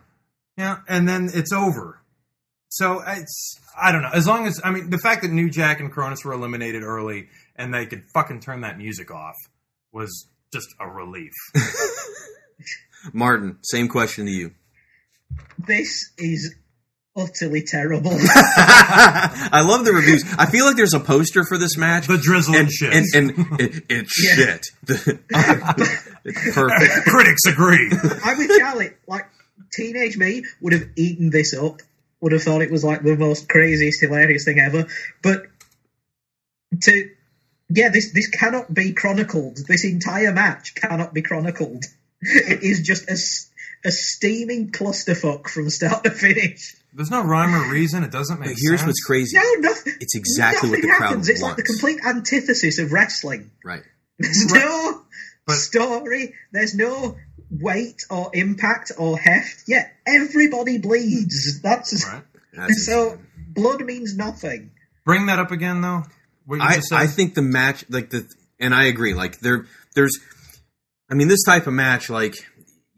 Yeah, 0.57 0.79
and 0.89 1.09
then 1.09 1.29
it's 1.33 1.53
over. 1.53 2.01
So 2.69 3.03
it's 3.07 3.61
I 3.81 3.93
don't 3.93 4.03
know. 4.03 4.11
As 4.13 4.27
long 4.27 4.47
as 4.47 4.61
I 4.65 4.71
mean 4.71 4.91
the 4.91 4.99
fact 4.99 5.23
that 5.23 5.31
New 5.31 5.51
Jack 5.51 5.81
and 5.81 5.93
Kronus 5.93 6.25
were 6.25 6.33
eliminated 6.33 6.83
early 6.83 7.29
and 7.55 7.73
they 7.73 7.87
could 7.87 8.05
fucking 8.15 8.41
turn 8.41 8.63
that 8.63 8.79
music 8.79 9.11
off 9.11 9.37
was 9.93 10.27
just 10.53 10.69
a 10.81 10.89
relief. 10.89 11.33
Martin. 13.13 13.59
Same 13.63 13.89
question 13.89 14.27
to 14.27 14.33
you. 14.33 14.53
This 15.59 16.11
is 16.19 16.55
utterly 17.15 17.63
terrible. 17.63 18.11
I 18.17 19.63
love 19.67 19.85
the 19.85 19.93
reviews. 19.93 20.25
I 20.39 20.47
feel 20.47 20.65
like 20.65 20.77
there's 20.77 20.95
a 20.95 21.01
poster 21.01 21.45
for 21.45 21.59
this 21.59 21.77
match. 21.77 22.07
The 22.07 22.19
drizzle 22.19 22.55
and 22.55 22.63
and 22.65 22.73
shit. 22.73 22.93
and, 23.15 23.31
and 23.31 23.61
it, 23.61 23.85
it's 23.89 24.25
Yeah. 24.29 24.35
shit. 24.35 24.67
it's 26.25 26.55
perfect. 26.55 27.07
Critics 27.07 27.45
agree. 27.47 27.93
I'm 28.25 28.39
with 28.39 28.59
Charlie. 28.59 28.91
Like 29.07 29.27
teenage 29.73 30.17
me 30.17 30.45
would 30.61 30.73
have 30.73 30.89
eaten 30.97 31.31
this 31.31 31.55
up. 31.55 31.81
Would 32.21 32.33
have 32.33 32.43
thought 32.43 32.63
it 32.63 32.71
was 32.71 32.85
like 32.85 33.03
the 33.03 33.17
most 33.17 33.49
craziest, 33.49 34.01
hilarious 34.01 34.45
thing 34.45 34.59
ever. 34.61 34.87
But 35.23 35.47
to 36.83 37.11
yeah, 37.69 37.89
this 37.91 38.13
this 38.13 38.29
cannot 38.29 38.73
be 38.73 38.93
chronicled. 38.93 39.59
This 39.67 39.85
entire 39.85 40.33
match 40.33 40.75
cannot 40.75 41.13
be 41.15 41.23
chronicled. 41.23 41.85
It 42.21 42.63
is 42.63 42.83
just 42.83 43.09
a, 43.09 43.13
s- 43.13 43.51
a 43.85 43.91
steaming 43.91 44.71
clusterfuck 44.71 45.49
from 45.49 45.71
start 45.71 46.05
to 46.05 46.11
finish. 46.11 46.77
There's 46.95 47.11
no 47.11 47.23
rhyme 47.25 47.55
or 47.55 47.73
reason. 47.73 48.05
It 48.05 48.11
doesn't 48.11 48.39
make 48.39 48.51
But 48.51 48.59
here's 48.61 48.81
sense. 48.81 48.89
what's 48.89 49.01
crazy. 49.05 49.37
No, 49.37 49.43
nothing. 49.69 49.95
It's 50.01 50.15
exactly 50.15 50.69
what 50.71 50.77
nothing 50.79 50.91
the 50.91 50.97
crowd 50.97 51.09
happens. 51.09 51.29
It's 51.29 51.41
like 51.43 51.57
the 51.57 51.63
wants. 51.63 51.81
complete 51.81 52.01
antithesis 52.07 52.79
of 52.79 52.93
wrestling. 52.93 53.51
Right. 53.65 53.83
There's 54.19 54.53
no 54.53 55.03
But- 55.47 55.57
story. 55.57 56.35
There's 56.53 56.75
no 56.75 57.17
weight 57.51 58.03
or 58.11 58.31
impact 58.35 58.93
or 58.99 59.19
heft. 59.19 59.65
Yeah, 59.67 59.89
everybody 60.07 60.79
bleeds. 60.79 61.61
That's 61.63 62.07
Right. 62.07 62.23
That's 62.53 62.87
so. 62.87 63.13
insane. 63.13 63.27
Blood 63.49 63.85
means 63.85 64.17
nothing. 64.17 64.71
Bring 65.05 65.27
that 65.27 65.39
up 65.39 65.51
again, 65.51 65.81
though. 65.81 66.05
What 66.47 66.57
you 66.57 66.63
I, 66.63 66.77
just 66.77 66.89
said. 66.89 66.99
I 66.99 67.07
think 67.07 67.35
the 67.35 67.43
match, 67.43 67.85
like 67.91 68.11
the, 68.11 68.27
and 68.61 68.75
I 68.75 68.85
agree. 68.85 69.15
Like 69.15 69.41
there, 69.41 69.67
there's, 69.95 70.13
I 71.11 71.15
mean, 71.15 71.29
this 71.29 71.43
type 71.45 71.67
of 71.67 71.73
match, 71.75 72.09
like 72.09 72.35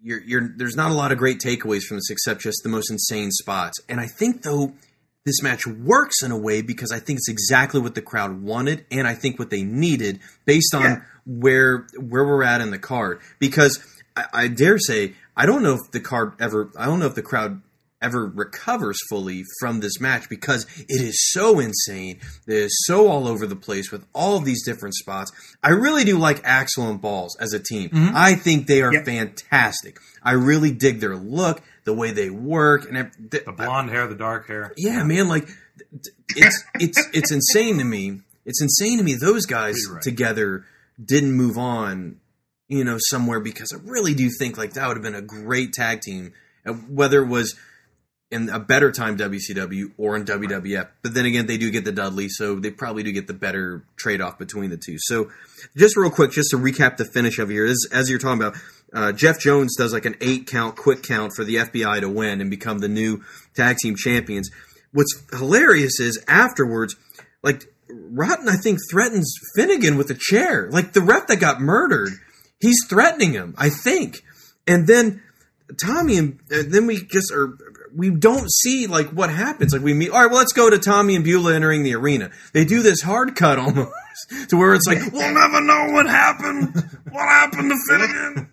you're, 0.05 0.23
you're, 0.23 0.51
there's 0.57 0.77
not 0.77 0.91
a 0.91 0.95
lot 0.95 1.11
of 1.13 1.19
great 1.19 1.41
takeaways 1.41 1.83
from 1.83 1.97
this 1.97 2.11
except 2.11 2.43
just 2.43 2.63
the 2.63 2.69
most 2.69 2.91
insane 2.91 3.31
spots. 3.33 3.79
And 3.89 3.99
I 3.99 4.07
think 4.07 4.43
though 4.43 4.75
this 5.25 5.43
match 5.43 5.67
works 5.67 6.23
in 6.23 6.31
a 6.31 6.37
way 6.39 6.61
because 6.61 6.93
I 6.93 6.99
think 6.99 7.17
it's 7.17 7.29
exactly 7.31 7.81
what 7.81 7.95
the 7.95 8.03
crowd 8.03 8.43
wanted, 8.43 8.85
and 8.91 9.09
I 9.09 9.15
think 9.15 9.39
what 9.39 9.49
they 9.49 9.63
needed 9.63 10.21
based 10.45 10.75
on 10.75 10.83
Yeah. 10.83 11.01
where 11.25 11.87
where 11.99 12.25
we're 12.27 12.43
at 12.45 12.61
in 12.61 12.71
the 12.71 12.79
card. 12.79 13.21
Because 13.39 13.83
I, 14.15 14.25
I 14.35 14.49
dare 14.49 14.79
say, 14.79 15.15
I 15.35 15.47
don't 15.47 15.63
know 15.63 15.75
if 15.83 15.91
the 15.93 16.01
card 16.01 16.35
ever, 16.39 16.71
I 16.79 16.85
don't 16.85 17.01
know 17.01 17.07
if 17.07 17.15
the 17.15 17.23
crowd 17.23 17.63
ever 18.05 18.27
recovers 18.27 18.99
fully 19.09 19.43
from 19.59 19.81
this 19.81 19.99
match 20.01 20.29
because 20.29 20.67
it 20.79 21.01
is 21.01 21.19
so 21.33 21.59
insane. 21.59 22.21
It 22.47 22.55
is 22.55 22.85
so 22.87 23.09
all 23.09 23.27
over 23.27 23.47
the 23.47 23.57
place 23.57 23.91
with 23.91 24.05
all 24.15 24.37
of 24.37 24.45
these 24.45 24.65
different 24.65 24.95
spots. 24.95 25.33
I 25.63 25.71
really 25.71 26.05
do 26.05 26.19
like 26.19 26.41
Axel 26.45 26.89
and 26.91 27.01
Balls 27.01 27.37
as 27.41 27.53
a 27.53 27.59
team. 27.59 27.89
Mm-hmm. 27.91 28.15
I 28.15 28.35
think 28.35 28.67
they 28.67 28.83
are 28.83 28.93
Yep. 28.93 29.05
fantastic. 29.07 29.99
I 30.23 30.33
really 30.33 30.71
dig 30.71 31.01
their 31.01 31.17
look, 31.17 31.63
the 31.85 31.95
way 31.95 32.13
they 32.13 32.31
work, 32.31 32.87
and 32.89 32.97
ev- 32.97 33.13
the 33.31 33.43
blonde 33.57 33.91
hair, 33.91 34.07
the 34.07 34.15
dark 34.15 34.47
hair. 34.47 34.73
yeah, 34.77 35.03
man, 35.03 35.29
like 35.29 35.49
it's 36.37 36.63
it's 36.81 37.09
it's 37.13 37.33
insane 37.33 37.79
to 37.79 37.85
me. 37.85 38.21
It's 38.47 38.61
insane 38.63 38.99
to 38.99 39.05
me 39.05 39.15
those 39.15 39.47
guys 39.47 39.77
right. 39.91 40.03
together 40.03 40.65
didn't 41.03 41.33
move 41.33 41.57
on, 41.59 42.21
you 42.69 42.85
know, 42.85 42.97
somewhere 42.99 43.41
because 43.41 43.73
I 43.73 43.79
really 43.89 44.15
do 44.15 44.29
think 44.39 44.57
like 44.57 44.75
that 44.75 44.87
would 44.87 44.97
have 44.97 45.03
been 45.03 45.15
a 45.15 45.23
great 45.23 45.73
tag 45.73 46.01
team, 46.03 46.33
whether 46.89 47.23
it 47.23 47.29
was 47.29 47.57
in 48.31 48.49
a 48.49 48.59
better 48.59 48.91
time 48.91 49.17
WCW 49.17 49.93
or 49.97 50.17
in 50.17 50.25
WWF. 50.25 50.89
But 51.03 51.15
then 51.15 51.27
again, 51.27 51.47
they 51.47 51.59
do 51.59 51.71
get 51.71 51.85
the 51.85 51.93
Dudley, 51.93 52.29
so 52.29 52.57
they 52.57 52.71
probably 52.71 53.03
do 53.03 53.13
get 53.13 53.27
the 53.27 53.35
better 53.35 53.85
trade 53.97 54.21
off 54.21 54.39
between 54.39 54.71
the 54.71 54.77
two. 54.77 54.97
So, 54.99 55.31
just 55.77 55.97
real 55.97 56.11
quick, 56.11 56.33
just 56.33 56.51
to 56.51 56.57
recap 56.57 56.97
the 56.97 57.05
finish 57.05 57.39
of 57.39 57.51
here, 57.51 57.65
as, 57.65 57.87
as 57.93 58.11
you're 58.11 58.19
talking 58.19 58.43
about, 58.43 58.57
uh, 58.93 59.13
Jeff 59.13 59.41
Jones 59.41 59.77
does 59.77 59.93
like 59.93 60.05
an 60.05 60.17
eight 60.21 60.47
count, 60.47 60.77
quick 60.77 61.03
count 61.03 61.33
for 61.35 61.45
the 61.45 61.57
FBI 61.57 62.01
to 62.01 62.09
win 62.09 62.41
and 62.41 62.51
become 62.51 62.79
the 62.79 62.89
new 62.89 63.23
tag 63.55 63.77
team 63.79 63.95
champions. 63.97 64.51
What's 64.93 65.23
hilarious 65.37 66.01
is 66.01 66.23
afterwards, 66.29 66.97
like 67.43 67.65
Rotten, 67.89 68.49
I 68.49 68.57
think 68.57 68.79
threatens 68.91 69.35
Finnegan 69.57 69.97
with 69.97 70.11
a 70.11 70.17
chair, 70.19 70.71
like 70.71 70.93
the 70.93 71.01
ref 71.01 71.27
that 71.29 71.41
got 71.41 71.61
murdered. 71.61 72.11
He's 72.61 72.79
threatening 72.89 73.33
him, 73.33 73.55
I 73.59 73.69
think, 73.69 74.23
and 74.67 74.87
then 74.87 75.23
Tommy 75.77 76.19
and 76.19 76.41
uh, 76.53 76.63
then 76.67 76.87
we 76.87 77.05
just 77.05 77.33
are 77.33 77.57
we 77.95 78.11
don't 78.11 78.51
see 78.51 78.87
like 78.87 79.09
what 79.09 79.31
happens. 79.31 79.73
Like 79.73 79.83
we 79.83 79.95
meet. 79.95 80.11
All 80.11 80.21
right, 80.21 80.31
well, 80.31 80.39
let's 80.39 80.53
go 80.53 80.71
to 80.71 80.79
Tommy 80.79 81.15
and 81.15 81.25
Beulah 81.25 81.55
entering 81.55 81.83
the 81.83 81.95
arena. 81.95 82.31
They 82.53 82.65
do 82.65 82.83
this 82.83 83.03
hard 83.03 83.37
cut 83.37 83.59
almost 83.59 83.93
to 84.49 84.57
where 84.57 84.75
it's 84.75 84.87
like 84.87 85.13
we'll 85.13 85.35
never 85.35 85.61
know 85.61 85.93
what 85.93 86.07
happened. 86.07 86.75
What 87.11 87.29
happened 87.29 87.71
to 87.71 87.79
Finnegan? 87.89 88.51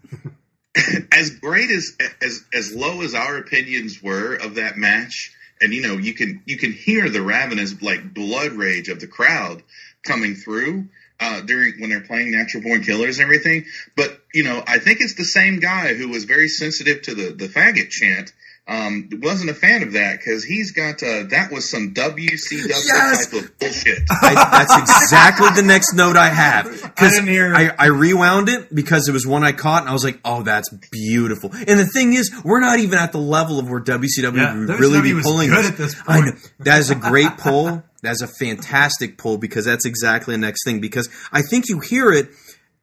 as 1.12 1.32
great 1.32 1.70
as 1.70 1.98
as 2.22 2.44
as 2.54 2.74
low 2.74 3.02
as 3.02 3.14
our 3.14 3.38
opinions 3.38 4.02
were 4.02 4.36
of 4.36 4.56
that 4.56 4.78
match, 4.78 5.34
and 5.60 5.74
you 5.74 5.82
know 5.82 5.98
you 5.98 6.14
can 6.14 6.42
you 6.46 6.58
can 6.58 6.72
hear 6.72 7.10
the 7.10 7.22
ravenous 7.22 7.82
like 7.82 8.14
blood 8.14 8.54
rage 8.54 8.90
of 8.90 9.00
the 9.00 9.08
crowd 9.08 9.64
coming 10.04 10.36
through 10.36 10.88
uh, 11.20 11.42
during 11.42 11.80
when 11.80 11.90
they're 11.90 12.02
playing 12.02 12.32
Natural 12.32 12.64
Born 12.64 12.84
Killers 12.84 13.20
and 13.20 13.24
everything. 13.24 13.66
But 13.96 14.20
you 14.34 14.44
know, 14.44 14.64
I 14.66 14.80
think 14.80 15.02
it's 15.02 15.16
the 15.16 15.24
same 15.24 15.60
guy 15.60 15.94
who 15.94 16.10
was 16.10 16.24
very 16.24 16.48
sensitive 16.48 17.04
to 17.04 17.16
the 17.16 17.32
the 17.32 17.48
faggot 17.48 17.90
chant. 17.90 18.34
Um, 18.72 19.10
wasn't 19.22 19.50
a 19.50 19.54
fan 19.54 19.84
of 19.84 19.92
that 19.94 20.20
because 20.20 20.46
he's 20.46 20.72
got 20.72 21.04
uh, 21.04 21.24
that 21.30 21.50
was 21.52 21.70
some 21.70 21.94
WCW 21.94 22.70
Yes! 22.86 23.26
type 23.28 23.44
of 23.44 23.60
bullshit. 23.60 24.00
I, 24.10 24.34
that's 24.66 24.78
exactly 25.04 25.50
the 25.56 25.68
next 25.68 25.94
note 25.94 26.16
I 26.16 26.30
have. 26.30 26.68
I 26.68 26.70
Because 26.88 27.14
didn't 27.16 27.28
hear- 27.28 27.54
I, 27.54 27.72
I 27.78 27.86
rewound 27.88 28.48
it 28.48 28.74
because 28.74 29.10
it 29.10 29.12
was 29.12 29.28
one 29.28 29.44
I 29.44 29.52
caught, 29.52 29.82
and 29.82 29.90
I 29.90 29.94
was 29.94 30.06
like, 30.06 30.20
"Oh, 30.24 30.44
that's 30.44 30.70
beautiful." 30.92 31.52
And 31.54 31.80
the 31.80 31.86
thing 31.86 32.14
is, 32.14 32.32
we're 32.46 32.62
not 32.62 32.80
even 32.80 32.98
at 32.98 33.12
the 33.12 33.18
level 33.18 33.60
of 33.60 33.70
where 33.70 33.82
WCW 33.82 34.36
Yeah, 34.38 34.58
would 34.58 34.70
WCW 34.70 34.80
really 34.80 35.02
be 35.14 35.22
pulling 35.22 35.50
good 35.50 35.66
this. 35.66 35.70
at 35.72 35.78
this 35.78 35.96
I 36.08 36.22
know 36.22 36.32
that 36.60 36.80
is 36.80 36.90
a 36.92 36.96
great 36.96 37.38
pull. 37.38 37.84
That's 38.04 38.22
a 38.22 38.28
fantastic 38.28 39.18
pull 39.18 39.38
because 39.38 39.66
that's 39.66 39.86
exactly 39.86 40.34
the 40.34 40.40
next 40.40 40.64
thing. 40.66 40.80
Because 40.80 41.10
I 41.32 41.42
think 41.42 41.68
you 41.68 41.80
hear 41.82 42.12
it 42.12 42.30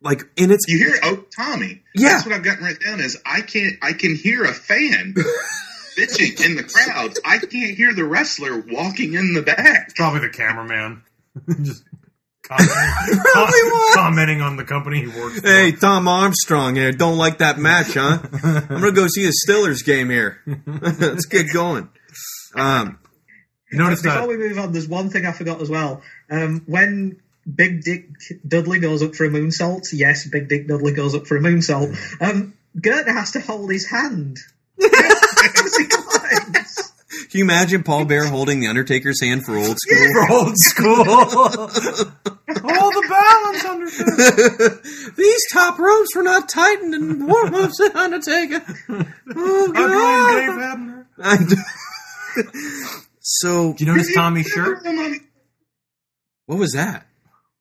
like, 0.01 0.21
and 0.37 0.53
it's 0.53 0.67
You 0.69 0.79
hear 0.79 0.99
oh 1.03 1.25
Tommy. 1.37 1.83
Yeah. 1.95 2.11
That's 2.11 2.27
what 2.27 2.35
I've 2.35 2.45
gotten 2.45 2.63
right 2.65 2.79
down 2.79 3.01
is 3.01 3.21
I 3.25 3.41
can't 3.41 3.75
I 3.83 3.95
can 3.95 4.15
hear 4.15 4.45
a 4.45 4.53
fan 4.53 5.15
bitching 5.99 6.45
in 6.45 6.57
the 6.57 6.63
crowd. 6.65 7.15
I 7.25 7.39
can't 7.39 7.77
hear 7.77 7.93
the 7.95 8.05
wrestler 8.05 8.63
walking 8.71 9.15
in 9.15 9.35
the 9.35 9.43
back. 9.43 9.95
Probably 9.97 10.21
the 10.21 10.29
cameraman. 10.31 11.03
Just 11.63 11.83
commenting, 12.43 13.21
Probably 13.33 13.61
commenting 13.95 14.41
on 14.41 14.57
the 14.57 14.65
company 14.65 15.01
he 15.01 15.07
works 15.09 15.41
for. 15.41 15.47
Hey, 15.49 15.73
Tom 15.73 16.07
Armstrong 16.09 16.77
here. 16.77 16.93
Don't 16.93 17.19
like 17.19 17.39
that 17.39 17.59
match, 17.59 17.95
huh? 17.95 18.19
I'm 18.43 18.67
gonna 18.81 18.93
go 18.93 19.07
see 19.09 19.27
a 19.27 19.33
Stillers 19.33 19.85
game 19.85 20.11
here. 20.11 20.41
Let's 20.67 21.27
get 21.27 21.47
going. 21.53 21.89
Um, 22.55 22.99
You 23.71 23.79
notice 23.79 24.03
Before 24.03 24.21
that? 24.21 24.29
we 24.29 24.37
move 24.37 24.59
on, 24.59 24.73
there's 24.73 24.89
one 24.89 25.11
thing 25.11 25.27
I 25.27 25.33
forgot 25.33 25.61
as 25.61 25.69
well. 25.69 26.03
Um, 26.31 26.63
when 26.67 27.21
Big 27.53 27.83
Dick 27.83 28.09
Dudley 28.47 28.79
goes 28.79 29.03
up 29.03 29.15
for 29.15 29.25
a 29.25 29.29
moonsault, 29.29 29.83
yes, 29.93 30.27
Big 30.29 30.49
Dick 30.49 30.67
Dudley 30.69 30.93
goes 30.93 31.15
up 31.15 31.27
for 31.27 31.37
a 31.37 31.41
moonsault. 31.41 31.97
Um, 32.21 32.55
Gertner 32.77 33.13
has 33.15 33.33
to 33.33 33.41
hold 33.41 33.71
his 33.71 33.87
hand. 33.89 34.39
As 34.81 34.87
he 35.77 35.85
climbs. 35.85 35.88
can 35.88 35.88
you 37.33 37.45
imagine 37.45 37.83
Paul 37.83 38.05
Bearer 38.07 38.27
holding 38.27 38.61
the 38.61 38.69
Undertaker's 38.69 39.21
hand 39.23 39.45
for 39.45 39.57
old 39.57 39.77
school? 39.79 40.13
For 40.13 40.33
old 40.33 40.57
school. 40.57 41.05
Hold 42.51 42.95
the 42.95 43.07
balance, 43.09 43.65
Undertaker. 43.65 45.13
These 45.17 45.43
top 45.53 45.79
ropes 45.79 46.17
were 46.17 46.23
not 46.23 46.49
tightened 46.49 46.95
in 46.95 47.27
warm 47.27 47.55
ups 47.55 47.81
at 47.81 47.95
Undertaker. 47.95 48.63
Oh 49.37 49.73
God. 49.73 49.77
I 49.77 50.47
blame 50.47 50.47
Dave 50.47 50.57
god! 50.57 50.63
Abner. 50.73 51.07
I 51.23 51.37
d- 51.37 53.03
so 53.21 53.75
Do 53.75 53.85
you 53.85 53.93
notice 53.93 54.13
Tommy's 54.15 54.47
shirt? 54.49 54.79
what 56.47 56.59
was 56.59 56.73
that? 56.73 57.07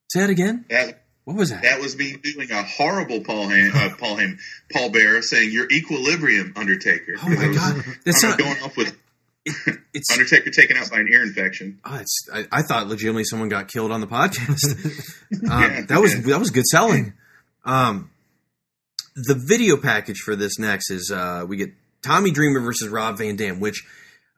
Say 0.09 0.22
that 0.22 0.30
again. 0.30 0.65
That 0.70 1.01
What 1.26 1.36
was 1.36 1.49
that? 1.49 1.63
that 1.63 1.82
was 1.82 1.97
me 1.97 2.15
doing 2.15 2.49
a 2.51 2.63
horrible 2.63 3.20
Paul 3.22 3.49
Ham, 3.49 3.72
uh, 3.76 3.89
Paul 3.99 4.15
Ham, 4.15 4.39
Paul 4.72 4.89
Bear 4.91 5.22
saying 5.22 5.51
your 5.51 5.68
equilibrium, 5.70 6.53
Undertaker. 6.55 7.15
Oh 7.22 7.30
my 7.30 7.47
was- 7.49 7.57
god! 7.57 7.84
That's 8.05 8.24
I'm 8.24 8.30
not. 8.32 8.39
going 8.39 8.63
off 8.63 8.78
with 8.78 8.95
It's. 9.93 10.12
Undertaker 10.12 10.52
taken 10.52 10.78
out 10.78 10.91
by 10.91 11.00
an 11.00 11.08
ear 11.08 11.24
infection. 11.24 11.80
Oh, 11.84 11.98
it's 11.98 12.28
I, 12.34 12.45
I 12.52 12.62
thought 12.62 12.88
legitimately 12.88 13.24
someone 13.24 13.50
got 13.50 13.68
killed 13.68 13.91
on 13.91 14.02
the 14.02 14.08
podcast. 14.08 14.64
um, 15.52 15.62
Yeah, 15.62 15.82
that 15.88 16.02
was 16.02 16.14
yeah. 16.14 16.22
that 16.34 16.39
was 16.39 16.52
good 16.52 16.66
selling. 16.66 17.14
Um, 17.66 18.12
the 19.16 19.36
video 19.48 19.78
package 19.78 20.20
for 20.20 20.36
this 20.36 20.60
next 20.60 20.91
is 20.91 21.12
uh, 21.12 21.45
we 21.48 21.58
get 21.58 21.72
Tommy 22.04 22.32
Dreamer 22.32 22.60
versus 22.60 22.89
Rob 22.89 23.18
Van 23.18 23.36
Dam, 23.36 23.60
which 23.60 23.84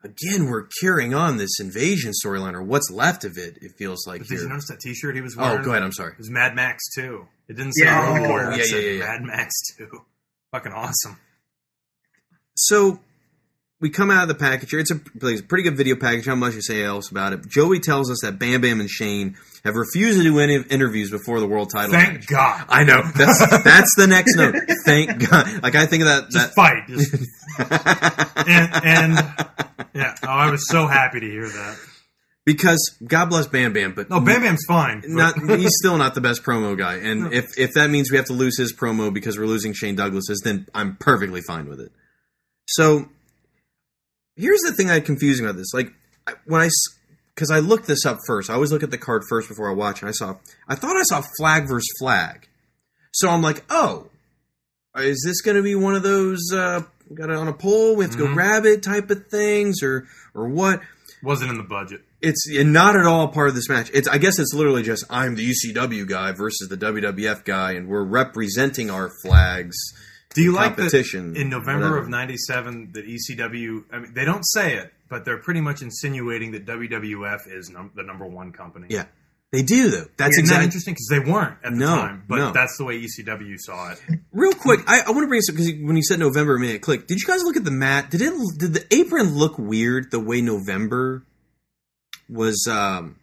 again 0.02 0.46
we're 0.46 0.66
carrying 0.80 1.12
on 1.12 1.36
this 1.36 1.60
invasion 1.60 2.12
storyline 2.24 2.54
or 2.54 2.62
what's 2.62 2.90
left 2.90 3.24
of 3.24 3.36
it. 3.36 3.58
It 3.60 3.72
feels 3.76 4.06
like 4.06 4.26
Did 4.26 4.40
you 4.40 4.48
notice 4.48 4.68
that 4.68 4.80
T-shirt 4.80 5.14
he 5.14 5.20
was 5.20 5.36
wearing? 5.36 5.60
Oh, 5.60 5.62
go 5.62 5.70
ahead. 5.72 5.82
I'm 5.82 5.92
sorry. 5.92 6.12
It 6.12 6.18
was 6.18 6.30
Mad 6.30 6.54
Max 6.54 6.84
2. 6.94 7.26
It 7.48 7.56
didn't 7.56 7.72
say 7.72 7.84
Yeah, 7.84 8.16
oh, 8.18 8.50
yeah, 8.56 8.56
yeah, 8.56 8.64
yeah, 8.64 8.90
yeah. 8.92 8.98
Mad 9.00 9.22
Max 9.22 9.52
2. 9.76 9.86
Fucking 10.52 10.72
awesome. 10.72 11.18
So 12.54 13.00
we 13.80 13.90
come 13.90 14.10
out 14.10 14.22
of 14.22 14.28
the 14.28 14.34
package 14.34 14.70
here. 14.70 14.80
It's 14.80 14.90
a, 14.90 15.00
it's 15.22 15.40
a 15.40 15.44
pretty 15.44 15.64
good 15.64 15.76
video 15.76 15.96
package. 15.96 16.26
How 16.26 16.34
much 16.34 16.54
you 16.54 16.62
say 16.62 16.82
else 16.84 17.10
about 17.10 17.32
it? 17.32 17.48
Joey 17.48 17.80
tells 17.80 18.10
us 18.10 18.18
that 18.22 18.38
Bam 18.38 18.60
Bam 18.60 18.80
and 18.80 18.90
Shane 18.90 19.36
have 19.64 19.74
refused 19.74 20.18
to 20.18 20.22
do 20.24 20.38
any 20.38 20.56
interviews 20.70 21.10
before 21.10 21.40
the 21.40 21.46
world 21.46 21.70
title 21.72 21.92
Thank 21.92 22.12
match. 22.14 22.26
God. 22.26 22.64
I 22.68 22.84
know 22.84 23.02
that's 23.14 23.38
that's 23.64 23.94
the 23.96 24.06
next 24.06 24.36
note. 24.36 24.54
Thank 24.84 25.28
God. 25.30 25.62
Like 25.62 25.74
I 25.74 25.86
think 25.86 26.02
of 26.02 26.08
that. 26.08 26.30
Just 26.30 26.54
that 26.54 26.54
fight. 26.54 26.86
Just, 26.88 27.14
and, 28.48 28.84
and 28.84 29.12
yeah, 29.94 30.14
oh, 30.22 30.28
I 30.28 30.50
was 30.50 30.68
so 30.68 30.86
happy 30.86 31.20
to 31.20 31.26
hear 31.30 31.48
that. 31.48 31.78
because 32.46 32.96
God 33.06 33.26
bless 33.30 33.46
Bam 33.46 33.72
Bam, 33.72 33.94
but 33.94 34.08
No, 34.10 34.20
Bam 34.20 34.42
Bam's 34.42 34.64
fine. 34.66 35.02
not 35.06 35.34
he's 35.58 35.74
still 35.78 35.96
not 35.96 36.14
the 36.14 36.20
best 36.20 36.42
promo 36.42 36.76
guy. 36.76 36.96
And 36.96 37.32
if 37.32 37.58
if 37.58 37.72
that 37.74 37.90
means 37.90 38.10
we 38.10 38.16
have 38.16 38.26
to 38.26 38.32
lose 38.34 38.56
his 38.58 38.74
promo 38.74 39.12
because 39.12 39.38
we're 39.38 39.46
losing 39.46 39.72
Shane 39.72 39.96
Douglas's, 39.96 40.40
then 40.44 40.66
I'm 40.74 40.96
perfectly 40.96 41.40
fine 41.42 41.68
with 41.68 41.80
it. 41.80 41.92
So 42.66 43.06
here's 44.40 44.60
the 44.60 44.72
thing 44.72 44.88
that 44.88 45.04
confusing 45.04 45.44
about 45.44 45.56
this. 45.56 45.72
Like 45.74 45.92
when 46.46 46.60
I 46.60 46.68
because 47.34 47.50
I 47.50 47.60
looked 47.60 47.86
this 47.86 48.04
up 48.04 48.18
first. 48.26 48.50
I 48.50 48.54
always 48.54 48.70
look 48.70 48.82
at 48.82 48.90
the 48.90 48.98
card 48.98 49.22
first 49.28 49.48
before 49.48 49.70
I 49.70 49.74
watch, 49.74 50.02
and 50.02 50.08
I 50.08 50.12
saw 50.12 50.36
I 50.68 50.74
thought 50.74 50.96
I 50.96 51.02
saw 51.04 51.22
flag 51.38 51.68
versus 51.68 51.88
flag. 51.98 52.48
So 53.12 53.28
I'm 53.28 53.42
like, 53.42 53.64
oh, 53.70 54.10
is 54.96 55.22
this 55.24 55.40
going 55.40 55.56
to 55.56 55.62
be 55.62 55.74
one 55.74 55.94
of 55.94 56.02
those 56.02 56.52
uh, 56.52 56.82
got 57.14 57.30
it 57.30 57.36
on 57.36 57.48
a 57.48 57.52
pole? 57.52 57.96
We 57.96 58.04
have 58.04 58.12
to 58.12 58.18
go 58.18 58.32
grab 58.32 58.66
it 58.66 58.82
type 58.82 59.10
of 59.10 59.26
things, 59.28 59.82
or 59.82 60.06
or 60.34 60.44
or 60.44 60.48
what. 60.48 60.80
Wasn't 61.22 61.50
in 61.50 61.56
the 61.56 61.64
budget. 61.64 62.02
It's 62.22 62.46
not 62.50 62.96
at 62.96 63.06
all 63.06 63.28
part 63.28 63.48
of 63.48 63.54
this 63.54 63.68
match. 63.68 63.90
It's 63.94 64.08
I 64.08 64.18
guess 64.18 64.38
it's 64.38 64.52
literally 64.54 64.82
just 64.82 65.04
I'm 65.10 65.34
the 65.34 65.50
ECW 65.50 66.06
guy 66.06 66.32
versus 66.32 66.68
the 66.68 66.76
WWF 66.76 67.44
guy, 67.44 67.72
and 67.72 67.88
we're 67.88 68.04
representing 68.04 68.90
our 68.90 69.10
flags. 69.22 69.76
Do 70.34 70.42
you 70.42 70.52
like 70.52 70.76
that 70.76 70.94
in 71.36 71.48
November 71.48 71.90
whatever. 71.90 71.98
of 71.98 72.08
'97 72.08 72.92
that 72.92 73.04
ECW? 73.04 73.84
I 73.92 73.98
mean, 73.98 74.12
they 74.14 74.24
don't 74.24 74.44
say 74.44 74.76
it, 74.76 74.92
but 75.08 75.24
they're 75.24 75.38
pretty 75.38 75.60
much 75.60 75.82
insinuating 75.82 76.52
that 76.52 76.66
WWF 76.66 77.40
is 77.52 77.68
num- 77.70 77.90
the 77.96 78.04
number 78.04 78.26
one 78.26 78.52
company. 78.52 78.86
Yeah, 78.90 79.06
they 79.50 79.62
do 79.62 79.90
though. 79.90 80.04
That's 80.16 80.36
that 80.36 80.40
exactly 80.40 80.66
interesting 80.66 80.94
because 80.94 81.08
they 81.10 81.18
weren't 81.18 81.56
at 81.64 81.72
the 81.72 81.78
No, 81.78 81.86
time, 81.96 82.22
but 82.28 82.36
no. 82.36 82.52
that's 82.52 82.78
the 82.78 82.84
way 82.84 83.00
ECW 83.04 83.56
saw 83.58 83.90
it. 83.90 84.00
Real 84.30 84.52
quick, 84.52 84.80
I, 84.86 85.00
I 85.00 85.10
want 85.10 85.22
to 85.24 85.26
bring 85.26 85.38
this 85.38 85.48
up 85.48 85.56
because 85.56 85.72
when 85.82 85.96
you 85.96 86.04
said 86.04 86.20
November, 86.20 86.54
it 86.54 86.60
made 86.60 86.76
it 86.76 86.82
click. 86.82 87.08
Did 87.08 87.20
you 87.20 87.26
guys 87.26 87.42
look 87.42 87.56
at 87.56 87.64
the 87.64 87.72
mat? 87.72 88.10
Did 88.12 88.22
it? 88.22 88.32
Did 88.56 88.72
the 88.74 88.86
apron 88.94 89.34
look 89.34 89.58
weird 89.58 90.12
the 90.12 90.20
way 90.20 90.40
November 90.42 91.24
was? 92.28 92.68
Um, 92.70 93.16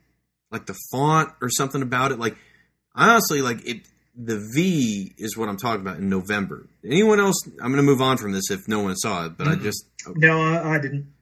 like 0.51 0.66
the 0.66 0.76
font 0.91 1.30
or 1.41 1.49
something 1.49 1.82
about 1.82 2.12
it. 2.12 2.20
Like 2.20 2.36
honestly, 2.93 3.41
like 3.41 3.66
it. 3.66 3.88
The 4.20 4.39
V 4.55 5.14
is 5.20 5.38
what 5.38 5.47
I'm 5.47 5.58
talking 5.58 5.82
about 5.82 5.97
in 5.97 6.10
November. 6.10 6.66
Anyone 6.88 7.20
else? 7.20 7.36
I'm 7.62 7.72
going 7.72 7.76
to 7.78 7.84
move 7.84 8.02
on 8.02 8.18
from 8.18 8.32
this 8.32 8.50
if 8.50 8.68
no 8.68 8.80
one 8.80 8.96
saw 8.96 9.26
it, 9.26 9.38
but 9.38 9.48
I 9.48 9.52
mm-hmm. 9.52 9.64
just 9.64 9.86
oh. 10.08 10.14
No, 10.16 10.42
I, 10.42 10.76
I 10.76 10.80
didn't. 10.80 11.14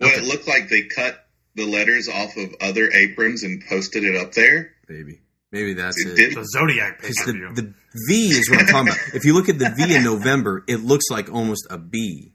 Well, 0.00 0.10
it 0.16 0.24
looked 0.24 0.46
like 0.46 0.68
they 0.68 0.82
cut 0.82 1.26
the 1.56 1.66
letters 1.66 2.08
off 2.08 2.36
of 2.36 2.54
other 2.60 2.90
aprons 2.92 3.42
and 3.42 3.62
posted 3.68 4.04
it 4.04 4.16
up 4.16 4.32
there. 4.32 4.74
maybe 4.88 5.20
maybe 5.50 5.74
that's 5.74 5.96
It 6.04 6.18
it. 6.18 6.34
The 6.34 6.44
Zodiac 6.44 7.00
pay 7.00 7.08
'Cause 7.08 7.16
per 7.24 7.32
the, 7.32 7.62
the 7.62 7.74
V 8.08 8.28
is 8.28 8.48
what 8.48 8.60
I'm 8.60 8.66
talking 8.66 8.92
about. 8.92 9.14
If 9.14 9.24
you 9.24 9.34
look 9.34 9.48
at 9.48 9.58
the 9.58 9.74
V 9.76 9.96
in 9.96 10.04
November, 10.04 10.64
it 10.68 10.84
looks 10.84 11.06
like 11.10 11.32
almost 11.32 11.66
a 11.68 11.78
B. 11.78 12.32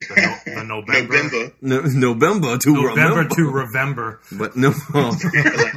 The, 0.00 0.14
no, 0.16 0.54
the 0.54 0.64
November, 0.64 1.14
November. 1.14 1.54
No, 1.60 1.80
November 1.80 2.58
to 2.58 2.72
November 2.72 2.88
remember. 2.88 3.34
to 3.34 3.42
November. 3.42 4.20
But 4.32 4.56
no, 4.56 4.72
Shit 4.72 5.46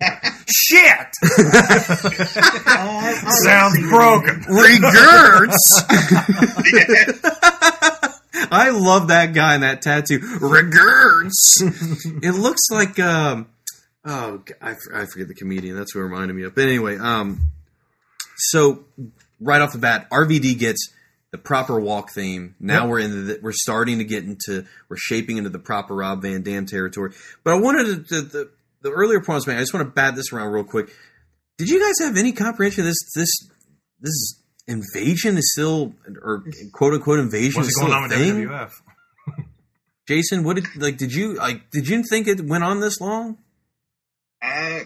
Oh, 0.00 0.30
I, 0.76 1.06
I 3.26 3.30
sounds 3.44 3.74
see. 3.76 3.88
broken. 3.88 4.40
regards. 4.48 5.84
I 8.50 8.70
love 8.70 9.08
that 9.08 9.32
guy 9.34 9.54
and 9.54 9.62
that 9.62 9.82
tattoo. 9.82 10.18
Regards. 10.40 11.62
it 12.22 12.32
looks 12.34 12.62
like 12.70 12.98
um 12.98 13.48
oh 14.04 14.42
I 14.60 14.74
forget 15.06 15.28
the 15.28 15.34
comedian. 15.34 15.76
That's 15.76 15.94
what 15.94 16.02
it 16.02 16.04
reminded 16.04 16.34
me 16.34 16.44
of. 16.44 16.54
But 16.54 16.64
anyway, 16.64 16.98
um 16.98 17.50
so 18.36 18.84
right 19.40 19.60
off 19.60 19.72
the 19.72 19.78
bat, 19.78 20.08
RVD 20.10 20.58
gets 20.58 20.90
the 21.30 21.38
proper 21.38 21.78
walk 21.80 22.10
theme. 22.12 22.54
Now 22.60 22.82
Yep. 22.82 22.90
we're 22.90 22.98
in 23.00 23.26
the 23.26 23.38
we're 23.42 23.52
starting 23.52 23.98
to 23.98 24.04
get 24.04 24.24
into 24.24 24.64
we're 24.88 24.96
shaping 24.96 25.36
into 25.38 25.50
the 25.50 25.58
proper 25.58 25.94
Rob 25.94 26.22
Van 26.22 26.42
Dam 26.42 26.66
territory. 26.66 27.12
But 27.44 27.54
I 27.54 27.60
wanted 27.60 28.08
to 28.08 28.14
the 28.14 28.20
the, 28.22 28.50
the 28.84 28.90
earlier 28.90 29.18
point 29.18 29.30
I 29.30 29.34
was 29.34 29.46
making, 29.46 29.58
I 29.58 29.62
just 29.62 29.74
want 29.74 29.86
to 29.88 29.90
bat 29.90 30.14
this 30.14 30.32
around 30.32 30.52
real 30.52 30.62
quick. 30.62 30.90
Did 31.58 31.68
you 31.68 31.80
guys 31.80 32.06
have 32.06 32.16
any 32.16 32.32
comprehension 32.32 32.82
of 32.82 32.86
this 32.86 32.98
this 33.14 33.50
this 34.00 34.42
invasion 34.68 35.38
is 35.38 35.52
still 35.52 35.94
or 36.22 36.44
quote 36.72 36.92
unquote 36.94 37.18
invasion 37.18 37.60
What's 37.60 37.70
is 37.70 37.76
going 37.76 37.88
still 37.88 37.96
on 37.96 38.04
a 38.04 38.08
with 38.08 38.18
thing? 38.18 38.46
WWF? 38.46 38.72
Jason, 40.08 40.44
what 40.44 40.56
did 40.56 40.66
like 40.76 40.98
did 40.98 41.12
you 41.12 41.34
like 41.34 41.70
did 41.70 41.88
you 41.88 42.02
think 42.08 42.28
it 42.28 42.46
went 42.46 42.62
on 42.62 42.80
this 42.80 43.00
long? 43.00 43.38
Uh, 44.42 44.80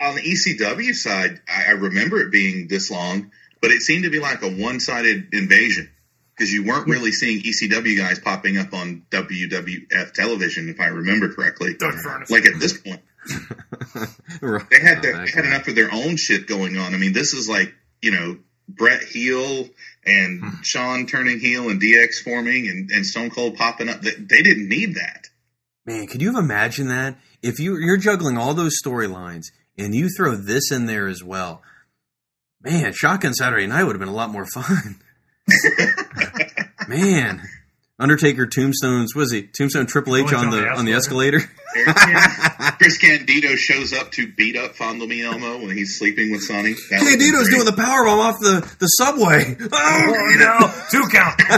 on 0.00 0.14
the 0.14 0.22
ECW 0.22 0.94
side, 0.94 1.40
I, 1.46 1.66
I 1.68 1.70
remember 1.72 2.20
it 2.20 2.32
being 2.32 2.66
this 2.68 2.90
long, 2.90 3.30
but 3.60 3.70
it 3.70 3.82
seemed 3.82 4.04
to 4.04 4.10
be 4.10 4.18
like 4.18 4.42
a 4.42 4.48
one-sided 4.48 5.34
invasion 5.34 5.90
because 6.34 6.50
you 6.50 6.64
weren't 6.64 6.88
really 6.88 7.12
seeing 7.12 7.42
ECW 7.42 7.98
guys 7.98 8.18
popping 8.18 8.56
up 8.56 8.72
on 8.72 9.04
WWF 9.10 10.12
television, 10.14 10.70
if 10.70 10.80
I 10.80 10.86
remember 10.86 11.28
correctly. 11.34 11.74
Like 12.30 12.46
at 12.46 12.58
this 12.58 12.78
point, 12.78 13.02
Right. 14.40 14.68
they 14.70 14.80
had 14.80 15.02
their, 15.02 15.24
they 15.24 15.30
had 15.32 15.44
enough 15.44 15.68
of 15.68 15.74
their 15.74 15.92
own 15.92 16.16
shit 16.16 16.46
going 16.46 16.76
on. 16.76 16.94
I 16.94 16.98
mean, 16.98 17.12
this 17.12 17.32
is 17.34 17.48
like 17.48 17.72
you 18.00 18.10
know 18.12 18.38
Bret 18.68 19.02
heel 19.04 19.68
and 20.04 20.40
Hmm. 20.40 20.62
Shawn 20.62 21.06
turning 21.06 21.38
heel 21.38 21.68
and 21.70 21.80
DX 21.80 22.22
forming 22.24 22.68
and, 22.68 22.90
and 22.90 23.06
Stone 23.06 23.30
Cold 23.30 23.56
popping 23.56 23.88
up. 23.88 24.00
They, 24.00 24.10
they 24.10 24.42
didn't 24.42 24.68
need 24.68 24.96
that. 24.96 25.28
Man, 25.86 26.06
could 26.06 26.20
you 26.22 26.36
imagine 26.38 26.88
that? 26.88 27.18
If 27.42 27.58
you 27.60 27.76
you're 27.76 27.96
juggling 27.96 28.36
all 28.38 28.54
those 28.54 28.74
storylines 28.84 29.44
and 29.78 29.94
you 29.94 30.08
throw 30.16 30.34
this 30.36 30.72
in 30.72 30.86
there 30.86 31.06
as 31.06 31.22
well, 31.22 31.62
man, 32.60 32.92
Shotgun 32.92 33.34
Saturday 33.34 33.66
Night 33.66 33.84
would 33.84 33.94
have 33.94 34.00
been 34.00 34.08
a 34.08 34.12
lot 34.14 34.30
more 34.30 34.46
fun. 34.46 35.00
man, 36.88 37.42
Undertaker, 37.98 38.46
Tombstones, 38.46 39.14
was 39.14 39.30
he 39.32 39.42
Tombstone 39.42 39.86
Triple 39.86 40.16
H 40.16 40.24
Going 40.30 40.36
on 40.36 40.42
down 40.44 40.50
the 40.52 40.60
the 40.62 40.70
on 40.70 40.84
the 40.86 40.92
escalator? 40.94 41.40
Chris 42.78 42.98
Candido 42.98 43.54
shows 43.54 43.92
up 43.92 44.10
to 44.12 44.26
beat 44.32 44.56
up 44.56 44.74
Fondle 44.74 45.06
Me 45.06 45.22
Elmo 45.22 45.58
when 45.58 45.70
he's 45.76 45.98
sleeping 45.98 46.32
with 46.32 46.42
Sunny. 46.42 46.72
That 46.90 46.98
Hey, 47.00 47.04
would've 47.04 47.18
been 47.18 47.28
Dito's 47.30 47.48
great. 47.48 47.54
doing 47.56 47.66
the 47.66 47.82
powerbomb 47.82 48.18
off 48.18 48.40
the 48.40 48.74
the 48.78 48.86
subway. 48.86 49.56
Oh, 49.72 50.14
oh 50.14 50.34
no, 50.38 50.72
two 50.90 51.08
count. 51.10 51.34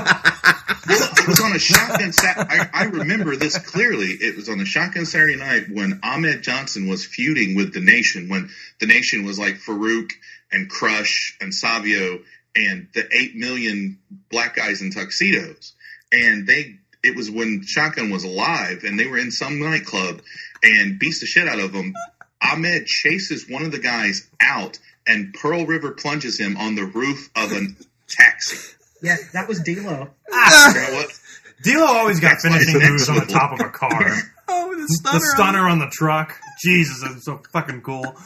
it 0.87 1.29
was 1.29 1.41
on 1.41 1.53
a 1.55 1.59
shotgun. 1.59 2.13
Sat- 2.13 2.39
I, 2.51 2.69
I 2.73 2.85
remember 2.85 3.37
this 3.37 3.57
clearly. 3.59 4.09
It 4.09 4.37
was 4.37 4.49
on 4.49 4.61
a 4.61 4.65
shotgun 4.65 5.07
Saturday 5.07 5.37
night 5.37 5.65
when 5.73 6.01
Ahmed 6.03 6.43
Johnson 6.43 6.89
was 6.89 7.05
feuding 7.07 7.55
with 7.57 7.73
the 7.73 7.81
Nation. 7.81 8.29
When 8.29 8.51
the 8.81 8.87
Nation 8.87 9.25
was 9.25 9.39
like 9.39 9.57
Farouk 9.57 10.11
and 10.53 10.69
Crush 10.69 11.37
and 11.41 11.55
Savio 11.55 12.21
and 12.55 12.89
the 12.95 13.09
eight 13.13 13.35
million 13.35 13.99
black 14.31 14.55
guys 14.57 14.83
in 14.83 14.91
tuxedos, 14.91 15.73
and 16.15 16.47
they. 16.47 16.79
It 17.03 17.17
was 17.17 17.31
when 17.31 17.63
Shotgun 17.67 18.09
was 18.11 18.25
alive, 18.25 18.83
and 18.85 18.99
they 18.99 19.07
were 19.07 19.19
in 19.19 19.31
some 19.31 19.61
nightclub 19.61 20.23
and 20.63 20.99
beats 20.99 21.21
the 21.21 21.27
shit 21.27 21.47
out 21.47 21.61
of 21.61 21.73
them. 21.73 21.93
Ahmed 22.41 22.87
chases 22.87 23.47
one 23.49 23.63
of 23.63 23.73
the 23.73 23.79
guys 23.79 24.27
out, 24.41 24.79
and 25.07 25.35
Pearl 25.35 25.67
River 25.67 25.91
plunges 25.91 26.39
him 26.41 26.57
on 26.57 26.77
the 26.77 26.85
roof 26.85 27.29
of 27.37 27.53
a 27.53 27.61
taxi. 28.09 28.75
Yeah, 29.03 29.17
that 29.35 29.49
was 29.49 29.61
D'Lo. 29.61 30.09
Ah. 30.33 30.69
You 30.69 30.75
know 30.81 30.95
what? 30.97 31.21
D'Lo 31.63 31.87
always 31.87 32.21
got 32.21 32.39
That's 32.43 32.45
finishing 32.45 32.81
moves 32.81 33.09
on 33.09 33.17
the 33.17 33.27
top 33.27 33.53
of 33.53 33.61
a 33.61 33.69
car. 33.69 33.91
oh, 34.49 34.75
the 34.75 34.81
the 34.81 34.89
stunner. 34.89 35.21
stunner 35.21 35.69
on 35.69 35.79
the 35.79 35.91
truck. 35.93 36.39
Jesus, 36.63 37.03
that's 37.03 37.25
so 37.25 37.43
fucking 37.53 37.83
cool. 37.83 38.17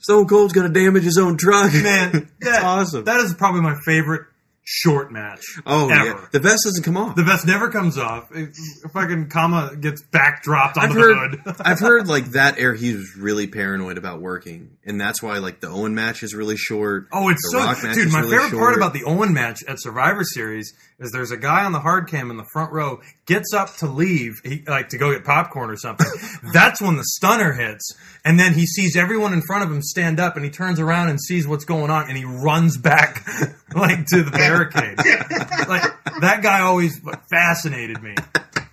Stone 0.00 0.28
Cold's 0.28 0.52
gonna 0.52 0.68
damage 0.68 1.02
his 1.02 1.18
own 1.18 1.36
truck. 1.36 1.72
Man, 1.72 2.12
That's 2.12 2.26
that, 2.40 2.62
awesome. 2.62 3.04
That 3.04 3.20
is 3.20 3.34
probably 3.34 3.62
my 3.62 3.74
favorite 3.84 4.26
short 4.64 5.12
match. 5.12 5.42
oh 5.66 5.88
ever. 5.90 6.04
yeah, 6.04 6.26
the 6.32 6.40
vest 6.40 6.62
doesn't 6.64 6.82
come 6.82 6.96
off. 6.96 7.14
The 7.14 7.22
vest 7.22 7.46
never 7.46 7.70
comes 7.70 7.98
off. 7.98 8.34
It, 8.34 8.56
fucking 8.92 9.28
comma 9.28 9.76
gets 9.78 10.02
backdropped 10.02 10.78
I've 10.78 10.92
heard, 10.92 11.40
the 11.44 11.52
hood. 11.52 11.60
I've 11.64 11.80
heard 11.80 12.08
like 12.08 12.32
that 12.32 12.58
air. 12.58 12.74
He 12.74 12.94
was 12.94 13.14
really 13.16 13.46
paranoid 13.46 13.98
about 13.98 14.20
working, 14.20 14.76
and 14.84 15.00
that's 15.00 15.22
why 15.22 15.38
like 15.38 15.60
the 15.60 15.68
Owen 15.68 15.94
match 15.94 16.22
is 16.22 16.34
really 16.34 16.56
short. 16.56 17.08
Oh, 17.12 17.28
it's 17.28 17.42
the 17.52 17.74
so 17.74 17.94
dude. 17.94 18.10
My 18.12 18.20
really 18.20 18.38
favorite 18.38 18.58
part 18.58 18.76
about 18.76 18.94
the 18.94 19.04
Owen 19.04 19.34
match 19.34 19.62
at 19.68 19.80
Survivor 19.80 20.24
Series 20.24 20.72
is 20.98 21.10
there's 21.12 21.30
a 21.30 21.36
guy 21.36 21.64
on 21.64 21.72
the 21.72 21.80
hard 21.80 22.08
cam 22.08 22.30
in 22.30 22.36
the 22.36 22.46
front 22.52 22.72
row 22.72 23.00
gets 23.26 23.52
up 23.52 23.76
to 23.76 23.86
leave, 23.86 24.40
he, 24.44 24.62
like 24.66 24.88
to 24.90 24.98
go 24.98 25.12
get 25.12 25.24
popcorn 25.24 25.70
or 25.70 25.76
something. 25.76 26.06
That's 26.52 26.80
when 26.80 26.96
the 26.96 27.04
stunner 27.04 27.52
hits, 27.52 27.94
and 28.24 28.38
then 28.38 28.54
he 28.54 28.66
sees 28.66 28.96
everyone 28.96 29.32
in 29.32 29.42
front 29.42 29.64
of 29.64 29.70
him 29.70 29.82
stand 29.82 30.20
up, 30.20 30.36
and 30.36 30.44
he 30.44 30.50
turns 30.50 30.78
around 30.78 31.08
and 31.08 31.20
sees 31.20 31.46
what's 31.46 31.64
going 31.64 31.90
on, 31.90 32.08
and 32.08 32.16
he 32.16 32.24
runs 32.24 32.76
back 32.76 33.26
like 33.74 34.06
to 34.06 34.22
the 34.22 34.30
barricade. 34.30 34.98
like 35.68 35.82
that 36.20 36.42
guy 36.42 36.60
always 36.60 37.00
fascinated 37.30 38.02
me. 38.02 38.14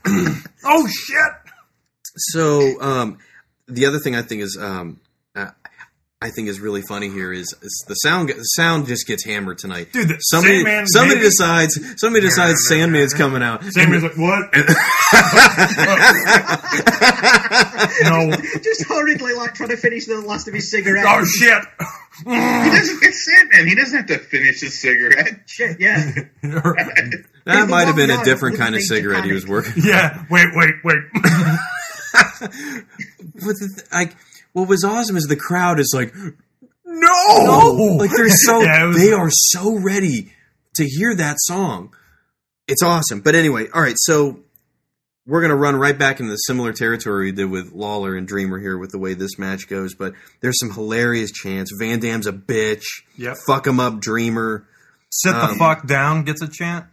oh 0.65 0.87
shit! 0.87 1.31
So 2.15 2.81
um, 2.81 3.17
the 3.67 3.85
other 3.85 3.99
thing 3.99 4.15
I 4.15 4.21
think 4.21 4.41
is 4.41 4.57
um, 4.59 4.99
I 6.23 6.29
think 6.29 6.49
is 6.49 6.59
really 6.59 6.83
funny 6.83 7.09
here 7.09 7.33
is, 7.33 7.51
is 7.63 7.83
the 7.87 7.95
sound. 7.95 8.29
The 8.29 8.43
sound 8.43 8.85
just 8.85 9.07
gets 9.07 9.25
hammered 9.25 9.57
tonight. 9.57 9.91
Dude, 9.91 10.07
the 10.07 10.17
somebody 10.19 10.63
Sandman 10.63 10.85
somebody 10.87 11.15
maybe- 11.15 11.25
decides 11.27 11.79
somebody 11.99 12.23
decides 12.25 12.59
Sandman's 12.67 13.13
coming 13.15 13.41
out. 13.41 13.63
Sandman's 13.63 14.03
like, 14.03 14.17
what? 14.17 14.53
no. 18.03 18.31
Just 18.61 18.85
hurriedly, 18.87 19.33
like 19.33 19.55
trying 19.55 19.69
to 19.69 19.77
finish 19.77 20.05
the 20.05 20.21
last 20.21 20.47
of 20.47 20.53
his 20.53 20.69
cigarette. 20.69 21.05
Oh 21.07 21.25
shit! 21.25 21.63
He 22.25 22.69
doesn't. 22.69 23.01
It's 23.11 23.25
Sandman. 23.25 23.67
He 23.67 23.73
doesn't 23.75 23.97
have 23.97 24.05
to 24.07 24.17
finish 24.19 24.61
his 24.61 24.79
cigarette. 24.79 25.39
Shit, 25.47 25.79
yeah. 25.81 26.11
that 26.43 27.65
might 27.67 27.87
have 27.87 27.95
been 27.95 28.11
a 28.11 28.23
different 28.23 28.57
kind 28.57 28.75
of 28.75 28.81
wouldn't 28.81 28.81
need 28.81 28.81
to 28.81 28.95
cigarette 28.95 29.25
he 29.25 29.33
was 29.33 29.47
working. 29.47 29.73
yeah. 29.83 30.23
Wait, 30.29 30.47
wait, 30.53 30.75
wait. 30.83 30.99
But 33.33 33.55
the, 33.57 33.73
th- 33.75 33.87
like, 33.91 34.15
what 34.53 34.67
was 34.67 34.83
awesome 34.83 35.17
is 35.17 35.25
the 35.27 35.35
crowd 35.35 35.79
is 35.79 35.91
like, 35.95 36.13
no, 36.85 37.43
no, 37.43 37.95
like 37.97 38.11
they're 38.11 38.29
so 38.29 38.61
Yeah, 38.63 38.85
was- 38.85 38.97
they 38.97 39.13
are 39.13 39.29
so 39.31 39.77
ready 39.79 40.33
to 40.75 40.85
hear 40.85 41.15
that 41.15 41.37
song. 41.39 41.93
It's 42.67 42.83
awesome. 42.83 43.21
But 43.21 43.35
anyway, 43.35 43.67
all 43.73 43.81
right, 43.81 43.95
so 43.97 44.39
we're 45.27 45.41
gonna 45.41 45.55
run 45.55 45.75
right 45.75 45.97
back 45.97 46.19
into 46.19 46.31
the 46.31 46.37
similar 46.37 46.73
territory 46.73 47.25
we 47.25 47.31
did 47.31 47.49
with 47.49 47.71
Lawler 47.73 48.15
and 48.15 48.27
Dreamer 48.27 48.59
here 48.59 48.77
with 48.77 48.91
the 48.91 48.97
way 48.99 49.13
this 49.13 49.37
match 49.37 49.67
goes. 49.67 49.93
But 49.93 50.13
there's 50.41 50.59
some 50.59 50.71
hilarious 50.71 51.31
chants. 51.31 51.71
Van 51.77 51.99
Dam's 51.99 52.27
a 52.27 52.33
bitch. 52.33 52.83
Yep. 53.17 53.37
Fuck 53.45 53.67
him 53.67 53.79
up, 53.79 53.99
Dreamer. 53.99 54.67
Sit 55.09 55.31
the 55.33 55.43
Um, 55.43 55.57
fuck 55.57 55.85
down. 55.87 56.23
Gets 56.23 56.41
a 56.41 56.47
chant. 56.47 56.85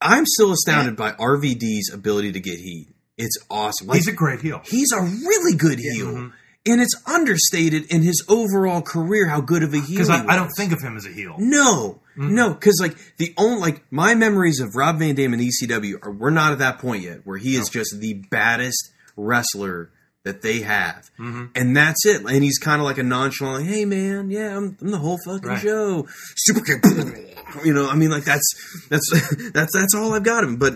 I'm 0.00 0.24
still 0.26 0.52
astounded 0.52 0.96
by 0.96 1.12
RVD's 1.12 1.92
ability 1.92 2.32
to 2.32 2.40
get 2.40 2.58
heat. 2.58 2.88
It's 3.18 3.36
awesome. 3.50 3.88
Like, 3.88 3.96
He's 3.96 4.08
a 4.08 4.12
great 4.12 4.40
heel. 4.40 4.62
he's 4.64 4.92
a 4.92 5.00
really 5.02 5.54
good 5.56 5.78
heel. 5.78 6.06
Mm-hmm. 6.06 6.28
And 6.66 6.80
it's 6.80 6.94
understated 7.06 7.84
in 7.90 8.02
his 8.02 8.22
overall 8.28 8.82
career 8.82 9.26
how 9.28 9.40
good 9.40 9.62
of 9.62 9.72
a 9.72 9.78
heel 9.78 9.86
Because 9.88 10.08
he 10.08 10.14
I, 10.14 10.24
I 10.26 10.36
don't 10.36 10.50
think 10.56 10.72
of 10.72 10.82
him 10.82 10.96
as 10.96 11.06
a 11.06 11.08
heel. 11.10 11.36
No, 11.38 12.00
no, 12.16 12.52
because 12.52 12.78
like 12.82 12.96
the 13.16 13.32
only 13.38 13.60
like 13.60 13.82
my 13.90 14.14
memories 14.14 14.60
of 14.60 14.74
Rob 14.76 14.98
Van 14.98 15.14
Dam 15.14 15.32
and 15.32 15.40
ECW 15.42 16.04
are 16.04 16.10
we're 16.12 16.28
not 16.30 16.52
at 16.52 16.58
that 16.58 16.78
point 16.78 17.02
yet 17.02 17.20
where 17.24 17.38
he 17.38 17.56
is 17.56 17.70
just 17.70 17.98
the 17.98 18.22
baddest 18.30 18.90
wrestler 19.16 19.90
that 20.24 20.42
they 20.42 20.60
have, 20.60 21.08
Mm-hmm. 21.18 21.46
and 21.54 21.74
that's 21.74 22.04
it. 22.04 22.20
And 22.26 22.44
he's 22.44 22.58
kind 22.58 22.78
of 22.78 22.84
like 22.84 22.98
a 22.98 23.02
nonchalant, 23.02 23.66
hey 23.66 23.86
man, 23.86 24.28
yeah, 24.30 24.54
I'm, 24.54 24.76
I'm 24.82 24.90
the 24.90 24.98
whole 24.98 25.16
fucking 25.24 25.48
Right. 25.48 25.60
show, 25.62 26.06
super 26.36 26.60
kick, 26.60 26.84
you 27.64 27.72
know. 27.72 27.88
I 27.88 27.94
mean, 27.94 28.10
like 28.10 28.24
that's 28.24 28.86
that's 28.90 29.08
that's 29.52 29.72
that's 29.74 29.94
all 29.94 30.12
I've 30.12 30.24
got 30.24 30.44
of 30.44 30.50
him. 30.50 30.56
But 30.58 30.74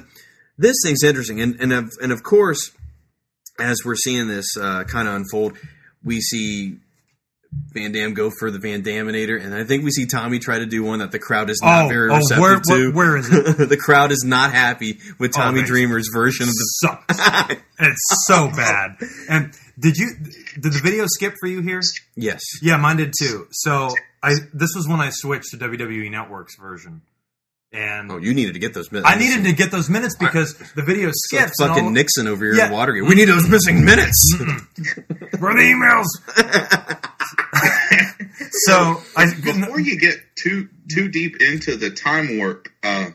this 0.57 0.77
thing's 0.83 1.03
interesting, 1.05 1.43
and 1.43 1.61
and 1.61 1.75
of, 1.75 1.91
and 2.01 2.11
of 2.11 2.23
course, 2.23 2.71
as 3.59 3.79
we're 3.85 3.97
seeing 3.97 4.29
this 4.29 4.57
uh, 4.61 4.85
kind 4.85 5.09
of 5.09 5.15
unfold, 5.15 5.57
we 6.05 6.21
see 6.21 6.77
Van 7.73 7.93
Dam 7.93 8.15
go 8.15 8.31
for 8.37 8.51
the 8.51 8.59
Van 8.59 8.83
Daminator, 8.83 9.41
and 9.41 9.55
I 9.55 9.63
think 9.65 9.85
we 9.85 9.91
see 9.93 10.07
Tommy 10.07 10.41
try 10.41 10.59
to 10.59 10.67
do 10.67 10.83
one 10.83 10.99
that 10.99 11.13
the 11.13 11.21
crowd 11.21 11.51
is 11.51 11.61
not 11.63 11.85
Oh, 11.85 11.89
very 11.89 12.11
oh, 12.11 12.17
receptive 12.17 12.41
where- 12.43 12.61
to. 12.61 12.91
where- 12.93 12.93
where 12.93 13.17
is 13.17 13.33
it? 13.33 13.69
the 13.69 13.77
crowd 13.77 14.11
is 14.11 14.25
not 14.27 14.51
happy 14.53 14.99
with 15.21 15.31
Oh, 15.37 15.41
Tommy 15.41 15.59
thanks. 15.59 15.71
Dreamer's 15.71 16.09
version 16.13 16.45
of 16.49 16.55
the. 16.55 16.65
Sucks. 16.81 17.61
it's 17.79 18.25
so 18.27 18.49
bad. 18.49 18.97
And 19.29 19.53
did 19.79 19.97
you 19.97 20.11
did 20.61 20.73
the 20.73 20.81
video 20.83 21.05
skip 21.07 21.35
for 21.41 21.47
you 21.49 21.63
here? 21.63 21.81
Yes. 22.17 22.41
Yeah, 22.61 22.77
mine 22.77 22.97
did 22.97 23.13
too. 23.17 23.47
So 23.53 23.91
I 24.23 24.35
this 24.53 24.71
was 24.75 24.89
when 24.89 25.01
I 25.01 25.11
switched 25.11 25.51
to 25.53 25.57
WWE 25.57 26.11
Network's 26.11 26.57
version, 26.59 27.03
and 27.75 28.11
Oh, 28.13 28.17
you 28.19 28.33
needed 28.35 28.53
to 28.55 28.59
get 28.61 28.73
those 28.73 28.91
minutes. 28.93 29.11
I 29.11 29.19
needed 29.19 29.45
to 29.45 29.53
get 29.53 29.71
those 29.71 29.91
minutes 29.91 30.17
because 30.17 30.55
the 30.75 30.83
video 30.83 31.09
It's 31.11 31.27
like 31.33 31.43
skips. 31.43 31.61
and 31.61 31.69
fucking 31.69 31.85
all- 31.85 31.91
Nixon 31.91 32.27
over 32.29 32.45
here 32.45 32.55
Yeah. 32.55 32.67
in 32.69 32.73
Watergate. 32.73 33.05
We 33.09 33.15
need 33.17 33.27
those 33.29 33.49
missing 33.49 33.85
minutes. 33.85 34.35
Run 35.39 35.57
emails. 35.57 36.07
so 38.67 39.03
I 39.17 39.27
before 39.43 39.81
you 39.81 39.99
get 39.99 40.17
too 40.37 40.69
too 40.91 41.09
deep 41.09 41.41
into 41.41 41.77
the 41.77 41.91
time 41.91 42.39
warp, 42.39 42.69
uh, 42.83 43.11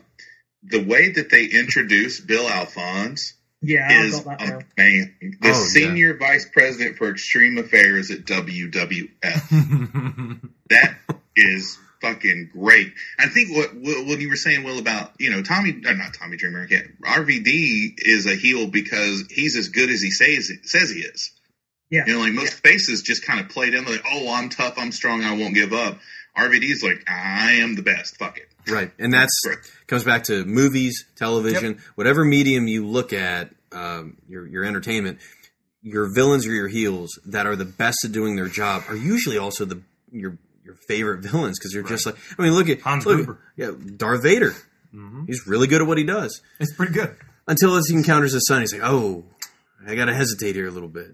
the 0.62 0.82
way 0.82 1.10
that 1.12 1.30
they 1.30 1.44
introduce 1.46 2.20
Bill 2.20 2.48
Alfonso 2.48 3.34
Yeah, 3.62 4.02
is 4.04 4.20
got 4.20 4.38
that 4.38 4.48
down. 4.48 4.64
amazing. 4.78 5.36
The 5.40 5.48
Oh, 5.48 5.52
yeah. 5.52 5.64
senior 5.66 6.16
vice 6.18 6.46
president 6.52 6.96
for 6.98 7.10
extreme 7.10 7.58
affairs 7.58 8.10
at 8.10 8.24
WWF. 8.26 9.10
that 10.70 10.96
is 11.36 11.78
fucking 12.00 12.50
great. 12.52 12.92
I 13.18 13.28
think 13.28 13.56
what 13.56 13.74
what 13.74 14.06
what 14.06 14.20
you 14.20 14.28
were 14.28 14.36
saying, 14.36 14.64
Will, 14.64 14.78
about 14.78 15.12
you 15.18 15.30
know 15.30 15.42
Tommy, 15.42 15.70
or 15.84 15.94
not 15.94 16.14
Tommy 16.14 16.36
Dreamer, 16.36 16.62
I 16.62 16.66
can't- 16.66 17.00
RVD 17.02 17.94
is 17.98 18.26
a 18.26 18.34
heel 18.34 18.66
because 18.66 19.24
he's 19.30 19.56
as 19.56 19.68
good 19.68 19.90
as 19.90 20.00
he 20.00 20.10
says 20.10 20.50
says 20.62 20.90
he 20.90 21.00
is. 21.00 21.30
Yeah. 21.90 22.04
You 22.06 22.14
know, 22.14 22.20
like 22.20 22.32
most 22.32 22.54
faces 22.54 23.02
just 23.02 23.24
kind 23.24 23.40
of 23.40 23.48
played 23.48 23.74
in 23.74 23.84
like, 23.84 24.02
oh, 24.10 24.32
I'm 24.32 24.48
tough, 24.48 24.74
I'm 24.78 24.92
strong, 24.92 25.24
I 25.24 25.36
won't 25.36 25.54
give 25.54 25.72
up. 25.72 25.98
RVD's 26.36 26.84
like, 26.84 27.04
I 27.08 27.54
am 27.54 27.74
the 27.74 27.82
best. 27.82 28.16
Fuck 28.16 28.38
it. 28.38 28.46
Right, 28.70 28.92
and 28.98 29.12
that's 29.12 29.32
comes 29.88 30.04
back 30.04 30.24
to 30.24 30.44
movies, 30.44 31.06
television, 31.16 31.80
whatever 31.96 32.24
medium 32.24 32.68
you 32.68 32.86
look 32.86 33.12
at, 33.12 33.50
um, 33.72 34.18
your 34.28 34.46
your 34.46 34.64
entertainment. 34.64 35.18
Your 35.82 36.14
villains 36.14 36.46
or 36.46 36.52
your 36.52 36.68
heels 36.68 37.18
that 37.24 37.46
are 37.46 37.56
the 37.56 37.64
best 37.64 38.04
at 38.04 38.12
doing 38.12 38.36
their 38.36 38.48
job 38.48 38.82
are 38.88 38.94
usually 38.94 39.38
also 39.38 39.64
the 39.64 39.80
your 40.12 40.36
your 40.64 40.74
favorite 40.74 41.20
villains 41.22 41.58
because 41.58 41.72
you're 41.74 41.82
just 41.82 42.06
like 42.06 42.16
I 42.38 42.42
mean 42.42 42.52
look 42.54 42.68
at 42.68 42.80
Hans 42.80 43.06
look 43.06 43.16
Gruber. 43.24 43.40
yeah 43.56 43.72
Darth 43.96 44.22
Vader. 44.22 44.50
Mm-hmm. 44.94 45.24
He's 45.26 45.46
really 45.46 45.66
good 45.68 45.80
at 45.80 45.86
what 45.86 45.98
he 45.98 46.04
does. 46.04 46.40
It's 46.58 46.72
pretty 46.74 46.92
good. 46.92 47.16
until 47.46 47.80
he 47.82 47.94
encounters 47.94 48.32
his 48.32 48.44
son 48.46 48.60
he's 48.60 48.72
like 48.72 48.82
oh 48.84 49.24
I 49.86 49.94
gotta 49.94 50.14
hesitate 50.14 50.54
here 50.56 50.66
a 50.68 50.70
little 50.70 50.88
bit 50.88 51.12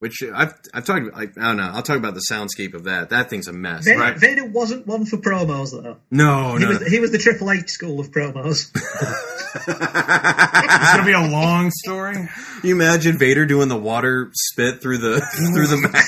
which 0.00 0.22
I've 0.22 0.54
I've 0.72 0.84
talked 0.84 1.06
about 1.06 1.14
like, 1.18 1.36
I 1.38 1.48
don't 1.48 1.56
know 1.56 1.70
I'll 1.72 1.82
talk 1.82 1.96
about 1.96 2.14
the 2.14 2.24
soundscape 2.30 2.74
of 2.74 2.84
that 2.84 3.10
that 3.10 3.28
thing's 3.30 3.48
a 3.48 3.52
mess 3.52 3.84
Vader, 3.84 3.98
right 3.98 4.16
Vader 4.16 4.44
wasn't 4.46 4.86
one 4.86 5.04
for 5.06 5.16
promos 5.16 5.70
though. 5.72 5.96
no 6.10 6.54
he 6.56 6.62
no, 6.64 6.68
was 6.68 6.80
no. 6.80 6.86
he 6.88 7.00
was 7.00 7.10
the 7.10 7.18
Triple 7.18 7.50
H 7.50 7.68
school 7.68 7.98
of 8.00 8.10
promos. 8.10 8.70
It's 9.50 10.92
gonna 10.92 11.04
be 11.06 11.12
a 11.12 11.26
long 11.26 11.70
story. 11.70 12.28
you 12.62 12.74
imagine 12.74 13.16
Vader 13.18 13.46
doing 13.46 13.68
the 13.68 13.78
water 13.78 14.30
spit 14.34 14.82
through 14.82 14.98
the 14.98 15.20
through 15.54 15.66
the 15.66 15.78
mat 15.88 16.04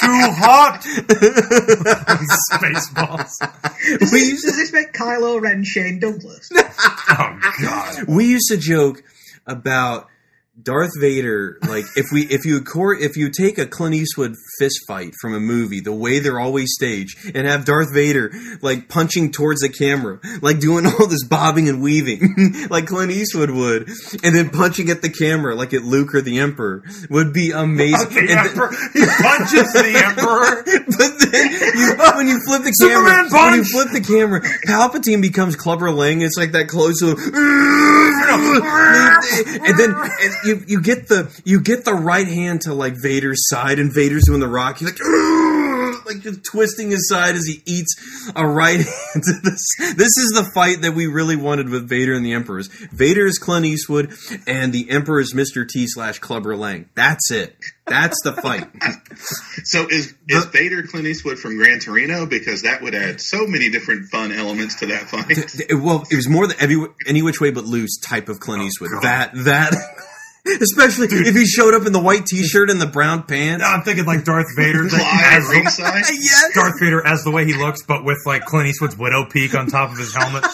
Too 0.00 0.32
hot. 0.34 0.82
Spaceballs. 2.52 3.30
Does, 3.98 4.12
We 4.12 4.18
this, 4.18 4.28
used 4.30 4.44
does 4.44 4.56
this 4.56 4.72
make 4.72 4.92
Kylo 4.92 5.40
Ren 5.40 5.62
Shane 5.64 5.98
Douglas? 6.00 6.50
Oh 6.52 7.38
god. 7.62 8.04
we 8.08 8.26
used 8.26 8.48
to 8.48 8.56
joke 8.56 9.02
about 9.46 10.08
Darth 10.60 10.90
Vader, 10.98 11.56
like 11.68 11.84
if 11.94 12.06
we 12.12 12.22
if 12.22 12.44
you 12.44 12.60
court 12.60 13.00
if 13.00 13.16
you 13.16 13.30
take 13.30 13.58
a 13.58 13.66
Clint 13.66 13.94
Eastwood 13.94 14.34
fist 14.58 14.80
fight 14.88 15.12
from 15.20 15.32
a 15.34 15.38
movie, 15.40 15.78
the 15.80 15.92
way 15.92 16.18
they're 16.18 16.40
always 16.40 16.72
staged, 16.74 17.16
and 17.34 17.46
have 17.46 17.64
Darth 17.64 17.92
Vader 17.94 18.32
like 18.60 18.88
punching 18.88 19.30
towards 19.30 19.60
the 19.60 19.68
camera, 19.68 20.18
like 20.42 20.58
doing 20.58 20.84
all 20.84 21.06
this 21.06 21.24
bobbing 21.24 21.68
and 21.68 21.80
weaving, 21.80 22.66
like 22.70 22.86
Clint 22.86 23.12
Eastwood 23.12 23.50
would, 23.50 23.88
and 24.24 24.34
then 24.34 24.50
punching 24.50 24.90
at 24.90 25.00
the 25.00 25.10
camera 25.10 25.54
like 25.54 25.72
at 25.72 25.82
Luke 25.84 26.12
or 26.14 26.22
the 26.22 26.40
Emperor 26.40 26.82
would 27.08 27.32
be 27.32 27.52
amazing. 27.52 28.08
The 28.10 28.18
And 28.18 28.28
then- 28.28 28.38
emperor, 28.38 28.70
he 28.94 29.06
punches 29.06 29.72
the 29.72 29.92
emperor. 30.06 30.64
but 30.98 31.18
then 31.30 31.52
you, 31.78 32.16
when 32.16 32.26
you 32.26 32.40
flip 32.46 32.62
the 32.64 32.74
camera, 32.82 33.28
when 33.30 33.54
you 33.54 33.64
flip 33.64 33.88
the 33.92 34.00
camera, 34.00 34.40
Palpatine 34.66 35.22
becomes 35.22 35.54
Clubber 35.54 35.92
Lang. 35.92 36.20
It's 36.22 36.36
like 36.36 36.50
that 36.52 36.66
close 36.68 36.98
to, 37.00 37.10
and 38.28 39.78
then 39.78 39.90
and 39.94 40.34
you 40.48 40.64
you 40.66 40.82
get 40.82 41.08
the 41.08 41.40
you 41.44 41.60
get 41.60 41.84
the 41.84 41.94
right 41.94 42.26
hand 42.26 42.62
to 42.62 42.74
like 42.74 42.94
Vader's 43.00 43.48
side, 43.48 43.78
and 43.78 43.92
Vader's 43.92 44.24
doing 44.24 44.40
the 44.40 44.48
rock. 44.48 44.78
He's 44.78 44.88
like. 44.88 44.98
Like 46.06 46.20
just 46.20 46.44
twisting 46.44 46.90
his 46.90 47.06
side 47.06 47.34
as 47.34 47.46
he 47.46 47.62
eats 47.66 48.32
a 48.34 48.46
right 48.46 48.76
hand 48.76 49.22
to 49.24 49.32
this. 49.42 49.94
This 49.94 50.16
is 50.16 50.32
the 50.34 50.50
fight 50.54 50.80
that 50.80 50.92
we 50.94 51.06
really 51.06 51.36
wanted 51.36 51.68
with 51.68 51.86
Vader 51.86 52.14
and 52.14 52.24
the 52.24 52.32
Emperors. 52.32 52.68
Vader 52.68 53.26
is 53.26 53.38
Clint 53.38 53.66
Eastwood, 53.66 54.14
and 54.46 54.72
the 54.72 54.88
Emperor 54.88 55.20
is 55.20 55.34
Mr. 55.34 55.68
T 55.68 55.86
slash 55.86 56.18
Clubber 56.18 56.56
Lang. 56.56 56.88
That's 56.94 57.30
it. 57.30 57.56
That's 57.86 58.16
the 58.22 58.32
fight. 58.32 58.68
So 59.64 59.86
is 59.88 60.14
is 60.28 60.44
Vader 60.46 60.84
Clint 60.84 61.06
Eastwood 61.06 61.38
from 61.38 61.56
Gran 61.56 61.80
Torino? 61.80 62.26
Because 62.26 62.62
that 62.62 62.80
would 62.80 62.94
add 62.94 63.20
so 63.20 63.46
many 63.46 63.68
different 63.70 64.08
fun 64.10 64.30
elements 64.30 64.76
to 64.76 64.86
that 64.86 65.08
fight. 65.08 65.36
Well, 65.82 66.04
it 66.10 66.14
was 66.14 66.28
more 66.28 66.46
the 66.46 66.54
every, 66.60 66.86
any 67.06 67.22
which 67.22 67.40
way 67.40 67.50
but 67.50 67.64
loose 67.64 67.98
type 67.98 68.28
of 68.28 68.38
Clint 68.40 68.62
oh, 68.62 68.66
Eastwood. 68.66 68.90
that 69.02 69.32
that, 69.34 69.74
especially 70.60 71.08
if 71.10 71.34
he 71.34 71.46
showed 71.46 71.74
up 71.74 71.86
in 71.86 71.92
the 71.92 72.00
white 72.00 72.26
T-shirt 72.26 72.70
and 72.70 72.80
the 72.80 72.86
brown 72.86 73.22
pants. 73.24 73.64
I'm 73.64 73.82
thinking 73.82 74.04
like 74.04 74.24
Darth 74.24 74.46
Vader 74.56 74.84
as 74.92 75.48
ringside. 75.48 76.04
yes. 76.10 76.54
Darth 76.54 76.80
Vader 76.80 77.06
as 77.06 77.22
the 77.24 77.30
way 77.30 77.44
he 77.44 77.54
looks, 77.54 77.82
but 77.82 78.04
with 78.04 78.18
like 78.26 78.44
Clint 78.44 78.68
Eastwood's 78.68 78.96
widow 78.96 79.26
peak 79.30 79.54
on 79.54 79.66
top 79.66 79.90
of 79.90 79.98
his 79.98 80.14
helmet. 80.14 80.44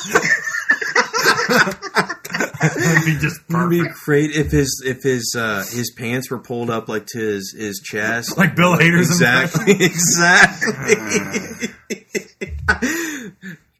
That'd 2.61 3.05
be 3.05 3.17
just 3.19 3.41
It'd 3.49 3.71
be 3.71 3.85
great 4.05 4.31
if 4.31 4.51
his 4.51 4.83
if 4.85 5.03
his 5.03 5.35
uh, 5.37 5.65
his 5.71 5.93
pants 5.97 6.31
were 6.31 6.39
pulled 6.39 6.71
up 6.71 6.89
like 6.89 7.07
to 7.09 7.19
his, 7.19 7.55
his 7.57 7.81
chest. 7.85 8.39
Like 8.39 8.57
Bill 8.57 8.77
Hader's 8.77 9.11
exactly, 9.11 9.75
exactly. 9.85 10.95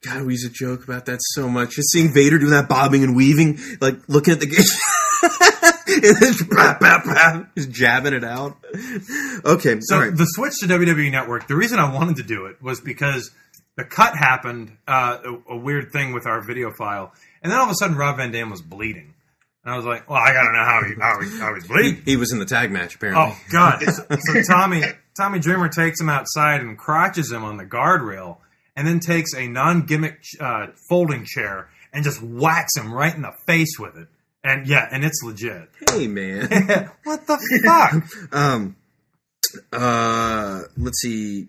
God, 0.01 0.21
we 0.23 0.33
used 0.33 0.45
to 0.45 0.53
joke 0.53 0.83
about 0.83 1.07
that 1.07 1.19
so 1.33 1.49
much. 1.49 1.71
Just 1.71 1.91
seeing 1.91 2.13
Vader 2.13 2.37
do 2.37 2.51
that 2.51 2.69
bobbing 2.69 3.03
and 3.03 3.15
weaving, 3.15 3.59
like 3.81 3.95
looking 4.07 4.33
at 4.33 4.39
the 4.39 4.45
then 6.13 6.33
bap, 6.49 6.79
bap, 6.79 7.05
bap, 7.05 7.55
just 7.55 7.71
jabbing 7.71 8.13
it 8.13 8.23
out. 8.23 8.57
Okay, 9.45 9.77
So 9.81 9.99
right. 9.99 10.15
the 10.15 10.25
switch 10.25 10.53
to 10.59 10.67
WWE 10.67 11.11
Network, 11.11 11.47
the 11.47 11.55
reason 11.55 11.79
I 11.79 11.93
wanted 11.93 12.17
to 12.17 12.23
do 12.23 12.45
it 12.45 12.61
was 12.61 12.81
because 12.81 13.31
the 13.75 13.83
cut 13.83 14.15
happened, 14.15 14.77
uh, 14.87 15.17
a, 15.23 15.53
a 15.53 15.57
weird 15.57 15.91
thing 15.91 16.13
with 16.13 16.25
our 16.25 16.41
video 16.41 16.71
file, 16.77 17.13
and 17.41 17.51
then 17.51 17.59
all 17.59 17.65
of 17.65 17.71
a 17.71 17.75
sudden 17.75 17.97
Rob 17.97 18.17
Van 18.17 18.31
Dam 18.31 18.49
was 18.49 18.61
bleeding, 18.61 19.13
and 19.63 19.73
I 19.73 19.77
was 19.77 19.85
like, 19.85 20.09
well, 20.09 20.19
I 20.21 20.31
gotta 20.33 20.53
know 20.53 20.63
how 20.63 20.81
he 20.83 20.93
how, 20.99 21.21
he, 21.21 21.39
how 21.39 21.53
he's 21.53 21.63
he, 21.63 21.67
bleeding. 21.67 22.01
he 22.05 22.15
was 22.15 22.31
in 22.31 22.39
the 22.39 22.45
tag 22.45 22.71
match 22.71 22.95
apparently. 22.95 23.33
Oh 23.33 23.37
God! 23.51 23.81
So, 23.83 24.05
so 24.19 24.41
Tommy 24.43 24.83
Tommy 25.17 25.39
Dreamer 25.39 25.69
takes 25.69 25.99
him 25.99 26.09
outside 26.09 26.61
and 26.61 26.77
crotches 26.77 27.31
him 27.31 27.43
on 27.43 27.57
the 27.57 27.65
guardrail, 27.65 28.37
and 28.75 28.87
then 28.87 28.99
takes 28.99 29.33
a 29.33 29.47
non-gimmick 29.47 30.23
uh, 30.39 30.67
folding 30.89 31.25
chair 31.25 31.69
and 31.91 32.03
just 32.03 32.21
whacks 32.21 32.75
him 32.77 32.93
right 32.93 33.13
in 33.15 33.21
the 33.21 33.31
face 33.45 33.77
with 33.79 33.97
it. 33.97 34.07
And 34.45 34.67
yeah, 34.67 34.87
and 34.91 35.03
it's 35.03 35.23
legit. 35.23 35.69
Hey 35.89 36.07
man. 36.07 36.41
what 37.03 37.25
the 37.25 37.61
fuck? 37.65 38.31
um. 38.31 38.75
Uh. 39.73 40.61
Let's 40.77 41.01
see. 41.01 41.47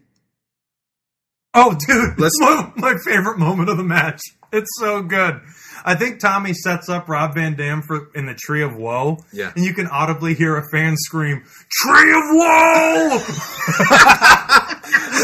Oh, 1.53 1.77
dude, 1.87 2.19
Let's- 2.19 2.39
my, 2.41 2.73
my 2.77 2.95
favorite 3.05 3.39
moment 3.39 3.69
of 3.69 3.77
the 3.77 3.85
match. 3.85 4.21
It's 4.53 4.71
so 4.79 5.03
good. 5.03 5.41
I 5.87 5.95
think 5.95 6.19
Tommy 6.19 6.53
sets 6.53 6.89
up 6.89 7.09
Rob 7.09 7.35
Van 7.35 7.55
Dam 7.55 7.81
for 7.81 8.11
in 8.15 8.27
the 8.27 8.35
Tree 8.35 8.63
of 8.63 8.77
Woe. 8.77 9.19
Yeah. 9.33 9.53
And 9.55 9.65
you 9.65 9.73
can 9.73 9.87
audibly 9.87 10.35
hear 10.35 10.57
a 10.57 10.69
fan 10.69 10.97
scream, 10.97 11.45
Tree 11.71 12.11
of 12.11 12.25
Woe! 12.33 13.21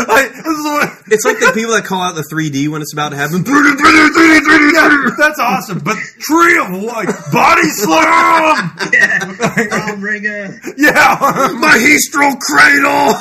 I, 0.04 0.28
It's 1.12 1.26
like 1.26 1.38
the 1.40 1.52
people 1.52 1.72
that 1.74 1.84
call 1.84 2.00
out 2.00 2.14
the 2.14 2.24
3D 2.24 2.68
when 2.70 2.80
it's 2.80 2.94
about 2.94 3.10
to 3.10 3.16
happen. 3.16 3.42
That's 5.18 5.38
awesome. 5.38 5.80
But 5.80 5.96
Tree 6.20 6.56
of 6.56 6.70
Life, 6.70 7.12
Body 7.30 7.68
Slam! 7.68 8.72
Yeah. 8.94 9.90
Arm 9.90 10.00
wringer. 10.00 10.58
Yeah! 10.78 11.52
Maestro 11.60 12.32
Cradle! 12.40 13.12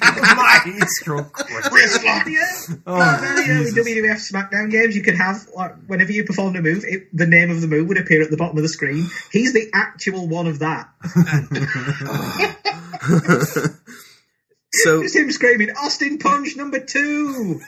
Maestro 0.00 1.30
Wrist 1.72 2.04
lock. 2.04 2.26
Yeah. 2.26 2.46
Oh, 2.86 2.98
Back 2.98 3.20
then, 3.20 3.36
you 3.38 3.46
know, 3.54 3.60
in 3.60 3.74
Jesus. 3.74 3.88
WWF 3.88 4.32
SmackDown 4.32 4.70
games, 4.70 4.96
you 4.96 5.02
could 5.02 5.16
have 5.16 5.46
like 5.54 5.74
whenever 5.86 6.12
you 6.12 6.24
performed 6.24 6.56
a 6.56 6.62
move, 6.62 6.84
it, 6.86 7.08
the 7.16 7.26
name 7.26 7.50
of 7.50 7.60
the 7.60 7.68
move 7.68 7.88
would 7.88 7.98
appear 7.98 8.22
at 8.22 8.30
the 8.30 8.36
bottom 8.36 8.56
of 8.56 8.62
the 8.62 8.68
screen. 8.68 9.06
He's 9.32 9.52
the 9.52 9.70
actual 9.72 10.28
one 10.28 10.46
of 10.46 10.60
that. 10.60 10.88
so 14.72 15.02
Just 15.02 15.16
him 15.16 15.30
screaming, 15.32 15.70
"Austin 15.70 16.18
Punch 16.18 16.56
number 16.56 16.80
two. 16.80 17.60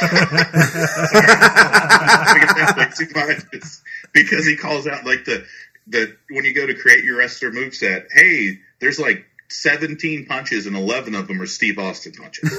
because 4.12 4.46
he 4.46 4.56
calls 4.56 4.86
out 4.86 5.04
like 5.04 5.24
the 5.24 5.44
the 5.86 6.16
when 6.30 6.44
you 6.44 6.54
go 6.54 6.66
to 6.66 6.74
create 6.74 7.04
your 7.04 7.18
wrestler 7.18 7.50
moveset, 7.50 8.06
hey, 8.12 8.58
there's 8.80 8.98
like 8.98 9.24
17 9.48 10.26
punches 10.26 10.66
and 10.66 10.76
11 10.76 11.14
of 11.14 11.28
them 11.28 11.40
are 11.40 11.46
Steve 11.46 11.78
Austin 11.78 12.12
punches. 12.12 12.50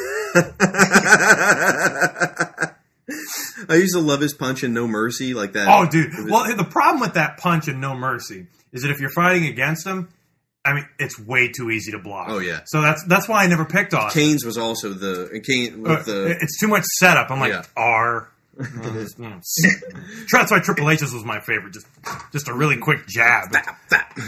I 3.69 3.75
used 3.75 3.93
to 3.95 4.01
love 4.01 4.21
his 4.21 4.33
punch 4.33 4.63
and 4.63 4.73
No 4.73 4.87
Mercy 4.87 5.33
like 5.33 5.53
that. 5.53 5.67
Oh, 5.69 5.89
dude. 5.89 6.11
Well, 6.29 6.53
the 6.55 6.63
problem 6.63 6.99
with 7.01 7.13
that 7.13 7.37
punch 7.37 7.67
and 7.67 7.79
no 7.79 7.95
mercy 7.95 8.47
is 8.73 8.81
that 8.83 8.91
if 8.91 8.99
you're 8.99 9.09
fighting 9.09 9.45
against 9.45 9.85
him, 9.87 10.09
I 10.65 10.73
mean, 10.73 10.85
it's 10.99 11.17
way 11.17 11.49
too 11.49 11.71
easy 11.71 11.93
to 11.93 11.99
block. 11.99 12.27
Oh, 12.29 12.39
yeah. 12.39 12.59
So 12.65 12.81
that's 12.81 13.03
that's 13.05 13.29
why 13.29 13.43
I 13.43 13.47
never 13.47 13.63
picked 13.63 13.93
Austin. 13.93 14.21
Kane's 14.21 14.43
was 14.45 14.57
also 14.57 14.89
the 14.93 15.41
Kane 15.47 15.85
Uh, 15.85 15.89
with 15.95 16.05
the 16.05 16.37
it's 16.41 16.59
too 16.59 16.67
much 16.67 16.83
setup. 16.99 17.31
I'm 17.31 17.39
like 17.39 17.53
Yeah. 17.53 17.63
R. 17.77 18.29
Uh, 18.59 18.63
you 18.83 19.07
know, 19.19 19.39
That's 20.31 20.51
why 20.51 20.59
Triple 20.59 20.89
H's 20.89 21.13
was 21.13 21.23
my 21.23 21.39
favorite. 21.39 21.73
Just 21.73 21.87
just 22.33 22.49
a 22.49 22.53
really 22.53 22.75
quick 22.77 23.07
jab. 23.07 23.53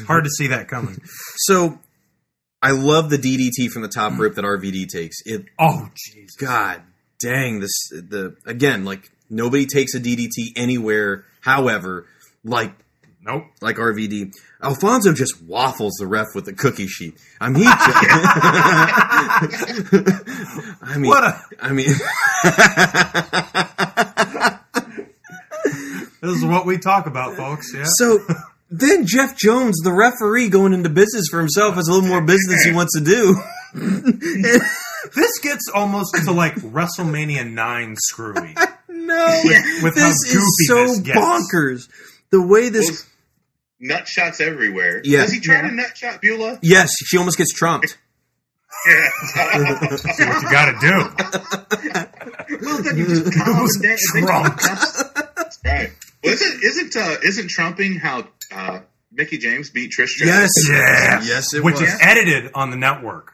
Hard 0.08 0.24
to 0.24 0.30
see 0.30 0.48
that 0.48 0.68
coming. 0.70 1.02
so. 1.38 1.80
I 2.62 2.72
love 2.72 3.10
the 3.10 3.18
DDT 3.18 3.70
from 3.72 3.82
the 3.84 3.88
top 3.88 4.14
hmm. 4.14 4.22
rope 4.22 4.36
that 4.36 4.44
RVD 4.46 4.88
takes. 4.88 5.18
It 5.26 5.46
Oh, 5.58 5.90
jeez. 5.96 6.38
God 6.38 6.82
dang 7.20 7.60
this 7.60 7.90
the 7.92 8.36
again 8.46 8.86
like 8.86 9.12
nobody 9.30 9.66
takes 9.66 9.94
a 9.96 10.00
DDT 10.00 10.54
anywhere. 10.56 11.26
However, 11.42 12.06
like 12.44 12.74
Nope. 13.22 13.44
like 13.62 13.76
RVD, 13.76 14.32
Alfonso 14.64 15.12
just 15.14 15.42
waffles 15.44 15.94
the 16.00 16.08
ref 16.08 16.28
with 16.34 16.46
the 16.46 16.54
cookie 16.54 16.88
sheet. 16.88 17.16
I 17.40 17.50
mean, 17.50 17.66
I 20.82 20.98
mean, 20.98 21.10
What 21.10 21.24
a- 21.26 21.42
I 21.62 21.74
mean, 21.74 21.90
This 26.22 26.36
is 26.38 26.44
what 26.46 26.66
we 26.66 26.78
talk 26.78 27.06
about, 27.08 27.36
folks. 27.38 27.74
Yeah. 27.74 27.84
so 27.86 28.20
then 28.72 29.06
Jeff 29.08 29.38
Jones, 29.38 29.78
the 29.84 29.92
referee, 29.94 30.50
going 30.50 30.74
into 30.74 30.90
business 30.90 31.26
for 31.30 31.40
himself, 31.40 31.76
has 31.76 31.88
a 31.88 31.92
little 31.94 32.08
more 32.08 32.22
business 32.22 32.64
he 32.64 32.72
wants 32.72 32.98
to 32.98 33.04
do. 33.04 33.36
This 35.16 35.40
gets 35.40 35.70
almost 35.74 36.14
to 36.26 36.32
like 36.32 36.56
WrestleMania 36.56 37.50
9 37.50 37.96
screwy. 37.98 38.54
no, 38.90 39.42
With 39.82 39.98
how 39.98 40.10
this 40.10 40.24
goofy 40.26 40.38
is 40.38 40.68
so 40.68 40.76
this 40.88 41.00
gets. 41.00 41.18
bonkers. 41.18 41.88
The 42.32 42.42
way 42.46 42.68
this, 42.68 43.08
nut 43.80 44.08
shots 44.10 44.42
everywhere. 44.42 45.00
Yeah. 45.06 45.22
Does 45.22 45.32
he 45.32 45.40
try 45.40 45.56
Yeah. 45.62 45.70
to 45.70 45.72
nut 45.74 45.98
shot 45.98 46.22
Beulah? 46.22 46.60
yes, 46.62 46.92
she 47.06 47.18
almost 47.18 47.38
gets 47.38 47.54
trumped. 47.54 47.98
That's 48.86 49.36
what 50.20 50.44
you 50.44 50.52
got 50.52 50.66
to 50.66 50.78
do. 50.82 52.58
Well, 52.66 52.84
then 52.84 52.98
you 52.98 53.06
just 53.08 53.34
calm 53.38 53.62
was 53.64 53.76
and 53.82 54.28
trumped. 54.28 54.60
podcast. 54.62 55.64
right. 55.66 55.92
Well, 56.24 56.34
isn't 56.34 56.64
isn't 56.64 56.96
uh, 56.96 57.16
isn't 57.24 57.50
trumping 57.50 57.98
how 58.00 58.28
uh, 58.54 58.80
Mickie 59.12 59.38
James 59.38 59.70
beat 59.70 59.92
Trish 59.92 60.10
Stratus? 60.10 60.52
Yes, 60.68 60.70
Yeah. 60.70 61.22
yes, 61.24 61.54
it 61.54 61.64
Which 61.64 61.76
was. 61.80 61.84
is 61.84 62.00
edited 62.02 62.52
on 62.54 62.72
the 62.72 62.78
network. 62.78 63.34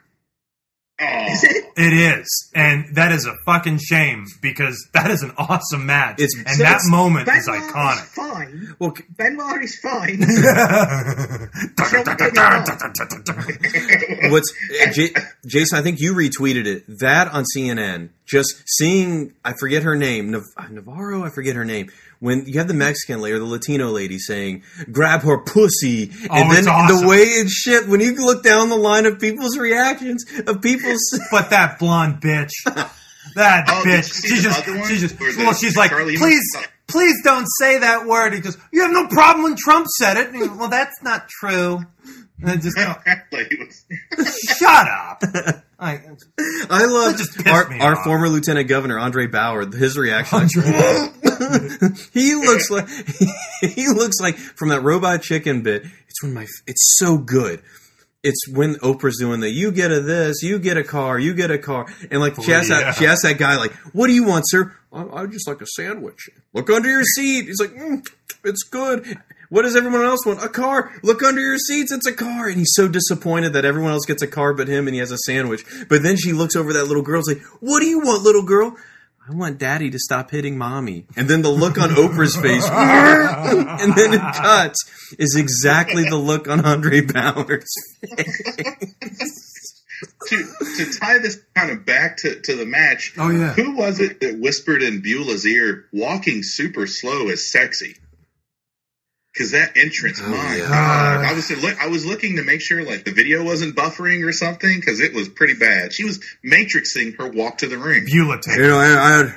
Oh, 0.98 1.26
Is 1.28 1.44
it? 1.44 1.66
It 1.76 1.92
is, 1.92 2.52
and 2.56 2.96
that 2.96 3.12
is 3.12 3.26
a 3.26 3.34
fucking 3.46 3.80
shame 3.80 4.28
because 4.42 4.88
that 4.94 5.12
is 5.12 5.24
an 5.24 5.34
awesome 5.38 5.86
match, 5.86 6.22
It's- 6.22 6.30
and 6.38 6.48
So 6.56 6.64
that 6.64 6.70
it's- 6.78 6.90
moment 6.90 7.28
is 7.28 7.46
Benoit 7.46 7.64
iconic. 7.70 8.06
fine. 8.16 8.76
Well, 8.80 8.96
c- 8.96 9.04
Benoit 9.18 9.62
is 9.62 9.78
fine. 9.80 10.20
What's 14.32 14.54
uh, 14.82 14.92
J- 14.92 15.14
Jason? 15.46 15.78
I 15.78 15.82
think 15.82 16.00
you 16.00 16.14
retweeted 16.14 16.66
it. 16.66 16.84
That 17.00 17.28
on 17.30 17.44
CNN. 17.56 18.10
Just 18.26 18.64
seeing, 18.66 19.34
I 19.44 19.54
forget 19.60 19.84
her 19.84 19.96
name, 19.96 20.32
Nav- 20.32 20.44
uh, 20.58 20.68
Navarro. 20.70 21.24
I 21.24 21.30
forget 21.30 21.56
her 21.56 21.66
name. 21.66 21.92
When 22.26 22.46
you 22.48 22.58
have 22.60 22.68
the 22.68 22.74
Mexican 22.74 23.22
lady 23.22 23.36
or 23.36 23.40
the 23.40 23.46
Latino 23.46 23.90
lady 23.92 24.18
saying 24.18 24.64
"grab 24.92 25.22
her 25.22 25.38
pussy," 25.38 26.12
oh, 26.30 26.34
and 26.36 26.50
Oh, 26.50 26.50
then 26.50 26.58
it's 26.60 26.68
awesome. 26.68 27.02
the 27.02 27.08
way 27.08 27.18
it's 27.20 27.52
shit. 27.54 27.88
When 27.88 28.02
you 28.02 28.16
look 28.16 28.44
down 28.44 28.70
the 28.70 28.76
line 28.78 29.06
of 29.06 29.20
people's 29.20 29.58
reactions 29.58 30.26
of 30.48 30.62
people's, 30.62 31.02
but 31.32 31.52
that 31.52 31.78
blonde 31.80 32.22
bitch, 32.22 32.50
that 33.36 33.66
Oh, 33.68 33.84
bitch, 33.86 33.98
you 33.98 34.04
see 34.04 34.36
she 34.38 34.42
just, 34.42 34.60
other 34.68 34.78
one? 34.80 34.88
she 34.90 34.98
just, 34.98 35.22
Or 35.22 35.26
well, 35.38 35.54
she's 35.54 35.76
like, 35.78 35.92
Charlie 35.92 36.18
please, 36.18 36.42
Manson? 36.54 36.72
please 36.88 37.16
don't 37.24 37.46
say 37.60 37.80
that 37.80 38.06
word. 38.06 38.34
He 38.34 38.40
goes, 38.40 38.58
you 38.74 38.82
have 38.84 38.92
no 38.92 39.08
problem 39.08 39.44
when 39.44 39.56
Trump 39.58 39.88
said 39.98 40.18
it. 40.18 40.28
And 40.28 40.36
he 40.36 40.48
goes, 40.48 40.58
well, 40.58 40.70
that's 40.70 41.02
not 41.04 41.28
true. 41.30 41.82
And 42.42 42.50
I 42.52 42.56
just, 42.58 42.76
go, 42.76 42.94
like 43.32 43.48
it 43.52 43.60
was- 43.60 44.38
shut 44.58 44.88
up. 44.88 45.22
I, 45.80 46.00
I 46.70 46.86
love 46.86 47.18
just 47.18 47.46
our, 47.48 47.72
our 47.82 48.04
former 48.04 48.30
Lieutenant 48.30 48.68
Governor 48.70 48.98
Andre 48.98 49.28
Bauer. 49.28 49.66
His 49.66 49.98
reaction, 49.98 50.48
he 52.14 52.36
looks 52.36 52.70
like 52.70 52.88
he 53.62 53.88
looks 53.88 54.20
like 54.20 54.36
from 54.36 54.70
that 54.70 54.82
Robot 54.82 55.22
Chicken 55.22 55.62
bit. 55.62 55.84
It's 56.08 56.24
when 56.24 56.34
my 56.34 56.48
it's 56.68 56.96
so 56.98 57.18
good. 57.18 57.62
It's 58.24 58.48
when 58.48 58.76
Oprah's 58.76 59.20
doing 59.20 59.40
the 59.40 59.50
you 59.50 59.72
get 59.72 59.92
a 59.92 60.02
this, 60.02 60.42
you 60.42 60.58
get 60.58 60.78
a 60.78 60.84
car, 60.84 61.20
you 61.20 61.34
get 61.34 61.52
a 61.52 61.60
car, 61.60 61.86
and 62.10 62.20
like 62.20 62.42
she 62.42 62.54
asked 62.54 62.70
yeah. 62.70 62.80
that 62.82 62.96
she 62.96 63.06
asked 63.06 63.24
that 63.24 63.38
guy 63.38 63.58
like, 63.58 63.74
"What 63.94 64.08
do 64.08 64.14
you 64.14 64.24
want, 64.24 64.46
sir?" 64.48 64.76
I, 64.92 65.06
I 65.06 65.26
just 65.28 65.48
like 65.48 65.62
a 65.62 65.68
sandwich. 65.68 66.30
Look 66.54 66.70
under 66.70 66.90
your 66.90 67.04
seat. 67.04 67.46
He's 67.46 67.60
like, 67.60 67.72
mm, 67.72 68.04
"It's 68.44 68.64
good." 68.64 69.20
What 69.50 69.62
does 69.62 69.76
everyone 69.76 70.04
else 70.04 70.26
want? 70.26 70.44
A 70.44 70.50
car. 70.50 70.92
Look 71.04 71.22
under 71.22 71.40
your 71.40 71.60
seats. 71.60 71.92
It's 71.92 72.08
a 72.08 72.14
car. 72.14 72.48
And 72.48 72.58
he's 72.58 72.74
so 72.74 72.88
disappointed 72.88 73.54
that 73.54 73.64
everyone 73.64 73.92
else 73.92 74.06
gets 74.06 74.24
a 74.24 74.28
car 74.28 74.56
but 74.56 74.68
him, 74.68 74.88
and 74.88 74.96
he 74.96 75.00
has 75.00 75.12
a 75.12 75.18
sandwich. 75.20 75.64
But 75.88 76.02
then 76.02 76.18
she 76.18 76.34
looks 76.34 76.56
over 76.56 76.74
that 76.74 76.86
little 76.86 77.04
girl. 77.04 77.22
and 77.26 77.38
like, 77.38 77.46
"What 77.60 77.80
do 77.80 77.86
you 77.86 78.00
want, 78.00 78.24
little 78.24 78.44
girl?" 78.44 78.76
I 79.28 79.34
want 79.34 79.58
daddy 79.58 79.90
to 79.90 79.98
stop 79.98 80.30
hitting 80.30 80.56
mommy. 80.58 81.08
And 81.16 81.28
then 81.28 81.42
the 81.42 81.50
look 81.50 81.80
on 81.80 81.90
Oprah's 81.90 82.36
face, 82.36 82.68
and 82.72 83.96
then 83.96 84.14
it 84.14 84.22
cuts, 84.36 84.86
is 85.18 85.36
exactly 85.36 86.04
the 86.04 86.18
look 86.18 86.48
on 86.48 86.64
Andre 86.64 87.02
Bauer's 87.02 87.66
to 90.28 90.38
to 90.78 91.00
tie 91.00 91.18
this 91.20 91.42
kind 91.56 91.72
of 91.72 91.86
back 91.86 92.18
to, 92.18 92.40
to 92.40 92.56
the 92.56 92.66
match. 92.66 93.14
Oh, 93.18 93.30
yeah. 93.30 93.54
Who 93.54 93.76
was 93.76 94.00
it 94.00 94.20
that 94.22 94.40
whispered 94.40 94.84
in 94.84 95.02
Beulah's 95.02 95.46
ear, 95.46 95.86
"Walking 95.92 96.44
super 96.44 96.88
slow 96.88 97.30
is 97.30 97.52
sexy"? 97.52 97.96
Because 99.36 99.52
that 99.52 99.76
entrance, 99.76 100.22
Oh, 100.24 100.30
my 100.30 100.56
yeah. 100.56 100.68
god! 100.70 101.26
I 101.26 101.34
was 101.34 101.52
look, 101.62 101.78
I 101.84 101.88
was 101.88 102.06
looking 102.06 102.38
to 102.38 102.44
make 102.44 102.62
sure 102.62 102.84
like 102.86 103.04
the 103.04 103.12
video 103.12 103.44
wasn't 103.44 103.76
buffering 103.76 104.26
or 104.26 104.32
something 104.32 104.80
because 104.80 105.02
it 105.02 105.14
was 105.14 105.28
pretty 105.28 105.56
bad. 105.56 105.92
She 105.92 106.06
was 106.06 106.22
matrixing 106.46 107.18
her 107.18 107.28
walk 107.28 107.58
to 107.58 107.68
the 107.68 107.78
ring. 107.78 108.06
Beulah 108.06 108.40
take 108.42 108.56
You 108.56 108.64
know, 108.68 108.78
I, 108.78 108.86
I 108.86 109.18
had 109.18 109.36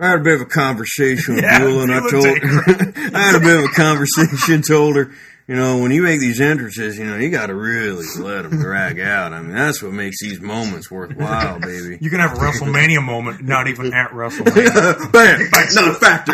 I 0.00 0.08
had 0.08 0.18
a 0.20 0.22
bit 0.24 0.34
of 0.34 0.40
a 0.40 0.46
conversation 0.46 1.36
with 1.36 1.44
Yeah, 1.48 1.60
Beulah, 1.60 1.82
and 1.84 1.94
I 1.94 2.00
told 2.10 2.24
Taker. 2.24 2.62
I 3.16 3.20
had 3.22 3.36
a 3.36 3.40
bit 3.40 3.56
of 3.56 3.64
a 3.66 3.68
conversation. 3.74 4.62
Told 4.62 4.96
her, 4.96 5.12
you 5.46 5.54
know, 5.54 5.78
when 5.78 5.92
you 5.92 6.02
make 6.02 6.18
these 6.18 6.40
entrances, 6.40 6.98
you 6.98 7.04
know, 7.04 7.16
you 7.16 7.30
got 7.30 7.46
to 7.46 7.54
really 7.54 8.04
let 8.18 8.42
them 8.42 8.58
drag 8.60 8.98
out. 8.98 9.32
I 9.32 9.40
mean, 9.42 9.54
that's 9.54 9.80
what 9.80 9.92
makes 9.92 10.20
these 10.20 10.40
moments 10.40 10.90
worthwhile, 10.90 11.60
baby. 11.60 11.98
You 12.00 12.10
can 12.10 12.18
have 12.18 12.32
a 12.32 12.40
WrestleMania 12.40 13.00
moment, 13.00 13.44
not 13.44 13.68
even 13.68 13.94
at 13.94 14.10
WrestleMania. 14.12 15.12
Bam! 15.12 15.48
Not 15.72 15.88
a 15.88 15.94
factor. 15.94 16.32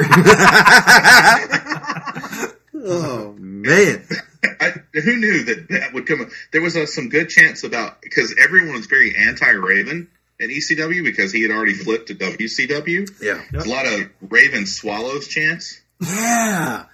Oh 2.84 3.34
man! 3.38 4.04
I, 4.60 4.72
who 4.92 5.16
knew 5.16 5.44
that 5.44 5.66
that 5.70 5.92
would 5.94 6.06
come? 6.06 6.20
up? 6.22 6.28
There 6.52 6.60
was 6.62 6.76
uh 6.76 6.86
some 6.86 7.08
good 7.08 7.28
chance 7.28 7.62
about 7.64 8.00
because 8.02 8.34
everyone 8.42 8.74
was 8.74 8.86
very 8.86 9.14
anti-Raven 9.16 10.08
at 10.40 10.48
ECW 10.48 11.04
because 11.04 11.32
he 11.32 11.42
had 11.42 11.50
already 11.52 11.74
flipped 11.74 12.08
to 12.08 12.14
WCW. 12.14 13.08
Yeah, 13.20 13.42
There's 13.52 13.66
a 13.66 13.68
lot 13.68 13.86
of 13.86 14.10
Raven 14.20 14.66
swallows 14.66 15.28
chance. 15.28 15.80
yeah. 16.00 16.86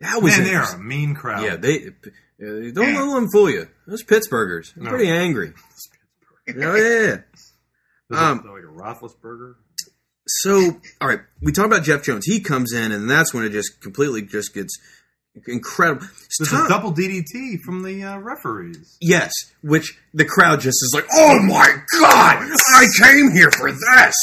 That 0.00 0.20
was 0.20 0.36
Man, 0.36 0.46
they're 0.46 0.62
a 0.62 0.78
mean 0.78 1.14
crowd. 1.14 1.44
Yeah, 1.44 1.56
they 1.56 1.86
uh, 1.86 2.72
don't 2.74 2.94
let 2.94 3.14
them 3.14 3.28
fool 3.32 3.48
you. 3.48 3.68
Those 3.86 4.02
Pittsburghers, 4.02 4.74
they're 4.74 4.84
No. 4.84 4.90
pretty 4.90 5.08
angry. 5.10 5.52
Oh 6.60 6.74
yeah. 6.74 7.18
Um, 8.10 8.38
like 8.38 8.64
a 8.64 8.66
Roethlisberger. 8.66 9.54
So, 10.26 10.76
all 11.00 11.08
right, 11.08 11.20
we 11.40 11.52
talked 11.52 11.66
about 11.66 11.84
Jeff 11.84 12.02
Jones. 12.02 12.26
He 12.26 12.40
comes 12.40 12.72
in, 12.72 12.90
and 12.92 13.08
that's 13.08 13.32
when 13.32 13.44
it 13.44 13.50
just 13.50 13.80
completely 13.80 14.22
just 14.22 14.52
gets 14.54 14.76
incredible. 15.46 16.06
There's 16.38 16.50
Tom- 16.50 16.66
a 16.66 16.68
double 16.68 16.92
DDT 16.92 17.60
from 17.64 17.82
the 17.82 18.04
uh, 18.04 18.18
referees. 18.18 18.96
Yes, 19.00 19.32
which 19.62 19.98
the 20.14 20.24
crowd 20.24 20.60
just 20.60 20.76
is 20.82 20.92
like, 20.94 21.06
"Oh 21.14 21.38
my 21.42 21.68
god, 22.00 22.48
I 22.74 22.86
came 23.02 23.30
here 23.32 23.50
for 23.50 23.70
this. 23.72 24.14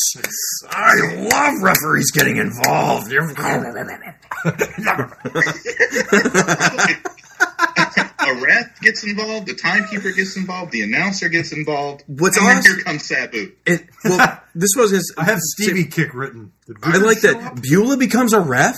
I 0.70 1.28
love 1.32 1.56
referees 1.62 2.12
getting 2.12 2.38
involved." 2.38 3.12
a 8.22 8.36
ref 8.42 8.80
gets 8.82 9.04
involved, 9.04 9.48
the 9.48 9.56
timekeeper 9.56 10.12
gets 10.12 10.36
involved, 10.38 10.72
the 10.72 10.84
announcer 10.84 11.30
gets 11.30 11.52
involved. 11.52 12.04
What's 12.08 12.38
and 12.38 12.46
then 12.48 12.58
awesome- 12.58 12.76
here 12.76 12.84
comes 12.84 13.08
Sabu. 13.08 13.52
It, 13.66 13.86
well, 14.04 14.42
this 14.56 14.72
was 14.76 14.92
his. 14.92 15.14
I 15.18 15.26
have 15.26 15.40
Stevie 15.40 15.86
kick 15.86 16.14
written. 16.14 16.52
I 16.84 16.98
like 16.98 17.22
that 17.22 17.36
up? 17.38 17.62
Beulah 17.62 17.98
becomes 17.98 18.34
a 18.34 18.40
ref. 18.40 18.76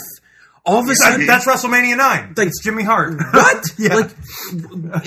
All 0.66 0.84
of 0.84 0.90
a 0.90 0.96
sudden, 0.96 1.26
that's 1.26 1.48
WrestleMania 1.48 1.98
nine. 1.98 2.34
Like- 2.38 2.48
it's 2.48 2.62
Jimmy 2.64 2.84
Hart. 2.84 3.16
what? 3.34 3.64
Yeah. 3.80 3.96
Like, 3.96 4.12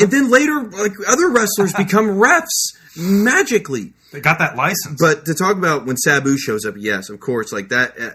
and 0.01 0.11
then 0.11 0.31
later, 0.31 0.65
like 0.65 0.93
other 1.07 1.31
wrestlers 1.31 1.73
become 1.73 2.07
refs 2.09 2.75
magically. 2.97 3.93
They 4.13 4.21
got 4.21 4.39
that 4.41 4.57
license. 4.57 5.01
But 5.01 5.27
to 5.27 5.35
talk 5.35 5.57
about 5.57 5.87
when 5.87 5.97
Sabu 5.97 6.37
shows 6.37 6.65
up, 6.65 6.75
yes, 6.77 7.09
of 7.11 7.21
course, 7.21 7.53
like 7.53 7.69
that. 7.69 8.01
Uh, 8.01 8.11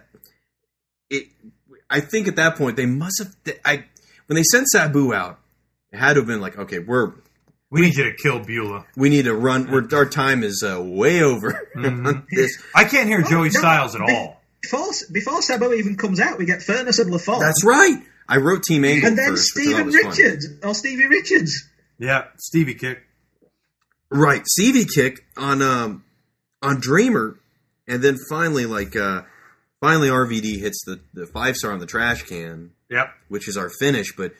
it, 1.09 1.27
I 1.89 2.01
think 2.01 2.27
at 2.27 2.35
that 2.35 2.55
point 2.57 2.75
they 2.75 2.85
must 2.85 3.19
have. 3.23 3.57
I 3.63 3.85
when 4.27 4.35
they 4.35 4.43
sent 4.43 4.67
Sabu 4.69 5.13
out, 5.13 5.39
it 5.91 5.97
had 5.97 6.13
to 6.13 6.19
have 6.21 6.27
been 6.27 6.41
like, 6.41 6.57
okay, 6.57 6.79
we're 6.79 7.13
we 7.71 7.81
need 7.81 7.95
you 7.95 8.05
to 8.05 8.13
kill 8.15 8.39
Beulah. 8.39 8.85
we 8.97 9.09
need 9.09 9.25
to 9.25 9.33
run. 9.35 9.69
We're, 9.71 9.87
our 9.93 10.05
time 10.05 10.43
is 10.43 10.63
uh, 10.65 10.81
way 10.81 11.21
over. 11.21 11.69
this. 12.31 12.61
I 12.75 12.83
can't 12.83 13.07
hear 13.07 13.21
Joey 13.21 13.49
Styles 13.51 13.95
at 13.95 14.01
all. 14.01 14.38
Before 14.61 14.87
Before 15.11 15.41
Sabu 15.41 15.73
even 15.73 15.95
comes 15.95 16.19
out, 16.19 16.37
we 16.37 16.45
get 16.45 16.59
Furnas 16.59 16.99
and 16.99 17.11
LaFon. 17.13 17.39
That's 17.39 17.63
right. 17.65 17.97
I 18.27 18.37
wrote 18.37 18.63
Team 18.63 18.85
Angle 18.85 19.07
And 19.09 19.17
then 19.17 19.29
first. 19.31 19.55
which 19.55 19.65
I 19.67 19.71
Stephen 19.71 19.91
fun. 19.91 20.09
Richards 20.11 20.47
or 20.63 20.75
Stevie 20.75 21.07
Richards. 21.07 21.67
Yeah, 21.97 22.25
Stevie 22.37 22.75
kick. 22.75 23.03
Right, 24.11 24.45
Stevie 24.47 24.85
kick 24.85 25.25
on 25.37 25.61
um 25.61 26.03
on 26.61 26.79
Dreamer, 26.79 27.37
and 27.87 28.01
then 28.01 28.17
finally 28.29 28.65
like 28.65 28.95
uh 28.95 29.21
finally 29.81 30.09
RVD 30.09 30.59
hits 30.59 30.83
the 30.85 30.99
the 31.13 31.25
five 31.27 31.55
star 31.55 31.71
on 31.71 31.79
the 31.79 31.85
trash 31.85 32.23
can, 32.23 32.71
Yep. 32.89 33.09
which 33.27 33.47
is 33.47 33.55
our 33.57 33.69
finish. 33.79 34.15
But 34.15 34.33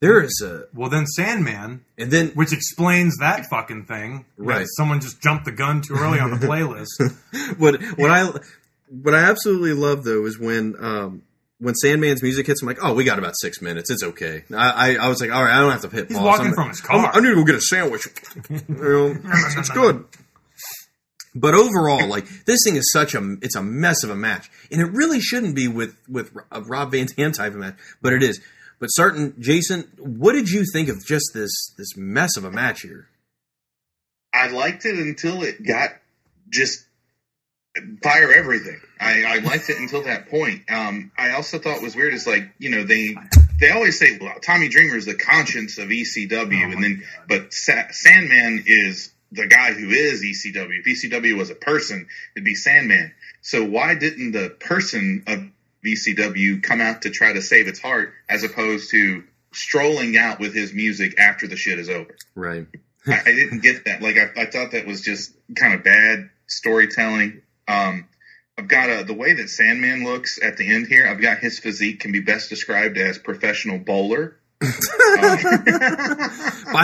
there 0.00 0.20
is 0.22 0.40
a 0.44 0.64
Well, 0.74 0.90
then 0.90 1.06
Sandman, 1.06 1.84
and 1.98 2.10
then 2.10 2.28
which 2.30 2.52
explains 2.52 3.16
that 3.18 3.46
fucking 3.50 3.86
thing. 3.86 4.26
Right. 4.36 4.60
That 4.60 4.68
Someone 4.76 5.00
just 5.00 5.20
jumped 5.20 5.44
the 5.44 5.52
gun 5.52 5.82
too 5.82 5.94
early 5.94 6.20
on 6.20 6.30
the 6.30 6.36
playlist. 6.46 7.58
what 7.58 7.82
what 7.98 8.10
I 8.10 8.30
what 8.88 9.14
I 9.14 9.20
absolutely 9.24 9.72
love 9.72 10.04
though 10.04 10.24
is 10.26 10.38
when 10.38 10.74
um 10.80 11.22
when 11.58 11.74
Sandman's 11.74 12.22
music 12.22 12.46
hits, 12.46 12.60
I'm 12.62 12.68
like, 12.68 12.78
oh, 12.82 12.92
we 12.92 13.02
got 13.04 13.18
about 13.18 13.32
six 13.40 13.62
minutes. 13.62 13.90
It's 13.90 14.02
okay. 14.02 14.44
I 14.54 14.70
I, 14.70 14.94
I 15.06 15.08
was 15.08 15.20
like, 15.20 15.30
all 15.32 15.42
right, 15.42 15.54
I 15.54 15.60
don't 15.60 15.72
have 15.72 15.82
to 15.82 15.88
hit. 15.88 16.08
He's 16.08 16.16
pause. 16.16 16.24
walking 16.24 16.46
I'm- 16.46 16.54
from 16.54 16.68
his 16.68 16.82
I'm- 16.88 17.00
car. 17.02 17.10
I 17.14 17.20
need 17.20 17.28
to 17.30 17.34
go 17.36 17.44
get 17.44 17.54
a 17.54 17.60
sandwich. 17.60 18.06
You 18.50 18.60
know, 18.68 19.16
it's, 19.24 19.56
it's 19.58 19.70
good. 19.70 20.04
But 21.34 21.54
overall, 21.54 22.06
like 22.06 22.26
this 22.46 22.60
thing 22.64 22.76
is 22.76 22.90
such 22.90 23.14
a 23.14 23.36
it's 23.42 23.56
a 23.56 23.62
mess 23.62 24.02
of 24.04 24.10
a 24.10 24.16
match, 24.16 24.50
and 24.70 24.80
it 24.80 24.86
really 24.92 25.20
shouldn't 25.20 25.54
be 25.54 25.68
with 25.68 25.94
with 26.08 26.34
a 26.50 26.62
Rob 26.62 26.92
Van 26.92 27.06
Dam 27.06 27.32
type 27.32 27.52
of 27.52 27.58
match, 27.58 27.76
but 28.00 28.12
it 28.14 28.22
is. 28.22 28.40
But 28.78 28.88
certain 28.88 29.34
Jason, 29.38 29.82
what 29.98 30.32
did 30.32 30.48
you 30.48 30.64
think 30.72 30.88
of 30.88 31.04
just 31.06 31.32
this 31.34 31.50
this 31.76 31.94
mess 31.96 32.36
of 32.38 32.44
a 32.44 32.50
match 32.50 32.80
here? 32.82 33.08
I 34.32 34.48
liked 34.48 34.84
it 34.86 34.98
until 34.98 35.42
it 35.42 35.62
got 35.66 35.90
just 36.50 36.85
fire 38.02 38.32
everything. 38.32 38.80
I, 39.00 39.24
I 39.24 39.38
liked 39.38 39.68
it 39.68 39.78
until 39.78 40.04
that 40.04 40.30
point. 40.30 40.70
Um, 40.70 41.12
I 41.16 41.32
also 41.32 41.58
thought 41.58 41.82
was 41.82 41.94
weird 41.94 42.14
is 42.14 42.26
like 42.26 42.50
you 42.58 42.70
know 42.70 42.84
they 42.84 43.16
they 43.60 43.70
always 43.70 43.98
say 43.98 44.18
well, 44.20 44.34
Tommy 44.42 44.68
Dreamer 44.68 44.96
is 44.96 45.06
the 45.06 45.14
conscience 45.14 45.78
of 45.78 45.88
ECW, 45.88 46.72
and 46.72 46.82
then 46.82 47.04
but 47.28 47.52
Sa- 47.52 47.90
Sandman 47.90 48.64
is 48.66 49.12
the 49.32 49.46
guy 49.46 49.72
who 49.72 49.90
is 49.90 50.22
ECW. 50.22 50.80
If 50.84 50.86
ECW 50.86 51.36
was 51.36 51.50
a 51.50 51.54
person, 51.54 52.06
it'd 52.34 52.44
be 52.44 52.54
Sandman. 52.54 53.12
So 53.42 53.64
why 53.64 53.94
didn't 53.94 54.32
the 54.32 54.50
person 54.50 55.24
of 55.26 55.44
ECW 55.84 56.62
come 56.62 56.80
out 56.80 57.02
to 57.02 57.10
try 57.10 57.32
to 57.32 57.42
save 57.42 57.68
its 57.68 57.80
heart 57.80 58.12
as 58.28 58.44
opposed 58.44 58.90
to 58.90 59.24
strolling 59.52 60.16
out 60.16 60.38
with 60.40 60.54
his 60.54 60.72
music 60.72 61.18
after 61.18 61.46
the 61.46 61.56
shit 61.56 61.78
is 61.78 61.88
over? 61.88 62.16
Right. 62.34 62.66
I, 63.06 63.20
I 63.20 63.24
didn't 63.24 63.62
get 63.62 63.84
that. 63.84 64.02
Like 64.02 64.16
I, 64.16 64.42
I 64.42 64.46
thought 64.46 64.72
that 64.72 64.86
was 64.86 65.02
just 65.02 65.32
kind 65.54 65.74
of 65.74 65.84
bad 65.84 66.30
storytelling. 66.46 67.42
Um, 67.68 68.08
I've 68.58 68.68
got 68.68 68.88
a, 68.88 69.04
the 69.04 69.14
way 69.14 69.34
that 69.34 69.50
Sandman 69.50 70.04
looks 70.04 70.40
at 70.42 70.56
the 70.56 70.74
end 70.74 70.86
here. 70.86 71.06
I've 71.06 71.20
got 71.20 71.38
his 71.38 71.58
physique 71.58 72.00
can 72.00 72.12
be 72.12 72.20
best 72.20 72.48
described 72.48 72.96
as 72.96 73.18
professional 73.18 73.78
bowler. 73.78 74.36
By 74.60 74.66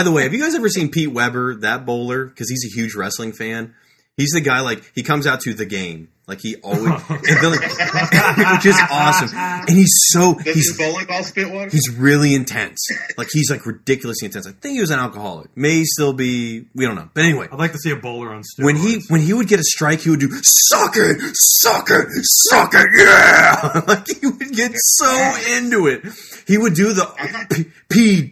the 0.05 0.13
way, 0.15 0.25
have 0.25 0.35
you 0.35 0.43
guys 0.43 0.55
ever 0.55 0.69
seen 0.69 0.91
Pete 0.91 1.11
Weber, 1.11 1.55
that 1.57 1.87
bowler? 1.87 2.27
Because 2.27 2.51
he's 2.51 2.65
a 2.67 2.75
huge 2.75 2.95
wrestling 2.95 3.33
fan. 3.33 3.75
He's 4.19 4.31
the 4.31 4.41
guy 4.43 4.61
like 4.61 4.83
he 4.95 5.03
comes 5.03 5.27
out 5.27 5.41
to 5.41 5.55
the 5.55 5.65
game, 5.65 6.09
like 6.27 6.41
he 6.43 6.57
always, 6.57 6.83
and 7.09 7.21
then, 7.25 7.51
like, 7.51 7.63
which 7.63 8.67
is 8.67 8.79
awesome. 8.91 9.31
And 9.35 9.71
he's 9.71 9.91
so 10.11 10.35
This 10.35 10.55
he's 10.55 10.67
is 10.69 10.79
volleyball 10.79 11.23
spitwater. 11.23 11.73
he's 11.73 11.89
really 11.97 12.35
intense. 12.35 12.79
Like 13.17 13.29
he's 13.33 13.51
like 13.51 13.65
ridiculously 13.65 14.27
intense. 14.27 14.47
I 14.47 14.53
think 14.53 14.75
he 14.75 14.81
was 14.83 14.91
an 14.91 14.99
alcoholic. 14.99 15.57
May 15.57 15.83
still 15.85 16.13
be. 16.13 16.67
We 16.75 16.85
don't 16.85 16.95
know. 16.97 17.09
But 17.15 17.25
anyway, 17.25 17.49
I'd 17.51 17.59
like 17.59 17.73
to 17.73 17.79
see 17.79 17.91
a 17.91 17.97
bowler 17.97 18.35
on 18.35 18.43
steroids. 18.43 18.65
when 18.65 18.77
he 18.77 19.01
when 19.09 19.23
he 19.23 19.33
would 19.33 19.49
get 19.49 19.61
a 19.61 19.65
strike, 19.65 20.01
he 20.03 20.11
would 20.11 20.21
do 20.21 20.29
suck 20.43 20.93
it, 20.97 21.19
suck 21.35 21.89
it, 21.91 22.07
suck 22.23 22.73
it, 22.75 22.89
yeah. 22.95 23.81
like 23.89 24.07
he 24.09 24.27
would 24.27 24.53
get 24.53 24.73
so 24.75 25.35
into 25.57 25.87
it. 25.87 26.03
He 26.47 26.59
would 26.59 26.75
do 26.75 26.93
the 26.93 27.07
P- 27.51 27.71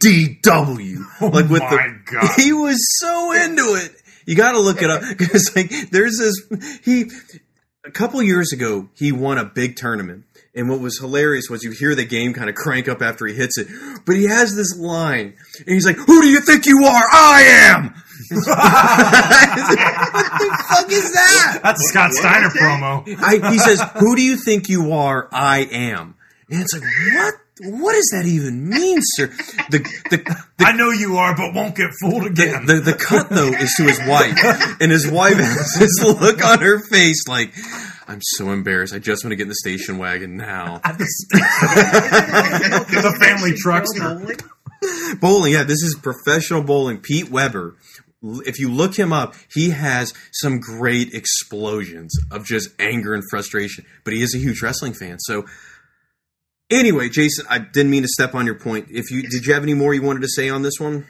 PDW, 0.05 0.97
oh 1.23 1.27
like 1.29 1.49
with 1.49 1.63
Oh 1.63 1.71
my 1.77 1.89
the. 1.89 2.13
God. 2.13 2.31
He 2.37 2.53
was 2.53 2.79
so 2.99 3.33
into 3.33 3.77
it. 3.77 3.93
You 4.27 4.37
got 4.37 4.53
to 4.53 4.61
look 4.61 4.83
it 4.83 4.91
up 4.91 5.03
because 5.19 5.55
like 5.55 5.71
there's 5.91 6.19
this 6.19 6.81
he 6.85 7.11
a 7.85 7.91
couple 7.91 8.23
years 8.23 8.53
ago 8.53 8.89
he 8.95 9.13
won 9.13 9.39
a 9.39 9.45
big 9.45 9.77
tournament. 9.77 10.25
And 10.53 10.69
what 10.69 10.81
was 10.81 10.99
hilarious 10.99 11.49
was 11.49 11.63
you 11.63 11.71
hear 11.71 11.95
the 11.95 12.05
game 12.05 12.35
kind 12.35 12.51
of 12.51 12.57
crank 12.57 12.89
up 12.89 13.03
after 13.03 13.25
he 13.25 13.35
hits 13.35 13.57
it, 13.57 13.69
but 14.05 14.17
he 14.17 14.25
has 14.25 14.57
this 14.57 14.77
line, 14.77 15.37
and 15.59 15.69
he's 15.69 15.87
like, 15.87 15.95
"Who 15.95 16.23
do 16.23 16.29
you 16.29 16.41
think 16.41 16.67
you 16.67 16.85
are? 16.85 17.05
I 17.13 17.43
am." 17.71 17.95
what 18.31 18.45
the 20.39 20.65
fuck 20.69 20.91
is 20.91 21.13
that? 21.13 21.61
That's 21.63 21.81
a 21.81 21.89
Scott 21.89 22.13
Steiner 22.13 22.49
promo. 22.49 23.05
I, 23.23 23.53
he 23.53 23.59
says, 23.61 23.81
"Who 24.01 24.17
do 24.17 24.23
you 24.23 24.37
think 24.37 24.69
you 24.69 24.91
are? 24.93 25.29
I 25.31 25.69
am." 25.71 26.17
And 26.51 26.63
it's 26.63 26.75
like, 26.75 26.83
what? 27.15 27.35
What 27.63 27.93
does 27.93 28.11
that 28.15 28.25
even 28.27 28.69
mean, 28.71 28.99
sir? 29.03 29.27
The 29.71 29.81
the 30.11 30.17
the, 30.59 30.67
I 30.67 30.73
know 30.73 30.91
you 30.91 31.17
are, 31.19 31.37
but 31.37 31.55
won't 31.55 31.77
get 31.77 31.91
fooled 32.01 32.25
again. 32.25 32.65
the, 32.65 32.81
the 32.81 32.95
cut 32.95 33.29
though 33.29 33.49
is 33.53 33.75
to 33.77 33.85
his 33.85 34.01
wife, 34.07 34.81
and 34.81 34.91
his 34.91 35.11
wife 35.11 35.37
has 35.37 35.77
this 35.79 36.03
look 36.03 36.43
on 36.43 36.61
her 36.61 36.81
face 36.89 37.29
like, 37.29 37.53
"I'm 38.09 38.21
so 38.23 38.51
embarrassed. 38.53 38.95
I 38.95 38.99
just 38.99 39.25
want 39.25 39.33
to 39.33 39.37
get 39.37 39.43
in 39.43 39.49
the 39.49 39.55
station 39.57 39.99
wagon 39.99 40.37
now." 40.37 40.81
the 42.89 43.17
family 43.21 43.53
truckster. 43.53 45.21
bowling, 45.21 45.53
yeah, 45.53 45.65
this 45.65 45.83
is 45.83 45.95
professional 46.01 46.63
bowling. 46.63 46.99
Pete 46.99 47.31
Weber. 47.31 47.77
If 48.23 48.59
you 48.59 48.71
look 48.71 48.97
him 48.97 49.13
up, 49.13 49.35
he 49.53 49.71
has 49.71 50.13
some 50.33 50.61
great 50.61 51.15
explosions 51.15 52.19
of 52.31 52.45
just 52.45 52.69
anger 52.79 53.15
and 53.15 53.23
frustration. 53.31 53.87
But 54.05 54.13
he 54.13 54.23
is 54.23 54.35
a 54.35 54.39
huge 54.39 54.61
wrestling 54.63 54.93
fan. 54.93 55.19
So, 55.21 55.47
anyway, 56.71 57.09
Jason, 57.09 57.47
I 57.49 57.59
didn't 57.59 57.91
mean 57.91 58.03
to 58.03 58.09
step 58.09 58.35
on 58.35 58.47
your 58.47 58.55
point. 58.55 58.89
If 58.91 59.11
you 59.11 59.23
did, 59.23 59.47
you 59.47 59.55
have 59.55 59.63
any 59.63 59.75
more 59.75 59.95
you 59.95 60.03
wanted 60.03 60.23
to 60.23 60.29
say 60.29 60.49
on 60.49 60.63
this 60.63 60.79
one? 60.79 61.07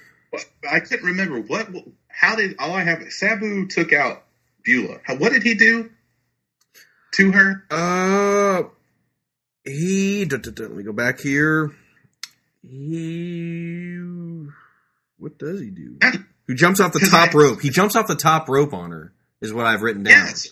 I 0.70 0.80
can't 0.80 1.02
remember 1.02 1.40
what. 1.40 1.68
How 2.08 2.36
did 2.36 2.56
all 2.58 2.72
I 2.72 2.82
have? 2.82 3.02
Sabu 3.10 3.66
took 3.66 3.92
out 3.92 4.24
Beulah. 4.64 4.98
What 5.18 5.32
did 5.32 5.42
he 5.42 5.54
do 5.54 5.90
to 7.12 7.32
her? 7.32 7.64
Uh, 7.70 8.62
he. 9.64 10.24
let 10.26 10.70
me 10.72 10.82
go 10.82 10.92
back 10.92 11.20
here. 11.20 11.72
He. 12.62 13.98
What 15.18 15.38
does 15.38 15.60
he 15.60 15.70
do? 15.70 15.98
Who 16.46 16.54
jumps 16.54 16.80
off 16.80 16.92
the 16.92 17.06
top 17.10 17.34
rope? 17.34 17.60
He 17.60 17.70
jumps 17.70 17.96
off 17.96 18.06
the 18.06 18.14
top 18.14 18.48
rope 18.48 18.72
on 18.72 18.90
her. 18.90 19.12
Is 19.40 19.52
what 19.52 19.66
I've 19.66 19.82
written 19.82 20.02
down. 20.02 20.26
Yes. 20.26 20.48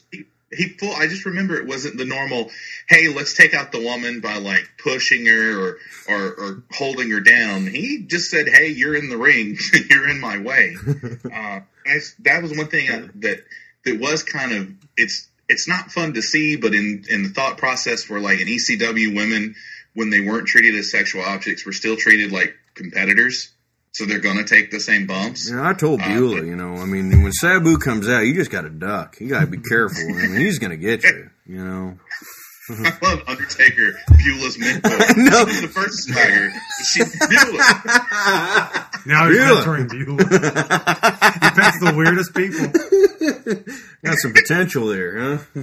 He, 0.50 0.68
full. 0.68 0.92
I 0.92 1.06
just 1.08 1.26
remember 1.26 1.56
it 1.56 1.66
wasn't 1.66 1.98
the 1.98 2.06
normal. 2.06 2.50
Hey, 2.88 3.08
let's 3.08 3.34
take 3.34 3.52
out 3.52 3.70
the 3.70 3.82
woman 3.82 4.20
by 4.20 4.38
like 4.38 4.70
pushing 4.82 5.26
her 5.26 5.60
or 5.60 5.78
or, 6.08 6.26
or 6.32 6.62
holding 6.72 7.10
her 7.10 7.20
down. 7.20 7.66
He 7.66 8.04
just 8.06 8.30
said, 8.30 8.48
"Hey, 8.48 8.68
you're 8.68 8.94
in 8.94 9.10
the 9.10 9.18
ring. 9.18 9.58
you're 9.90 10.08
in 10.08 10.20
my 10.20 10.38
way." 10.38 10.74
uh, 11.24 11.60
I, 11.86 11.98
that 12.20 12.42
was 12.42 12.56
one 12.56 12.68
thing 12.68 12.90
I, 12.90 13.08
that 13.16 13.44
that 13.84 14.00
was 14.00 14.22
kind 14.22 14.52
of 14.52 14.72
it's 14.96 15.28
it's 15.48 15.68
not 15.68 15.90
fun 15.90 16.14
to 16.14 16.22
see, 16.22 16.56
but 16.56 16.74
in 16.74 17.04
in 17.10 17.24
the 17.24 17.28
thought 17.28 17.58
process 17.58 18.04
for 18.04 18.18
like 18.18 18.40
an 18.40 18.46
ECW 18.46 19.14
women 19.14 19.54
when 19.94 20.10
they 20.10 20.20
weren't 20.20 20.46
treated 20.46 20.76
as 20.76 20.90
sexual 20.90 21.22
objects 21.22 21.66
were 21.66 21.72
still 21.72 21.96
treated 21.96 22.32
like 22.32 22.54
competitors. 22.74 23.50
So 23.98 24.06
they're 24.06 24.20
gonna 24.20 24.44
take 24.44 24.70
the 24.70 24.78
same 24.78 25.08
bumps. 25.08 25.50
Yeah, 25.50 25.68
I 25.68 25.72
told 25.72 26.00
uh, 26.00 26.06
Beulah, 26.06 26.44
you 26.44 26.54
know, 26.54 26.74
I 26.74 26.84
mean, 26.84 27.20
when 27.24 27.32
Sabu 27.32 27.78
comes 27.78 28.08
out, 28.08 28.20
you 28.20 28.32
just 28.32 28.48
got 28.48 28.60
to 28.60 28.70
duck. 28.70 29.16
You 29.18 29.28
got 29.28 29.40
to 29.40 29.48
be 29.48 29.58
careful. 29.58 30.04
I 30.04 30.28
mean, 30.28 30.36
he's 30.36 30.60
going 30.60 30.70
to 30.70 30.76
get 30.76 31.02
you, 31.02 31.28
you 31.46 31.64
know. 31.64 31.98
I 32.70 32.96
love 33.02 33.22
Undertaker 33.26 33.98
Beulah's 34.08 34.56
mentor. 34.56 34.90
No. 35.16 35.46
She 35.46 35.46
was 35.46 35.60
the 35.62 35.68
first 35.68 36.04
swagger. 36.04 36.52
She 36.86 37.02
Beulah. 37.28 38.84
Now 39.08 39.28
he's 39.30 39.38
Beulah. 39.38 39.62
mentoring 39.62 39.88
Beulah. 39.88 40.18
he 40.28 41.48
picks 41.56 41.80
the 41.80 41.94
weirdest 41.96 42.34
people. 42.34 42.68
Got 44.04 44.18
some 44.18 44.34
potential 44.34 44.88
there, 44.88 45.18
huh? 45.18 45.38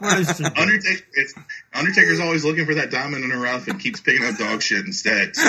What 0.00 0.18
is? 0.18 0.40
Undertaker, 0.40 1.04
it's, 1.14 1.34
Undertaker's 1.72 2.18
always 2.18 2.44
looking 2.44 2.66
for 2.66 2.74
that 2.74 2.90
diamond 2.90 3.22
in 3.22 3.30
the 3.30 3.36
rough 3.36 3.68
and 3.68 3.78
keeps 3.80 4.00
picking 4.00 4.26
up 4.26 4.36
dog 4.38 4.60
shit 4.60 4.84
instead. 4.84 5.36
So. 5.36 5.48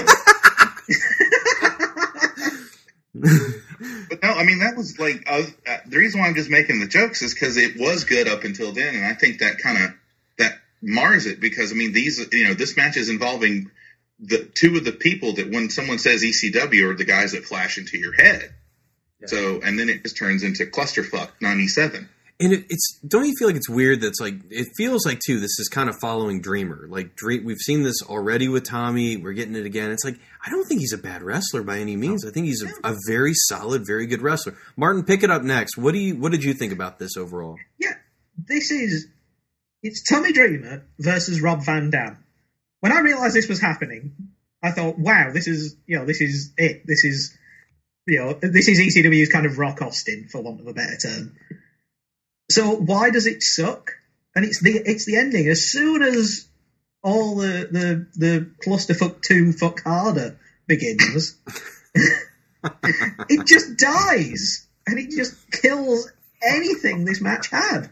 but 3.16 4.22
no, 4.22 4.30
I 4.30 4.44
mean 4.44 4.60
that 4.60 4.76
was 4.78 5.00
like 5.00 5.28
I 5.28 5.38
was, 5.38 5.52
uh, 5.68 5.78
the 5.88 5.98
reason 5.98 6.20
why 6.20 6.28
I'm 6.28 6.36
just 6.36 6.52
making 6.52 6.80
the 6.80 6.88
jokes 6.88 7.24
is 7.24 7.34
because 7.34 7.58
it 7.58 7.76
was 7.80 8.04
good 8.04 8.28
up 8.28 8.44
until 8.44 8.72
then, 8.72 8.94
and 8.96 9.04
I 9.06 9.14
think 9.14 9.40
that 9.40 9.58
kind 9.58 9.84
of 9.84 9.90
that 10.38 10.60
mars 10.82 11.26
it 11.26 11.40
because 11.40 11.72
I 11.72 11.76
mean 11.76 11.92
these 11.92 12.24
you 12.32 12.48
know 12.48 12.54
this 12.54 12.78
match 12.78 12.98
is 12.98 13.10
involving 13.10 13.72
the 14.20 14.46
two 14.54 14.78
of 14.78 14.86
the 14.86 14.92
people 14.92 15.34
that 15.34 15.50
when 15.50 15.70
someone 15.70 15.98
says 15.98 16.24
ECW 16.24 16.92
are 16.92 16.96
the 16.96 17.06
guys 17.06 17.32
that 17.32 17.46
flash 17.46 17.78
into 17.78 17.98
your 17.98 18.14
head. 18.14 18.54
So 19.26 19.60
and 19.62 19.78
then 19.78 19.90
it 19.90 20.04
just 20.04 20.18
turns 20.18 20.44
into 20.44 20.66
clusterfuck 20.66 21.30
'97. 21.42 22.08
And 22.42 22.54
it, 22.54 22.66
it's 22.70 23.00
don't 23.06 23.26
you 23.26 23.34
feel 23.38 23.50
like 23.50 23.58
it's 23.58 23.70
weird? 23.70 24.00
That's 24.00 24.22
like 24.22 24.36
it 24.50 24.68
feels 24.78 25.06
like 25.06 25.20
too. 25.20 25.42
This 25.42 25.60
is 25.60 25.68
kind 25.68 25.90
of 25.90 25.96
following 26.00 26.42
Dreamer. 26.42 26.88
Like 26.88 27.16
Dream, 27.16 27.44
we've 27.44 27.58
seen 27.58 27.84
this 27.84 28.02
already 28.02 28.48
with 28.48 28.64
Tommy. 28.64 29.18
We're 29.18 29.34
getting 29.34 29.56
it 29.56 29.66
again. 29.66 29.92
It's 29.92 30.06
like 30.06 30.18
I 30.46 30.50
don't 30.50 30.66
think 30.66 30.80
he's 30.80 30.94
a 30.94 30.98
bad 30.98 31.22
wrestler 31.22 31.64
by 31.64 31.80
any 31.80 31.98
means. 31.98 32.26
I 32.26 32.32
think 32.32 32.46
he's 32.46 32.64
a, 32.64 32.92
a 32.92 32.96
very 33.08 33.34
solid, 33.34 33.86
very 33.86 34.06
good 34.06 34.22
wrestler. 34.22 34.56
Martin, 34.78 35.04
pick 35.04 35.24
it 35.24 35.30
up 35.30 35.44
next. 35.44 35.78
What 35.78 35.92
do 35.92 36.00
you? 36.00 36.16
What 36.16 36.32
did 36.32 36.46
you 36.46 36.54
think 36.54 36.72
about 36.72 36.98
this 36.98 37.18
overall? 37.18 37.58
Yeah, 37.78 37.96
this 38.38 38.72
is 38.72 39.08
it's 39.84 40.02
Tommy 40.10 40.32
Dreamer 40.32 40.86
versus 40.98 41.42
Rob 41.42 41.66
Van 41.66 41.90
Dam. 41.90 42.24
When 42.80 42.92
I 42.92 43.00
realised 43.00 43.36
this 43.36 43.50
was 43.50 43.60
happening, 43.60 44.14
I 44.64 44.72
thought, 44.72 44.98
wow, 44.98 45.32
this 45.34 45.48
is 45.48 45.76
you 45.88 45.98
know 45.98 46.06
this 46.06 46.22
is 46.22 46.54
it. 46.58 46.86
This 46.86 47.04
is 47.06 47.38
you 48.08 48.20
know 48.20 48.34
this 48.34 48.68
is 48.68 48.80
ECW's 48.80 49.30
kind 49.30 49.46
of 49.46 49.58
Rock 49.58 49.82
Austin, 49.82 50.28
for 50.30 50.42
want 50.42 50.62
of 50.62 50.68
a 50.68 50.74
better 50.74 50.98
term. 50.98 51.36
So 52.52 52.76
why 52.76 53.10
does 53.10 53.28
it 53.28 53.44
suck? 53.44 53.92
And 54.36 54.46
it's 54.46 54.62
the 54.62 54.72
it's 54.72 55.06
the 55.06 55.18
ending. 55.18 55.48
As 55.48 55.70
soon 55.70 56.02
as 56.02 56.48
all 57.04 57.36
the 57.36 57.68
the 57.72 58.08
the 58.16 58.52
clusterfuck 58.66 59.22
two 59.22 59.52
fuck 59.52 59.84
harder 59.84 60.40
begins, 60.68 61.38
it 62.64 63.46
just 63.46 63.78
dies 63.78 64.68
and 64.88 65.00
it 65.00 65.12
just 65.12 65.36
kills 65.52 66.12
anything 66.42 67.06
this 67.06 67.22
match 67.22 67.50
had. 67.50 67.90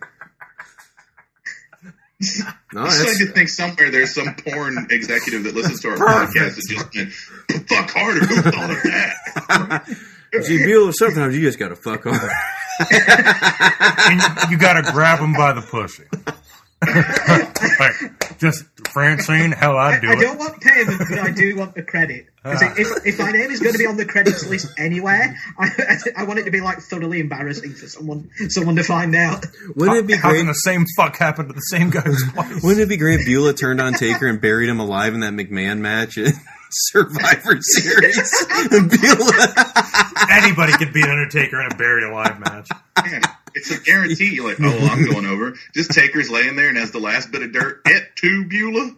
No, 2.20 2.28
I 2.82 2.84
that's, 2.86 3.06
like 3.06 3.18
to 3.18 3.34
think 3.34 3.50
somewhere 3.50 3.92
there's 3.92 4.16
some 4.16 4.36
porn 4.36 4.88
executive 4.90 5.44
that 5.44 5.54
listens 5.54 5.82
to 5.82 5.90
our 5.90 5.98
podcast 5.98 6.56
that 6.56 6.64
just 6.68 6.96
went, 6.96 7.68
fuck 7.68 7.90
harder. 7.92 8.26
Who 8.26 8.42
thought 8.42 8.72
of 8.72 8.84
that? 8.84 9.98
see, 10.42 10.66
Beulah, 10.66 10.94
sometimes 10.94 11.36
you 11.36 11.42
just 11.42 11.60
got 11.60 11.70
to 11.70 11.76
fuck 11.76 12.04
hard. 12.04 12.32
And 14.10 14.52
you 14.52 14.58
gotta 14.58 14.84
grab 14.92 15.20
him 15.20 15.34
by 15.34 15.52
the 15.52 15.62
pussy. 15.62 16.04
Like, 16.82 18.38
just 18.40 18.66
Francine, 18.90 19.52
how 19.52 19.78
I 19.78 20.00
do 20.00 20.10
I 20.10 20.14
it. 20.14 20.20
don't 20.22 20.38
want 20.38 20.62
payment, 20.62 21.00
but 21.10 21.20
I 21.20 21.32
do 21.32 21.56
want 21.56 21.74
the 21.76 21.84
credit. 21.84 22.28
'Cause 22.44 22.62
uh. 22.62 22.74
if, 22.78 22.88
if 23.06 23.20
my 23.20 23.32
name 23.32 23.52
is 23.52 23.60
going 23.60 23.74
to 23.74 23.80
be 23.80 23.86
on 23.88 23.98
the 23.98 24.06
credits 24.06 24.48
list 24.48 24.68
anywhere, 24.78 25.36
I, 25.60 25.70
I 26.16 26.24
want 26.24 26.40
it 26.40 26.44
to 26.46 26.52
be 26.52 26.62
like 26.62 26.80
thoroughly 26.80 27.20
embarrassing 27.20 27.74
for 27.74 27.88
someone 27.88 28.30
someone 28.50 28.76
to 28.78 28.84
find 28.84 29.16
out. 29.16 29.46
Wouldn't 29.76 29.98
it 29.98 30.08
be 30.08 30.16
How 30.16 30.30
great? 30.30 30.40
can 30.40 30.48
the 30.48 30.54
same 30.54 30.86
fuck 30.96 31.18
happen 31.18 31.48
to 31.48 31.54
the 31.54 31.60
same 31.62 31.90
guy 31.90 32.02
twice? 32.34 32.64
Wouldn't 32.64 32.82
it 32.82 32.90
be 32.90 32.98
great? 32.98 33.22
if 33.22 33.26
Beulah 33.26 33.54
turned 33.54 33.82
on 33.82 33.94
Taker 33.94 34.28
and 34.28 34.40
buried 34.40 34.70
him 34.70 34.80
alive 34.80 35.14
in 35.14 35.22
that 35.22 35.34
McMahon 35.34 35.80
match 35.80 36.18
in 36.18 36.32
Survivor 36.70 37.58
Series. 37.62 38.46
Anybody 40.30 40.74
could 40.74 40.94
beat 40.94 41.06
Undertaker 41.06 41.60
in 41.62 41.72
a 41.72 41.76
buried 41.76 42.04
alive 42.06 42.40
match. 42.40 42.70
Man, 43.58 43.62
it's 43.62 43.72
a 43.72 43.80
guarantee. 43.84 44.36
You're 44.36 44.48
like, 44.50 44.60
oh, 44.60 44.70
well, 44.70 44.92
I'm 44.92 45.06
going 45.06 45.26
over. 45.26 45.56
Just 45.74 45.92
Taker's 45.92 46.30
laying 46.30 46.56
there, 46.56 46.70
and 46.70 46.78
as 46.78 46.92
the 46.92 47.00
last 47.00 47.32
bit 47.32 47.42
of 47.44 47.52
dirt, 47.52 47.82
it 47.86 48.16
to 48.18 48.46
Beulah. 48.48 48.96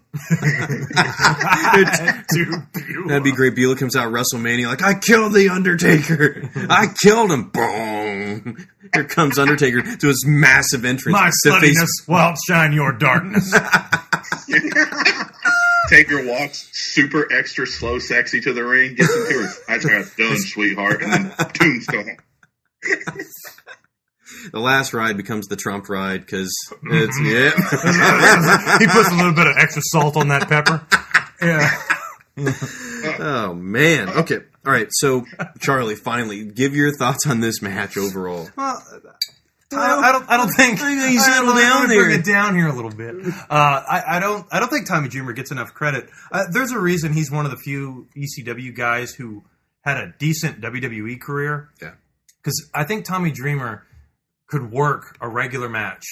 That'd 3.08 3.24
be 3.24 3.32
great. 3.32 3.56
Beulah 3.56 3.76
comes 3.78 3.96
out 3.96 4.12
WrestleMania 4.12 4.68
like, 4.68 4.84
I 4.84 4.96
killed 4.96 5.34
the 5.34 5.50
Undertaker. 5.50 6.50
I 6.70 6.88
killed 7.02 7.32
him. 7.32 7.50
Boom. 7.50 8.68
Here 8.94 9.04
comes 9.06 9.38
Undertaker 9.38 9.82
to 9.82 10.08
his 10.08 10.26
massive 10.28 10.84
entrance. 10.86 11.14
My 11.14 11.30
to 11.44 11.60
face- 11.60 11.78
sluttiness 11.80 12.08
will 12.08 12.16
outshine 12.16 12.74
your 12.74 12.92
darkness. 12.94 13.54
Taker 15.90 16.26
walks 16.28 16.70
super 16.72 17.32
extra 17.34 17.66
slow, 17.66 17.98
sexy 18.00 18.42
to 18.42 18.54
the 18.54 18.64
ring, 18.64 18.96
gets 18.96 19.16
into 19.16 19.42
her. 19.42 19.50
I 19.68 19.78
got 19.80 20.06
done, 20.18 20.38
sweetheart, 20.38 21.02
and 21.02 21.12
then 21.12 21.32
tombstone. 21.54 22.18
the 24.52 24.60
last 24.60 24.94
ride 24.94 25.18
becomes 25.18 25.48
the 25.48 25.56
Trump 25.56 25.90
ride 25.90 26.22
because 26.22 26.54
it's, 26.84 27.20
yeah. 27.22 27.52
he 28.80 28.88
puts 28.88 29.12
a 29.12 29.16
little 29.16 29.34
bit 29.34 29.48
of 29.48 29.58
extra 29.58 29.82
salt 29.86 30.18
on 30.18 30.30
that 30.30 30.48
pepper. 30.48 30.86
Yeah. 31.42 31.70
oh, 33.20 33.54
man. 33.54 34.10
Okay. 34.10 34.40
All 34.66 34.72
right. 34.72 34.88
So, 34.92 35.26
Charlie, 35.60 35.96
finally, 35.96 36.46
give 36.46 36.76
your 36.76 36.96
thoughts 36.96 37.28
on 37.28 37.40
this 37.40 37.62
match 37.62 37.98
overall. 37.98 38.50
Well, 38.56 38.84
I, 39.72 40.10
I 40.10 40.12
don't. 40.12 40.30
I 40.30 40.38
don't 40.38 40.50
think. 40.50 40.82
I 40.82 40.96
think 40.96 41.14
you 41.14 41.20
I- 41.20 41.24
settle 41.24 41.54
let 41.54 41.56
me 41.56 41.62
down 41.62 41.88
bring 41.88 42.20
it 42.20 42.26
down 42.26 42.56
here 42.56 42.68
a 42.68 42.74
little 42.74 42.92
bit. 42.92 43.16
Uh, 43.28 43.34
I, 43.50 44.04
I 44.08 44.20
don't. 44.20 44.48
I 44.52 44.60
don't 44.60 44.70
think 44.70 44.88
Tommy 44.88 45.10
Dreamer 45.10 45.34
gets 45.34 45.52
enough 45.52 45.74
credit. 45.74 46.10
Uh, 46.32 46.46
there's 46.52 46.72
a 46.72 46.80
reason 46.80 47.14
he's 47.14 47.32
one 47.32 47.46
of 47.46 47.52
the 47.52 47.58
few 47.58 48.08
ECW 48.18 48.76
guys 48.76 49.14
who 49.14 49.44
had 49.82 49.98
a 49.98 50.14
decent 50.18 50.62
WWE 50.62 51.22
career. 51.22 51.70
Yeah. 51.82 51.94
Because 52.42 52.70
I 52.74 52.84
think 52.84 53.06
Tommy 53.06 53.32
Dreamer 53.32 53.86
could 54.50 54.72
work 54.72 55.18
a 55.22 55.30
regular 55.30 55.70
match. 55.70 56.04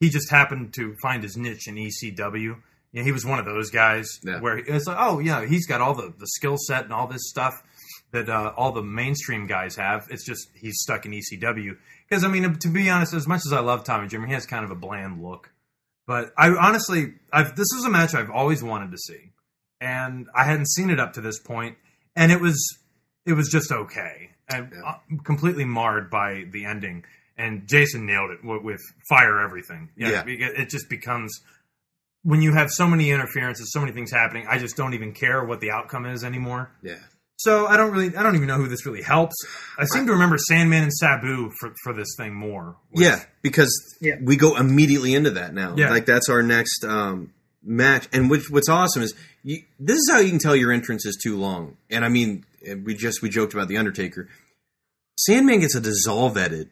He 0.00 0.10
just 0.10 0.30
happened 0.30 0.74
to 0.74 0.94
find 1.02 1.22
his 1.22 1.36
niche 1.36 1.66
in 1.66 1.74
ECW. 1.76 2.40
You 2.40 2.56
know, 2.92 3.02
he 3.02 3.12
was 3.12 3.24
one 3.26 3.38
of 3.38 3.44
those 3.44 3.70
guys 3.70 4.20
Yeah. 4.22 4.40
where 4.40 4.58
it's 4.58 4.86
like, 4.86 4.96
oh 4.98 5.18
yeah, 5.18 5.44
he's 5.46 5.66
got 5.66 5.80
all 5.80 5.94
the, 5.94 6.12
the 6.18 6.26
skill 6.26 6.56
set 6.58 6.84
and 6.84 6.92
all 6.92 7.06
this 7.08 7.28
stuff 7.28 7.54
that 8.12 8.28
uh, 8.28 8.52
all 8.56 8.72
the 8.72 8.82
mainstream 8.82 9.46
guys 9.46 9.76
have. 9.76 10.06
It's 10.10 10.24
just 10.24 10.48
he's 10.54 10.76
stuck 10.80 11.04
in 11.04 11.12
ECW. 11.12 11.76
Because 12.08 12.24
I 12.24 12.28
mean, 12.28 12.58
to 12.58 12.68
be 12.68 12.88
honest, 12.88 13.12
as 13.14 13.26
much 13.26 13.42
as 13.46 13.52
I 13.52 13.60
love 13.60 13.84
Tommy 13.84 14.08
Dreamer, 14.08 14.26
he 14.26 14.32
has 14.34 14.46
kind 14.46 14.64
of 14.64 14.70
a 14.70 14.74
bland 14.76 15.22
look. 15.22 15.52
But 16.06 16.32
I 16.38 16.48
honestly, 16.50 17.14
I've, 17.32 17.54
this 17.56 17.66
is 17.76 17.84
a 17.84 17.90
match 17.90 18.14
I've 18.14 18.30
always 18.30 18.62
wanted 18.62 18.92
to 18.92 18.98
see, 18.98 19.32
and 19.80 20.26
I 20.34 20.44
hadn't 20.44 20.70
seen 20.70 20.88
it 20.88 20.98
up 20.98 21.12
to 21.14 21.20
this 21.20 21.38
point, 21.38 21.76
and 22.16 22.32
it 22.32 22.40
was 22.40 22.78
it 23.26 23.34
was 23.34 23.50
just 23.50 23.70
okay, 23.70 24.30
and 24.48 24.72
uh, 24.86 24.94
completely 25.24 25.66
marred 25.66 26.08
by 26.08 26.44
the 26.50 26.64
ending. 26.64 27.04
And 27.38 27.68
Jason 27.68 28.04
nailed 28.04 28.30
it 28.32 28.44
with, 28.44 28.62
with 28.64 28.80
fire 29.08 29.40
everything. 29.40 29.90
Yeah. 29.96 30.24
it 30.26 30.58
it 30.60 30.68
just 30.70 30.88
becomes 30.90 31.32
when 32.24 32.42
you 32.42 32.52
have 32.52 32.68
so 32.70 32.86
many 32.88 33.10
interferences, 33.10 33.70
so 33.72 33.80
many 33.80 33.92
things 33.92 34.10
happening. 34.10 34.44
I 34.50 34.58
just 34.58 34.76
don't 34.76 34.92
even 34.94 35.12
care 35.12 35.44
what 35.44 35.60
the 35.60 35.70
outcome 35.70 36.04
is 36.04 36.24
anymore. 36.24 36.70
Yeah. 36.82 36.98
So 37.36 37.66
I 37.68 37.76
don't 37.76 37.92
really, 37.92 38.16
I 38.16 38.24
don't 38.24 38.34
even 38.34 38.48
know 38.48 38.56
who 38.56 38.66
this 38.66 38.84
really 38.84 39.02
helps. 39.02 39.36
I 39.78 39.84
seem 39.84 40.06
to 40.06 40.12
remember 40.12 40.36
Sandman 40.36 40.82
and 40.82 40.92
Sabu 40.92 41.50
for 41.60 41.72
for 41.84 41.92
this 41.92 42.08
thing 42.18 42.34
more. 42.34 42.74
which- 42.90 43.04
Yeah, 43.06 43.22
because 43.42 43.70
Yeah. 44.00 44.16
we 44.20 44.36
go 44.36 44.56
immediately 44.56 45.14
into 45.14 45.30
that 45.30 45.54
now. 45.54 45.76
Yeah. 45.76 45.90
Like 45.90 46.04
that's 46.06 46.28
our 46.28 46.42
next 46.42 46.84
um, 46.84 47.32
match. 47.62 48.08
And 48.12 48.28
which 48.28 48.50
what's 48.50 48.68
awesome 48.68 49.02
is 49.02 49.14
you, 49.44 49.62
this 49.78 49.98
is 49.98 50.10
how 50.12 50.18
you 50.18 50.30
can 50.30 50.40
tell 50.40 50.56
your 50.56 50.72
entrance 50.72 51.06
is 51.06 51.16
too 51.22 51.36
long. 51.38 51.76
And 51.88 52.04
I 52.04 52.08
mean, 52.08 52.44
we 52.84 52.94
just 52.96 53.22
we 53.22 53.28
joked 53.28 53.54
about 53.54 53.68
the 53.68 53.76
Undertaker. 53.76 54.28
Sandman 55.16 55.60
gets 55.60 55.76
a 55.76 55.80
dissolve 55.80 56.36
edit 56.36 56.68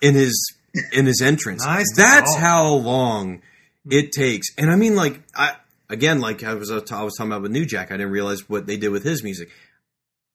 in 0.00 0.14
his 0.14 0.54
in 0.92 1.06
his 1.06 1.20
entrance. 1.20 1.64
Nice 1.74 1.86
That's 1.96 2.34
how 2.36 2.74
long 2.74 3.42
it 3.90 4.12
takes. 4.12 4.48
And 4.58 4.70
I 4.70 4.76
mean, 4.76 4.96
like 4.96 5.20
I 5.36 5.56
again, 5.88 6.20
like 6.20 6.42
I 6.42 6.54
was 6.54 6.70
I 6.70 6.76
was 6.76 7.14
talking 7.16 7.30
about 7.32 7.42
with 7.42 7.52
New 7.52 7.66
Jack. 7.66 7.90
I 7.90 7.96
didn't 7.96 8.12
realize 8.12 8.48
what 8.48 8.66
they 8.66 8.76
did 8.76 8.90
with 8.90 9.04
his 9.04 9.22
music. 9.22 9.50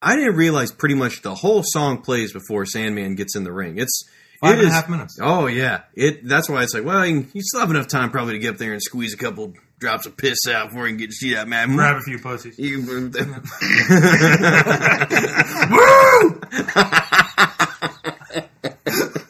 I 0.02 0.16
didn't 0.16 0.36
realize 0.36 0.72
pretty 0.72 0.96
much 0.96 1.22
the 1.24 1.36
whole 1.36 1.62
song 1.66 2.02
plays 2.02 2.32
before 2.32 2.66
Sandman 2.66 3.16
gets 3.16 3.36
in 3.36 3.44
the 3.44 3.52
ring. 3.52 3.78
It's 3.78 4.08
Five 4.40 4.54
it 4.54 4.60
and 4.60 4.68
a 4.70 4.72
half 4.72 4.88
minutes. 4.88 5.20
Oh 5.22 5.48
yeah, 5.48 5.82
it. 5.94 6.26
That's 6.26 6.50
why 6.50 6.64
it's 6.64 6.74
like, 6.74 6.86
well, 6.86 7.06
you, 7.06 7.28
you 7.34 7.42
still 7.42 7.60
have 7.60 7.70
enough 7.70 7.88
time 7.88 8.10
probably 8.10 8.34
to 8.34 8.40
get 8.40 8.54
up 8.54 8.58
there 8.58 8.72
and 8.72 8.82
squeeze 8.82 9.14
a 9.14 9.18
couple 9.18 9.54
drops 9.80 10.06
of 10.06 10.16
piss 10.16 10.48
out 10.48 10.70
before 10.70 10.88
you 10.88 10.94
can 10.94 11.00
get 11.00 11.10
to 11.10 11.16
see 11.16 11.34
that 11.34 11.50
man. 11.50 11.76
Grab 11.76 11.98
a 11.98 12.02
few 12.02 12.20
pussies. 12.20 12.58
You- 12.58 13.12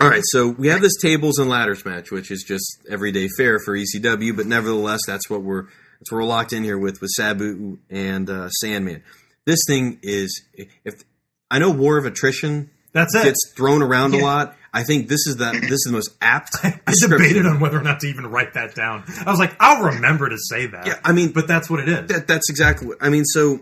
All 0.00 0.08
right, 0.08 0.22
so 0.24 0.48
we 0.48 0.68
have 0.68 0.80
this 0.80 0.96
tables 1.00 1.38
and 1.38 1.50
ladders 1.50 1.84
match, 1.84 2.10
which 2.10 2.30
is 2.30 2.42
just 2.42 2.78
everyday 2.88 3.28
fare 3.36 3.58
for 3.58 3.76
ECW, 3.76 4.34
but 4.34 4.46
nevertheless, 4.46 5.00
that's 5.06 5.28
what 5.28 5.42
we're 5.42 5.64
that's 5.64 6.10
what 6.10 6.18
we're 6.18 6.24
locked 6.24 6.54
in 6.54 6.64
here 6.64 6.78
with 6.78 7.02
with 7.02 7.10
Sabu 7.10 7.78
and 7.90 8.30
uh, 8.30 8.48
Sandman. 8.48 9.02
This 9.44 9.60
thing 9.66 9.98
is 10.02 10.42
if 10.84 11.04
I 11.50 11.58
know 11.58 11.70
War 11.70 11.98
of 11.98 12.06
Attrition 12.06 12.70
That's 12.92 13.14
it. 13.14 13.24
gets 13.24 13.52
thrown 13.54 13.82
around 13.82 14.14
a 14.14 14.18
lot. 14.18 14.56
I 14.72 14.84
think 14.84 15.08
this 15.08 15.26
is 15.26 15.36
the 15.36 15.50
this 15.60 15.72
is 15.72 15.84
the 15.86 15.92
most 15.92 16.16
apt. 16.22 16.56
I 16.64 16.94
debated 17.00 17.44
on 17.44 17.60
whether 17.60 17.78
or 17.78 17.82
not 17.82 18.00
to 18.00 18.06
even 18.06 18.26
write 18.26 18.54
that 18.54 18.74
down. 18.74 19.04
I 19.26 19.30
was 19.30 19.40
like, 19.40 19.54
I'll 19.58 19.84
remember 19.84 20.28
to 20.28 20.38
say 20.38 20.66
that. 20.66 20.86
Yeah, 20.86 21.00
I 21.04 21.12
mean, 21.12 21.32
but 21.32 21.48
that's 21.48 21.68
what 21.68 21.80
it 21.80 21.88
is. 21.88 22.08
That, 22.08 22.28
that's 22.28 22.48
exactly 22.48 22.86
what 22.86 22.98
I 23.00 23.08
mean. 23.10 23.24
So, 23.24 23.60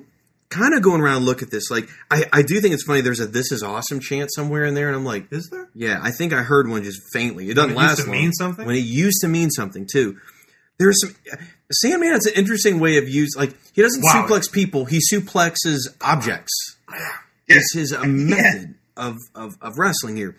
kind 0.50 0.74
of 0.74 0.82
going 0.82 1.00
around 1.00 1.24
look 1.24 1.42
at 1.42 1.50
this. 1.50 1.70
Like, 1.70 1.88
I 2.10 2.24
I 2.32 2.42
do 2.42 2.60
think 2.60 2.74
it's 2.74 2.84
funny. 2.84 3.00
There's 3.00 3.20
a 3.20 3.26
"This 3.26 3.52
is 3.52 3.62
awesome" 3.62 4.00
chant 4.00 4.30
somewhere 4.34 4.64
in 4.64 4.74
there, 4.74 4.88
and 4.88 4.96
I'm 4.96 5.04
like, 5.04 5.32
is 5.32 5.48
there? 5.50 5.68
Yeah, 5.74 5.98
I 6.02 6.10
think 6.10 6.32
I 6.32 6.42
heard 6.42 6.68
one 6.68 6.82
just 6.82 7.00
faintly. 7.12 7.50
It 7.50 7.54
doesn't 7.54 7.74
When 7.74 7.84
it 7.84 7.88
last 7.88 7.98
used 7.98 8.04
to 8.06 8.10
long. 8.12 8.20
mean 8.22 8.32
something? 8.32 8.66
When 8.66 8.76
it 8.76 8.84
used 8.84 9.18
to 9.22 9.28
mean 9.28 9.50
something 9.50 9.86
too. 9.90 10.16
There's 10.78 11.00
some 11.00 11.14
Sandman. 11.72 12.14
It's 12.14 12.26
an 12.26 12.34
interesting 12.34 12.78
way 12.80 12.98
of 12.98 13.08
use. 13.08 13.36
Like 13.36 13.54
he 13.74 13.82
doesn't 13.82 14.02
Wow. 14.02 14.26
suplex 14.28 14.50
people; 14.50 14.84
he 14.84 15.00
suplexes 15.12 15.88
objects. 16.00 16.52
It's 17.46 17.74
his 17.74 17.92
uh, 17.92 18.04
method 18.04 18.74
of, 18.96 19.16
of 19.34 19.56
of 19.60 19.78
wrestling 19.78 20.16
here. 20.16 20.36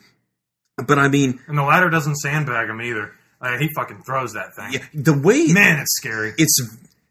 But 0.77 0.97
I 0.97 1.09
mean, 1.09 1.39
And 1.47 1.57
the 1.57 1.63
ladder 1.63 1.89
doesn't 1.89 2.15
sandbag 2.15 2.69
him 2.69 2.81
either. 2.81 3.11
Uh, 3.41 3.57
he 3.57 3.69
fucking 3.75 4.03
throws 4.03 4.33
that 4.33 4.55
thing. 4.55 4.73
yeah, 4.73 4.85
the 4.93 5.17
way 5.17 5.47
Man, 5.47 5.79
it's 5.79 5.95
scary. 5.97 6.33
it's 6.37 6.59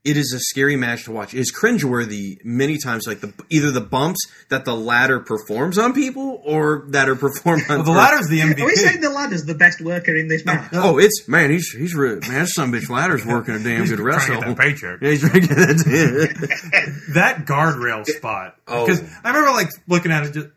it 0.04 0.16
is 0.16 0.32
a 0.32 0.38
scary 0.38 0.76
match 0.76 1.04
to 1.04 1.12
watch. 1.12 1.34
It 1.34 1.40
is 1.40 1.52
cringeworthy 1.52 2.38
many 2.44 2.78
times. 2.78 3.04
Like 3.06 3.20
the 3.20 3.32
either 3.50 3.70
the 3.72 3.80
bumps 3.80 4.20
that 4.48 4.64
the 4.64 4.74
ladder 4.74 5.18
performs 5.20 5.76
on 5.76 5.92
people, 5.92 6.40
or 6.44 6.84
that 6.90 7.08
are 7.08 7.16
performed 7.16 7.64
on 7.68 7.78
Well, 7.78 7.84
the 7.84 7.90
or- 7.92 7.96
ladder's 7.96 8.28
the 8.28 8.40
Are 8.42 8.54
we 8.66 8.74
saying 8.76 9.00
the 9.00 9.10
ladder's 9.10 9.44
the 9.44 9.54
best 9.54 9.80
worker 9.80 10.14
in 10.14 10.28
this 10.28 10.44
match? 10.44 10.70
Oh, 10.72 10.98
it's 10.98 11.26
man. 11.28 11.50
He's 11.50 11.70
he's 11.72 11.94
re- 11.94 12.20
man. 12.20 12.20
That 12.20 12.48
Some 12.48 12.72
bitch 12.72 12.88
ladder's 12.88 13.26
working 13.26 13.54
a 13.54 13.58
damn 13.58 13.80
He's 13.80 13.90
good 13.90 13.98
trying 13.98 14.20
to 14.20 14.32
wrestle. 14.32 14.54
that 14.54 14.58
paycheck. 14.58 14.98
Yeah, 15.02 15.10
he's 15.10 15.20
trying 15.20 15.42
to 15.42 15.54
that. 15.54 17.02
that 17.14 17.44
guardrail 17.46 18.06
spot. 18.06 18.54
Oh. 18.70 18.84
Because 18.86 19.02
I 19.24 19.28
remember 19.30 19.50
like 19.52 19.68
looking 19.86 20.12
at 20.12 20.24
it 20.26 20.32
just 20.32 20.48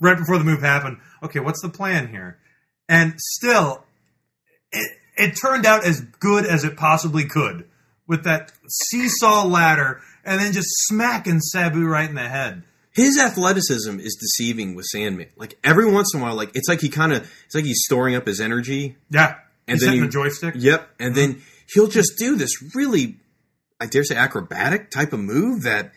right 0.00 0.16
before 0.16 0.38
the 0.38 0.44
move 0.44 0.60
happened. 0.60 0.98
Okay, 1.24 1.40
what's 1.40 1.60
the 1.60 1.68
plan 1.68 2.08
here? 2.08 2.38
And 2.88 3.14
still, 3.18 3.82
it, 4.70 4.88
it 5.16 5.32
turned 5.42 5.66
out 5.66 5.84
as 5.84 6.00
good 6.00 6.46
as 6.46 6.62
it 6.64 6.76
possibly 6.76 7.24
could 7.24 7.67
with 8.08 8.24
that 8.24 8.50
seesaw 8.68 9.44
ladder 9.46 10.00
and 10.24 10.40
then 10.40 10.52
just 10.52 10.68
smacking 10.88 11.38
Sabu 11.40 11.84
right 11.86 12.08
in 12.08 12.16
the 12.16 12.28
head. 12.28 12.64
His 12.92 13.16
athleticism 13.18 14.00
is 14.00 14.16
deceiving 14.20 14.74
with 14.74 14.86
Sandman. 14.86 15.28
Like 15.36 15.56
every 15.62 15.88
once 15.90 16.12
in 16.14 16.20
a 16.20 16.22
while, 16.24 16.34
like 16.34 16.50
it's 16.56 16.68
like 16.68 16.80
he 16.80 16.88
kind 16.88 17.12
of 17.12 17.30
it's 17.46 17.54
like 17.54 17.64
he's 17.64 17.82
storing 17.84 18.16
up 18.16 18.26
his 18.26 18.40
energy. 18.40 18.96
Yeah. 19.10 19.36
And 19.68 19.76
He's 19.78 19.86
then 19.86 19.96
you- 19.96 20.00
the 20.02 20.08
joystick. 20.08 20.54
Yep, 20.56 20.88
and 20.98 21.14
then 21.14 21.42
he'll 21.72 21.86
just 21.88 22.14
do 22.18 22.34
this 22.36 22.74
really, 22.74 23.16
I 23.78 23.84
dare 23.86 24.02
say, 24.02 24.16
acrobatic 24.16 24.90
type 24.90 25.12
of 25.12 25.20
move 25.20 25.62
that 25.64 25.92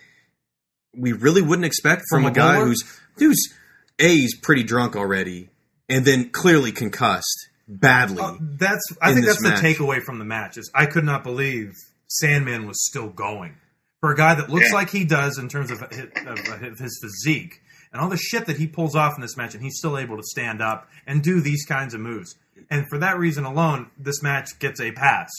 we 0.95 1.13
really 1.13 1.41
wouldn't 1.41 1.65
expect 1.65 2.03
from, 2.09 2.23
From 2.23 2.31
a 2.31 2.35
guy 2.35 2.55
bowler? 2.55 2.65
who's 2.67 2.99
who's 3.17 3.53
a 3.97 4.07
he's 4.09 4.37
pretty 4.37 4.63
drunk 4.63 4.95
already, 4.97 5.49
and 5.87 6.03
then 6.05 6.29
clearly 6.31 6.73
concussed 6.73 7.47
badly. 7.67 8.21
Uh, 8.21 8.33
that's 8.41 8.83
I 9.01 9.13
think 9.13 9.25
that's 9.25 9.41
the 9.41 9.51
takeaway 9.51 10.01
from 10.03 10.19
the 10.19 10.25
match 10.25 10.57
is 10.57 10.69
I 10.75 10.85
could 10.85 11.05
not 11.05 11.23
believe 11.23 11.73
Sandman 12.19 12.67
was 12.67 12.85
still 12.85 13.09
going 13.09 13.55
for 13.99 14.11
a 14.11 14.15
guy 14.17 14.35
that 14.35 14.49
looks 14.49 14.67
Yeah. 14.69 14.75
like 14.75 14.89
he 14.89 15.05
does 15.05 15.37
in 15.37 15.47
terms 15.47 15.71
of, 15.71 15.79
hi- 15.79 16.07
of 16.25 16.63
of 16.63 16.79
his 16.79 16.99
physique 17.01 17.61
and 17.93 18.01
all 18.01 18.09
the 18.09 18.17
shit 18.17 18.45
that 18.47 18.57
he 18.57 18.67
pulls 18.67 18.95
off 18.95 19.13
in 19.15 19.21
this 19.21 19.35
match, 19.37 19.53
and 19.53 19.63
he's 19.63 19.77
still 19.77 19.97
able 19.97 20.17
to 20.17 20.23
stand 20.23 20.61
up 20.61 20.89
and 21.05 21.21
do 21.21 21.41
these 21.41 21.65
kinds 21.65 21.93
of 21.93 21.99
moves. 22.01 22.35
And 22.69 22.87
for 22.89 22.97
that 22.99 23.17
reason 23.19 23.43
alone, 23.43 23.89
this 23.97 24.21
match 24.23 24.57
gets 24.59 24.79
a 24.79 24.91
pass. 24.91 25.29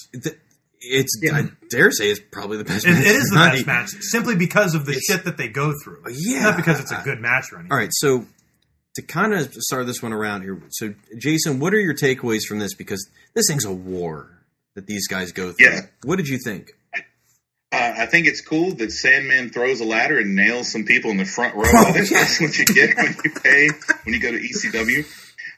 It's 0.81 1.19
Yeah. 1.23 1.37
I 1.37 1.51
dare 1.71 1.91
say 1.93 2.11
it's 2.11 2.21
probably 2.31 2.59
the 2.59 2.65
best. 2.65 2.85
It, 2.87 2.91
match 2.93 3.01
it 3.07 3.17
is 3.17 3.25
the 3.25 3.37
tonight. 3.37 3.53
best 3.53 3.67
match 3.67 3.89
simply 4.01 4.35
because 4.37 4.75
of 4.75 4.85
the 4.87 4.93
It's- 4.93 5.05
shit 5.09 5.25
that 5.25 5.37
they 5.37 5.49
go 5.49 5.73
through. 5.85 6.03
Yeah. 6.11 6.43
not 6.43 6.57
because 6.57 6.81
it's 6.81 6.91
a 6.91 7.01
good 7.05 7.21
match 7.21 7.47
or 7.53 7.57
anything. 7.59 7.73
All 7.73 7.79
right, 7.79 7.91
so 7.93 8.27
to 8.97 9.03
kind 9.03 9.33
of 9.33 9.55
start 9.55 9.87
this 9.87 10.03
one 10.03 10.13
around 10.13 10.43
here, 10.43 10.61
so 10.71 10.93
Jason, 11.19 11.59
what 11.59 11.73
are 11.73 11.81
your 11.81 11.95
takeaways 11.95 12.43
from 12.47 12.59
this? 12.59 12.75
Because 12.75 13.09
this 13.35 13.47
thing's 13.49 13.65
a 13.65 13.73
war 13.73 14.29
that 14.75 14.87
these 14.87 15.07
guys 15.09 15.33
go 15.33 15.53
through. 15.53 15.67
Yeah. 15.67 15.81
What 16.05 16.17
did 16.17 16.29
you 16.29 16.39
think? 16.45 16.71
Uh, 17.75 17.95
I 17.99 18.07
think 18.07 18.27
it's 18.27 18.43
cool 18.43 18.73
that 18.75 18.93
Sandman 18.93 19.49
throws 19.51 19.81
a 19.81 19.85
ladder 19.85 20.19
and 20.19 20.35
nails 20.35 20.71
some 20.71 20.85
people 20.85 21.11
in 21.11 21.17
the 21.17 21.25
front 21.25 21.55
row. 21.55 21.63
Oh, 21.67 21.89
of 21.89 21.97
it. 21.97 22.11
yeah. 22.11 22.19
That's 22.21 22.41
what 22.41 22.59
you 22.59 22.67
get 22.67 22.97
when 22.97 23.17
you 23.25 23.31
pay 23.43 23.69
when 24.05 24.15
you 24.15 24.21
go 24.21 24.31
to 24.31 24.39
ECW. 24.39 25.07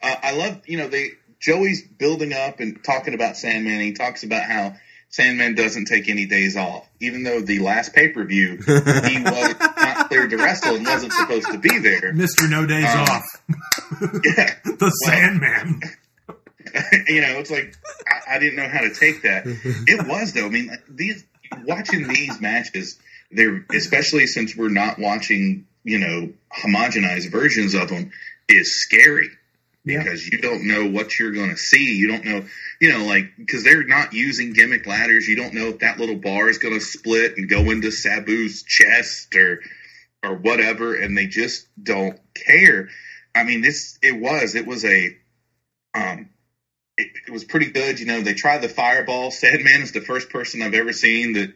Uh, 0.03 0.15
I 0.23 0.33
love, 0.33 0.61
you 0.67 0.79
know, 0.79 0.87
they 0.89 1.11
Joey's 1.41 1.83
building 1.87 2.33
up 2.33 2.61
and 2.61 2.83
talking 2.85 3.15
about 3.15 3.37
Sandman. 3.37 3.81
He 3.81 3.93
talks 3.95 4.23
about 4.23 4.43
how 4.45 4.77
Sandman 5.09 5.55
doesn't 5.57 5.87
take 5.87 6.09
any 6.09 6.27
days 6.27 6.57
off, 6.57 6.89
even 7.01 7.23
though 7.25 7.41
the 7.41 7.59
last 7.59 7.93
pay 7.95 8.09
per 8.09 8.25
view 8.25 8.59
he 8.59 8.63
was 9.23 9.55
not 9.59 10.09
cleared 10.09 10.31
to 10.31 10.37
wrestle 10.37 10.77
and 10.77 10.87
wasn't 10.87 11.13
supposed 11.13 11.47
to 11.51 11.59
be 11.59 11.79
there. 11.81 12.13
Mister 12.13 12.49
No 12.49 12.65
Days 12.65 12.85
Um, 12.95 13.01
Off, 13.01 13.23
Yeah, 14.25 14.55
the 14.65 14.91
Sandman. 15.05 15.81
you 17.07 17.21
know, 17.21 17.39
it's 17.39 17.51
like 17.51 17.77
I, 18.07 18.37
I 18.37 18.39
didn't 18.39 18.57
know 18.57 18.69
how 18.69 18.81
to 18.81 18.93
take 18.93 19.23
that. 19.23 19.45
It 19.87 20.07
was 20.07 20.33
though. 20.33 20.47
I 20.47 20.49
mean, 20.49 20.77
these 20.89 21.25
watching 21.65 22.09
these 22.09 22.41
matches, 22.41 22.99
they're 23.31 23.65
especially 23.73 24.27
since 24.27 24.57
we're 24.57 24.69
not 24.69 24.99
watching, 24.99 25.67
you 25.85 25.99
know, 25.99 26.33
homogenized 26.53 27.31
versions 27.31 27.75
of 27.75 27.89
them, 27.89 28.11
is 28.49 28.81
scary 28.81 29.29
because 29.85 30.27
you 30.27 30.39
don't 30.39 30.67
know 30.67 30.87
what 30.87 31.19
you're 31.19 31.33
going 31.33 31.51
to 31.51 31.57
see. 31.57 31.97
You 31.97 32.09
don't 32.09 32.25
know, 32.25 32.45
you 32.81 32.93
know, 32.93 33.05
like 33.05 33.37
because 33.37 33.63
they're 33.65 33.85
not 33.85 34.13
using 34.13 34.53
gimmick 34.53 34.87
ladders. 34.87 35.29
You 35.29 35.37
don't 35.37 35.55
know 35.55 35.69
if 35.69 35.81
that 35.81 35.99
little 35.99 36.17
bar 36.17 36.49
is 36.49 36.59
going 36.59 36.75
to 36.75 36.81
split 36.81 37.37
and 37.37 37.49
go 37.49 37.71
into 37.71 37.89
Sabu's 37.89 38.63
chest 38.63 39.35
or 39.37 39.61
or 40.25 40.35
whatever, 40.37 40.95
and 40.95 41.17
they 41.17 41.27
just 41.27 41.67
don't 41.81 42.19
care. 42.35 42.89
I 43.35 43.45
mean, 43.45 43.61
this 43.61 43.99
it 44.03 44.19
was 44.19 44.55
it 44.55 44.67
was 44.67 44.85
a 44.85 45.17
um 45.95 46.31
it, 46.97 47.11
it 47.29 47.31
was 47.31 47.45
pretty 47.45 47.71
good. 47.71 48.01
You 48.01 48.07
know, 48.07 48.21
they 48.21 48.35
tried 48.35 48.59
the 48.59 48.69
fireball. 48.69 49.31
Sandman 49.31 49.83
is 49.83 49.93
the 49.93 50.01
first 50.01 50.31
person 50.31 50.63
I've 50.63 50.75
ever 50.75 50.93
seen 50.93 51.35
that 51.35 51.55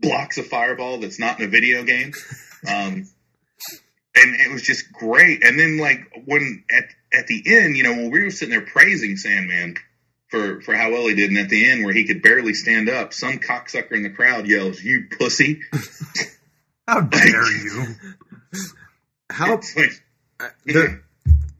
blocks 0.00 0.38
a 0.38 0.42
fireball 0.42 0.98
that's 0.98 1.18
not 1.18 1.38
in 1.38 1.46
a 1.46 1.48
video 1.48 1.84
game. 1.84 2.12
Um, 2.66 3.06
and 4.14 4.34
it 4.34 4.50
was 4.52 4.62
just 4.62 4.92
great. 4.92 5.44
And 5.44 5.58
then, 5.58 5.78
like, 5.78 6.00
when 6.24 6.64
at, 6.70 6.84
at 7.12 7.26
the 7.26 7.42
end, 7.46 7.76
you 7.76 7.84
know, 7.84 7.92
when 7.92 8.10
we 8.10 8.24
were 8.24 8.30
sitting 8.30 8.50
there 8.50 8.66
praising 8.66 9.16
Sandman 9.16 9.76
for, 10.28 10.60
for 10.62 10.74
how 10.74 10.90
well 10.90 11.06
he 11.06 11.14
did, 11.14 11.30
and 11.30 11.38
at 11.38 11.48
the 11.48 11.70
end, 11.70 11.84
where 11.84 11.94
he 11.94 12.06
could 12.06 12.22
barely 12.22 12.54
stand 12.54 12.88
up, 12.88 13.12
some 13.12 13.38
cocksucker 13.38 13.92
in 13.92 14.02
the 14.02 14.10
crowd 14.10 14.46
yells, 14.46 14.82
You 14.82 15.06
pussy. 15.18 15.60
How 16.86 17.02
dare 17.02 17.52
you? 17.62 17.86
How 19.30 19.60
like, 19.76 20.02
there, 20.66 21.04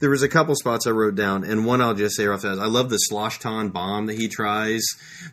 there 0.01 0.11
was 0.11 0.23
a 0.23 0.29
couple 0.29 0.55
spots 0.57 0.87
I 0.87 0.91
wrote 0.91 1.15
down, 1.15 1.45
and 1.45 1.65
one 1.65 1.81
I'll 1.81 1.95
just 1.95 2.17
say 2.17 2.27
off 2.27 2.43
the. 2.43 2.49
I 2.49 2.67
love 2.67 2.91
the 2.91 2.99
sloshton 3.11 3.73
bomb 3.73 4.07
that 4.07 4.17
he 4.19 4.29
tries 4.29 4.83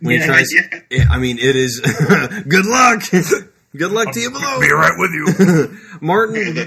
when 0.01 0.19
he 0.19 0.25
tries. 0.25 0.49
yeah. 0.53 0.79
it- 0.89 1.09
I 1.09 1.17
mean, 1.19 1.37
it 1.39 1.55
is 1.55 1.79
good 2.47 2.65
luck. 2.65 3.01
good 3.75 3.91
luck 3.91 4.11
to 4.13 4.19
you 4.19 4.29
below. 4.31 4.59
Be 4.59 4.71
right 4.71 4.93
with 4.97 5.11
you. 5.11 5.77
Martin. 6.01 6.53
the, 6.55 6.63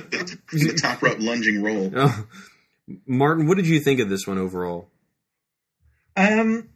the, 0.53 0.59
the 0.73 0.79
top 0.81 1.03
rope 1.03 1.19
lunging 1.21 1.63
roll. 1.63 1.93
oh, 1.97 2.27
Martin, 3.07 3.47
what 3.47 3.57
did 3.57 3.67
you 3.67 3.81
think 3.81 4.01
of 4.01 4.09
this 4.09 4.27
one 4.27 4.39
overall? 4.39 4.89
Um, 6.17 6.69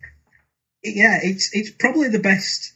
yeah, 0.82 1.18
it's 1.22 1.50
it's 1.52 1.70
probably 1.70 2.08
the 2.08 2.20
best 2.20 2.72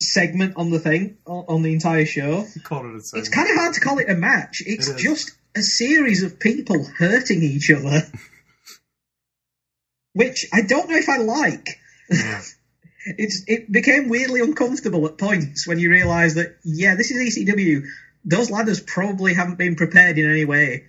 segment 0.00 0.54
on 0.56 0.70
the 0.70 0.78
thing 0.78 1.16
on, 1.26 1.44
on 1.48 1.62
the 1.62 1.72
entire 1.72 2.06
show. 2.06 2.42
He 2.54 2.60
called 2.60 2.86
it 2.86 2.92
a 2.94 3.18
It's 3.18 3.28
kind 3.28 3.48
of 3.50 3.56
hard 3.56 3.74
to 3.74 3.80
call 3.80 3.98
it 3.98 4.08
a 4.08 4.14
match. 4.14 4.62
It's 4.64 4.88
It 4.88 4.96
is. 4.96 5.02
just 5.02 5.32
a 5.56 5.62
series 5.62 6.22
of 6.22 6.38
people 6.38 6.84
hurting 6.84 7.42
each 7.42 7.70
other, 7.70 8.02
which 10.12 10.46
I 10.52 10.62
don't 10.62 10.88
know 10.88 10.96
if 10.96 11.08
I 11.08 11.18
like. 11.18 11.68
Yeah. 12.10 12.42
It's 13.16 13.44
it 13.46 13.72
became 13.72 14.10
weirdly 14.10 14.40
uncomfortable 14.42 15.06
at 15.06 15.16
points 15.16 15.66
when 15.66 15.78
you 15.78 15.88
realise 15.88 16.34
that 16.34 16.58
yeah, 16.62 16.94
this 16.94 17.10
is 17.10 17.38
ECW. 17.38 17.86
Those 18.26 18.50
ladders 18.50 18.80
probably 18.80 19.32
haven't 19.32 19.56
been 19.56 19.76
prepared 19.76 20.18
in 20.18 20.30
any 20.30 20.44
way. 20.44 20.84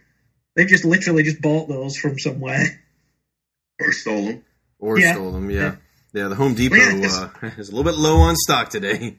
They've 0.54 0.68
just 0.68 0.84
literally 0.84 1.24
just 1.24 1.42
bought 1.42 1.70
those 1.70 1.96
from 1.96 2.20
somewhere. 2.20 2.84
Or 3.80 3.94
stole 3.94 4.26
them. 4.26 4.46
Or 4.80 5.00
Yeah. 5.00 5.14
stole 5.14 5.32
them? 5.32 5.50
Yeah. 5.50 5.76
Yeah, 6.12 6.28
the 6.28 6.36
Home 6.36 6.56
Depot 6.56 6.76
Yeah, 6.76 7.30
uh, 7.42 7.48
is 7.58 7.70
a 7.70 7.76
little 7.76 7.90
bit 7.90 7.98
low 7.98 8.18
on 8.18 8.36
stock 8.36 8.68
today. 8.70 9.16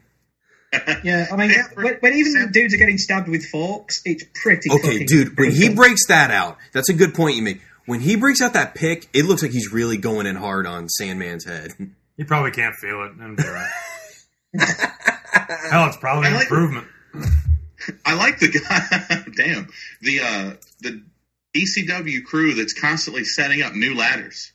Yeah, 1.03 1.27
I 1.31 1.35
mean, 1.35 1.51
when, 1.75 1.95
when 1.95 2.13
even 2.13 2.51
dudes 2.51 2.73
are 2.73 2.77
getting 2.77 2.97
stabbed 2.97 3.27
with 3.27 3.45
forks, 3.45 4.01
it's 4.05 4.23
pretty. 4.41 4.69
Okay, 4.71 4.81
fucking 4.81 5.05
dude, 5.05 5.37
when 5.37 5.51
he 5.51 5.67
breaks 5.69 6.07
that 6.07 6.31
out, 6.31 6.57
that's 6.73 6.87
a 6.89 6.93
good 6.93 7.13
point 7.13 7.35
you 7.35 7.41
make. 7.41 7.61
When 7.85 7.99
he 7.99 8.15
breaks 8.15 8.41
out 8.41 8.53
that 8.53 8.73
pick, 8.75 9.09
it 9.13 9.25
looks 9.25 9.41
like 9.41 9.51
he's 9.51 9.73
really 9.73 9.97
going 9.97 10.27
in 10.27 10.35
hard 10.37 10.65
on 10.67 10.87
Sandman's 10.87 11.45
head. 11.45 11.73
He 12.17 12.25
probably 12.25 12.51
can't 12.51 12.75
feel 12.75 13.03
it. 13.05 13.13
And 13.13 13.35
be 13.35 13.41
right. 13.43 13.71
Hell, 15.71 15.87
it's 15.87 15.97
probably 15.97 16.27
an 16.27 16.35
like- 16.35 16.43
improvement. 16.43 16.85
I 18.05 18.13
like 18.13 18.37
the 18.37 18.49
guy. 18.49 19.23
damn 19.35 19.67
the 20.01 20.19
uh, 20.19 20.53
the 20.81 21.01
ECW 21.55 22.23
crew 22.23 22.53
that's 22.53 22.79
constantly 22.79 23.23
setting 23.23 23.63
up 23.63 23.73
new 23.73 23.95
ladders 23.95 24.51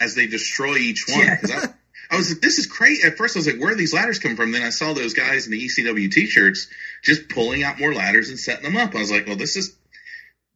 as 0.00 0.14
they 0.14 0.26
destroy 0.28 0.76
each 0.76 1.04
one. 1.08 1.20
Yeah. 1.20 1.66
'Cause 2.10 2.12
I, 2.12 2.14
I 2.14 2.18
was 2.18 2.30
like, 2.30 2.40
this 2.40 2.58
is 2.58 2.66
crazy. 2.66 3.06
At 3.06 3.16
first, 3.16 3.36
I 3.36 3.38
was 3.38 3.46
like, 3.46 3.60
where 3.60 3.72
are 3.72 3.76
these 3.76 3.94
ladders 3.94 4.18
come 4.18 4.36
from? 4.36 4.52
Then 4.52 4.62
I 4.62 4.70
saw 4.70 4.92
those 4.92 5.14
guys 5.14 5.46
in 5.46 5.52
the 5.52 5.64
ECW 5.66 6.10
t-shirts 6.10 6.68
just 7.02 7.28
pulling 7.28 7.62
out 7.62 7.78
more 7.78 7.94
ladders 7.94 8.28
and 8.30 8.38
setting 8.38 8.64
them 8.64 8.76
up. 8.76 8.94
I 8.94 8.98
was 8.98 9.10
like, 9.10 9.26
well, 9.26 9.36
this 9.36 9.56
is 9.56 9.74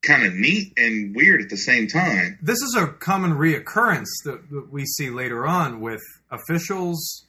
kind 0.03 0.27
of 0.27 0.35
neat 0.35 0.73
and 0.77 1.15
weird 1.17 1.41
at 1.41 1.49
the 1.49 1.57
same 1.57 1.87
time. 1.89 2.39
This 2.43 2.59
is 2.61 2.77
a 2.79 2.89
common 2.89 3.33
reoccurrence 3.33 4.09
that, 4.25 4.51
that 4.51 4.69
we 4.71 4.85
see 4.85 5.09
later 5.11 5.47
on 5.47 5.81
with 5.81 6.03
officials, 6.31 7.25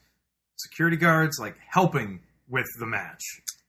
security 0.57 0.97
guards, 0.97 1.38
like 1.39 1.56
helping 1.69 2.19
with 2.49 2.65
the 2.80 2.85
match, 2.85 3.22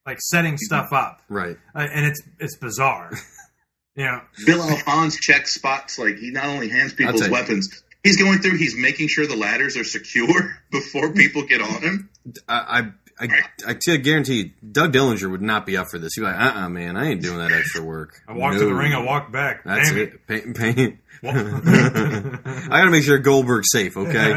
like 0.05 0.19
setting 0.21 0.57
stuff 0.59 0.93
up, 0.93 1.23
Right. 1.29 1.57
uh, 1.75 1.87
and 1.93 2.05
it's 2.07 2.21
it's 2.41 2.57
bizarre. 2.59 3.11
you 3.97 4.05
know, 4.05 4.21
Bill 4.45 4.61
Alfonso 4.63 5.19
checks 5.21 5.55
spots 5.55 5.99
like 5.99 6.17
he 6.17 6.31
not 6.31 6.47
only 6.47 6.69
hands 6.69 6.93
I'll 6.93 6.97
people's 6.97 7.29
weapons, 7.29 7.83
he's 8.07 8.17
going 8.17 8.39
through, 8.39 8.57
he's 8.57 8.77
making 8.77 9.09
sure 9.09 9.27
the 9.27 9.37
ladders 9.37 9.77
are 9.77 9.85
secure 9.85 10.59
before 10.71 11.13
people 11.13 11.43
get 11.43 11.61
on 11.61 11.83
him. 11.83 12.11
I 12.49 12.59
I 12.59 12.93
I, 13.19 13.29
I 13.69 13.75
t- 13.75 13.97
guarantee 13.99 14.35
you, 14.35 14.51
Doug 14.73 14.93
Dillinger 14.93 15.31
would 15.31 15.41
not 15.41 15.65
be 15.65 15.77
up 15.77 15.87
for 15.91 15.99
this. 15.99 16.13
He'd 16.15 16.21
be 16.21 16.27
like, 16.27 16.39
"Uh, 16.39 16.59
uh 16.61 16.69
man, 16.69 16.97
I 16.97 17.07
ain't 17.07 17.23
doing 17.23 17.39
that 17.39 17.51
extra 17.51 17.83
work." 17.83 18.21
I 18.29 18.33
walked 18.33 18.59
to 18.59 18.67
the 18.67 18.75
ring, 18.75 18.93
I 18.93 19.03
walked 19.03 19.33
back. 19.33 19.65
That's 19.65 19.91
Damn 19.91 19.99
it. 19.99 20.27
Pain, 20.27 20.55
pain. 20.55 20.99
I 21.25 22.69
got 22.69 22.85
to 22.85 22.91
make 22.91 23.05
sure 23.05 23.19
Goldberg's 23.19 23.69
safe. 23.73 23.97
Okay, 23.97 24.33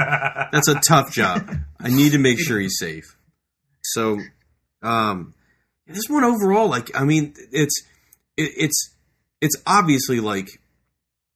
that's 0.51 0.69
a 0.69 0.79
tough 0.87 1.11
job. 1.11 1.49
I 1.79 1.89
need 1.89 2.13
to 2.13 2.17
make 2.17 2.39
sure 2.39 2.57
he's 2.57 2.77
safe. 2.79 3.17
So, 3.83 4.19
um, 4.81 5.33
this 5.85 6.05
one 6.07 6.23
overall, 6.23 6.69
like, 6.69 6.97
I 6.97 7.03
mean, 7.03 7.33
it's 7.51 7.83
it, 8.37 8.51
it's 8.55 8.95
it's 9.41 9.57
obviously 9.67 10.21
like 10.21 10.47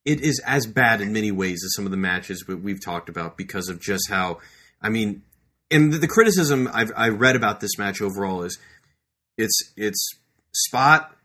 it 0.06 0.22
is 0.22 0.42
as 0.46 0.66
bad 0.66 1.02
in 1.02 1.14
many 1.14 1.32
ways 1.32 1.64
as 1.64 1.74
some 1.76 1.86
of 1.86 1.92
the 1.92 1.98
matches 1.98 2.46
we've 2.48 2.84
talked 2.84 3.10
about 3.10 3.38
because 3.38 3.70
of 3.70 3.82
just 3.82 4.10
how 4.10 4.40
I 4.82 4.90
mean, 4.90 5.24
and 5.72 5.94
the, 5.94 6.08
criticism 6.08 6.70
I've 6.74 6.92
I 6.96 7.10
read 7.10 7.36
about 7.36 7.62
this 7.62 7.78
match 7.78 8.02
overall 8.02 8.44
is 8.44 8.60
it's 9.38 9.74
it's 9.78 10.20
spot 10.54 11.16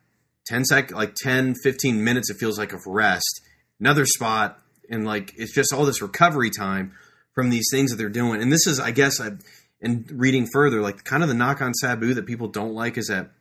10 0.47 0.65
sec 0.65 0.91
like 0.93 1.15
10 1.15 1.57
15 1.63 2.03
minutes 2.03 2.31
it 2.31 2.37
feels 2.39 2.59
like 2.59 2.73
of 2.73 2.81
rest. 2.87 3.41
Another 3.81 4.07
spot 4.07 4.63
and 4.89 5.05
like 5.05 5.35
it's 5.37 5.55
just 5.55 5.73
all 5.73 5.85
this 5.85 6.01
recovery 6.01 6.51
time 6.51 6.95
from 7.35 7.51
these 7.51 7.69
things 7.71 7.91
that 7.91 7.97
they're 7.97 8.09
doing. 8.09 8.41
And 8.41 8.53
this 8.53 8.67
is 8.67 8.79
i 8.79 8.93
guess 8.93 9.21
I, 9.21 9.33
and 9.83 10.11
reading 10.11 10.47
further 10.53 10.81
like 10.81 11.05
kind 11.05 11.23
of 11.23 11.29
the 11.29 11.35
knock 11.35 11.61
on 11.61 11.75
sabu 11.75 12.15
that 12.15 12.27
people 12.27 12.49
don't 12.49 12.75
like 12.75 12.97
is 12.97 13.09
that 13.09 13.33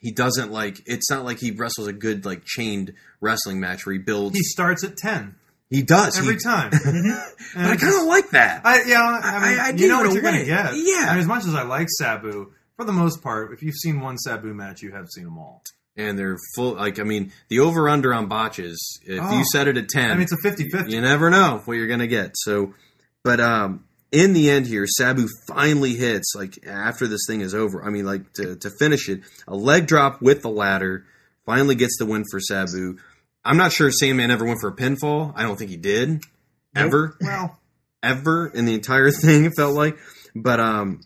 he 0.00 0.10
doesn't 0.12 0.50
like 0.50 0.80
it's 0.86 1.10
not 1.10 1.24
like 1.24 1.38
he 1.38 1.50
wrestles 1.52 1.86
a 1.86 1.92
good 1.92 2.24
like 2.24 2.42
chained 2.44 2.92
wrestling 3.20 3.60
match 3.60 3.86
where 3.86 3.92
he 3.92 3.98
builds 3.98 4.36
He 4.36 4.42
starts 4.42 4.82
at 4.84 4.96
ten 4.96 5.36
he 5.68 5.82
does 5.82 6.18
every 6.18 6.34
he, 6.34 6.40
time. 6.40 6.70
but 7.54 7.64
i 7.64 7.76
kind 7.76 7.94
of 8.00 8.06
like 8.06 8.30
that 8.30 8.62
I, 8.64 8.82
yeah, 8.86 9.00
I 9.02 9.48
mean, 9.50 9.58
I- 9.60 9.66
I 9.66 9.70
you 9.70 9.88
know 9.88 10.00
in 10.00 10.06
what 10.08 10.10
a 10.10 10.14
you're 10.14 10.22
gonna 10.22 10.44
get. 10.44 10.72
Yeah. 10.74 11.06
I 11.08 11.10
mean, 11.12 11.20
as 11.20 11.26
much 11.26 11.44
as 11.44 11.54
I 11.54 11.62
like 11.62 11.86
Sabu, 11.98 12.52
for 12.76 12.84
the 12.84 12.92
most 12.92 13.22
part, 13.22 13.52
if 13.52 13.62
you've 13.62 13.76
seen 13.76 14.00
one 14.00 14.18
Sabu 14.18 14.52
match, 14.54 14.82
you 14.82 14.90
have 14.92 15.06
seen 15.14 15.24
them 15.24 15.38
all. 15.38 15.62
and 15.96 16.18
they're 16.18 16.38
full 16.56 16.74
like 16.74 16.98
i 16.98 17.02
mean 17.02 17.30
the 17.48 17.60
over 17.60 17.88
under 17.88 18.12
on 18.14 18.26
botches 18.26 19.00
if 19.06 19.20
Oh. 19.22 19.36
you 19.38 19.44
set 19.52 19.68
it 19.68 19.76
at 19.76 19.88
10 19.88 20.10
I 20.10 20.14
mean, 20.14 20.22
it's 20.22 20.32
a 20.32 20.36
50-50. 20.36 20.90
you 20.90 21.00
never 21.00 21.30
know 21.30 21.60
what 21.64 21.74
you're 21.74 21.86
gonna 21.88 22.06
get. 22.06 22.32
So, 22.36 22.74
but 23.22 23.38
um, 23.40 23.84
in 24.12 24.32
the 24.32 24.50
end 24.50 24.66
here, 24.66 24.86
Sabu 24.86 25.28
finally 25.46 25.94
hits 25.94 26.32
like 26.34 26.66
after 26.66 27.06
this 27.06 27.20
thing 27.26 27.40
is 27.40 27.54
over. 27.54 27.84
I 27.84 27.90
mean, 27.90 28.04
like 28.06 28.32
to 28.34 28.56
to 28.56 28.70
finish 28.78 29.08
it, 29.08 29.20
a 29.46 29.54
leg 29.56 29.86
drop 29.86 30.20
with 30.20 30.42
the 30.42 30.50
ladder 30.50 31.04
finally 31.46 31.74
gets 31.74 31.96
the 31.98 32.06
win 32.06 32.24
for 32.30 32.40
Sabu. 32.40 32.96
I'm 33.44 33.56
not 33.56 33.72
sure 33.72 33.90
Sandman 33.90 34.30
ever 34.30 34.44
went 34.44 34.60
for 34.60 34.68
a 34.68 34.76
pinfall. 34.76 35.32
I 35.34 35.42
don't 35.42 35.56
think 35.56 35.70
he 35.70 35.76
did 35.76 36.22
ever 36.76 37.16
Well, 37.20 37.58
ever 38.02 38.48
in 38.48 38.64
the 38.66 38.74
entire 38.74 39.10
thing. 39.22 39.44
It 39.46 39.52
felt 39.56 39.74
like, 39.74 39.96
but 40.34 40.60
um, 40.60 41.00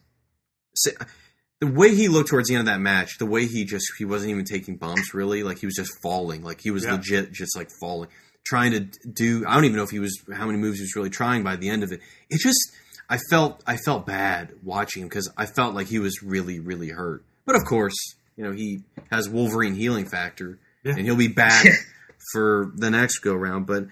the 1.60 1.66
way 1.66 1.94
he 1.94 2.08
looked 2.08 2.30
towards 2.30 2.48
the 2.48 2.54
end 2.54 2.68
of 2.68 2.74
that 2.74 2.80
match, 2.80 3.18
the 3.18 3.26
way 3.26 3.46
he 3.46 3.64
just 3.64 3.86
he 3.98 4.04
wasn't 4.04 4.30
even 4.30 4.44
taking 4.44 4.76
bumps 4.76 5.14
really, 5.14 5.42
like 5.42 5.58
he 5.58 5.66
was 5.66 5.74
just 5.76 5.92
falling, 6.02 6.42
like 6.42 6.60
he 6.60 6.70
was 6.70 6.84
Yeah. 6.84 6.92
legit 6.94 7.32
just 7.32 7.56
like 7.56 7.68
falling, 7.80 8.08
trying 8.44 8.72
to 8.72 8.80
do. 9.08 9.44
I 9.46 9.54
don't 9.54 9.64
even 9.64 9.76
know 9.76 9.84
if 9.84 9.90
he 9.90 10.00
was 10.00 10.20
how 10.34 10.46
many 10.46 10.58
moves 10.58 10.78
he 10.78 10.82
was 10.82 10.96
really 10.96 11.10
trying 11.10 11.42
by 11.42 11.56
the 11.56 11.68
end 11.68 11.82
of 11.82 11.92
it. 11.92 12.00
It 12.30 12.40
just 12.40 12.72
I 13.14 13.18
felt 13.30 13.62
I 13.66 13.76
felt 13.76 14.06
bad 14.06 14.52
watching 14.62 15.02
him 15.02 15.08
because 15.08 15.30
I 15.36 15.46
felt 15.46 15.74
like 15.74 15.86
he 15.88 15.98
was 15.98 16.22
really 16.22 16.58
really 16.60 16.88
hurt. 16.90 17.22
But 17.46 17.56
of 17.56 17.64
course, 17.64 17.94
you 18.36 18.44
know 18.44 18.52
he 18.52 18.82
has 19.10 19.28
Wolverine 19.28 19.74
healing 19.74 20.06
factor, 20.06 20.58
Yeah. 20.82 20.92
and 20.96 21.00
he'll 21.06 21.16
be 21.16 21.28
back 21.28 21.64
for 22.32 22.72
the 22.74 22.90
next 22.90 23.18
go 23.18 23.34
round. 23.34 23.66
But 23.66 23.86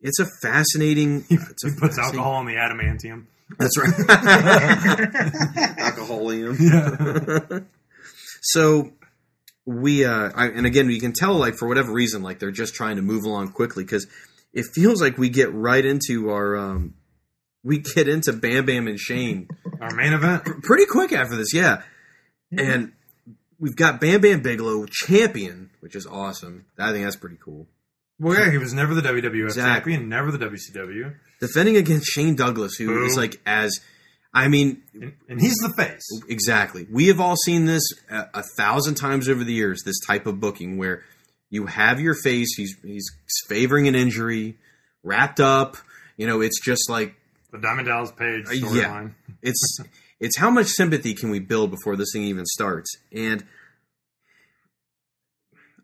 it's 0.00 0.18
a 0.20 0.26
fascinating. 0.42 1.24
It's 1.30 1.64
a 1.64 1.70
he 1.70 1.74
puts 1.76 1.96
fascinating- 1.96 2.20
alcohol 2.20 2.40
in 2.40 2.46
the 2.46 2.54
adamantium. 2.54 3.24
That's 3.58 3.78
right. 3.78 3.94
Alcoholium. 5.78 6.56
Yeah. 6.60 7.60
so 8.42 8.92
we 9.66 10.04
uh 10.04 10.30
I, 10.34 10.48
and 10.48 10.66
again 10.66 10.88
you 10.90 11.00
can 11.00 11.12
tell 11.12 11.34
like 11.34 11.54
for 11.56 11.66
whatever 11.68 11.92
reason 11.92 12.22
like 12.22 12.38
they're 12.38 12.50
just 12.50 12.74
trying 12.74 12.96
to 12.96 13.02
move 13.02 13.24
along 13.24 13.52
quickly 13.52 13.84
because 13.84 14.06
it 14.52 14.64
feels 14.74 15.00
like 15.02 15.18
we 15.18 15.28
get 15.28 15.52
right 15.52 15.84
into 15.84 16.30
our 16.30 16.56
um 16.56 16.94
we 17.64 17.78
get 17.78 18.08
into 18.08 18.32
Bam 18.32 18.66
Bam 18.66 18.86
and 18.88 18.98
Shane 18.98 19.48
Our 19.80 19.94
main 19.94 20.12
event. 20.12 20.44
pretty 20.62 20.86
quick 20.86 21.12
after 21.12 21.36
this, 21.36 21.52
yeah. 21.52 21.82
And 22.56 22.92
we've 23.58 23.76
got 23.76 24.00
Bam 24.00 24.20
Bam 24.20 24.40
Bigelow 24.42 24.86
champion, 24.90 25.70
which 25.80 25.94
is 25.94 26.06
awesome. 26.06 26.64
I 26.78 26.92
think 26.92 27.04
that's 27.04 27.16
pretty 27.16 27.38
cool. 27.42 27.66
Well, 28.20 28.36
yeah, 28.38 28.50
he 28.50 28.58
was 28.58 28.72
never 28.74 28.94
the 28.94 29.02
WWF 29.02 29.44
Exactly. 29.44 29.92
champion, 29.92 30.08
never 30.08 30.32
the 30.32 30.38
WCW, 30.38 31.14
Defending 31.40 31.76
against 31.76 32.06
Shane 32.06 32.34
Douglas, 32.34 32.74
who 32.76 32.86
Boo. 32.86 33.04
is 33.06 33.16
like 33.16 33.40
as 33.46 33.78
I 34.34 34.48
mean, 34.48 34.82
and, 34.92 35.12
and 35.28 35.40
he's 35.40 35.56
the 35.56 35.70
face. 35.70 36.02
Exactly. 36.28 36.86
We 36.90 37.06
have 37.08 37.20
all 37.20 37.36
seen 37.36 37.64
this 37.66 37.82
a, 38.10 38.26
a 38.34 38.42
thousand 38.56 38.96
times 38.96 39.28
over 39.28 39.44
the 39.44 39.52
years. 39.52 39.82
This 39.84 40.00
type 40.04 40.26
of 40.26 40.40
booking 40.40 40.78
where 40.78 41.02
you 41.50 41.66
have 41.66 42.00
your 42.00 42.14
face. 42.14 42.54
He's 42.56 42.76
he's 42.84 43.08
favoring 43.48 43.86
an 43.88 43.94
injury, 43.94 44.56
wrapped 45.04 45.38
up. 45.40 45.76
You 46.16 46.26
know, 46.26 46.40
it's 46.40 46.60
just 46.60 46.90
like 46.90 47.14
The 47.50 47.58
Diamond 47.58 47.86
Dallas 47.88 48.12
Page 48.12 48.46
uh, 48.46 48.50
storyline. 48.50 49.14
yeah. 49.28 49.34
It's 49.42 49.78
it's 50.20 50.36
how 50.38 50.50
much 50.50 50.66
sympathy 50.66 51.14
can 51.14 51.30
we 51.30 51.38
build 51.38 51.70
before 51.70 51.96
this 51.96 52.08
thing 52.12 52.22
even 52.24 52.44
starts? 52.46 52.90
And 53.12 53.44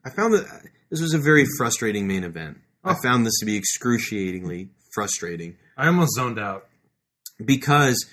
I 0.05 0.11
found 0.11 0.35
that 0.35 0.45
this 0.91 1.01
was 1.01 1.15
a 1.15 1.19
very 1.19 1.45
frustrating 1.59 2.07
main 2.07 2.25
event. 2.25 2.59
I 2.85 2.93
Oh. 2.93 2.97
found 3.03 3.25
this 3.27 3.39
to 3.41 3.47
be 3.47 3.57
excruciatingly 3.57 4.71
frustrating 4.95 5.57
I 5.77 5.87
almost 5.87 6.15
zoned 6.15 6.39
out. 6.39 6.67
because 7.45 8.05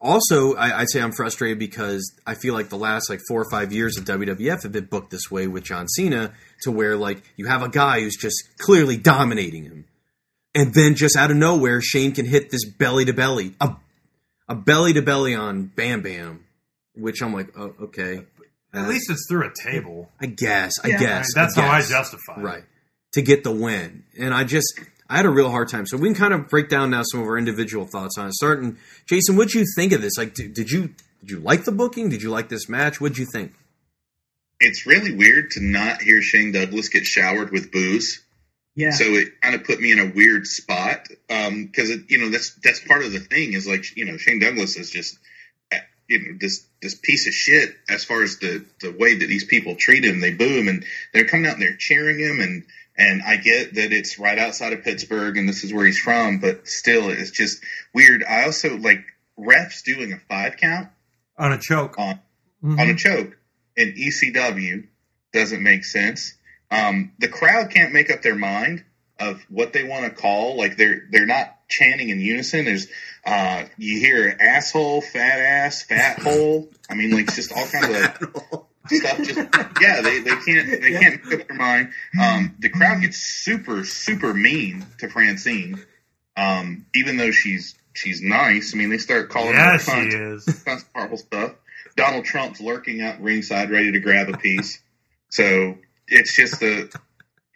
also 0.00 0.54
I, 0.54 0.80
I'd 0.80 0.90
say 0.90 1.00
I'm 1.00 1.12
frustrated 1.12 1.58
because 1.58 2.12
I 2.26 2.34
feel 2.34 2.52
like 2.54 2.68
the 2.68 2.76
last 2.76 3.08
like 3.10 3.20
four 3.26 3.40
or 3.40 3.50
five 3.50 3.72
years 3.72 3.96
of 3.96 4.04
WWF 4.04 4.62
have 4.62 4.72
been 4.72 4.84
booked 4.84 5.10
this 5.10 5.30
way 5.30 5.46
with 5.48 5.64
John 5.64 5.88
Cena 5.88 6.34
to 6.62 6.70
where 6.70 6.96
like 6.96 7.22
you 7.36 7.46
have 7.46 7.62
a 7.62 7.68
guy 7.70 8.00
who's 8.00 8.16
just 8.16 8.36
clearly 8.58 8.96
dominating 8.98 9.64
him, 9.64 9.86
and 10.58 10.74
then 10.74 10.94
just 10.94 11.16
out 11.16 11.30
of 11.30 11.36
nowhere 11.36 11.80
Shane 11.80 12.12
can 12.12 12.26
hit 12.26 12.50
this 12.50 12.64
belly 12.64 13.04
to 13.06 13.12
belly 13.12 13.54
a 13.60 13.76
a 14.48 14.54
belly 14.54 14.92
to 14.94 15.02
belly 15.02 15.34
on 15.34 15.66
Bam 15.66 16.02
Bam, 16.02 16.44
which 16.94 17.22
I'm 17.22 17.32
like 17.32 17.48
oh, 17.58 17.74
okay, 17.82 18.24
At 18.72 18.84
Uh, 18.84 18.88
least 18.88 19.10
it's 19.10 19.26
through 19.28 19.46
a 19.48 19.52
table. 19.54 20.10
I 20.20 20.26
guess 20.26 20.72
I 20.84 20.88
Yeah. 20.88 20.98
Guess 20.98 21.26
mean, 21.34 21.42
that's 21.44 21.56
I 21.58 21.60
how 21.62 21.68
I 21.72 21.78
guess. 21.80 21.88
justify 21.88 22.40
it. 22.40 22.42
right 22.42 22.64
to 23.12 23.22
get 23.22 23.44
the 23.44 23.52
win, 23.52 24.04
and 24.18 24.34
I 24.34 24.44
just. 24.44 24.80
I 25.10 25.16
had 25.16 25.24
a 25.24 25.30
real 25.30 25.48
hard 25.50 25.68
time, 25.70 25.86
so 25.86 25.96
we 25.96 26.06
can 26.08 26.14
kind 26.14 26.34
of 26.34 26.48
break 26.50 26.68
down 26.68 26.90
now 26.90 27.00
some 27.02 27.20
of 27.20 27.26
our 27.26 27.38
individual 27.38 27.86
thoughts 27.86 28.18
on 28.18 28.26
it. 28.26 28.34
Starting, 28.34 28.76
Jason, 29.06 29.36
what 29.38 29.48
did 29.48 29.54
you 29.54 29.64
think 29.74 29.92
of 29.92 30.02
this? 30.02 30.18
Like, 30.18 30.34
did, 30.34 30.52
did 30.52 30.70
you 30.70 30.88
did 31.20 31.30
you 31.30 31.38
like 31.40 31.64
the 31.64 31.72
booking? 31.72 32.10
Did 32.10 32.20
you 32.20 32.28
like 32.28 32.50
this 32.50 32.68
match? 32.68 33.00
What 33.00 33.12
did 33.14 33.18
you 33.20 33.26
think? 33.32 33.54
It's 34.60 34.86
really 34.86 35.14
weird 35.14 35.50
to 35.52 35.60
not 35.64 36.02
hear 36.02 36.20
Shane 36.20 36.52
Douglas 36.52 36.90
get 36.90 37.04
showered 37.06 37.50
with 37.52 37.72
boos. 37.72 38.22
Yeah. 38.74 38.90
So 38.90 39.04
it 39.04 39.40
kind 39.40 39.54
of 39.54 39.64
put 39.64 39.80
me 39.80 39.90
in 39.92 39.98
a 39.98 40.06
weird 40.14 40.46
spot 40.46 41.08
because 41.28 41.90
it 41.90 42.02
you 42.10 42.18
know 42.18 42.28
that's 42.30 42.54
that's 42.62 42.80
part 42.80 43.04
of 43.04 43.12
the 43.12 43.18
thing 43.20 43.52
is 43.54 43.66
like 43.66 43.96
you 43.96 44.04
know 44.04 44.16
Shane 44.16 44.38
Douglas 44.38 44.76
is 44.76 44.90
just 44.90 45.18
you 46.08 46.18
know 46.20 46.38
this 46.40 46.64
this 46.80 46.94
piece 46.94 47.26
of 47.26 47.34
shit 47.34 47.74
as 47.88 48.04
far 48.04 48.22
as 48.22 48.38
the 48.38 48.64
the 48.80 48.92
way 48.92 49.16
that 49.16 49.26
these 49.26 49.44
people 49.44 49.74
treat 49.76 50.04
him. 50.04 50.20
They 50.20 50.32
boo 50.32 50.58
him 50.60 50.68
and 50.68 50.84
they're 51.12 51.26
coming 51.26 51.46
out 51.46 51.54
and 51.54 51.62
they're 51.62 51.76
cheering 51.76 52.18
him 52.18 52.40
and 52.40 52.64
and 52.96 53.22
I 53.22 53.36
get 53.36 53.74
that 53.74 53.92
it's 53.92 54.18
right 54.18 54.38
outside 54.38 54.72
of 54.72 54.82
Pittsburgh 54.84 55.36
and 55.36 55.48
this 55.48 55.62
is 55.64 55.72
where 55.72 55.86
he's 55.86 55.98
from, 56.00 56.38
but 56.38 56.66
still 56.66 57.10
it's 57.10 57.30
just 57.30 57.62
weird. 57.94 58.24
I 58.24 58.44
also 58.44 58.76
like 58.76 59.04
refs 59.38 59.82
doing 59.84 60.12
a 60.12 60.18
five 60.18 60.56
count 60.56 60.88
On 61.36 61.52
a 61.52 61.58
choke. 61.58 61.98
on 61.98 62.20
Mhm. 62.64 62.78
on 62.80 62.88
a 62.90 62.96
choke 62.96 63.36
in 63.76 63.94
ECW 63.96 64.84
doesn't 65.32 65.62
make 65.62 65.84
sense. 65.84 66.34
Um, 66.70 67.12
the 67.18 67.28
crowd 67.28 67.70
can't 67.70 67.92
make 67.92 68.10
up 68.10 68.22
their 68.22 68.34
mind 68.34 68.84
of 69.18 69.42
what 69.48 69.72
they 69.72 69.84
want 69.84 70.04
to 70.04 70.10
call. 70.10 70.56
Like 70.56 70.76
they're 70.76 71.02
they're 71.10 71.26
not 71.26 71.56
chanting 71.68 72.08
in 72.10 72.20
unison. 72.20 72.64
There's 72.64 72.88
uh, 73.24 73.64
you 73.76 73.98
hear 74.00 74.36
asshole, 74.40 75.00
fat 75.00 75.40
ass, 75.40 75.82
fat 75.82 76.18
hole. 76.22 76.68
I 76.90 76.94
mean, 76.94 77.10
like 77.12 77.34
just 77.34 77.52
all 77.52 77.66
kind 77.66 77.84
of 77.84 77.90
like 77.90 78.16
stuff. 79.00 79.18
Just 79.18 79.38
yeah, 79.80 80.00
they, 80.02 80.20
they 80.20 80.36
can't 80.36 80.80
they 80.82 80.90
can't 80.98 81.24
make 81.24 81.40
up 81.40 81.48
their 81.48 81.56
mind. 81.56 81.92
Um, 82.20 82.54
the 82.58 82.68
crowd 82.68 83.00
gets 83.00 83.16
super 83.18 83.84
super 83.84 84.32
mean 84.34 84.86
to 84.98 85.08
Francine, 85.08 85.82
um, 86.36 86.86
even 86.94 87.16
though 87.16 87.30
she's 87.30 87.74
she's 87.94 88.22
nice. 88.22 88.74
I 88.74 88.78
mean, 88.78 88.90
they 88.90 88.98
start 88.98 89.30
calling 89.30 89.54
Yeah, 89.54 89.72
her 89.72 89.78
she 89.78 89.90
cunt 89.90 90.34
is. 90.36 90.44
tons 90.64 90.82
of 90.82 90.88
horrible 90.94 91.16
stuff. 91.16 91.52
Donald 91.96 92.24
Trump's 92.24 92.60
lurking 92.60 93.00
out 93.00 93.20
ringside, 93.20 93.70
ready 93.70 93.90
to 93.92 93.98
grab 94.00 94.28
a 94.28 94.36
piece. 94.38 94.80
So 95.30 95.76
it's 96.08 96.34
just 96.36 96.62
a 96.62 96.88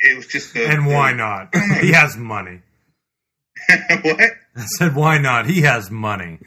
it 0.05 0.17
was 0.17 0.27
just 0.27 0.55
the, 0.55 0.67
And 0.67 0.87
why 0.87 1.13
the- 1.13 1.19
not? 1.19 1.55
he 1.81 1.93
has 1.93 2.17
money. 2.17 2.61
what? 4.03 4.21
I 4.57 4.65
said, 4.79 4.95
why 4.97 5.19
not? 5.19 5.47
He 5.47 5.63
has 5.63 5.91
money. 5.91 6.39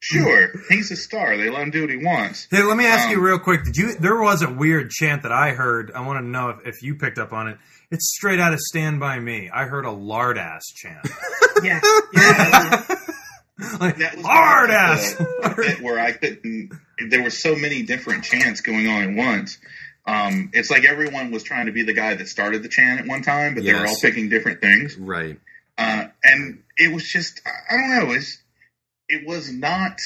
Sure, 0.00 0.50
he's 0.68 0.90
a 0.90 0.96
star. 0.96 1.36
They 1.38 1.48
let 1.48 1.62
him 1.62 1.70
do 1.70 1.80
what 1.80 1.90
he 1.90 1.96
wants. 1.96 2.46
Hey, 2.50 2.62
let 2.62 2.76
me 2.76 2.84
ask 2.86 3.08
you 3.10 3.16
Um, 3.16 3.22
real 3.24 3.38
quick. 3.38 3.64
Did 3.64 3.76
you? 3.76 3.94
There 3.94 4.20
was 4.20 4.42
a 4.42 4.50
weird 4.52 4.90
chant 4.90 5.22
that 5.22 5.32
I 5.32 5.52
heard. 5.52 5.90
I 5.94 6.06
want 6.06 6.18
to 6.18 6.24
know 6.26 6.50
if, 6.50 6.66
if 6.66 6.82
you 6.82 6.96
picked 6.96 7.18
up 7.18 7.32
on 7.32 7.48
it. 7.48 7.56
It's 7.90 8.12
straight 8.14 8.38
out 8.38 8.52
of 8.52 8.60
Stand 8.60 9.00
by 9.00 9.18
Me. 9.18 9.48
I 9.52 9.64
heard 9.64 9.86
a 9.86 9.90
lard 9.90 10.36
ass 10.36 10.62
chant. 10.74 11.06
Yeah, 11.62 11.80
yeah. 12.12 12.84
like 13.80 13.96
That 13.96 14.16
was 14.16 14.24
lard 14.24 14.70
ass. 14.70 15.14
the 15.14 15.78
where 15.80 15.98
I 15.98 16.12
couldn't. 16.12 16.70
There 17.08 17.22
were 17.22 17.30
so 17.30 17.56
many 17.56 17.82
different 17.82 18.24
chants 18.24 18.60
going 18.60 18.86
on 18.86 19.02
at 19.04 19.14
once. 19.16 19.56
Um, 20.06 20.50
it's 20.52 20.70
like 20.70 20.84
everyone 20.84 21.30
was 21.30 21.42
trying 21.42 21.66
to 21.66 21.72
be 21.72 21.82
the 21.82 21.94
guy 21.94 22.14
that 22.14 22.28
started 22.28 22.62
the 22.62 22.68
chant 22.68 23.00
at 23.00 23.06
one 23.06 23.22
time, 23.22 23.54
but 23.54 23.64
they 23.64 23.72
were 23.72 23.86
all 23.86 23.96
picking 24.02 24.28
different 24.28 24.60
things. 24.60 24.96
Right. 24.98 25.38
Uh, 25.78 26.06
and 26.22 26.62
it 26.76 26.92
was 26.92 27.08
just, 27.10 27.40
I- 27.46 27.74
I 27.74 27.78
don't 27.78 28.08
know, 28.08 28.14
it's, 28.14 28.38
it 29.08 29.26
was 29.26 29.50
not 29.52 29.98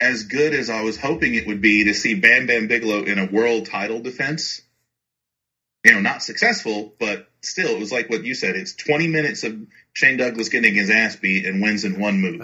as 0.00 0.24
good 0.24 0.52
as 0.52 0.68
I 0.68 0.82
was 0.82 0.98
hoping 0.98 1.34
it 1.34 1.46
would 1.46 1.60
be 1.62 1.84
to 1.84 1.94
see 1.94 2.14
Bam 2.14 2.46
Bam 2.46 2.66
Bigelow 2.68 3.04
in 3.04 3.18
a 3.18 3.24
world 3.26 3.66
title 3.66 4.00
defense. 4.00 4.60
You 5.84 5.94
know, 5.94 6.00
not 6.00 6.22
successful, 6.22 6.92
but 6.98 7.28
still, 7.42 7.68
it 7.68 7.78
was 7.78 7.92
like 7.92 8.10
what 8.10 8.24
you 8.24 8.34
said. 8.34 8.56
It's 8.56 8.74
20 8.74 9.06
minutes 9.08 9.44
of 9.44 9.56
Shane 9.92 10.16
Douglas 10.18 10.48
getting 10.48 10.74
his 10.74 10.90
ass 10.90 11.16
beat 11.16 11.46
and 11.46 11.62
wins 11.62 11.84
in 11.84 11.98
one 12.00 12.20
move. 12.20 12.42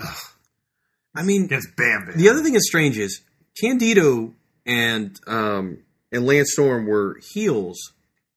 I 1.15 1.23
mean, 1.25 1.45
Against 1.45 1.77
Bam 1.77 2.07
Bam. 2.07 2.17
the 2.17 2.29
other 2.31 2.43
thing 2.43 2.53
that's 2.55 2.67
strange 2.69 2.97
is 2.99 3.21
Candido 3.61 4.33
and 4.65 5.19
um, 5.27 5.79
and 6.13 6.27
Lance 6.27 6.53
Storm 6.53 6.87
were 6.87 7.19
heels 7.33 7.93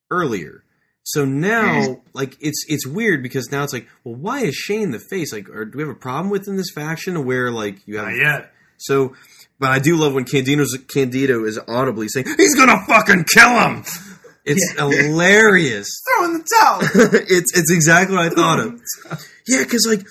earlier. 0.10 0.64
So 1.03 1.23
now, 1.23 2.02
like, 2.14 2.35
it's 2.39 2.65
it's 2.68 2.88
weird 2.88 3.22
because 3.22 3.52
now 3.52 3.64
it's 3.64 3.73
like, 3.73 3.88
well, 4.03 4.15
why 4.15 4.39
is 4.39 4.56
Shane 4.56 4.89
the 4.89 4.99
face? 4.99 5.31
Like, 5.31 5.49
or 5.49 5.65
do 5.65 5.77
we 5.77 5.84
have 5.84 5.91
a 5.91 5.99
problem 5.99 6.31
within 6.31 6.57
this 6.57 6.72
faction 6.73 7.26
where 7.26 7.52
like 7.52 7.88
you 7.88 7.97
have 7.97 8.07
Not 8.07 8.18
yet. 8.18 8.52
So, 8.77 9.15
but 9.60 9.69
I 9.69 9.80
do 9.80 9.97
love 9.97 10.14
when 10.15 10.26
Candido's 10.26 10.76
Candido 10.88 11.45
is 11.45 11.60
audibly 11.68 12.07
saying, 12.07 12.26
"He's 12.38 12.56
gonna 12.56 12.84
fucking 12.88 13.26
kill 13.31 13.52
him." 13.52 13.84
It's 14.45 14.72
hilarious. 14.77 15.89
Throw 16.07 16.26
in 16.26 16.34
the 16.34 16.47
towel. 16.60 16.80
it's 17.30 17.56
it's 17.56 17.72
exactly 17.72 18.15
what 18.15 18.26
I 18.26 18.30
thought 18.30 18.60
of. 18.60 18.81
Yeah, 19.47 19.64
because 19.64 19.85
like 19.88 20.07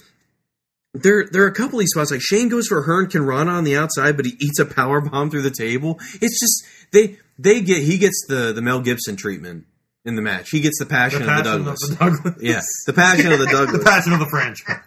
there 0.95 1.27
there 1.31 1.43
are 1.43 1.49
a 1.49 1.53
couple 1.55 1.79
of 1.79 1.81
these 1.81 1.91
spots. 1.91 2.11
Like 2.11 2.21
Shane 2.23 2.49
goes 2.49 2.69
for 2.69 2.83
Hearn 2.83 3.09
Rana 3.12 3.51
on 3.53 3.65
the 3.65 3.77
outside, 3.77 4.16
but 4.16 4.27
he 4.27 4.37
eats 4.41 4.59
a 4.59 4.65
power 4.65 5.01
bomb 5.01 5.31
through 5.31 5.43
the 5.43 5.51
table. 5.51 5.99
It's 6.21 6.41
just 6.41 6.65
they 6.93 7.19
they 7.39 7.61
get 7.61 7.83
he 7.83 7.99
gets 7.99 8.25
the 8.29 8.53
the 8.53 8.62
Mel 8.62 8.81
Gibson 8.81 9.16
treatment 9.16 9.66
in 10.05 10.15
the 10.15 10.23
match. 10.23 10.51
He 10.51 10.61
gets 10.61 10.79
the 10.79 10.87
passion, 10.87 11.23
The 11.27 11.31
of 11.33 11.37
the 11.39 11.43
Douglas. 11.43 11.83
of 11.83 11.91
the 11.91 11.97
Douglas. 11.97 12.35
Yeah, 12.41 12.61
the 12.87 12.93
passion 12.93 13.33
of 13.33 13.39
the 13.39 13.47
Douglas. 13.51 13.79
the 13.79 13.85
passion 13.85 14.12
of 14.12 14.21
the 14.21 14.27
franchise. 14.27 14.81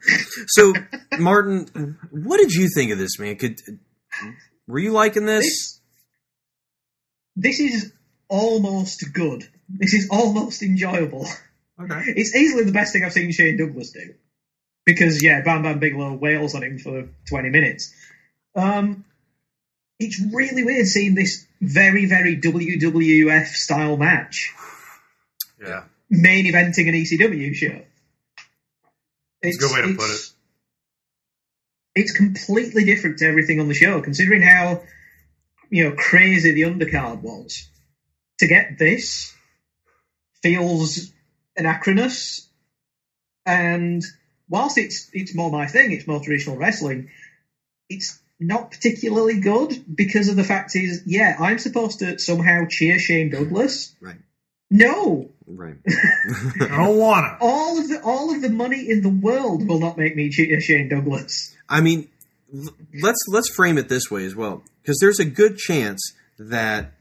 so, 0.48 0.72
Martin, 1.18 1.98
what 2.10 2.38
did 2.38 2.52
you 2.52 2.68
think 2.74 2.90
of 2.92 2.98
this, 2.98 3.18
man? 3.18 3.36
Could 3.36 3.56
were 4.66 4.78
you 4.78 4.92
liking 4.92 5.26
this? 5.26 5.80
this 7.36 7.60
is 7.60 7.92
almost 8.28 9.04
good. 9.12 9.44
This 9.68 9.94
is 9.94 10.08
almost 10.10 10.62
enjoyable. 10.62 11.26
Okay. 11.80 12.12
It's 12.16 12.34
easily 12.34 12.64
the 12.64 12.72
best 12.72 12.92
thing 12.92 13.04
I've 13.04 13.12
seen 13.12 13.32
Shane 13.32 13.56
Douglas 13.56 13.90
do. 13.92 14.14
Because 14.84 15.22
yeah, 15.22 15.40
Bam 15.42 15.62
Bam 15.62 15.78
Bigelow 15.78 16.14
wails 16.14 16.54
on 16.54 16.62
him 16.62 16.78
for 16.78 17.08
twenty 17.28 17.50
minutes. 17.50 17.92
Um, 18.54 19.04
it's 19.98 20.20
really 20.32 20.64
weird 20.64 20.86
seeing 20.86 21.14
this 21.14 21.46
very, 21.60 22.06
very 22.06 22.36
WWF 22.36 23.46
style 23.48 23.96
match 23.96 24.52
Yeah. 25.60 25.84
main 26.08 26.46
eventing 26.46 26.88
an 26.88 26.94
ECW 26.94 27.54
show. 27.54 27.82
It's 29.42 29.56
a 29.56 29.60
good 29.60 29.72
way 29.72 29.82
to 29.82 29.96
put 29.96 30.04
it. 30.10 30.14
it's- 30.14 30.34
It's 31.94 32.12
completely 32.12 32.84
different 32.84 33.18
to 33.18 33.26
everything 33.26 33.60
on 33.60 33.68
the 33.68 33.74
show, 33.74 34.00
considering 34.00 34.42
how 34.42 34.82
you 35.70 35.84
know 35.84 35.92
crazy 35.96 36.52
the 36.52 36.62
undercard 36.62 37.20
was. 37.20 37.68
To 38.38 38.46
get 38.46 38.78
this 38.78 39.32
feels 40.42 41.12
anachronous, 41.60 42.48
and 43.46 44.02
whilst 44.48 44.78
it's 44.78 45.10
it's 45.12 45.34
more 45.34 45.50
my 45.50 45.66
thing, 45.66 45.92
it's 45.92 46.06
more 46.06 46.20
traditional 46.20 46.56
wrestling. 46.56 47.10
It's 47.88 48.18
not 48.38 48.70
particularly 48.70 49.40
good 49.40 49.84
because 49.94 50.28
of 50.28 50.36
the 50.36 50.44
fact 50.44 50.74
is, 50.74 51.02
yeah, 51.06 51.36
I'm 51.38 51.58
supposed 51.58 51.98
to 51.98 52.18
somehow 52.18 52.66
cheer 52.68 52.98
Shane 52.98 53.30
Douglas. 53.30 53.94
Right. 54.00 54.16
No, 54.70 55.30
Right. 55.56 55.76
I 56.60 56.76
don't 56.76 56.96
wanna. 56.96 57.36
all 57.40 57.78
of 57.78 57.88
the 57.88 58.00
all 58.02 58.34
of 58.34 58.40
the 58.40 58.50
money 58.50 58.88
in 58.88 59.02
the 59.02 59.08
world 59.08 59.66
will 59.66 59.80
not 59.80 59.98
make 59.98 60.14
me 60.14 60.30
cheer 60.30 60.60
Shane 60.60 60.88
Douglas. 60.88 61.54
I 61.68 61.80
mean, 61.80 62.08
let's 62.52 63.18
let's 63.28 63.48
frame 63.48 63.78
it 63.78 63.88
this 63.88 64.10
way 64.10 64.24
as 64.24 64.36
well, 64.36 64.62
because 64.82 64.98
there's 65.00 65.18
a 65.18 65.24
good 65.24 65.56
chance 65.58 66.14
that 66.38 66.92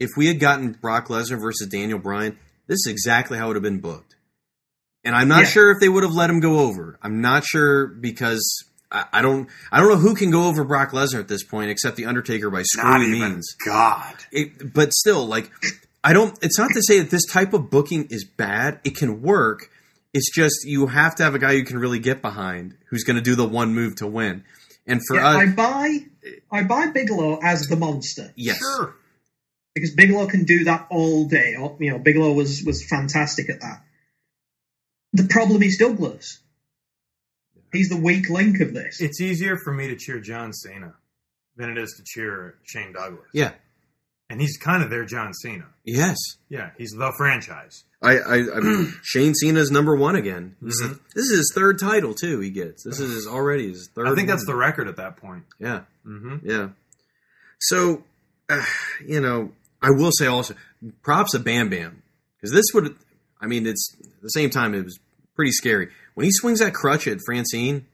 if 0.00 0.10
we 0.16 0.26
had 0.26 0.40
gotten 0.40 0.72
Brock 0.72 1.08
Lesnar 1.08 1.40
versus 1.40 1.68
Daniel 1.68 1.98
Bryan, 1.98 2.38
this 2.66 2.86
is 2.86 2.90
exactly 2.90 3.36
how 3.36 3.44
it 3.44 3.48
would 3.48 3.56
have 3.56 3.62
been 3.62 3.80
booked. 3.80 4.07
And 5.04 5.14
I'm 5.14 5.28
not 5.28 5.44
Yeah. 5.44 5.48
sure 5.50 5.70
if 5.70 5.80
they 5.80 5.88
would 5.88 6.02
have 6.02 6.12
let 6.12 6.28
him 6.30 6.40
go 6.40 6.58
over. 6.60 6.98
I'm 7.02 7.20
not 7.20 7.44
sure 7.44 7.86
because 7.86 8.64
I, 8.90 9.04
I 9.12 9.22
don't 9.22 9.48
I 9.70 9.80
don't 9.80 9.88
know 9.90 9.96
who 9.96 10.14
can 10.14 10.30
go 10.30 10.44
over 10.48 10.64
Brock 10.64 10.90
Lesnar 10.92 11.20
at 11.20 11.28
this 11.28 11.44
point 11.44 11.70
except 11.70 11.96
the 11.96 12.06
Undertaker 12.06 12.50
by 12.50 12.62
even 12.78 13.10
means. 13.12 13.54
God. 13.64 14.14
It, 14.32 14.72
but 14.72 14.92
still, 14.92 15.26
like 15.26 15.50
I 16.04 16.12
don't. 16.12 16.36
It's 16.42 16.58
not 16.58 16.70
to 16.72 16.82
say 16.82 16.98
that 17.00 17.10
this 17.10 17.26
type 17.26 17.52
of 17.52 17.70
booking 17.70 18.06
is 18.10 18.24
bad. 18.24 18.80
It 18.84 18.96
can 18.96 19.20
work. 19.22 19.70
It's 20.14 20.30
just 20.34 20.64
you 20.64 20.86
have 20.86 21.14
to 21.16 21.22
have 21.22 21.34
a 21.34 21.38
guy 21.38 21.52
you 21.52 21.64
can 21.64 21.78
really 21.78 21.98
get 21.98 22.22
behind, 22.22 22.76
who's 22.88 23.04
going 23.04 23.16
to 23.16 23.22
do 23.22 23.34
the 23.34 23.46
one 23.46 23.74
move 23.74 23.96
to 23.96 24.06
win. 24.06 24.44
And 24.86 25.00
for 25.06 25.16
Yeah, 25.16 25.28
us, 25.28 25.36
I 25.36 25.46
buy 25.46 25.98
I 26.50 26.62
buy 26.64 26.86
Bigelow 26.86 27.40
as 27.42 27.66
the 27.66 27.76
monster 27.76 28.32
yes, 28.36 28.58
Sure. 28.58 28.94
because 29.74 29.90
Bigelow 29.94 30.26
can 30.28 30.44
do 30.44 30.64
that 30.64 30.86
all 30.90 31.26
day. 31.26 31.56
Oh, 31.58 31.76
you 31.78 31.90
know, 31.90 31.98
Bigelow 31.98 32.32
was 32.32 32.62
was 32.64 32.82
fantastic 32.88 33.50
at 33.50 33.60
that. 33.60 33.82
The 35.12 35.26
problem 35.30 35.62
is 35.62 35.76
Douglas. 35.78 36.40
He's 37.72 37.88
the 37.88 38.00
weak 38.00 38.28
link 38.30 38.60
of 38.60 38.72
this. 38.74 39.00
It's 39.00 39.20
easier 39.20 39.56
for 39.62 39.72
me 39.72 39.88
to 39.88 39.96
cheer 39.96 40.20
John 40.20 40.52
Cena 40.52 40.94
than 41.56 41.70
it 41.70 41.78
is 41.78 41.94
to 41.98 42.02
cheer 42.06 42.54
Shane 42.64 42.92
Douglas. 42.92 43.28
yeah, 43.34 43.52
And 44.30 44.40
he's 44.40 44.56
kind 44.56 44.82
of 44.82 44.90
their 44.90 45.04
John 45.04 45.32
Cena. 45.34 45.66
yes. 45.84 46.16
Yeah, 46.48 46.70
he's 46.78 46.92
the 46.92 47.12
franchise. 47.18 47.84
I, 48.02 48.18
I, 48.18 48.34
I 48.56 48.60
mean, 48.60 48.94
Shane 49.02 49.34
Cena's 49.34 49.70
number 49.70 49.96
one 49.96 50.14
again. 50.16 50.56
This, 50.62 50.80
is, 50.80 50.88
Mhm. 50.92 51.00
this 51.14 51.24
is 51.30 51.36
his 51.38 51.52
third 51.54 51.78
title 51.78 52.14
too. 52.14 52.40
He 52.40 52.50
gets 52.50 52.84
this 52.84 53.00
is 53.00 53.12
his, 53.14 53.26
already 53.26 53.68
his 53.68 53.90
third. 53.94 54.06
I 54.08 54.14
think 54.14 54.28
that's 54.28 54.46
the 54.46 54.54
record 54.54 54.88
at 54.88 54.96
that 54.96 55.16
point. 55.16 55.44
yeah, 55.58 55.82
Mm-hmm. 56.06 56.48
yeah. 56.48 56.68
So, 57.60 58.04
uh, 58.48 58.64
you 59.04 59.20
know, 59.20 59.52
I 59.82 59.90
will 59.90 60.12
say 60.16 60.26
also 60.26 60.54
props 61.02 61.32
to 61.32 61.38
Bam 61.40 61.68
Bam 61.70 62.02
because 62.36 62.52
this 62.54 62.66
would. 62.72 62.94
I 63.40 63.46
mean, 63.46 63.66
it's 63.66 63.94
at 64.00 64.22
the 64.22 64.28
same 64.30 64.50
time 64.50 64.74
it 64.74 64.84
was 64.84 64.98
pretty 65.34 65.52
scary 65.52 65.88
when 66.14 66.24
he 66.24 66.30
swings 66.32 66.58
that 66.60 66.72
crutch 66.74 67.06
at 67.06 67.18
Francine. 67.24 67.86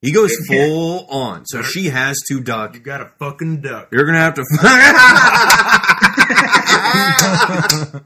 He 0.00 0.12
goes 0.12 0.36
full 0.48 1.06
on, 1.08 1.46
so 1.46 1.62
she 1.62 1.88
has 1.90 2.18
to 2.28 2.40
duck. 2.40 2.74
You 2.74 2.80
got 2.80 3.00
a 3.00 3.10
fucking 3.18 3.60
duck. 3.60 3.88
You're 3.92 4.04
gonna 4.04 4.18
have 4.18 4.34
to. 4.34 4.44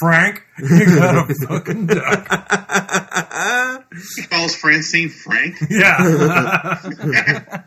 Frank, 0.00 0.42
you 0.58 0.86
got 0.98 1.30
a 1.30 1.34
fucking 1.46 1.86
duck. 1.86 2.26
He 4.16 4.22
calls 4.26 4.56
Francine 4.56 5.08
Frank. 5.10 5.56
Yeah. 5.70 5.96
All 6.00 7.10
right. 7.10 7.62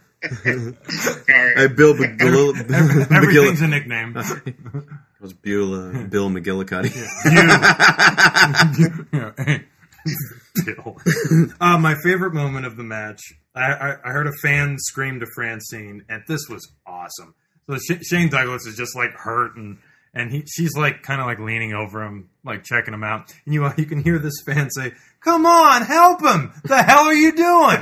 Hey, 1.58 1.68
Bill 1.68 1.94
McGill- 1.96 3.12
Everything's 3.12 3.62
a 3.62 3.68
nickname. 3.68 4.16
It 5.24 5.28
was 5.28 5.34
Bill, 5.36 5.74
uh, 5.74 6.04
Bill 6.10 6.30
McGillicuddy. 6.30 6.94
Yeah, 9.14 9.32
hey. 9.46 9.64
Bill. 10.66 10.98
Uh, 11.62 11.78
my 11.78 11.96
favorite 12.04 12.34
moment 12.34 12.66
of 12.66 12.76
the 12.76 12.84
match, 12.84 13.22
I, 13.56 13.72
I, 13.72 13.96
I 14.04 14.10
heard 14.10 14.28
a 14.28 14.34
fan 14.42 14.76
scream 14.78 15.22
to 15.22 15.26
Francine, 15.34 16.04
and 16.10 16.24
this 16.28 16.50
was 16.50 16.70
awesome. 16.86 17.36
So 17.70 17.78
Sh- 17.78 18.04
Shane 18.06 18.28
Douglas 18.28 18.66
is 18.68 18.76
just 18.76 18.98
like 18.98 19.12
hurt, 19.12 19.56
and 19.56 19.78
and 20.14 20.30
he 20.30 20.44
she's 20.46 20.76
like 20.76 21.04
kind 21.04 21.22
of 21.22 21.28
like 21.28 21.40
leaning 21.40 21.72
over 21.74 22.04
him, 22.04 22.30
like 22.44 22.66
checking 22.66 22.94
him 22.94 23.06
out, 23.06 23.34
and 23.46 23.54
you 23.54 23.66
you 23.78 23.86
can 23.86 24.04
hear 24.04 24.20
this 24.20 24.44
fan 24.46 24.70
say, 24.72 24.92
"Come 25.22 25.46
on, 25.46 25.84
help 25.84 26.22
him! 26.22 26.52
The 26.66 26.84
hell 26.84 27.06
are 27.06 27.14
you 27.14 27.32
doing?" 27.32 27.78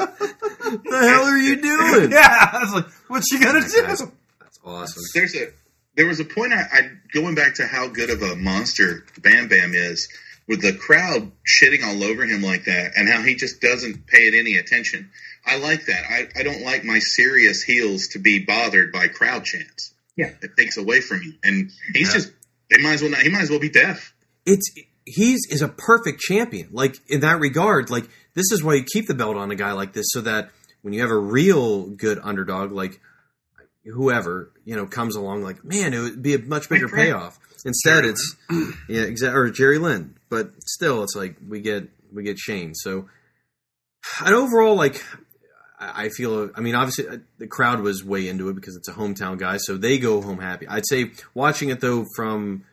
the 0.82 0.98
hell 0.98 1.24
are 1.24 1.38
you 1.38 1.56
doing? 1.62 2.10
yeah, 2.10 2.50
I 2.52 2.58
was 2.60 2.74
like, 2.74 2.86
"What's 3.08 3.30
she 3.30 3.38
gonna 3.38 3.58
oh 3.58 3.62
do?" 3.62 3.82
That's, 3.82 4.02
that's 4.40 4.60
awesome. 4.64 5.02
There's 5.14 5.34
a 5.34 5.48
there 5.96 6.06
was 6.06 6.20
a 6.20 6.24
point 6.24 6.52
I, 6.52 6.62
I 6.72 6.90
going 7.12 7.34
back 7.34 7.54
to 7.56 7.66
how 7.66 7.88
good 7.88 8.10
of 8.10 8.22
a 8.22 8.36
monster 8.36 9.04
Bam 9.20 9.48
Bam 9.48 9.74
is 9.74 10.08
with 10.46 10.60
the 10.60 10.72
crowd 10.72 11.30
shitting 11.46 11.84
all 11.84 12.02
over 12.04 12.24
him 12.24 12.42
like 12.42 12.64
that 12.64 12.92
and 12.96 13.08
how 13.08 13.22
he 13.22 13.34
just 13.34 13.60
doesn't 13.60 14.06
pay 14.06 14.28
it 14.28 14.34
any 14.34 14.56
attention. 14.56 15.10
I 15.46 15.58
like 15.58 15.86
that. 15.86 16.04
I, 16.08 16.28
I 16.38 16.42
don't 16.42 16.62
like 16.62 16.84
my 16.84 16.98
serious 16.98 17.62
heels 17.62 18.08
to 18.08 18.18
be 18.18 18.44
bothered 18.44 18.92
by 18.92 19.08
crowd 19.08 19.44
chants. 19.44 19.92
Yeah, 20.16 20.30
it 20.42 20.56
takes 20.56 20.76
away 20.76 21.00
from 21.00 21.22
you. 21.22 21.34
And 21.42 21.70
he's 21.92 22.08
yeah. 22.08 22.14
just 22.14 22.32
they 22.70 22.82
might 22.82 22.94
as 22.94 23.02
well 23.02 23.10
not. 23.10 23.20
He 23.20 23.30
might 23.30 23.42
as 23.42 23.50
well 23.50 23.60
be 23.60 23.68
deaf. 23.68 24.14
It's 24.46 24.72
he's 25.04 25.40
is 25.50 25.62
a 25.62 25.68
perfect 25.68 26.20
champion. 26.20 26.68
Like 26.72 26.96
in 27.08 27.20
that 27.20 27.40
regard, 27.40 27.90
like 27.90 28.04
this 28.34 28.52
is 28.52 28.62
why 28.62 28.74
you 28.74 28.84
keep 28.84 29.06
the 29.06 29.14
belt 29.14 29.36
on 29.36 29.50
a 29.50 29.56
guy 29.56 29.72
like 29.72 29.92
this, 29.92 30.06
so 30.10 30.20
that 30.22 30.50
when 30.84 30.92
you 30.92 31.00
have 31.00 31.10
a 31.10 31.16
real 31.18 31.86
good 31.86 32.20
underdog 32.22 32.70
like 32.70 33.00
whoever 33.86 34.52
you 34.66 34.76
know 34.76 34.84
comes 34.84 35.16
along, 35.16 35.42
like 35.42 35.64
man, 35.64 35.94
it 35.94 35.98
would 35.98 36.22
be 36.22 36.34
a 36.34 36.38
much 36.38 36.68
bigger 36.68 36.88
payoff. 36.88 37.38
Instead, 37.64 38.02
Jerry 38.02 38.10
it's 38.10 38.36
Lynn. 38.50 38.74
yeah, 38.90 39.02
exactly, 39.02 39.40
or 39.40 39.50
Jerry 39.50 39.78
Lynn. 39.78 40.14
But 40.28 40.50
still, 40.66 41.02
it's 41.02 41.16
like 41.16 41.36
we 41.48 41.62
get 41.62 41.88
we 42.12 42.22
get 42.22 42.38
Shane. 42.38 42.74
So, 42.74 43.08
and 44.22 44.34
overall, 44.34 44.76
like 44.76 45.02
I 45.80 46.10
feel, 46.10 46.50
I 46.54 46.60
mean, 46.60 46.74
obviously 46.74 47.08
uh, 47.08 47.18
the 47.38 47.46
crowd 47.46 47.80
was 47.80 48.04
way 48.04 48.28
into 48.28 48.50
it 48.50 48.54
because 48.54 48.76
it's 48.76 48.88
a 48.88 48.92
hometown 48.92 49.38
guy, 49.38 49.56
so 49.56 49.78
they 49.78 49.98
go 49.98 50.20
home 50.20 50.38
happy. 50.38 50.68
I'd 50.68 50.86
say 50.86 51.12
watching 51.32 51.70
it 51.70 51.80
though 51.80 52.04
from 52.14 52.66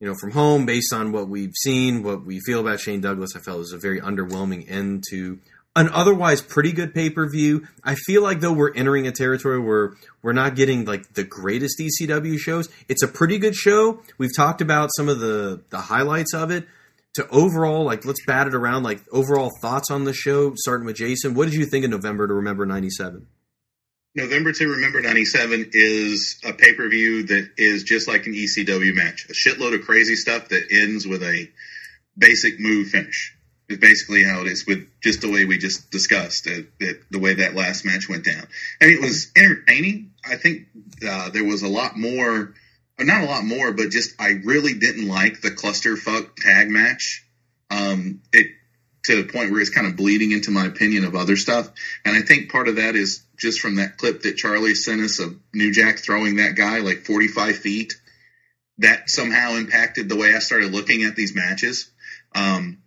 you 0.00 0.08
know 0.08 0.14
from 0.18 0.30
home, 0.30 0.64
based 0.64 0.94
on 0.94 1.12
what 1.12 1.28
we've 1.28 1.54
seen, 1.62 2.02
what 2.02 2.24
we 2.24 2.40
feel 2.40 2.60
about 2.60 2.80
Shane 2.80 3.02
Douglas, 3.02 3.36
I 3.36 3.40
felt 3.40 3.56
it 3.56 3.60
was 3.60 3.72
a 3.74 3.78
very 3.78 4.00
underwhelming 4.00 4.64
end 4.70 5.04
to 5.10 5.40
an 5.76 5.88
otherwise 5.92 6.40
pretty 6.40 6.72
good 6.72 6.94
pay 6.94 7.10
per 7.10 7.28
view. 7.28 7.66
I 7.82 7.94
feel 7.94 8.22
like 8.22 8.40
though 8.40 8.52
we're 8.52 8.74
entering 8.74 9.06
a 9.06 9.12
territory 9.12 9.58
where 9.58 9.94
we're 10.22 10.32
not 10.32 10.54
getting 10.54 10.84
like 10.84 11.14
the 11.14 11.24
greatest 11.24 11.80
ECW 11.80 12.38
shows. 12.38 12.68
It's 12.88 13.02
a 13.02 13.08
pretty 13.08 13.38
good 13.38 13.54
show. 13.54 14.02
We've 14.18 14.34
talked 14.34 14.60
about 14.60 14.90
some 14.96 15.08
of 15.08 15.20
the 15.20 15.62
the 15.70 15.78
highlights 15.78 16.34
of 16.34 16.50
it. 16.50 16.66
To 17.14 17.28
overall, 17.28 17.84
like 17.84 18.04
let's 18.04 18.24
bat 18.26 18.48
it 18.48 18.54
around. 18.54 18.82
Like 18.82 19.00
overall 19.12 19.52
thoughts 19.60 19.88
on 19.90 20.02
the 20.04 20.12
show, 20.12 20.54
starting 20.56 20.84
with 20.84 20.96
Jason. 20.96 21.34
What 21.34 21.44
did 21.44 21.54
you 21.54 21.64
think 21.64 21.84
of 21.84 21.90
November 21.92 22.26
to 22.26 22.34
Remember 22.34 22.66
'97? 22.66 23.28
November 24.16 24.52
to 24.52 24.68
Remember 24.68 25.00
97 25.00 25.70
is 25.72 26.40
a 26.44 26.52
pay 26.52 26.74
per 26.74 26.88
view 26.88 27.24
that 27.26 27.50
is 27.56 27.82
just 27.82 28.06
like 28.06 28.26
an 28.26 28.32
ECW 28.32 28.94
match. 28.94 29.26
A 29.28 29.32
shitload 29.32 29.74
of 29.74 29.84
crazy 29.84 30.14
stuff 30.14 30.48
that 30.50 30.68
ends 30.70 31.06
with 31.06 31.22
a 31.22 31.50
basic 32.16 32.60
move 32.60 32.88
finish 32.88 33.33
is 33.68 33.78
basically 33.78 34.24
how 34.24 34.40
it 34.42 34.46
is 34.46 34.66
with 34.66 34.86
just 35.00 35.20
the 35.20 35.30
way 35.30 35.44
we 35.44 35.58
just 35.58 35.90
discussed 35.90 36.44
the 36.44 37.18
way 37.18 37.34
that 37.34 37.54
last 37.54 37.84
match 37.84 38.08
went 38.08 38.24
down. 38.24 38.46
And 38.80 38.90
it 38.90 39.00
was 39.00 39.30
entertaining. 39.36 40.12
I 40.28 40.36
think 40.36 40.66
uh, 41.06 41.30
there 41.30 41.44
was 41.44 41.62
a 41.62 41.68
lot 41.68 41.96
more, 41.96 42.54
not 42.98 43.22
a 43.22 43.26
lot 43.26 43.44
more, 43.44 43.72
but 43.72 43.90
just 43.90 44.20
I 44.20 44.40
really 44.44 44.74
didn't 44.74 45.08
like 45.08 45.40
the 45.40 45.50
clusterfuck 45.50 46.36
tag 46.36 46.68
match. 46.68 47.26
Um, 47.70 48.20
it 48.32 48.48
to 49.04 49.22
the 49.22 49.30
point 49.30 49.50
where 49.50 49.60
it's 49.60 49.70
kind 49.70 49.86
of 49.86 49.96
bleeding 49.96 50.32
into 50.32 50.50
my 50.50 50.64
opinion 50.64 51.04
of 51.04 51.14
other 51.14 51.36
stuff. 51.36 51.70
And 52.04 52.16
I 52.16 52.22
think 52.22 52.50
part 52.50 52.68
of 52.68 52.76
that 52.76 52.96
is 52.96 53.22
just 53.36 53.60
from 53.60 53.76
that 53.76 53.98
clip 53.98 54.22
that 54.22 54.36
Charlie 54.36 54.74
sent 54.74 55.02
us 55.02 55.18
of 55.18 55.36
New 55.52 55.72
Jack 55.72 55.98
throwing 55.98 56.36
that 56.36 56.56
guy 56.56 56.78
like 56.78 57.04
45 57.04 57.56
feet. 57.56 57.94
That 58.78 59.08
somehow 59.08 59.54
impacted 59.54 60.08
the 60.08 60.16
way 60.16 60.34
I 60.34 60.40
started 60.40 60.72
looking 60.72 61.04
at 61.04 61.14
these 61.14 61.34
matches. 61.34 61.90
Um, 62.34 62.78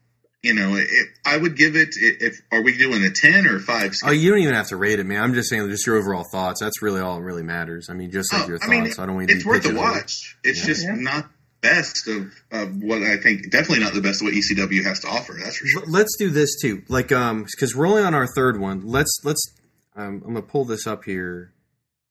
you 0.48 0.54
know, 0.54 0.76
it, 0.78 0.88
I 1.26 1.36
would 1.36 1.58
give 1.58 1.76
it. 1.76 1.90
If 1.98 2.40
are 2.54 2.62
we 2.62 2.78
doing 2.78 3.04
a 3.04 3.10
ten 3.10 3.46
or 3.48 3.60
five? 3.60 3.94
Scale? 3.94 4.12
Oh, 4.12 4.14
you 4.14 4.32
don't 4.32 4.40
even 4.40 4.56
have 4.56 4.70
to 4.70 4.78
rate 4.78 4.98
it, 4.98 5.06
man. 5.06 5.22
I'm 5.22 5.34
just 5.34 5.50
saying, 5.50 5.68
just 5.70 5.86
your 5.86 5.98
overall 5.98 6.24
thoughts. 6.32 6.62
That's 6.62 6.82
really 6.82 7.02
all 7.02 7.18
that 7.18 7.24
really 7.24 7.44
matters. 7.44 7.90
I 7.90 7.94
mean, 7.94 8.12
just 8.12 8.32
like 8.32 8.46
oh, 8.46 8.48
your 8.48 8.58
thoughts. 8.58 8.72
I, 8.72 8.82
mean, 8.82 8.92
I 8.98 9.06
don't 9.06 9.16
want 9.16 9.30
It's 9.30 9.46
worth 9.46 9.66
a 9.66 9.76
watch. 9.76 10.38
It's 10.46 10.62
yeah. 10.62 10.66
just 10.66 10.84
yeah. 10.86 10.96
not 10.96 11.30
best 11.60 12.08
of, 12.08 12.32
of 12.52 12.82
what 12.82 13.04
I 13.04 13.18
think. 13.18 13.52
Definitely 13.52 13.84
not 13.84 13.94
the 13.94 14.02
best 14.02 14.22
of 14.22 14.28
what 14.28 14.36
ECW 14.36 14.86
has 14.86 15.02
to 15.02 15.10
offer. 15.10 15.34
That's 15.38 15.58
for 15.58 15.68
sure. 15.68 15.84
Let's 15.86 16.16
do 16.18 16.30
this 16.30 16.56
too. 16.62 16.84
Like, 16.88 17.12
um, 17.12 17.44
because 17.44 17.76
we're 17.76 17.88
only 17.88 18.04
on 18.04 18.14
our 18.14 18.28
third 18.36 18.58
one. 18.58 18.88
Let's 18.88 19.20
let's. 19.26 19.54
Um, 19.98 20.22
I'm 20.26 20.34
gonna 20.34 20.44
pull 20.44 20.64
this 20.64 20.88
up 20.88 21.04
here. 21.04 21.52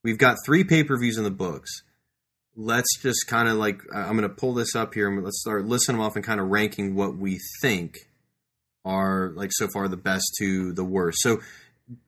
We've 0.03 0.19
got 0.19 0.37
three 0.45 0.63
pay 0.63 0.83
per 0.83 0.95
views 0.95 1.17
in 1.17 1.23
the 1.23 1.31
books 1.31 1.81
let's 2.57 2.97
just 2.99 3.27
kind 3.27 3.47
of 3.47 3.55
like 3.55 3.81
I'm 3.93 4.17
going 4.17 4.27
to 4.27 4.35
pull 4.35 4.55
this 4.55 4.75
up 4.75 4.95
here 4.95 5.07
and 5.07 5.23
let's 5.23 5.39
start 5.39 5.65
listing 5.65 5.95
them 5.95 6.03
off 6.03 6.15
and 6.15 6.25
kind 6.25 6.41
of 6.41 6.47
ranking 6.47 6.95
what 6.95 7.15
we 7.15 7.39
think 7.61 8.06
are 8.87 9.31
like 9.35 9.51
so 9.53 9.67
far 9.67 9.87
the 9.87 9.97
best 9.97 10.25
to 10.39 10.71
the 10.73 10.85
worst. 10.85 11.19
So 11.21 11.41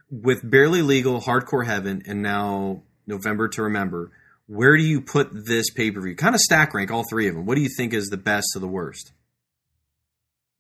with 0.10 0.50
barely 0.50 0.82
legal, 0.82 1.22
hardcore 1.22 1.66
heaven, 1.66 2.04
and 2.08 2.22
now 2.22 2.84
November 3.06 3.48
to 3.50 3.64
remember, 3.64 4.12
where 4.48 4.78
do 4.78 4.84
you 4.84 5.02
put 5.02 5.30
this 5.46 5.70
pay 5.70 5.92
per 5.92 6.02
view? 6.02 6.16
Kind 6.16 6.36
of 6.36 6.42
stack 6.42 6.74
rank 6.74 6.90
all 6.90 7.04
three 7.10 7.28
of 7.28 7.36
them. 7.36 7.46
What 7.46 7.56
do 7.56 7.62
you 7.62 7.70
think 7.76 7.94
is 7.94 8.08
the 8.08 8.18
best 8.18 8.48
to 8.54 8.60
the 8.60 8.68
worst? 8.68 9.12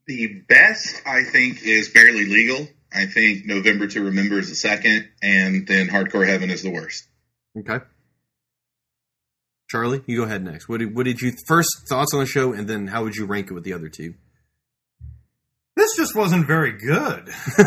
The 0.05 0.43
best, 0.47 1.01
I 1.05 1.23
think, 1.23 1.63
is 1.63 1.89
barely 1.89 2.25
legal. 2.25 2.67
I 2.91 3.05
think 3.05 3.45
November 3.45 3.87
to 3.87 4.01
remember 4.01 4.39
is 4.39 4.49
the 4.49 4.55
second, 4.55 5.07
and 5.21 5.67
then 5.67 5.87
hardcore 5.87 6.27
heaven 6.27 6.49
is 6.49 6.63
the 6.63 6.71
worst. 6.71 7.07
Okay. 7.57 7.83
Charlie, 9.69 10.01
you 10.07 10.17
go 10.17 10.23
ahead 10.23 10.43
next. 10.43 10.67
What 10.67 10.79
did, 10.79 10.95
what 10.95 11.05
did 11.05 11.21
you 11.21 11.33
first 11.47 11.69
thoughts 11.87 12.13
on 12.13 12.21
the 12.21 12.25
show, 12.25 12.53
and 12.53 12.67
then 12.67 12.87
how 12.87 13.03
would 13.03 13.15
you 13.15 13.25
rank 13.25 13.51
it 13.51 13.53
with 13.53 13.63
the 13.63 13.73
other 13.73 13.87
two? 13.87 14.15
This 15.89 16.07
just 16.07 16.15
wasn't 16.15 16.45
very 16.45 16.73
good. 16.73 17.29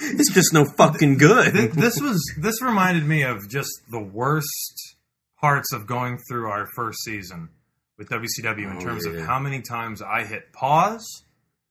it's 0.00 0.32
just 0.32 0.52
no 0.52 0.64
fucking 0.76 1.16
good. 1.16 1.52
this, 1.52 1.74
this 1.74 2.00
was 2.00 2.34
this 2.38 2.60
reminded 2.62 3.04
me 3.04 3.22
of 3.22 3.48
just 3.48 3.70
the 3.90 4.00
worst 4.00 4.96
parts 5.40 5.72
of 5.72 5.86
going 5.86 6.18
through 6.28 6.48
our 6.50 6.66
first 6.74 7.02
season 7.02 7.48
with 7.96 8.08
WCW 8.08 8.70
in 8.70 8.76
oh, 8.76 8.80
terms 8.80 9.06
yeah. 9.06 9.12
of 9.12 9.26
how 9.26 9.38
many 9.38 9.62
times 9.62 10.02
I 10.02 10.24
hit 10.24 10.52
pause, 10.52 11.24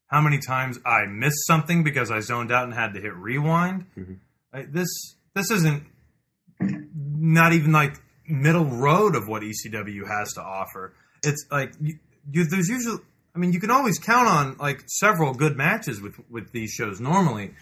how 0.06 0.20
many 0.20 0.38
times 0.38 0.78
I 0.84 1.06
missed 1.06 1.46
something 1.46 1.84
because 1.84 2.10
I 2.10 2.20
zoned 2.20 2.50
out 2.50 2.64
and 2.64 2.74
had 2.74 2.94
to 2.94 3.00
hit 3.00 3.14
rewind. 3.14 3.86
Mm-hmm. 3.96 4.72
this 4.72 4.88
this 5.34 5.50
isn't 5.50 5.84
not 6.60 7.52
even 7.52 7.72
like 7.72 7.94
middle 8.28 8.64
road 8.64 9.14
of 9.14 9.28
what 9.28 9.42
ECW 9.42 10.08
has 10.08 10.32
to 10.34 10.42
offer. 10.42 10.94
It's 11.22 11.46
like 11.50 11.74
you, 11.80 11.98
you, 12.30 12.44
there's 12.44 12.68
usually 12.68 12.98
I 13.34 13.38
mean, 13.38 13.52
you 13.52 13.60
can 13.60 13.70
always 13.70 13.98
count 13.98 14.28
on 14.28 14.56
like 14.58 14.82
several 14.86 15.34
good 15.34 15.56
matches 15.56 16.00
with 16.00 16.16
with 16.28 16.52
these 16.52 16.70
shows. 16.70 17.00
Normally, 17.00 17.54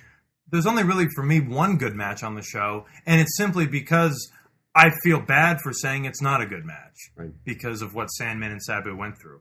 there's 0.50 0.66
only 0.66 0.82
really 0.82 1.08
for 1.14 1.22
me 1.22 1.40
one 1.40 1.76
good 1.76 1.94
match 1.94 2.22
on 2.22 2.34
the 2.34 2.42
show, 2.42 2.86
and 3.06 3.20
it's 3.20 3.36
simply 3.36 3.66
because 3.66 4.30
I 4.74 4.90
feel 5.02 5.20
bad 5.20 5.60
for 5.62 5.72
saying 5.72 6.04
it's 6.04 6.22
not 6.22 6.40
a 6.40 6.46
good 6.46 6.64
match 6.64 7.10
right. 7.16 7.30
because 7.44 7.82
of 7.82 7.94
what 7.94 8.06
Sandman 8.08 8.50
and 8.50 8.62
Sabu 8.62 8.96
went 8.96 9.18
through. 9.20 9.40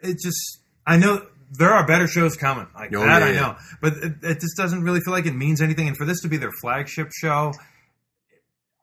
It 0.00 0.18
just 0.22 0.60
I 0.86 0.98
know 0.98 1.26
there 1.50 1.70
are 1.70 1.86
better 1.86 2.06
shows 2.06 2.36
coming 2.36 2.66
like 2.74 2.94
oh, 2.94 3.00
that. 3.00 3.20
Yeah, 3.20 3.26
I 3.26 3.32
know, 3.32 3.34
yeah. 3.34 3.58
but 3.80 3.92
it, 3.94 4.12
it, 4.22 4.40
just 4.40 4.56
doesn't 4.56 4.82
really 4.82 5.00
feel 5.00 5.12
like 5.12 5.26
it 5.26 5.34
means 5.34 5.62
anything. 5.62 5.88
And 5.88 5.96
for 5.96 6.04
this 6.04 6.20
to 6.22 6.28
be 6.28 6.36
their 6.36 6.52
flagship 6.60 7.10
show. 7.12 7.52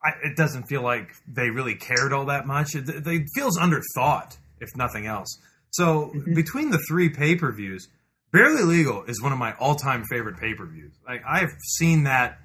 I, 0.04 0.14
it 0.24 0.36
doesn't 0.36 0.64
feel 0.64 0.82
like 0.82 1.12
they 1.28 1.50
really 1.50 1.76
cared 1.76 2.12
all 2.12 2.26
that 2.26 2.44
much. 2.44 2.74
It, 2.74 2.88
it 2.88 3.22
feels 3.36 3.56
underthought, 3.56 4.36
if 4.60 4.68
nothing 4.74 5.06
else. 5.06 5.38
So 5.72 6.12
mm-hmm. 6.14 6.34
between 6.34 6.70
the 6.70 6.78
three 6.88 7.08
pay 7.08 7.34
per 7.34 7.52
views, 7.52 7.88
Barely 8.32 8.62
Legal 8.62 9.04
is 9.04 9.22
one 9.22 9.32
of 9.32 9.38
my 9.38 9.52
all 9.54 9.74
time 9.74 10.04
favorite 10.04 10.38
pay 10.38 10.54
per 10.54 10.66
views. 10.66 10.92
Like 11.06 11.22
I've 11.28 11.52
seen 11.76 12.04
that 12.04 12.38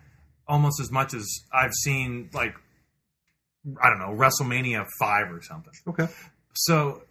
almost 0.48 0.80
as 0.82 0.91
much 0.91 1.14
as 1.14 1.26
I've 1.54 1.74
seen 1.74 2.30
like 2.34 2.56
I 3.82 3.90
don't 3.90 3.99
know 3.99 4.16
WrestleMania 4.16 4.86
five 4.99 5.32
or 5.32 5.41
something. 5.41 5.74
Okay. 5.88 6.08
So 6.54 7.04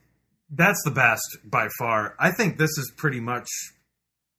that's 0.51 0.83
the 0.85 0.91
best 0.91 1.39
by 1.45 1.69
far. 1.79 2.15
I 2.19 2.31
think 2.33 2.59
this 2.59 2.77
is 2.79 2.93
pretty 2.97 3.21
much 3.21 3.49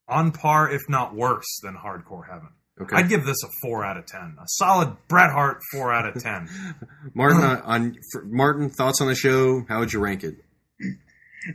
on 0.08 0.32
par, 0.32 0.72
if 0.72 0.82
not 0.90 1.16
worse, 1.16 1.60
than 1.64 1.76
Hardcore 1.76 2.28
Heaven. 2.28 2.50
Okay. 2.80 2.96
I'd 2.96 3.10
give 3.10 3.26
this 3.26 3.38
a 3.44 3.48
four 3.62 3.84
out 3.84 3.98
of 3.98 4.06
ten. 4.06 4.36
A 4.40 4.46
solid 4.46 4.96
Bret 5.08 5.32
Hart 5.32 5.62
four 5.72 5.92
out 5.92 6.06
of 6.08 6.22
ten. 6.22 6.48
Martin, 7.14 7.44
uh, 7.44 7.62
on 7.66 7.98
Martin, 8.26 8.70
thoughts 8.70 9.02
on 9.02 9.08
the 9.08 9.16
show? 9.16 9.66
How 9.68 9.80
would 9.80 9.92
you 9.92 10.00
rank 10.00 10.24
it? 10.24 10.36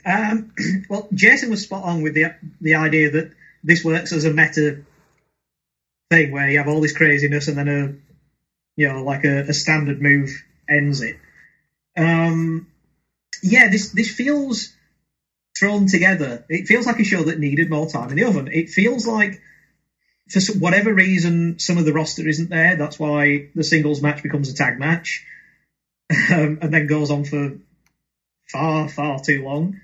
Um, 0.05 0.53
well, 0.89 1.09
Jason 1.13 1.51
was 1.51 1.63
spot 1.63 1.85
on 1.85 2.03
with 2.03 2.15
the 2.15 2.35
the 2.61 2.77
idea 2.77 3.11
that 3.11 3.33
this 3.65 3.85
works 3.85 4.13
as 4.13 4.25
a 4.25 4.33
meta 4.33 4.83
thing 6.11 6.33
where 6.33 6.51
you 6.51 6.59
have 6.59 6.69
all 6.69 6.81
this 6.81 6.97
craziness 6.97 7.49
and 7.49 7.57
then 7.57 7.69
a 7.69 7.95
you 8.77 8.89
know 8.89 9.03
like 9.03 9.25
a, 9.25 9.41
a 9.41 9.55
standard 9.55 10.01
move 10.01 10.31
ends 10.69 11.01
it. 11.01 11.17
Um, 11.97 12.69
yeah, 13.43 13.69
this 13.69 13.91
this 13.93 14.15
feels 14.15 14.73
thrown 15.59 15.87
together. 15.87 16.45
It 16.49 16.67
feels 16.67 16.87
like 16.87 16.99
a 16.99 17.05
show 17.05 17.25
that 17.25 17.39
needed 17.39 17.71
more 17.71 17.89
time 17.89 18.11
in 18.11 18.17
the 18.17 18.25
oven. 18.25 18.49
It 18.49 18.71
feels 18.71 19.07
like 19.07 19.41
for 20.29 20.41
whatever 20.59 20.95
reason 20.95 21.59
some 21.59 21.79
of 21.79 21.85
the 21.85 21.93
roster 21.93 22.27
isn't 22.27 22.51
there. 22.51 22.77
That's 22.77 22.99
why 22.99 23.49
the 23.55 23.65
singles 23.65 24.01
match 24.01 24.23
becomes 24.23 24.51
a 24.51 24.55
tag 24.55 24.79
match, 24.79 25.27
um, 26.31 26.59
and 26.63 26.73
then 26.73 26.87
goes 26.87 27.11
on 27.11 27.25
for 27.25 27.59
far, 28.53 28.89
far 28.89 29.21
too 29.21 29.45
long. 29.45 29.81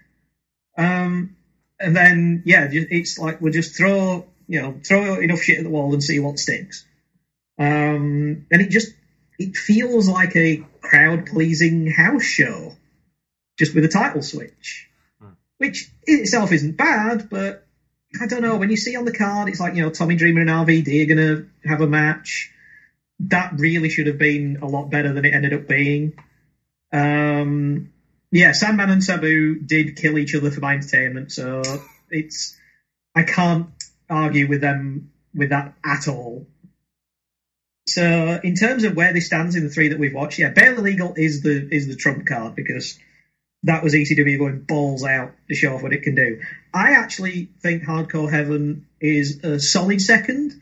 Um, 0.76 1.36
and 1.80 1.96
then, 1.96 2.42
yeah, 2.44 2.68
it's 2.70 3.18
like 3.18 3.40
we'll 3.40 3.52
just 3.52 3.76
throw, 3.76 4.26
you 4.46 4.62
know, 4.62 4.80
throw 4.84 5.20
enough 5.20 5.40
shit 5.40 5.58
at 5.58 5.64
the 5.64 5.70
wall 5.70 5.92
and 5.92 6.02
see 6.02 6.20
what 6.20 6.38
sticks. 6.38 6.84
Um, 7.58 8.46
and 8.50 8.62
it 8.62 8.70
just, 8.70 8.92
it 9.38 9.56
feels 9.56 10.08
like 10.08 10.36
a 10.36 10.64
crowd 10.80 11.26
pleasing 11.26 11.90
house 11.90 12.24
show, 12.24 12.76
just 13.58 13.74
with 13.74 13.84
a 13.84 13.88
title 13.88 14.22
switch, 14.22 14.88
hmm. 15.20 15.30
which 15.58 15.90
in 16.06 16.20
itself 16.20 16.52
isn't 16.52 16.76
bad, 16.76 17.28
but 17.28 17.64
I 18.20 18.26
don't 18.26 18.42
know. 18.42 18.56
When 18.56 18.70
you 18.70 18.76
see 18.76 18.96
on 18.96 19.04
the 19.04 19.12
card, 19.12 19.48
it's 19.48 19.60
like 19.60 19.74
you 19.74 19.82
know 19.82 19.90
Tommy 19.90 20.16
Dreamer 20.16 20.40
and 20.40 20.50
RVD 20.50 21.02
are 21.02 21.14
going 21.14 21.18
to 21.18 21.68
have 21.68 21.80
a 21.80 21.86
match. 21.86 22.50
That 23.20 23.54
really 23.58 23.90
should 23.90 24.06
have 24.06 24.18
been 24.18 24.58
a 24.62 24.66
lot 24.66 24.90
better 24.90 25.12
than 25.12 25.24
it 25.24 25.34
ended 25.34 25.52
up 25.52 25.68
being. 25.68 26.14
Um, 26.92 27.92
yeah, 28.30 28.52
Sandman 28.52 28.90
and 28.90 29.02
Sabu 29.02 29.60
did 29.60 29.96
kill 29.96 30.18
each 30.18 30.34
other 30.34 30.50
for 30.50 30.60
my 30.60 30.74
entertainment, 30.74 31.32
so 31.32 31.62
it's 32.10 32.56
I 33.14 33.22
can't 33.22 33.68
argue 34.08 34.48
with 34.48 34.60
them 34.60 35.10
with 35.34 35.50
that 35.50 35.74
at 35.84 36.08
all. 36.08 36.46
So 37.86 38.38
in 38.44 38.54
terms 38.54 38.84
of 38.84 38.94
where 38.94 39.14
this 39.14 39.26
stands 39.26 39.54
in 39.54 39.64
the 39.64 39.70
three 39.70 39.88
that 39.88 39.98
we've 39.98 40.14
watched, 40.14 40.38
yeah, 40.38 40.50
Barely 40.50 40.92
Legal 40.92 41.14
is 41.16 41.42
the 41.42 41.68
is 41.74 41.86
the 41.86 41.96
trump 41.96 42.26
card 42.26 42.54
because 42.54 42.98
that 43.62 43.82
was 43.82 43.94
ECW 43.94 44.38
going 44.38 44.60
balls 44.60 45.04
out 45.04 45.32
to 45.48 45.54
show 45.54 45.74
off 45.74 45.82
what 45.82 45.92
it 45.92 46.02
can 46.02 46.14
do. 46.14 46.40
I 46.72 46.92
actually 46.92 47.48
think 47.60 47.82
Hardcore 47.82 48.30
Heaven 48.30 48.86
is 49.00 49.42
a 49.42 49.58
solid 49.58 50.00
second, 50.00 50.60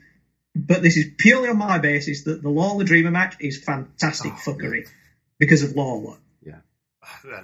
but 0.55 0.81
this 0.81 0.97
is 0.97 1.11
purely 1.17 1.49
on 1.49 1.57
my 1.57 1.79
basis 1.79 2.23
that 2.23 2.41
the 2.41 2.49
Lawler 2.49 2.85
Dreamer 2.85 3.11
match 3.11 3.35
is 3.39 3.61
fantastic 3.61 4.31
oh, 4.33 4.51
fuckery 4.51 4.83
yeah. 4.85 4.91
because 5.37 5.63
of 5.63 5.75
Lawler. 5.75 6.17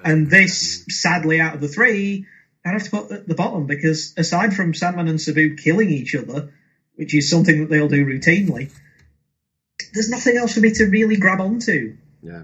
And 0.04 0.30
this, 0.30 0.86
sadly, 0.90 1.40
out 1.40 1.56
of 1.56 1.62
the 1.62 1.68
three, 1.68 2.26
I'd 2.66 2.74
have 2.74 2.84
to 2.84 2.90
put 2.90 3.12
at 3.12 3.28
the 3.28 3.36
bottom 3.36 3.66
because 3.66 4.14
aside 4.18 4.56
from 4.56 4.74
Sandman 4.74 5.08
and 5.08 5.20
Sabu 5.20 5.56
killing 5.56 5.90
each 5.90 6.16
other, 6.16 6.54
which 6.96 7.14
is 7.14 7.30
something 7.30 7.62
that 7.62 7.70
they'll 7.70 7.90
do 7.90 8.06
routinely, 8.06 8.72
there's 9.94 10.10
nothing 10.10 10.38
else 10.38 10.54
for 10.54 10.62
me 10.62 10.72
to 10.72 10.86
really 10.86 11.18
grab 11.18 11.42
onto. 11.42 11.98
Yeah. 12.22 12.44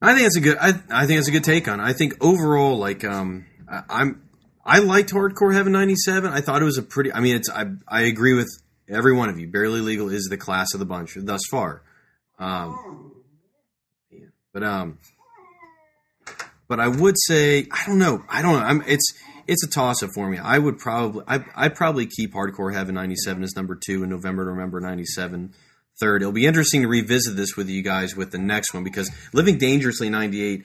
I 0.00 0.14
think 0.14 0.26
it's 0.26 0.36
a 0.36 0.40
good. 0.40 0.58
I, 0.58 0.74
I 0.90 1.06
think 1.06 1.18
it's 1.18 1.28
a 1.28 1.32
good 1.32 1.44
take 1.44 1.66
on. 1.66 1.80
It. 1.80 1.84
I 1.84 1.92
think 1.92 2.14
overall, 2.20 2.76
like, 2.76 3.04
um, 3.04 3.46
I, 3.68 3.82
I'm 3.88 4.22
I 4.64 4.78
liked 4.78 5.10
Hardcore 5.10 5.54
Heaven 5.54 5.72
'97. 5.72 6.30
I 6.30 6.40
thought 6.40 6.60
it 6.60 6.66
was 6.66 6.78
a 6.78 6.82
pretty. 6.82 7.12
I 7.12 7.20
mean, 7.20 7.36
it's. 7.36 7.48
I 7.48 7.66
I 7.88 8.02
agree 8.02 8.34
with 8.34 8.48
every 8.88 9.14
one 9.14 9.30
of 9.30 9.38
you. 9.38 9.48
Barely 9.48 9.80
Legal 9.80 10.10
is 10.10 10.26
the 10.28 10.36
class 10.36 10.74
of 10.74 10.80
the 10.80 10.86
bunch 10.86 11.14
thus 11.16 11.40
far. 11.50 11.82
Um, 12.38 13.14
but 14.54 14.62
um, 14.62 14.98
but 16.68 16.80
I 16.80 16.88
would 16.88 17.16
say 17.18 17.66
I 17.70 17.84
don't 17.86 17.98
know. 17.98 18.24
I 18.28 18.40
don't 18.40 18.54
know. 18.54 18.64
I'm. 18.64 18.82
It's 18.86 19.12
it's 19.46 19.62
a 19.64 19.68
toss 19.68 20.02
up 20.02 20.10
for 20.14 20.30
me. 20.30 20.38
I 20.38 20.58
would 20.58 20.78
probably. 20.78 21.24
I 21.28 21.44
I'd 21.54 21.74
probably 21.74 22.06
keep 22.06 22.32
Hardcore 22.32 22.72
Heaven 22.72 22.94
'97 22.94 23.42
as 23.42 23.54
number 23.54 23.74
two 23.76 24.04
in 24.04 24.08
November 24.08 24.44
to 24.44 24.50
Remember 24.52 24.80
'97 24.80 25.52
third. 26.00 26.22
It'll 26.22 26.32
be 26.32 26.46
interesting 26.46 26.82
to 26.82 26.88
revisit 26.88 27.36
this 27.36 27.56
with 27.56 27.68
you 27.68 27.82
guys 27.82 28.16
with 28.16 28.30
the 28.30 28.38
next 28.38 28.72
one 28.72 28.84
because 28.84 29.10
Living 29.34 29.58
Dangerously 29.58 30.08
'98 30.08 30.64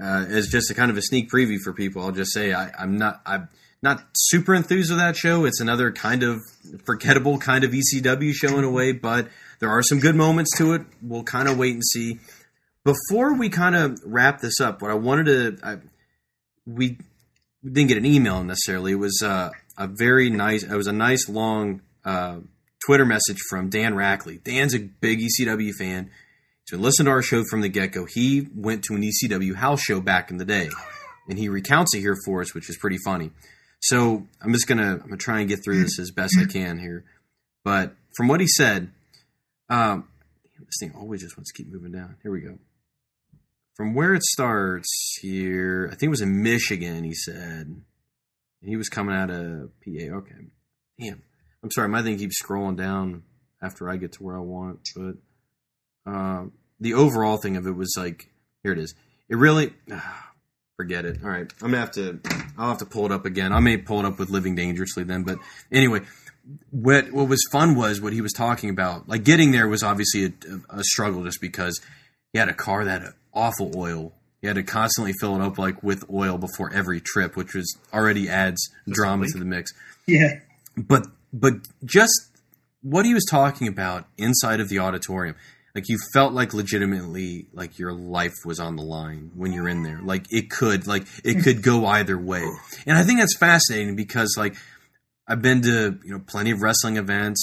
uh, 0.00 0.26
is 0.28 0.48
just 0.48 0.70
a 0.70 0.74
kind 0.74 0.90
of 0.90 0.96
a 0.96 1.02
sneak 1.02 1.30
preview 1.30 1.58
for 1.58 1.72
people. 1.72 2.02
I'll 2.02 2.12
just 2.12 2.32
say 2.32 2.52
I, 2.52 2.70
am 2.82 2.96
not 2.96 3.20
I'm 3.26 3.48
not 3.82 4.04
super 4.14 4.54
enthused 4.54 4.90
with 4.90 4.98
that 4.98 5.16
show. 5.16 5.46
It's 5.46 5.60
another 5.60 5.90
kind 5.90 6.22
of 6.22 6.40
forgettable 6.84 7.38
kind 7.38 7.64
of 7.64 7.72
ECW 7.72 8.32
show 8.34 8.58
in 8.58 8.64
a 8.64 8.70
way, 8.70 8.92
but 8.92 9.28
there 9.58 9.70
are 9.70 9.82
some 9.82 9.98
good 9.98 10.14
moments 10.14 10.56
to 10.58 10.74
it. 10.74 10.82
We'll 11.02 11.24
kind 11.24 11.48
of 11.48 11.58
wait 11.58 11.72
and 11.74 11.84
see. 11.84 12.18
Before 12.84 13.34
we 13.34 13.48
kind 13.48 13.76
of 13.76 13.98
wrap 14.04 14.40
this 14.40 14.60
up, 14.60 14.82
what 14.82 14.90
I 14.90 14.94
wanted 14.94 15.26
to 15.26 15.66
I, 15.66 15.78
we 16.66 16.98
didn't 17.62 17.88
get 17.88 17.98
an 17.98 18.06
email 18.06 18.42
necessarily. 18.42 18.92
It 18.92 18.96
was 18.96 19.20
uh, 19.22 19.50
a 19.76 19.86
very 19.86 20.30
nice. 20.30 20.62
It 20.62 20.74
was 20.74 20.86
a 20.86 20.92
nice 20.92 21.28
long. 21.28 21.82
Uh, 22.04 22.38
Twitter 22.86 23.04
message 23.04 23.38
from 23.48 23.68
Dan 23.68 23.92
Rackley. 23.94 24.42
Dan's 24.42 24.74
a 24.74 24.78
big 24.78 25.20
ECW 25.20 25.72
fan. 25.74 26.10
Been 26.70 26.82
listening 26.82 27.06
to 27.06 27.10
our 27.10 27.22
show 27.22 27.42
from 27.50 27.62
the 27.62 27.68
get 27.68 27.90
go. 27.92 28.04
He 28.04 28.46
went 28.54 28.84
to 28.84 28.94
an 28.94 29.02
ECW 29.02 29.56
house 29.56 29.82
show 29.82 30.00
back 30.00 30.30
in 30.30 30.36
the 30.36 30.44
day, 30.44 30.68
and 31.28 31.36
he 31.36 31.48
recounts 31.48 31.94
it 31.96 32.00
here 32.00 32.16
for 32.24 32.42
us, 32.42 32.54
which 32.54 32.70
is 32.70 32.76
pretty 32.76 32.98
funny. 33.04 33.32
So 33.80 34.28
I'm 34.40 34.52
just 34.52 34.68
gonna 34.68 34.92
I'm 34.92 35.00
gonna 35.00 35.16
try 35.16 35.40
and 35.40 35.48
get 35.48 35.64
through 35.64 35.82
this 35.82 35.98
as 35.98 36.12
best 36.12 36.36
I 36.38 36.44
can 36.44 36.78
here. 36.78 37.04
But 37.64 37.96
from 38.16 38.28
what 38.28 38.40
he 38.40 38.46
said, 38.46 38.92
um, 39.68 40.08
this 40.58 40.76
thing 40.78 40.92
always 40.96 41.22
just 41.22 41.36
wants 41.36 41.52
to 41.52 41.60
keep 41.60 41.72
moving 41.72 41.90
down. 41.90 42.16
Here 42.22 42.30
we 42.30 42.40
go. 42.40 42.58
From 43.80 43.94
where 43.94 44.12
it 44.12 44.22
starts 44.24 45.16
here, 45.22 45.88
I 45.90 45.92
think 45.92 46.08
it 46.08 46.10
was 46.10 46.20
in 46.20 46.42
Michigan. 46.42 47.02
He 47.02 47.14
said 47.14 47.80
he 48.60 48.76
was 48.76 48.90
coming 48.90 49.16
out 49.16 49.30
of 49.30 49.70
PA. 49.82 50.16
Okay, 50.16 50.34
damn. 50.98 51.22
I'm 51.62 51.70
sorry, 51.70 51.88
my 51.88 52.02
thing 52.02 52.18
keeps 52.18 52.42
scrolling 52.42 52.76
down 52.76 53.22
after 53.62 53.88
I 53.88 53.96
get 53.96 54.12
to 54.12 54.22
where 54.22 54.36
I 54.36 54.40
want, 54.40 54.86
but 54.94 55.14
uh, 56.04 56.44
the 56.78 56.92
overall 56.92 57.38
thing 57.38 57.56
of 57.56 57.66
it 57.66 57.74
was 57.74 57.94
like, 57.96 58.28
here 58.62 58.72
it 58.72 58.78
is. 58.78 58.94
It 59.30 59.36
really, 59.36 59.72
forget 60.76 61.06
it. 61.06 61.20
All 61.24 61.30
right, 61.30 61.50
I'm 61.62 61.70
gonna 61.70 61.78
have 61.78 61.92
to. 61.92 62.20
I'll 62.58 62.68
have 62.68 62.78
to 62.80 62.84
pull 62.84 63.06
it 63.06 63.12
up 63.12 63.24
again. 63.24 63.50
I 63.50 63.60
may 63.60 63.78
pull 63.78 64.00
it 64.00 64.04
up 64.04 64.18
with 64.18 64.28
Living 64.28 64.56
Dangerously 64.56 65.04
then, 65.04 65.22
but 65.22 65.38
anyway, 65.72 66.00
what 66.70 67.10
what 67.12 67.30
was 67.30 67.42
fun 67.50 67.76
was 67.76 67.98
what 67.98 68.12
he 68.12 68.20
was 68.20 68.34
talking 68.34 68.68
about. 68.68 69.08
Like 69.08 69.24
getting 69.24 69.52
there 69.52 69.68
was 69.68 69.82
obviously 69.82 70.26
a, 70.26 70.80
a 70.80 70.84
struggle, 70.84 71.24
just 71.24 71.40
because 71.40 71.80
he 72.34 72.38
had 72.38 72.50
a 72.50 72.54
car 72.54 72.84
that 72.84 73.14
awful 73.32 73.72
oil. 73.76 74.12
He 74.40 74.46
had 74.46 74.56
to 74.56 74.62
constantly 74.62 75.12
fill 75.20 75.36
it 75.36 75.42
up 75.42 75.58
like 75.58 75.82
with 75.82 76.04
oil 76.10 76.38
before 76.38 76.72
every 76.72 77.00
trip, 77.00 77.36
which 77.36 77.54
was 77.54 77.76
already 77.92 78.28
adds 78.28 78.70
drama 78.88 79.26
to 79.26 79.38
the 79.38 79.44
mix. 79.44 79.72
Yeah. 80.06 80.40
But 80.76 81.06
but 81.32 81.54
just 81.84 82.30
what 82.82 83.04
he 83.04 83.12
was 83.12 83.24
talking 83.30 83.68
about 83.68 84.06
inside 84.16 84.60
of 84.60 84.68
the 84.68 84.78
auditorium 84.78 85.36
like 85.74 85.88
you 85.88 85.98
felt 86.12 86.32
like 86.32 86.52
legitimately 86.52 87.46
like 87.52 87.78
your 87.78 87.92
life 87.92 88.34
was 88.44 88.58
on 88.58 88.76
the 88.76 88.82
line 88.82 89.30
when 89.34 89.52
you're 89.52 89.68
in 89.68 89.82
there 89.82 90.00
like 90.02 90.24
it 90.30 90.50
could 90.50 90.86
like 90.86 91.06
it 91.24 91.42
could 91.42 91.62
go 91.62 91.86
either 91.86 92.18
way 92.18 92.46
and 92.86 92.98
i 92.98 93.02
think 93.02 93.20
that's 93.20 93.36
fascinating 93.36 93.96
because 93.96 94.34
like 94.36 94.54
i've 95.28 95.42
been 95.42 95.62
to 95.62 95.98
you 96.04 96.12
know 96.12 96.22
plenty 96.26 96.50
of 96.50 96.62
wrestling 96.62 96.96
events 96.96 97.40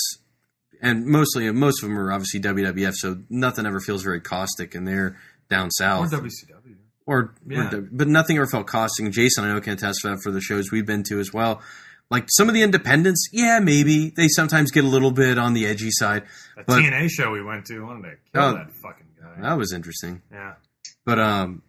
and 0.82 1.06
mostly 1.06 1.50
most 1.52 1.82
of 1.82 1.90
them 1.90 1.98
are 1.98 2.12
obviously 2.12 2.40
wwf 2.40 2.94
so 2.94 3.18
nothing 3.30 3.66
ever 3.66 3.80
feels 3.80 4.04
very 4.04 4.22
caustic 4.22 4.76
and 4.76 4.88
they're 4.88 5.18
down 5.50 5.72
south 5.72 6.14
or 6.14 6.18
wcw 6.18 6.76
or, 7.06 7.34
yeah. 7.48 7.74
or 7.74 7.82
but 7.92 8.08
nothing 8.10 8.36
ever 8.38 8.48
felt 8.48 8.68
costing. 8.68 9.12
jason 9.12 9.46
i 9.46 9.54
know 9.54 9.62
can 9.62 9.74
attest 9.74 10.02
for 10.02 10.10
that 10.10 10.22
for 10.22 10.32
the 10.32 10.42
shows 10.42 10.72
we've 10.72 10.86
been 10.86 11.04
to 11.04 11.20
as 11.20 11.34
well 11.34 11.62
like 12.10 12.28
some 12.30 12.48
of 12.48 12.56
the 12.56 12.62
independents, 12.62 13.28
yeah, 13.34 13.60
maybe 13.60 14.12
they 14.16 14.28
sometimes 14.30 14.72
get 14.72 14.86
a 14.86 14.88
little 14.88 15.12
bit 15.12 15.38
on 15.38 15.54
the 15.54 15.66
edgy 15.66 15.90
side. 15.92 16.24
A 16.56 16.64
but, 16.64 16.80
TNA 16.80 17.10
show 17.10 17.32
we 17.32 17.44
went 17.44 17.66
to, 17.66 17.86
wanted 17.86 18.04
to 18.04 18.16
kill 18.34 18.44
oh, 18.44 18.54
that 18.54 18.72
fucking 18.82 19.08
guy. 19.20 19.42
That 19.42 19.58
was 19.58 19.74
interesting. 19.74 20.22
Yeah, 20.32 20.54
but 21.06 21.20
um, 21.20 21.64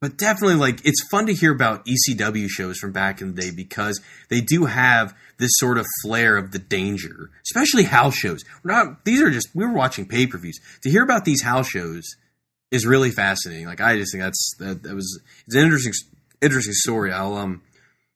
but 0.00 0.18
definitely 0.18 0.56
like 0.56 0.84
it's 0.84 1.02
fun 1.10 1.26
to 1.26 1.34
hear 1.34 1.52
about 1.52 1.86
ECW 1.86 2.48
shows 2.48 2.76
from 2.78 2.92
back 2.92 3.22
in 3.22 3.34
the 3.34 3.40
day 3.40 3.50
because 3.50 4.00
they 4.28 4.42
do 4.42 4.66
have 4.66 5.16
this 5.38 5.52
sort 5.54 5.78
of 5.78 5.86
flair 6.02 6.36
of 6.36 6.52
the 6.52 6.58
danger, 6.58 7.30
especially 7.46 7.84
house 7.84 8.14
shows. 8.14 8.44
We're 8.62 8.72
not; 8.72 9.06
these 9.06 9.22
are 9.22 9.30
just 9.30 9.48
we 9.54 9.64
were 9.64 9.72
watching 9.72 10.06
pay 10.06 10.26
per 10.26 10.36
views. 10.36 10.58
To 10.82 10.90
hear 10.90 11.02
about 11.02 11.24
these 11.24 11.42
house 11.42 11.68
shows 11.68 12.04
is 12.70 12.86
really 12.86 13.10
fascinating. 13.10 13.66
Like 13.66 13.80
I 13.80 13.96
just 13.96 14.12
think 14.12 14.22
that's 14.22 14.54
that, 14.58 14.82
that 14.82 14.94
was 14.94 15.20
it's 15.46 15.54
an 15.54 15.62
interesting 15.62 15.92
interesting 16.40 16.74
story. 16.74 17.12
I'll 17.12 17.34
um 17.34 17.62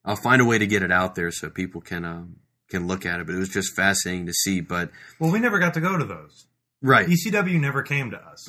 I'll 0.05 0.17
find 0.17 0.43
a 0.43 0.45
way 0.45 0.59
to 0.59 0.67
get 0.67 0.83
it 0.83 0.91
out 0.91 1.15
there 1.15 1.31
so 1.31 1.49
people 1.49 1.81
can 1.81 2.05
um, 2.05 2.37
can 2.69 2.87
look 2.87 3.07
at 3.07 3.21
it. 3.21 3.27
But 3.27 3.35
it 3.35 3.39
was 3.39 3.49
just 3.49 3.75
fascinating 3.77 4.27
to 4.27 4.33
see. 4.33 4.61
But 4.61 4.91
well, 5.21 5.33
we 5.33 5.39
never 5.39 5.59
got 5.59 5.75
to 5.75 5.81
go 5.81 5.97
to 5.97 6.05
those. 6.05 6.47
Right. 6.85 7.07
ECW 7.07 7.61
never 7.61 7.85
came 7.85 8.11
to 8.11 8.17
us, 8.17 8.45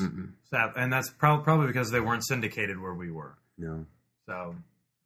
so, 0.49 0.71
and 0.75 0.91
that's 0.91 1.11
pro- 1.11 1.37
probably 1.39 1.67
because 1.67 1.91
they 1.91 1.99
weren't 1.99 2.25
syndicated 2.25 2.81
where 2.81 2.95
we 2.95 3.11
were. 3.11 3.37
No. 3.59 3.85
So, 4.25 4.55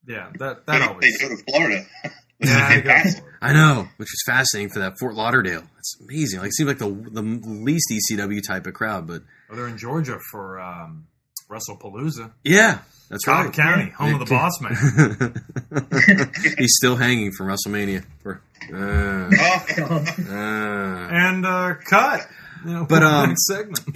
yeah, 0.07 0.31
that 0.39 0.65
that 0.65 0.81
always. 0.81 1.19
They 1.19 1.27
go 1.27 1.35
to 1.35 1.43
Florida. 1.43 1.85
yeah, 2.39 2.67
I, 2.69 2.81
Florida. 2.81 3.21
I 3.41 3.51
know, 3.51 3.89
which 3.97 4.07
is 4.07 4.23
fascinating 4.25 4.69
for 4.69 4.79
that 4.79 4.93
Fort 4.97 5.15
Lauderdale. 5.15 5.63
It's 5.77 5.99
amazing. 6.01 6.39
Like, 6.39 6.49
it 6.49 6.53
seems 6.53 6.69
like 6.69 6.77
the 6.77 6.89
the 6.89 7.21
least 7.21 7.91
ECW 7.91 8.41
type 8.47 8.65
of 8.65 8.73
crowd, 8.73 9.07
but 9.07 9.23
well, 9.49 9.57
they're 9.57 9.67
in 9.67 9.77
Georgia 9.77 10.19
for 10.31 10.59
um, 10.59 11.07
Palooza. 11.49 12.31
Yeah, 12.43 12.79
that's 13.09 13.23
Cobb 13.23 13.45
right. 13.45 13.53
County, 13.53 13.89
home 13.91 14.15
of 14.15 14.19
the 14.19 14.25
boss 14.25 14.59
man. 14.61 16.55
He's 16.57 16.75
still 16.77 16.95
hanging 16.95 17.31
from 17.31 17.47
WrestleMania. 17.47 18.05
For, 18.21 18.41
uh, 18.73 19.29
oh, 19.39 20.05
uh, 20.29 21.07
and 21.11 21.45
uh, 21.45 21.75
cut. 21.89 22.27
You 22.65 22.73
know, 22.73 22.85
but 22.85 23.03
um, 23.03 23.35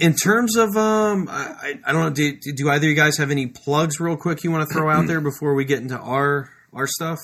in 0.00 0.14
terms 0.14 0.56
of 0.56 0.76
um, 0.76 1.28
I, 1.30 1.78
I 1.84 1.92
don't 1.92 2.02
know. 2.02 2.10
Do, 2.10 2.38
do 2.54 2.70
either 2.70 2.86
of 2.86 2.90
you 2.90 2.96
guys 2.96 3.18
have 3.18 3.30
any 3.30 3.46
plugs, 3.46 4.00
real 4.00 4.16
quick, 4.16 4.44
you 4.44 4.50
want 4.50 4.68
to 4.68 4.74
throw 4.74 4.90
out 4.90 5.06
there 5.06 5.20
before 5.30 5.54
we 5.54 5.64
get 5.64 5.80
into 5.80 5.98
our 5.98 6.48
our 6.72 6.86
stuff? 6.86 7.18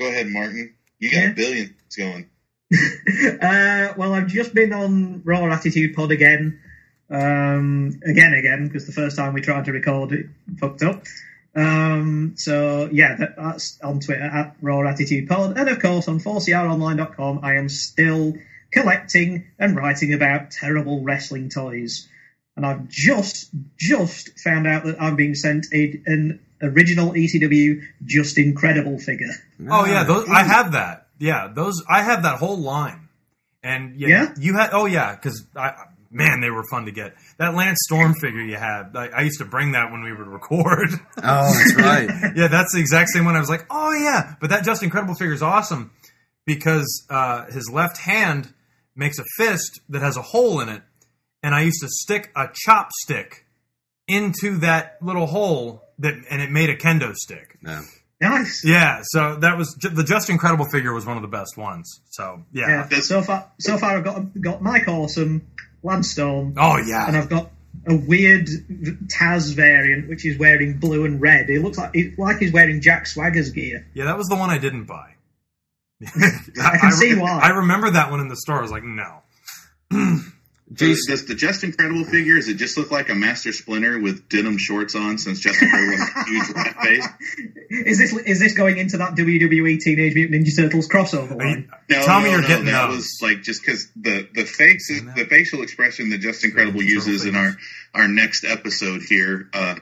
Go 0.00 0.08
ahead, 0.08 0.26
Martin. 0.28 0.74
You 0.98 1.10
got 1.10 1.18
yeah. 1.18 1.30
a 1.30 1.34
billion. 1.34 1.76
It's 1.86 1.96
going. 1.96 2.28
uh, 3.42 3.94
well, 3.96 4.14
I've 4.14 4.28
just 4.28 4.54
been 4.54 4.72
on 4.72 5.22
Raw 5.24 5.46
Attitude 5.46 5.94
Pod 5.94 6.10
again 6.10 6.60
um, 7.12 8.00
again, 8.04 8.32
again, 8.32 8.66
because 8.66 8.86
the 8.86 8.92
first 8.92 9.16
time 9.16 9.34
we 9.34 9.42
tried 9.42 9.66
to 9.66 9.72
record 9.72 10.12
it 10.12 10.26
fucked 10.58 10.82
up. 10.82 11.04
Um, 11.54 12.34
so 12.36 12.88
yeah, 12.90 13.16
that, 13.16 13.36
that's 13.36 13.78
on 13.82 14.00
Twitter 14.00 14.22
at 14.22 14.56
Raw 14.62 14.88
Attitude 14.88 15.28
Pod, 15.28 15.58
and 15.58 15.68
of 15.68 15.80
course 15.80 16.08
on 16.08 16.20
4CROnline.com. 16.20 17.40
I 17.42 17.56
am 17.56 17.68
still 17.68 18.34
collecting 18.70 19.50
and 19.58 19.76
writing 19.76 20.14
about 20.14 20.52
terrible 20.52 21.02
wrestling 21.02 21.50
toys, 21.50 22.08
and 22.56 22.64
I've 22.64 22.88
just 22.88 23.50
just 23.76 24.40
found 24.40 24.66
out 24.66 24.84
that 24.84 25.00
I'm 25.00 25.16
being 25.16 25.34
sent 25.34 25.66
a, 25.74 26.00
an 26.06 26.40
original 26.62 27.12
ECW 27.12 27.82
Justin 28.02 28.54
Credible 28.54 28.98
figure. 28.98 29.34
Oh 29.68 29.84
yeah, 29.84 30.04
those, 30.04 30.26
I 30.30 30.44
have 30.44 30.72
that. 30.72 31.01
Yeah, 31.22 31.48
those 31.54 31.82
I 31.88 32.02
have 32.02 32.24
that 32.24 32.38
whole 32.38 32.56
line. 32.58 33.08
And 33.62 33.98
yeah, 34.00 34.08
Yeah? 34.08 34.34
you 34.40 34.54
had 34.54 34.70
oh 34.72 34.86
yeah, 34.86 35.14
because 35.14 35.46
I 35.56 35.72
man 36.10 36.40
they 36.40 36.50
were 36.50 36.64
fun 36.70 36.86
to 36.86 36.90
get. 36.90 37.14
That 37.38 37.54
Lance 37.54 37.78
Storm 37.84 38.14
figure 38.14 38.40
you 38.42 38.56
had, 38.56 38.96
I, 38.96 39.06
I 39.08 39.20
used 39.22 39.38
to 39.38 39.44
bring 39.44 39.72
that 39.72 39.92
when 39.92 40.02
we 40.02 40.12
would 40.12 40.26
record. 40.26 40.88
Oh, 41.24 41.52
that's 41.54 41.74
right. 41.78 42.08
yeah, 42.34 42.48
that's 42.48 42.72
the 42.74 42.80
exact 42.80 43.10
same 43.10 43.24
one. 43.24 43.36
I 43.36 43.40
was 43.40 43.48
like, 43.48 43.64
oh 43.70 43.92
yeah, 43.92 44.34
but 44.40 44.50
that 44.50 44.64
Justin 44.64 44.90
Credible 44.90 45.14
figure 45.14 45.32
is 45.34 45.42
awesome 45.42 45.92
because 46.44 47.06
uh, 47.08 47.46
his 47.52 47.70
left 47.72 47.98
hand 47.98 48.52
makes 48.96 49.18
a 49.20 49.24
fist 49.36 49.80
that 49.88 50.02
has 50.02 50.16
a 50.16 50.22
hole 50.22 50.58
in 50.60 50.68
it, 50.68 50.82
and 51.44 51.54
I 51.54 51.62
used 51.62 51.80
to 51.82 51.88
stick 51.88 52.30
a 52.34 52.48
chopstick 52.66 53.44
into 54.08 54.58
that 54.58 54.98
little 55.00 55.26
hole 55.26 55.84
that, 56.00 56.14
and 56.30 56.42
it 56.42 56.50
made 56.50 56.68
a 56.68 56.76
kendo 56.76 57.14
stick. 57.14 57.58
Yeah. 57.64 57.82
Nice. 58.22 58.64
Yeah, 58.64 59.00
so 59.02 59.36
that 59.40 59.58
was 59.58 59.74
the 59.74 60.04
Justin 60.04 60.38
Credible 60.38 60.64
figure 60.66 60.94
was 60.94 61.04
one 61.04 61.16
of 61.16 61.22
the 61.22 61.28
best 61.28 61.56
ones. 61.58 62.00
So 62.10 62.44
yeah, 62.52 62.86
Yeah. 62.90 63.00
So 63.00 63.20
far, 63.20 63.50
so 63.58 63.76
far 63.78 63.98
I've 63.98 64.04
got 64.04 64.40
got 64.40 64.62
Mike 64.62 64.86
Awesome, 64.88 65.46
Lance 65.82 66.10
Storm. 66.12 66.54
Oh, 66.56 66.76
yeah. 66.78 67.06
and 67.08 67.16
I've 67.16 67.28
got 67.28 67.50
a 67.88 67.96
weird 67.96 68.46
Taz 69.08 69.54
variant 69.54 70.08
which 70.08 70.24
is 70.24 70.38
wearing 70.38 70.78
blue 70.78 71.04
and 71.04 71.20
red. 71.20 71.50
It 71.50 71.62
looks 71.62 71.78
like 71.78 71.90
it, 71.94 72.16
like 72.18 72.38
he's 72.38 72.52
wearing 72.52 72.80
Jack 72.80 73.06
Swagger's 73.06 73.50
gear. 73.50 73.86
yeah, 73.92 74.04
that 74.04 74.16
was 74.16 74.28
the 74.28 74.36
one 74.36 74.50
I 74.50 74.58
didn't 74.58 74.84
buy. 74.84 75.14
I 76.06 76.78
can 76.78 76.92
see 77.02 77.14
why. 77.16 77.40
I 77.42 77.48
remember 77.48 77.90
that 77.90 78.10
one 78.10 78.20
in 78.20 78.28
the 78.28 78.36
store. 78.36 78.58
I 78.58 78.62
was 78.62 78.70
like, 78.70 78.84
no. 78.84 79.22
Does, 80.72 81.04
does 81.06 81.26
the 81.26 81.34
Justin 81.34 81.72
Credible 81.72 82.04
figure, 82.04 82.36
does 82.36 82.48
it 82.48 82.54
just 82.54 82.78
look 82.78 82.90
like 82.90 83.10
a 83.10 83.14
Master 83.14 83.52
Splinter 83.52 84.00
with 84.00 84.28
denim 84.28 84.56
shorts 84.56 84.94
on 84.94 85.18
since 85.18 85.38
Justin 85.40 85.68
Credible 85.68 85.98
has 85.98 86.08
a 86.16 86.30
huge 86.30 86.48
rat 86.56 86.76
face? 86.76 87.08
Is 87.68 87.98
this 87.98 88.12
is 88.26 88.40
this 88.40 88.54
going 88.54 88.78
into 88.78 88.96
that 88.98 89.14
WWE 89.14 89.80
Teenage 89.80 90.14
Mutant 90.14 90.46
Ninja 90.46 90.56
Turtles 90.56 90.88
crossover 90.88 91.36
line? 91.38 91.70
No, 91.90 92.02
Tell 92.04 92.20
me 92.20 92.26
no, 92.26 92.30
you're 92.32 92.42
no, 92.42 92.48
getting 92.48 92.64
that 92.66 92.86
those. 92.86 92.96
was 92.96 93.18
like 93.20 93.42
just 93.42 93.60
because 93.60 93.88
the 93.96 94.26
the 94.34 94.44
face 94.44 94.88
is, 94.88 95.02
the 95.14 95.26
facial 95.26 95.62
expression 95.62 96.08
that 96.10 96.18
Justin 96.18 96.52
Credible 96.52 96.82
uses 96.82 97.26
in 97.26 97.36
our 97.36 97.52
our 97.94 98.08
next 98.08 98.44
episode 98.44 99.02
here, 99.02 99.50
uh, 99.52 99.74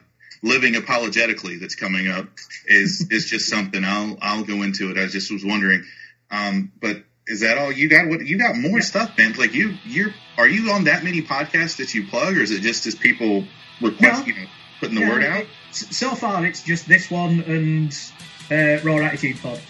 living 0.43 0.75
apologetically, 0.75 1.59
that's 1.59 1.77
coming 1.77 2.09
up 2.09 2.27
is 2.67 3.07
is 3.11 3.27
just 3.27 3.49
something 3.49 3.85
I'll 3.85 4.19
I'll 4.21 4.45
go 4.45 4.63
into 4.63 4.91
it. 4.91 4.99
I 4.99 5.07
just 5.07 5.31
was 5.31 5.45
wondering, 5.45 5.85
um, 6.33 6.73
but 6.81 7.05
is 7.27 7.41
that 7.41 7.59
all 7.59 7.71
you 7.73 7.89
got? 7.89 8.09
What 8.09 8.27
you 8.27 8.39
got 8.39 8.57
more 8.57 8.81
stuff, 8.81 9.17
Ben? 9.17 9.33
Like 9.35 9.55
you 9.55 9.75
you're 9.85 10.15
are 10.39 10.49
you 10.49 10.71
on 10.73 10.85
that 10.85 11.05
many 11.05 11.23
podcasts 11.23 11.77
that 11.77 11.95
you 11.95 12.07
plug, 12.07 12.37
or 12.37 12.41
is 12.41 12.51
it 12.51 12.61
just 12.61 12.87
as 12.87 12.95
people 12.95 13.45
request, 13.81 14.27
No. 14.27 14.33
you 14.33 14.41
know, 14.41 14.47
putting 14.81 14.95
the 14.97 15.01
Yeah, 15.03 15.09
word 15.09 15.25
out? 15.25 15.47
so 15.73 16.15
far, 16.15 16.45
it's 16.47 16.63
just 16.63 16.89
this 16.89 17.11
one 17.11 17.41
and 17.41 17.97
uh, 18.51 18.83
Raw 18.83 18.99
Attitude 18.99 19.41
Pod. 19.41 19.61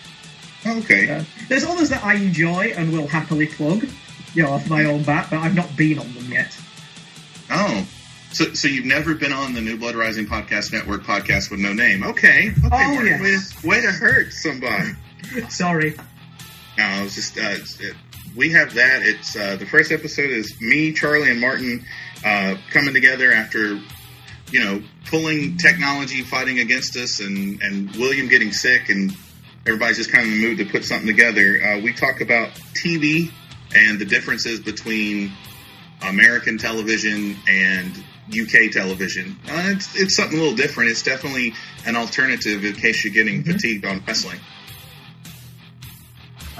Okay. 0.66 1.10
Uh, 1.10 1.24
there's 1.48 1.64
others 1.64 1.88
that 1.90 2.04
I 2.04 2.14
enjoy 2.14 2.72
and 2.76 2.92
will 2.92 3.06
happily 3.06 3.46
plug, 3.46 3.86
you 4.34 4.42
know, 4.42 4.50
off 4.52 4.68
my 4.68 4.84
own 4.84 5.02
bat, 5.02 5.28
but 5.30 5.38
I've 5.38 5.54
not 5.54 5.74
been 5.76 5.98
on 5.98 6.12
them 6.14 6.30
yet. 6.30 6.56
Oh. 7.50 7.86
So, 8.32 8.52
so 8.54 8.68
you've 8.68 8.84
never 8.84 9.14
been 9.14 9.32
on 9.32 9.54
the 9.54 9.60
New 9.60 9.76
Blood 9.76 9.96
Rising 9.96 10.26
Podcast 10.26 10.72
Network 10.72 11.02
podcast 11.02 11.50
with 11.50 11.58
no 11.60 11.72
name? 11.72 12.04
Okay. 12.04 12.50
Okay. 12.50 12.68
Oh, 12.70 13.02
yes. 13.02 13.20
way, 13.62 13.62
to, 13.62 13.68
way 13.68 13.80
to 13.80 13.90
hurt 13.90 14.32
somebody. 14.32 14.90
Sorry. 15.48 15.96
No, 16.80 16.86
I 16.86 17.02
was 17.02 17.14
just. 17.14 17.36
Uh, 17.36 17.42
it's- 17.42 17.78
it, 17.80 17.94
we 18.36 18.50
have 18.52 18.74
that. 18.74 19.02
It's 19.02 19.34
uh, 19.36 19.56
the 19.56 19.66
first 19.66 19.90
episode 19.92 20.30
is 20.30 20.58
me, 20.60 20.92
Charlie, 20.92 21.30
and 21.30 21.40
Martin 21.40 21.84
uh, 22.24 22.54
coming 22.70 22.94
together 22.94 23.32
after 23.32 23.80
you 24.52 24.64
know 24.64 24.82
pulling 25.06 25.56
technology, 25.58 26.22
fighting 26.22 26.58
against 26.60 26.96
us, 26.96 27.20
and 27.20 27.60
and 27.60 27.90
William 27.96 28.28
getting 28.28 28.52
sick, 28.52 28.88
and 28.88 29.12
everybody's 29.66 29.96
just 29.98 30.10
kind 30.12 30.26
of 30.26 30.32
in 30.32 30.40
the 30.40 30.46
mood 30.48 30.58
to 30.58 30.64
put 30.64 30.84
something 30.84 31.06
together. 31.08 31.60
Uh, 31.62 31.80
we 31.80 31.92
talk 31.92 32.20
about 32.20 32.50
TV 32.82 33.30
and 33.74 33.98
the 33.98 34.04
differences 34.04 34.60
between 34.60 35.32
American 36.02 36.56
television 36.56 37.36
and 37.48 37.92
UK 38.30 38.70
television. 38.72 39.36
Uh, 39.48 39.74
it's, 39.74 39.94
it's 39.96 40.16
something 40.16 40.38
a 40.38 40.40
little 40.40 40.56
different. 40.56 40.90
It's 40.90 41.02
definitely 41.02 41.52
an 41.84 41.96
alternative 41.96 42.64
in 42.64 42.72
case 42.74 43.04
you're 43.04 43.12
getting 43.12 43.42
fatigued 43.44 43.84
on 43.84 44.02
wrestling. 44.06 44.38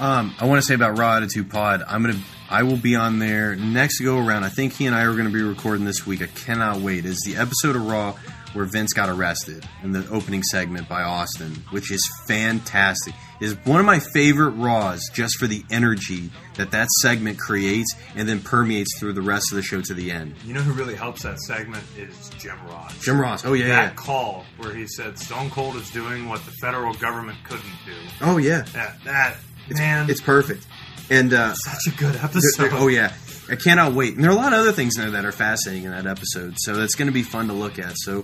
Um, 0.01 0.33
I 0.39 0.45
want 0.45 0.59
to 0.59 0.65
say 0.65 0.73
about 0.73 0.97
Raw 0.97 1.17
Attitude 1.17 1.51
Pod. 1.51 1.83
I'm 1.87 2.01
gonna, 2.01 2.19
I 2.49 2.63
will 2.63 2.75
be 2.75 2.95
on 2.95 3.19
there 3.19 3.55
next 3.55 3.99
go 3.99 4.17
around. 4.17 4.43
I 4.43 4.49
think 4.49 4.73
he 4.73 4.87
and 4.87 4.95
I 4.95 5.03
are 5.03 5.13
going 5.13 5.27
to 5.27 5.31
be 5.31 5.43
recording 5.43 5.85
this 5.85 6.07
week. 6.07 6.23
I 6.23 6.25
cannot 6.25 6.81
wait. 6.81 7.05
Is 7.05 7.21
the 7.23 7.35
episode 7.35 7.75
of 7.75 7.85
Raw 7.85 8.15
where 8.53 8.65
Vince 8.65 8.93
got 8.93 9.09
arrested 9.09 9.63
in 9.83 9.91
the 9.91 10.07
opening 10.09 10.41
segment 10.41 10.89
by 10.89 11.03
Austin, 11.03 11.53
which 11.69 11.91
is 11.91 12.01
fantastic. 12.27 13.13
Is 13.39 13.55
one 13.63 13.79
of 13.79 13.85
my 13.85 13.99
favorite 13.99 14.51
Raws 14.51 15.07
just 15.13 15.37
for 15.37 15.45
the 15.45 15.63
energy 15.69 16.31
that 16.55 16.71
that 16.71 16.89
segment 17.01 17.39
creates 17.39 17.95
and 18.15 18.27
then 18.27 18.39
permeates 18.39 18.99
through 18.99 19.13
the 19.13 19.21
rest 19.21 19.51
of 19.51 19.55
the 19.55 19.61
show 19.61 19.81
to 19.81 19.93
the 19.93 20.11
end. 20.11 20.35
You 20.43 20.55
know 20.55 20.61
who 20.61 20.73
really 20.73 20.95
helps 20.95 21.21
that 21.23 21.39
segment 21.39 21.83
is 21.95 22.29
Jim 22.39 22.57
Ross. 22.67 22.99
Jim 22.99 23.21
Ross. 23.21 23.45
Oh 23.45 23.53
yeah, 23.53 23.67
that 23.67 23.83
yeah. 23.83 23.95
call 23.95 24.45
where 24.57 24.73
he 24.73 24.87
said 24.87 25.19
Stone 25.19 25.51
Cold 25.51 25.75
is 25.75 25.91
doing 25.91 26.27
what 26.27 26.43
the 26.45 26.51
federal 26.59 26.93
government 26.95 27.37
couldn't 27.43 27.63
do. 27.85 27.93
Oh 28.21 28.37
yeah. 28.37 28.63
That 28.73 28.97
that 29.05 29.37
It's, 29.71 29.79
man, 29.79 30.09
it's 30.09 30.21
perfect. 30.21 30.65
And 31.09 31.33
uh, 31.33 31.53
such 31.55 31.93
a 31.93 31.97
good 31.97 32.13
There- 32.15 32.23
episode. 32.25 32.69
there- 32.69 32.73
oh 32.79 32.87
yeah, 32.87 33.13
I 33.49 33.55
cannot 33.55 33.93
wait. 33.93 34.15
And 34.15 34.23
there 34.23 34.31
are 34.31 34.33
a 34.33 34.37
lot 34.37 34.53
of 34.53 34.59
other 34.59 34.71
things 34.71 34.95
in 34.97 35.01
there 35.03 35.11
that 35.11 35.25
are 35.25 35.31
fascinating 35.31 35.85
in 35.85 35.91
that 35.91 36.05
episode, 36.05 36.55
so 36.57 36.75
that's 36.75 36.95
going 36.95 37.07
to 37.07 37.13
be 37.13 37.23
fun 37.23 37.47
to 37.47 37.53
look 37.53 37.79
at. 37.79 37.93
So 37.97 38.23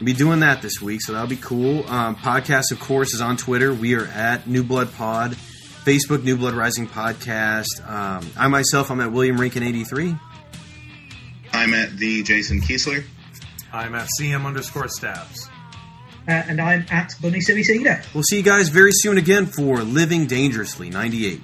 we'll 0.00 0.04
be 0.04 0.12
doing 0.12 0.40
that 0.40 0.60
this 0.62 0.80
week, 0.82 1.00
so 1.02 1.12
that'll 1.12 1.28
be 1.28 1.36
cool. 1.36 1.86
Um, 1.88 2.16
podcast, 2.16 2.72
of 2.72 2.80
course, 2.80 3.14
is 3.14 3.20
on 3.20 3.36
Twitter. 3.36 3.72
We 3.72 3.94
are 3.94 4.06
at 4.06 4.46
New 4.46 4.62
Blood 4.64 4.92
Pod, 4.94 5.32
Facebook 5.84 6.22
New 6.24 6.36
Blood 6.36 6.54
Rising 6.54 6.86
Podcast. 6.86 7.66
Um, 7.88 8.26
I 8.38 8.48
myself, 8.48 8.90
I'm 8.90 9.00
at 9.00 9.12
William 9.12 9.38
Rinkin 9.38 9.62
eighty 9.66 9.84
three. 9.84 10.14
I'm 11.52 11.74
at 11.74 11.96
the 11.96 12.22
Jason 12.22 12.60
Kiesler. 12.60 13.04
I'm 13.72 13.94
at 13.94 14.08
CM 14.20 14.46
underscore 14.46 14.88
stabs. 14.88 15.49
Uh, 16.30 16.44
and 16.48 16.60
I'm 16.60 16.86
at 16.92 17.12
Bunny 17.20 17.40
Cedar. 17.40 18.02
We'll 18.14 18.22
see 18.22 18.36
you 18.36 18.44
guys 18.44 18.68
very 18.68 18.92
soon 18.92 19.18
again 19.18 19.46
for 19.46 19.82
Living 19.82 20.26
Dangerously 20.28 20.88
ninety 20.88 21.26
eight. 21.26 21.40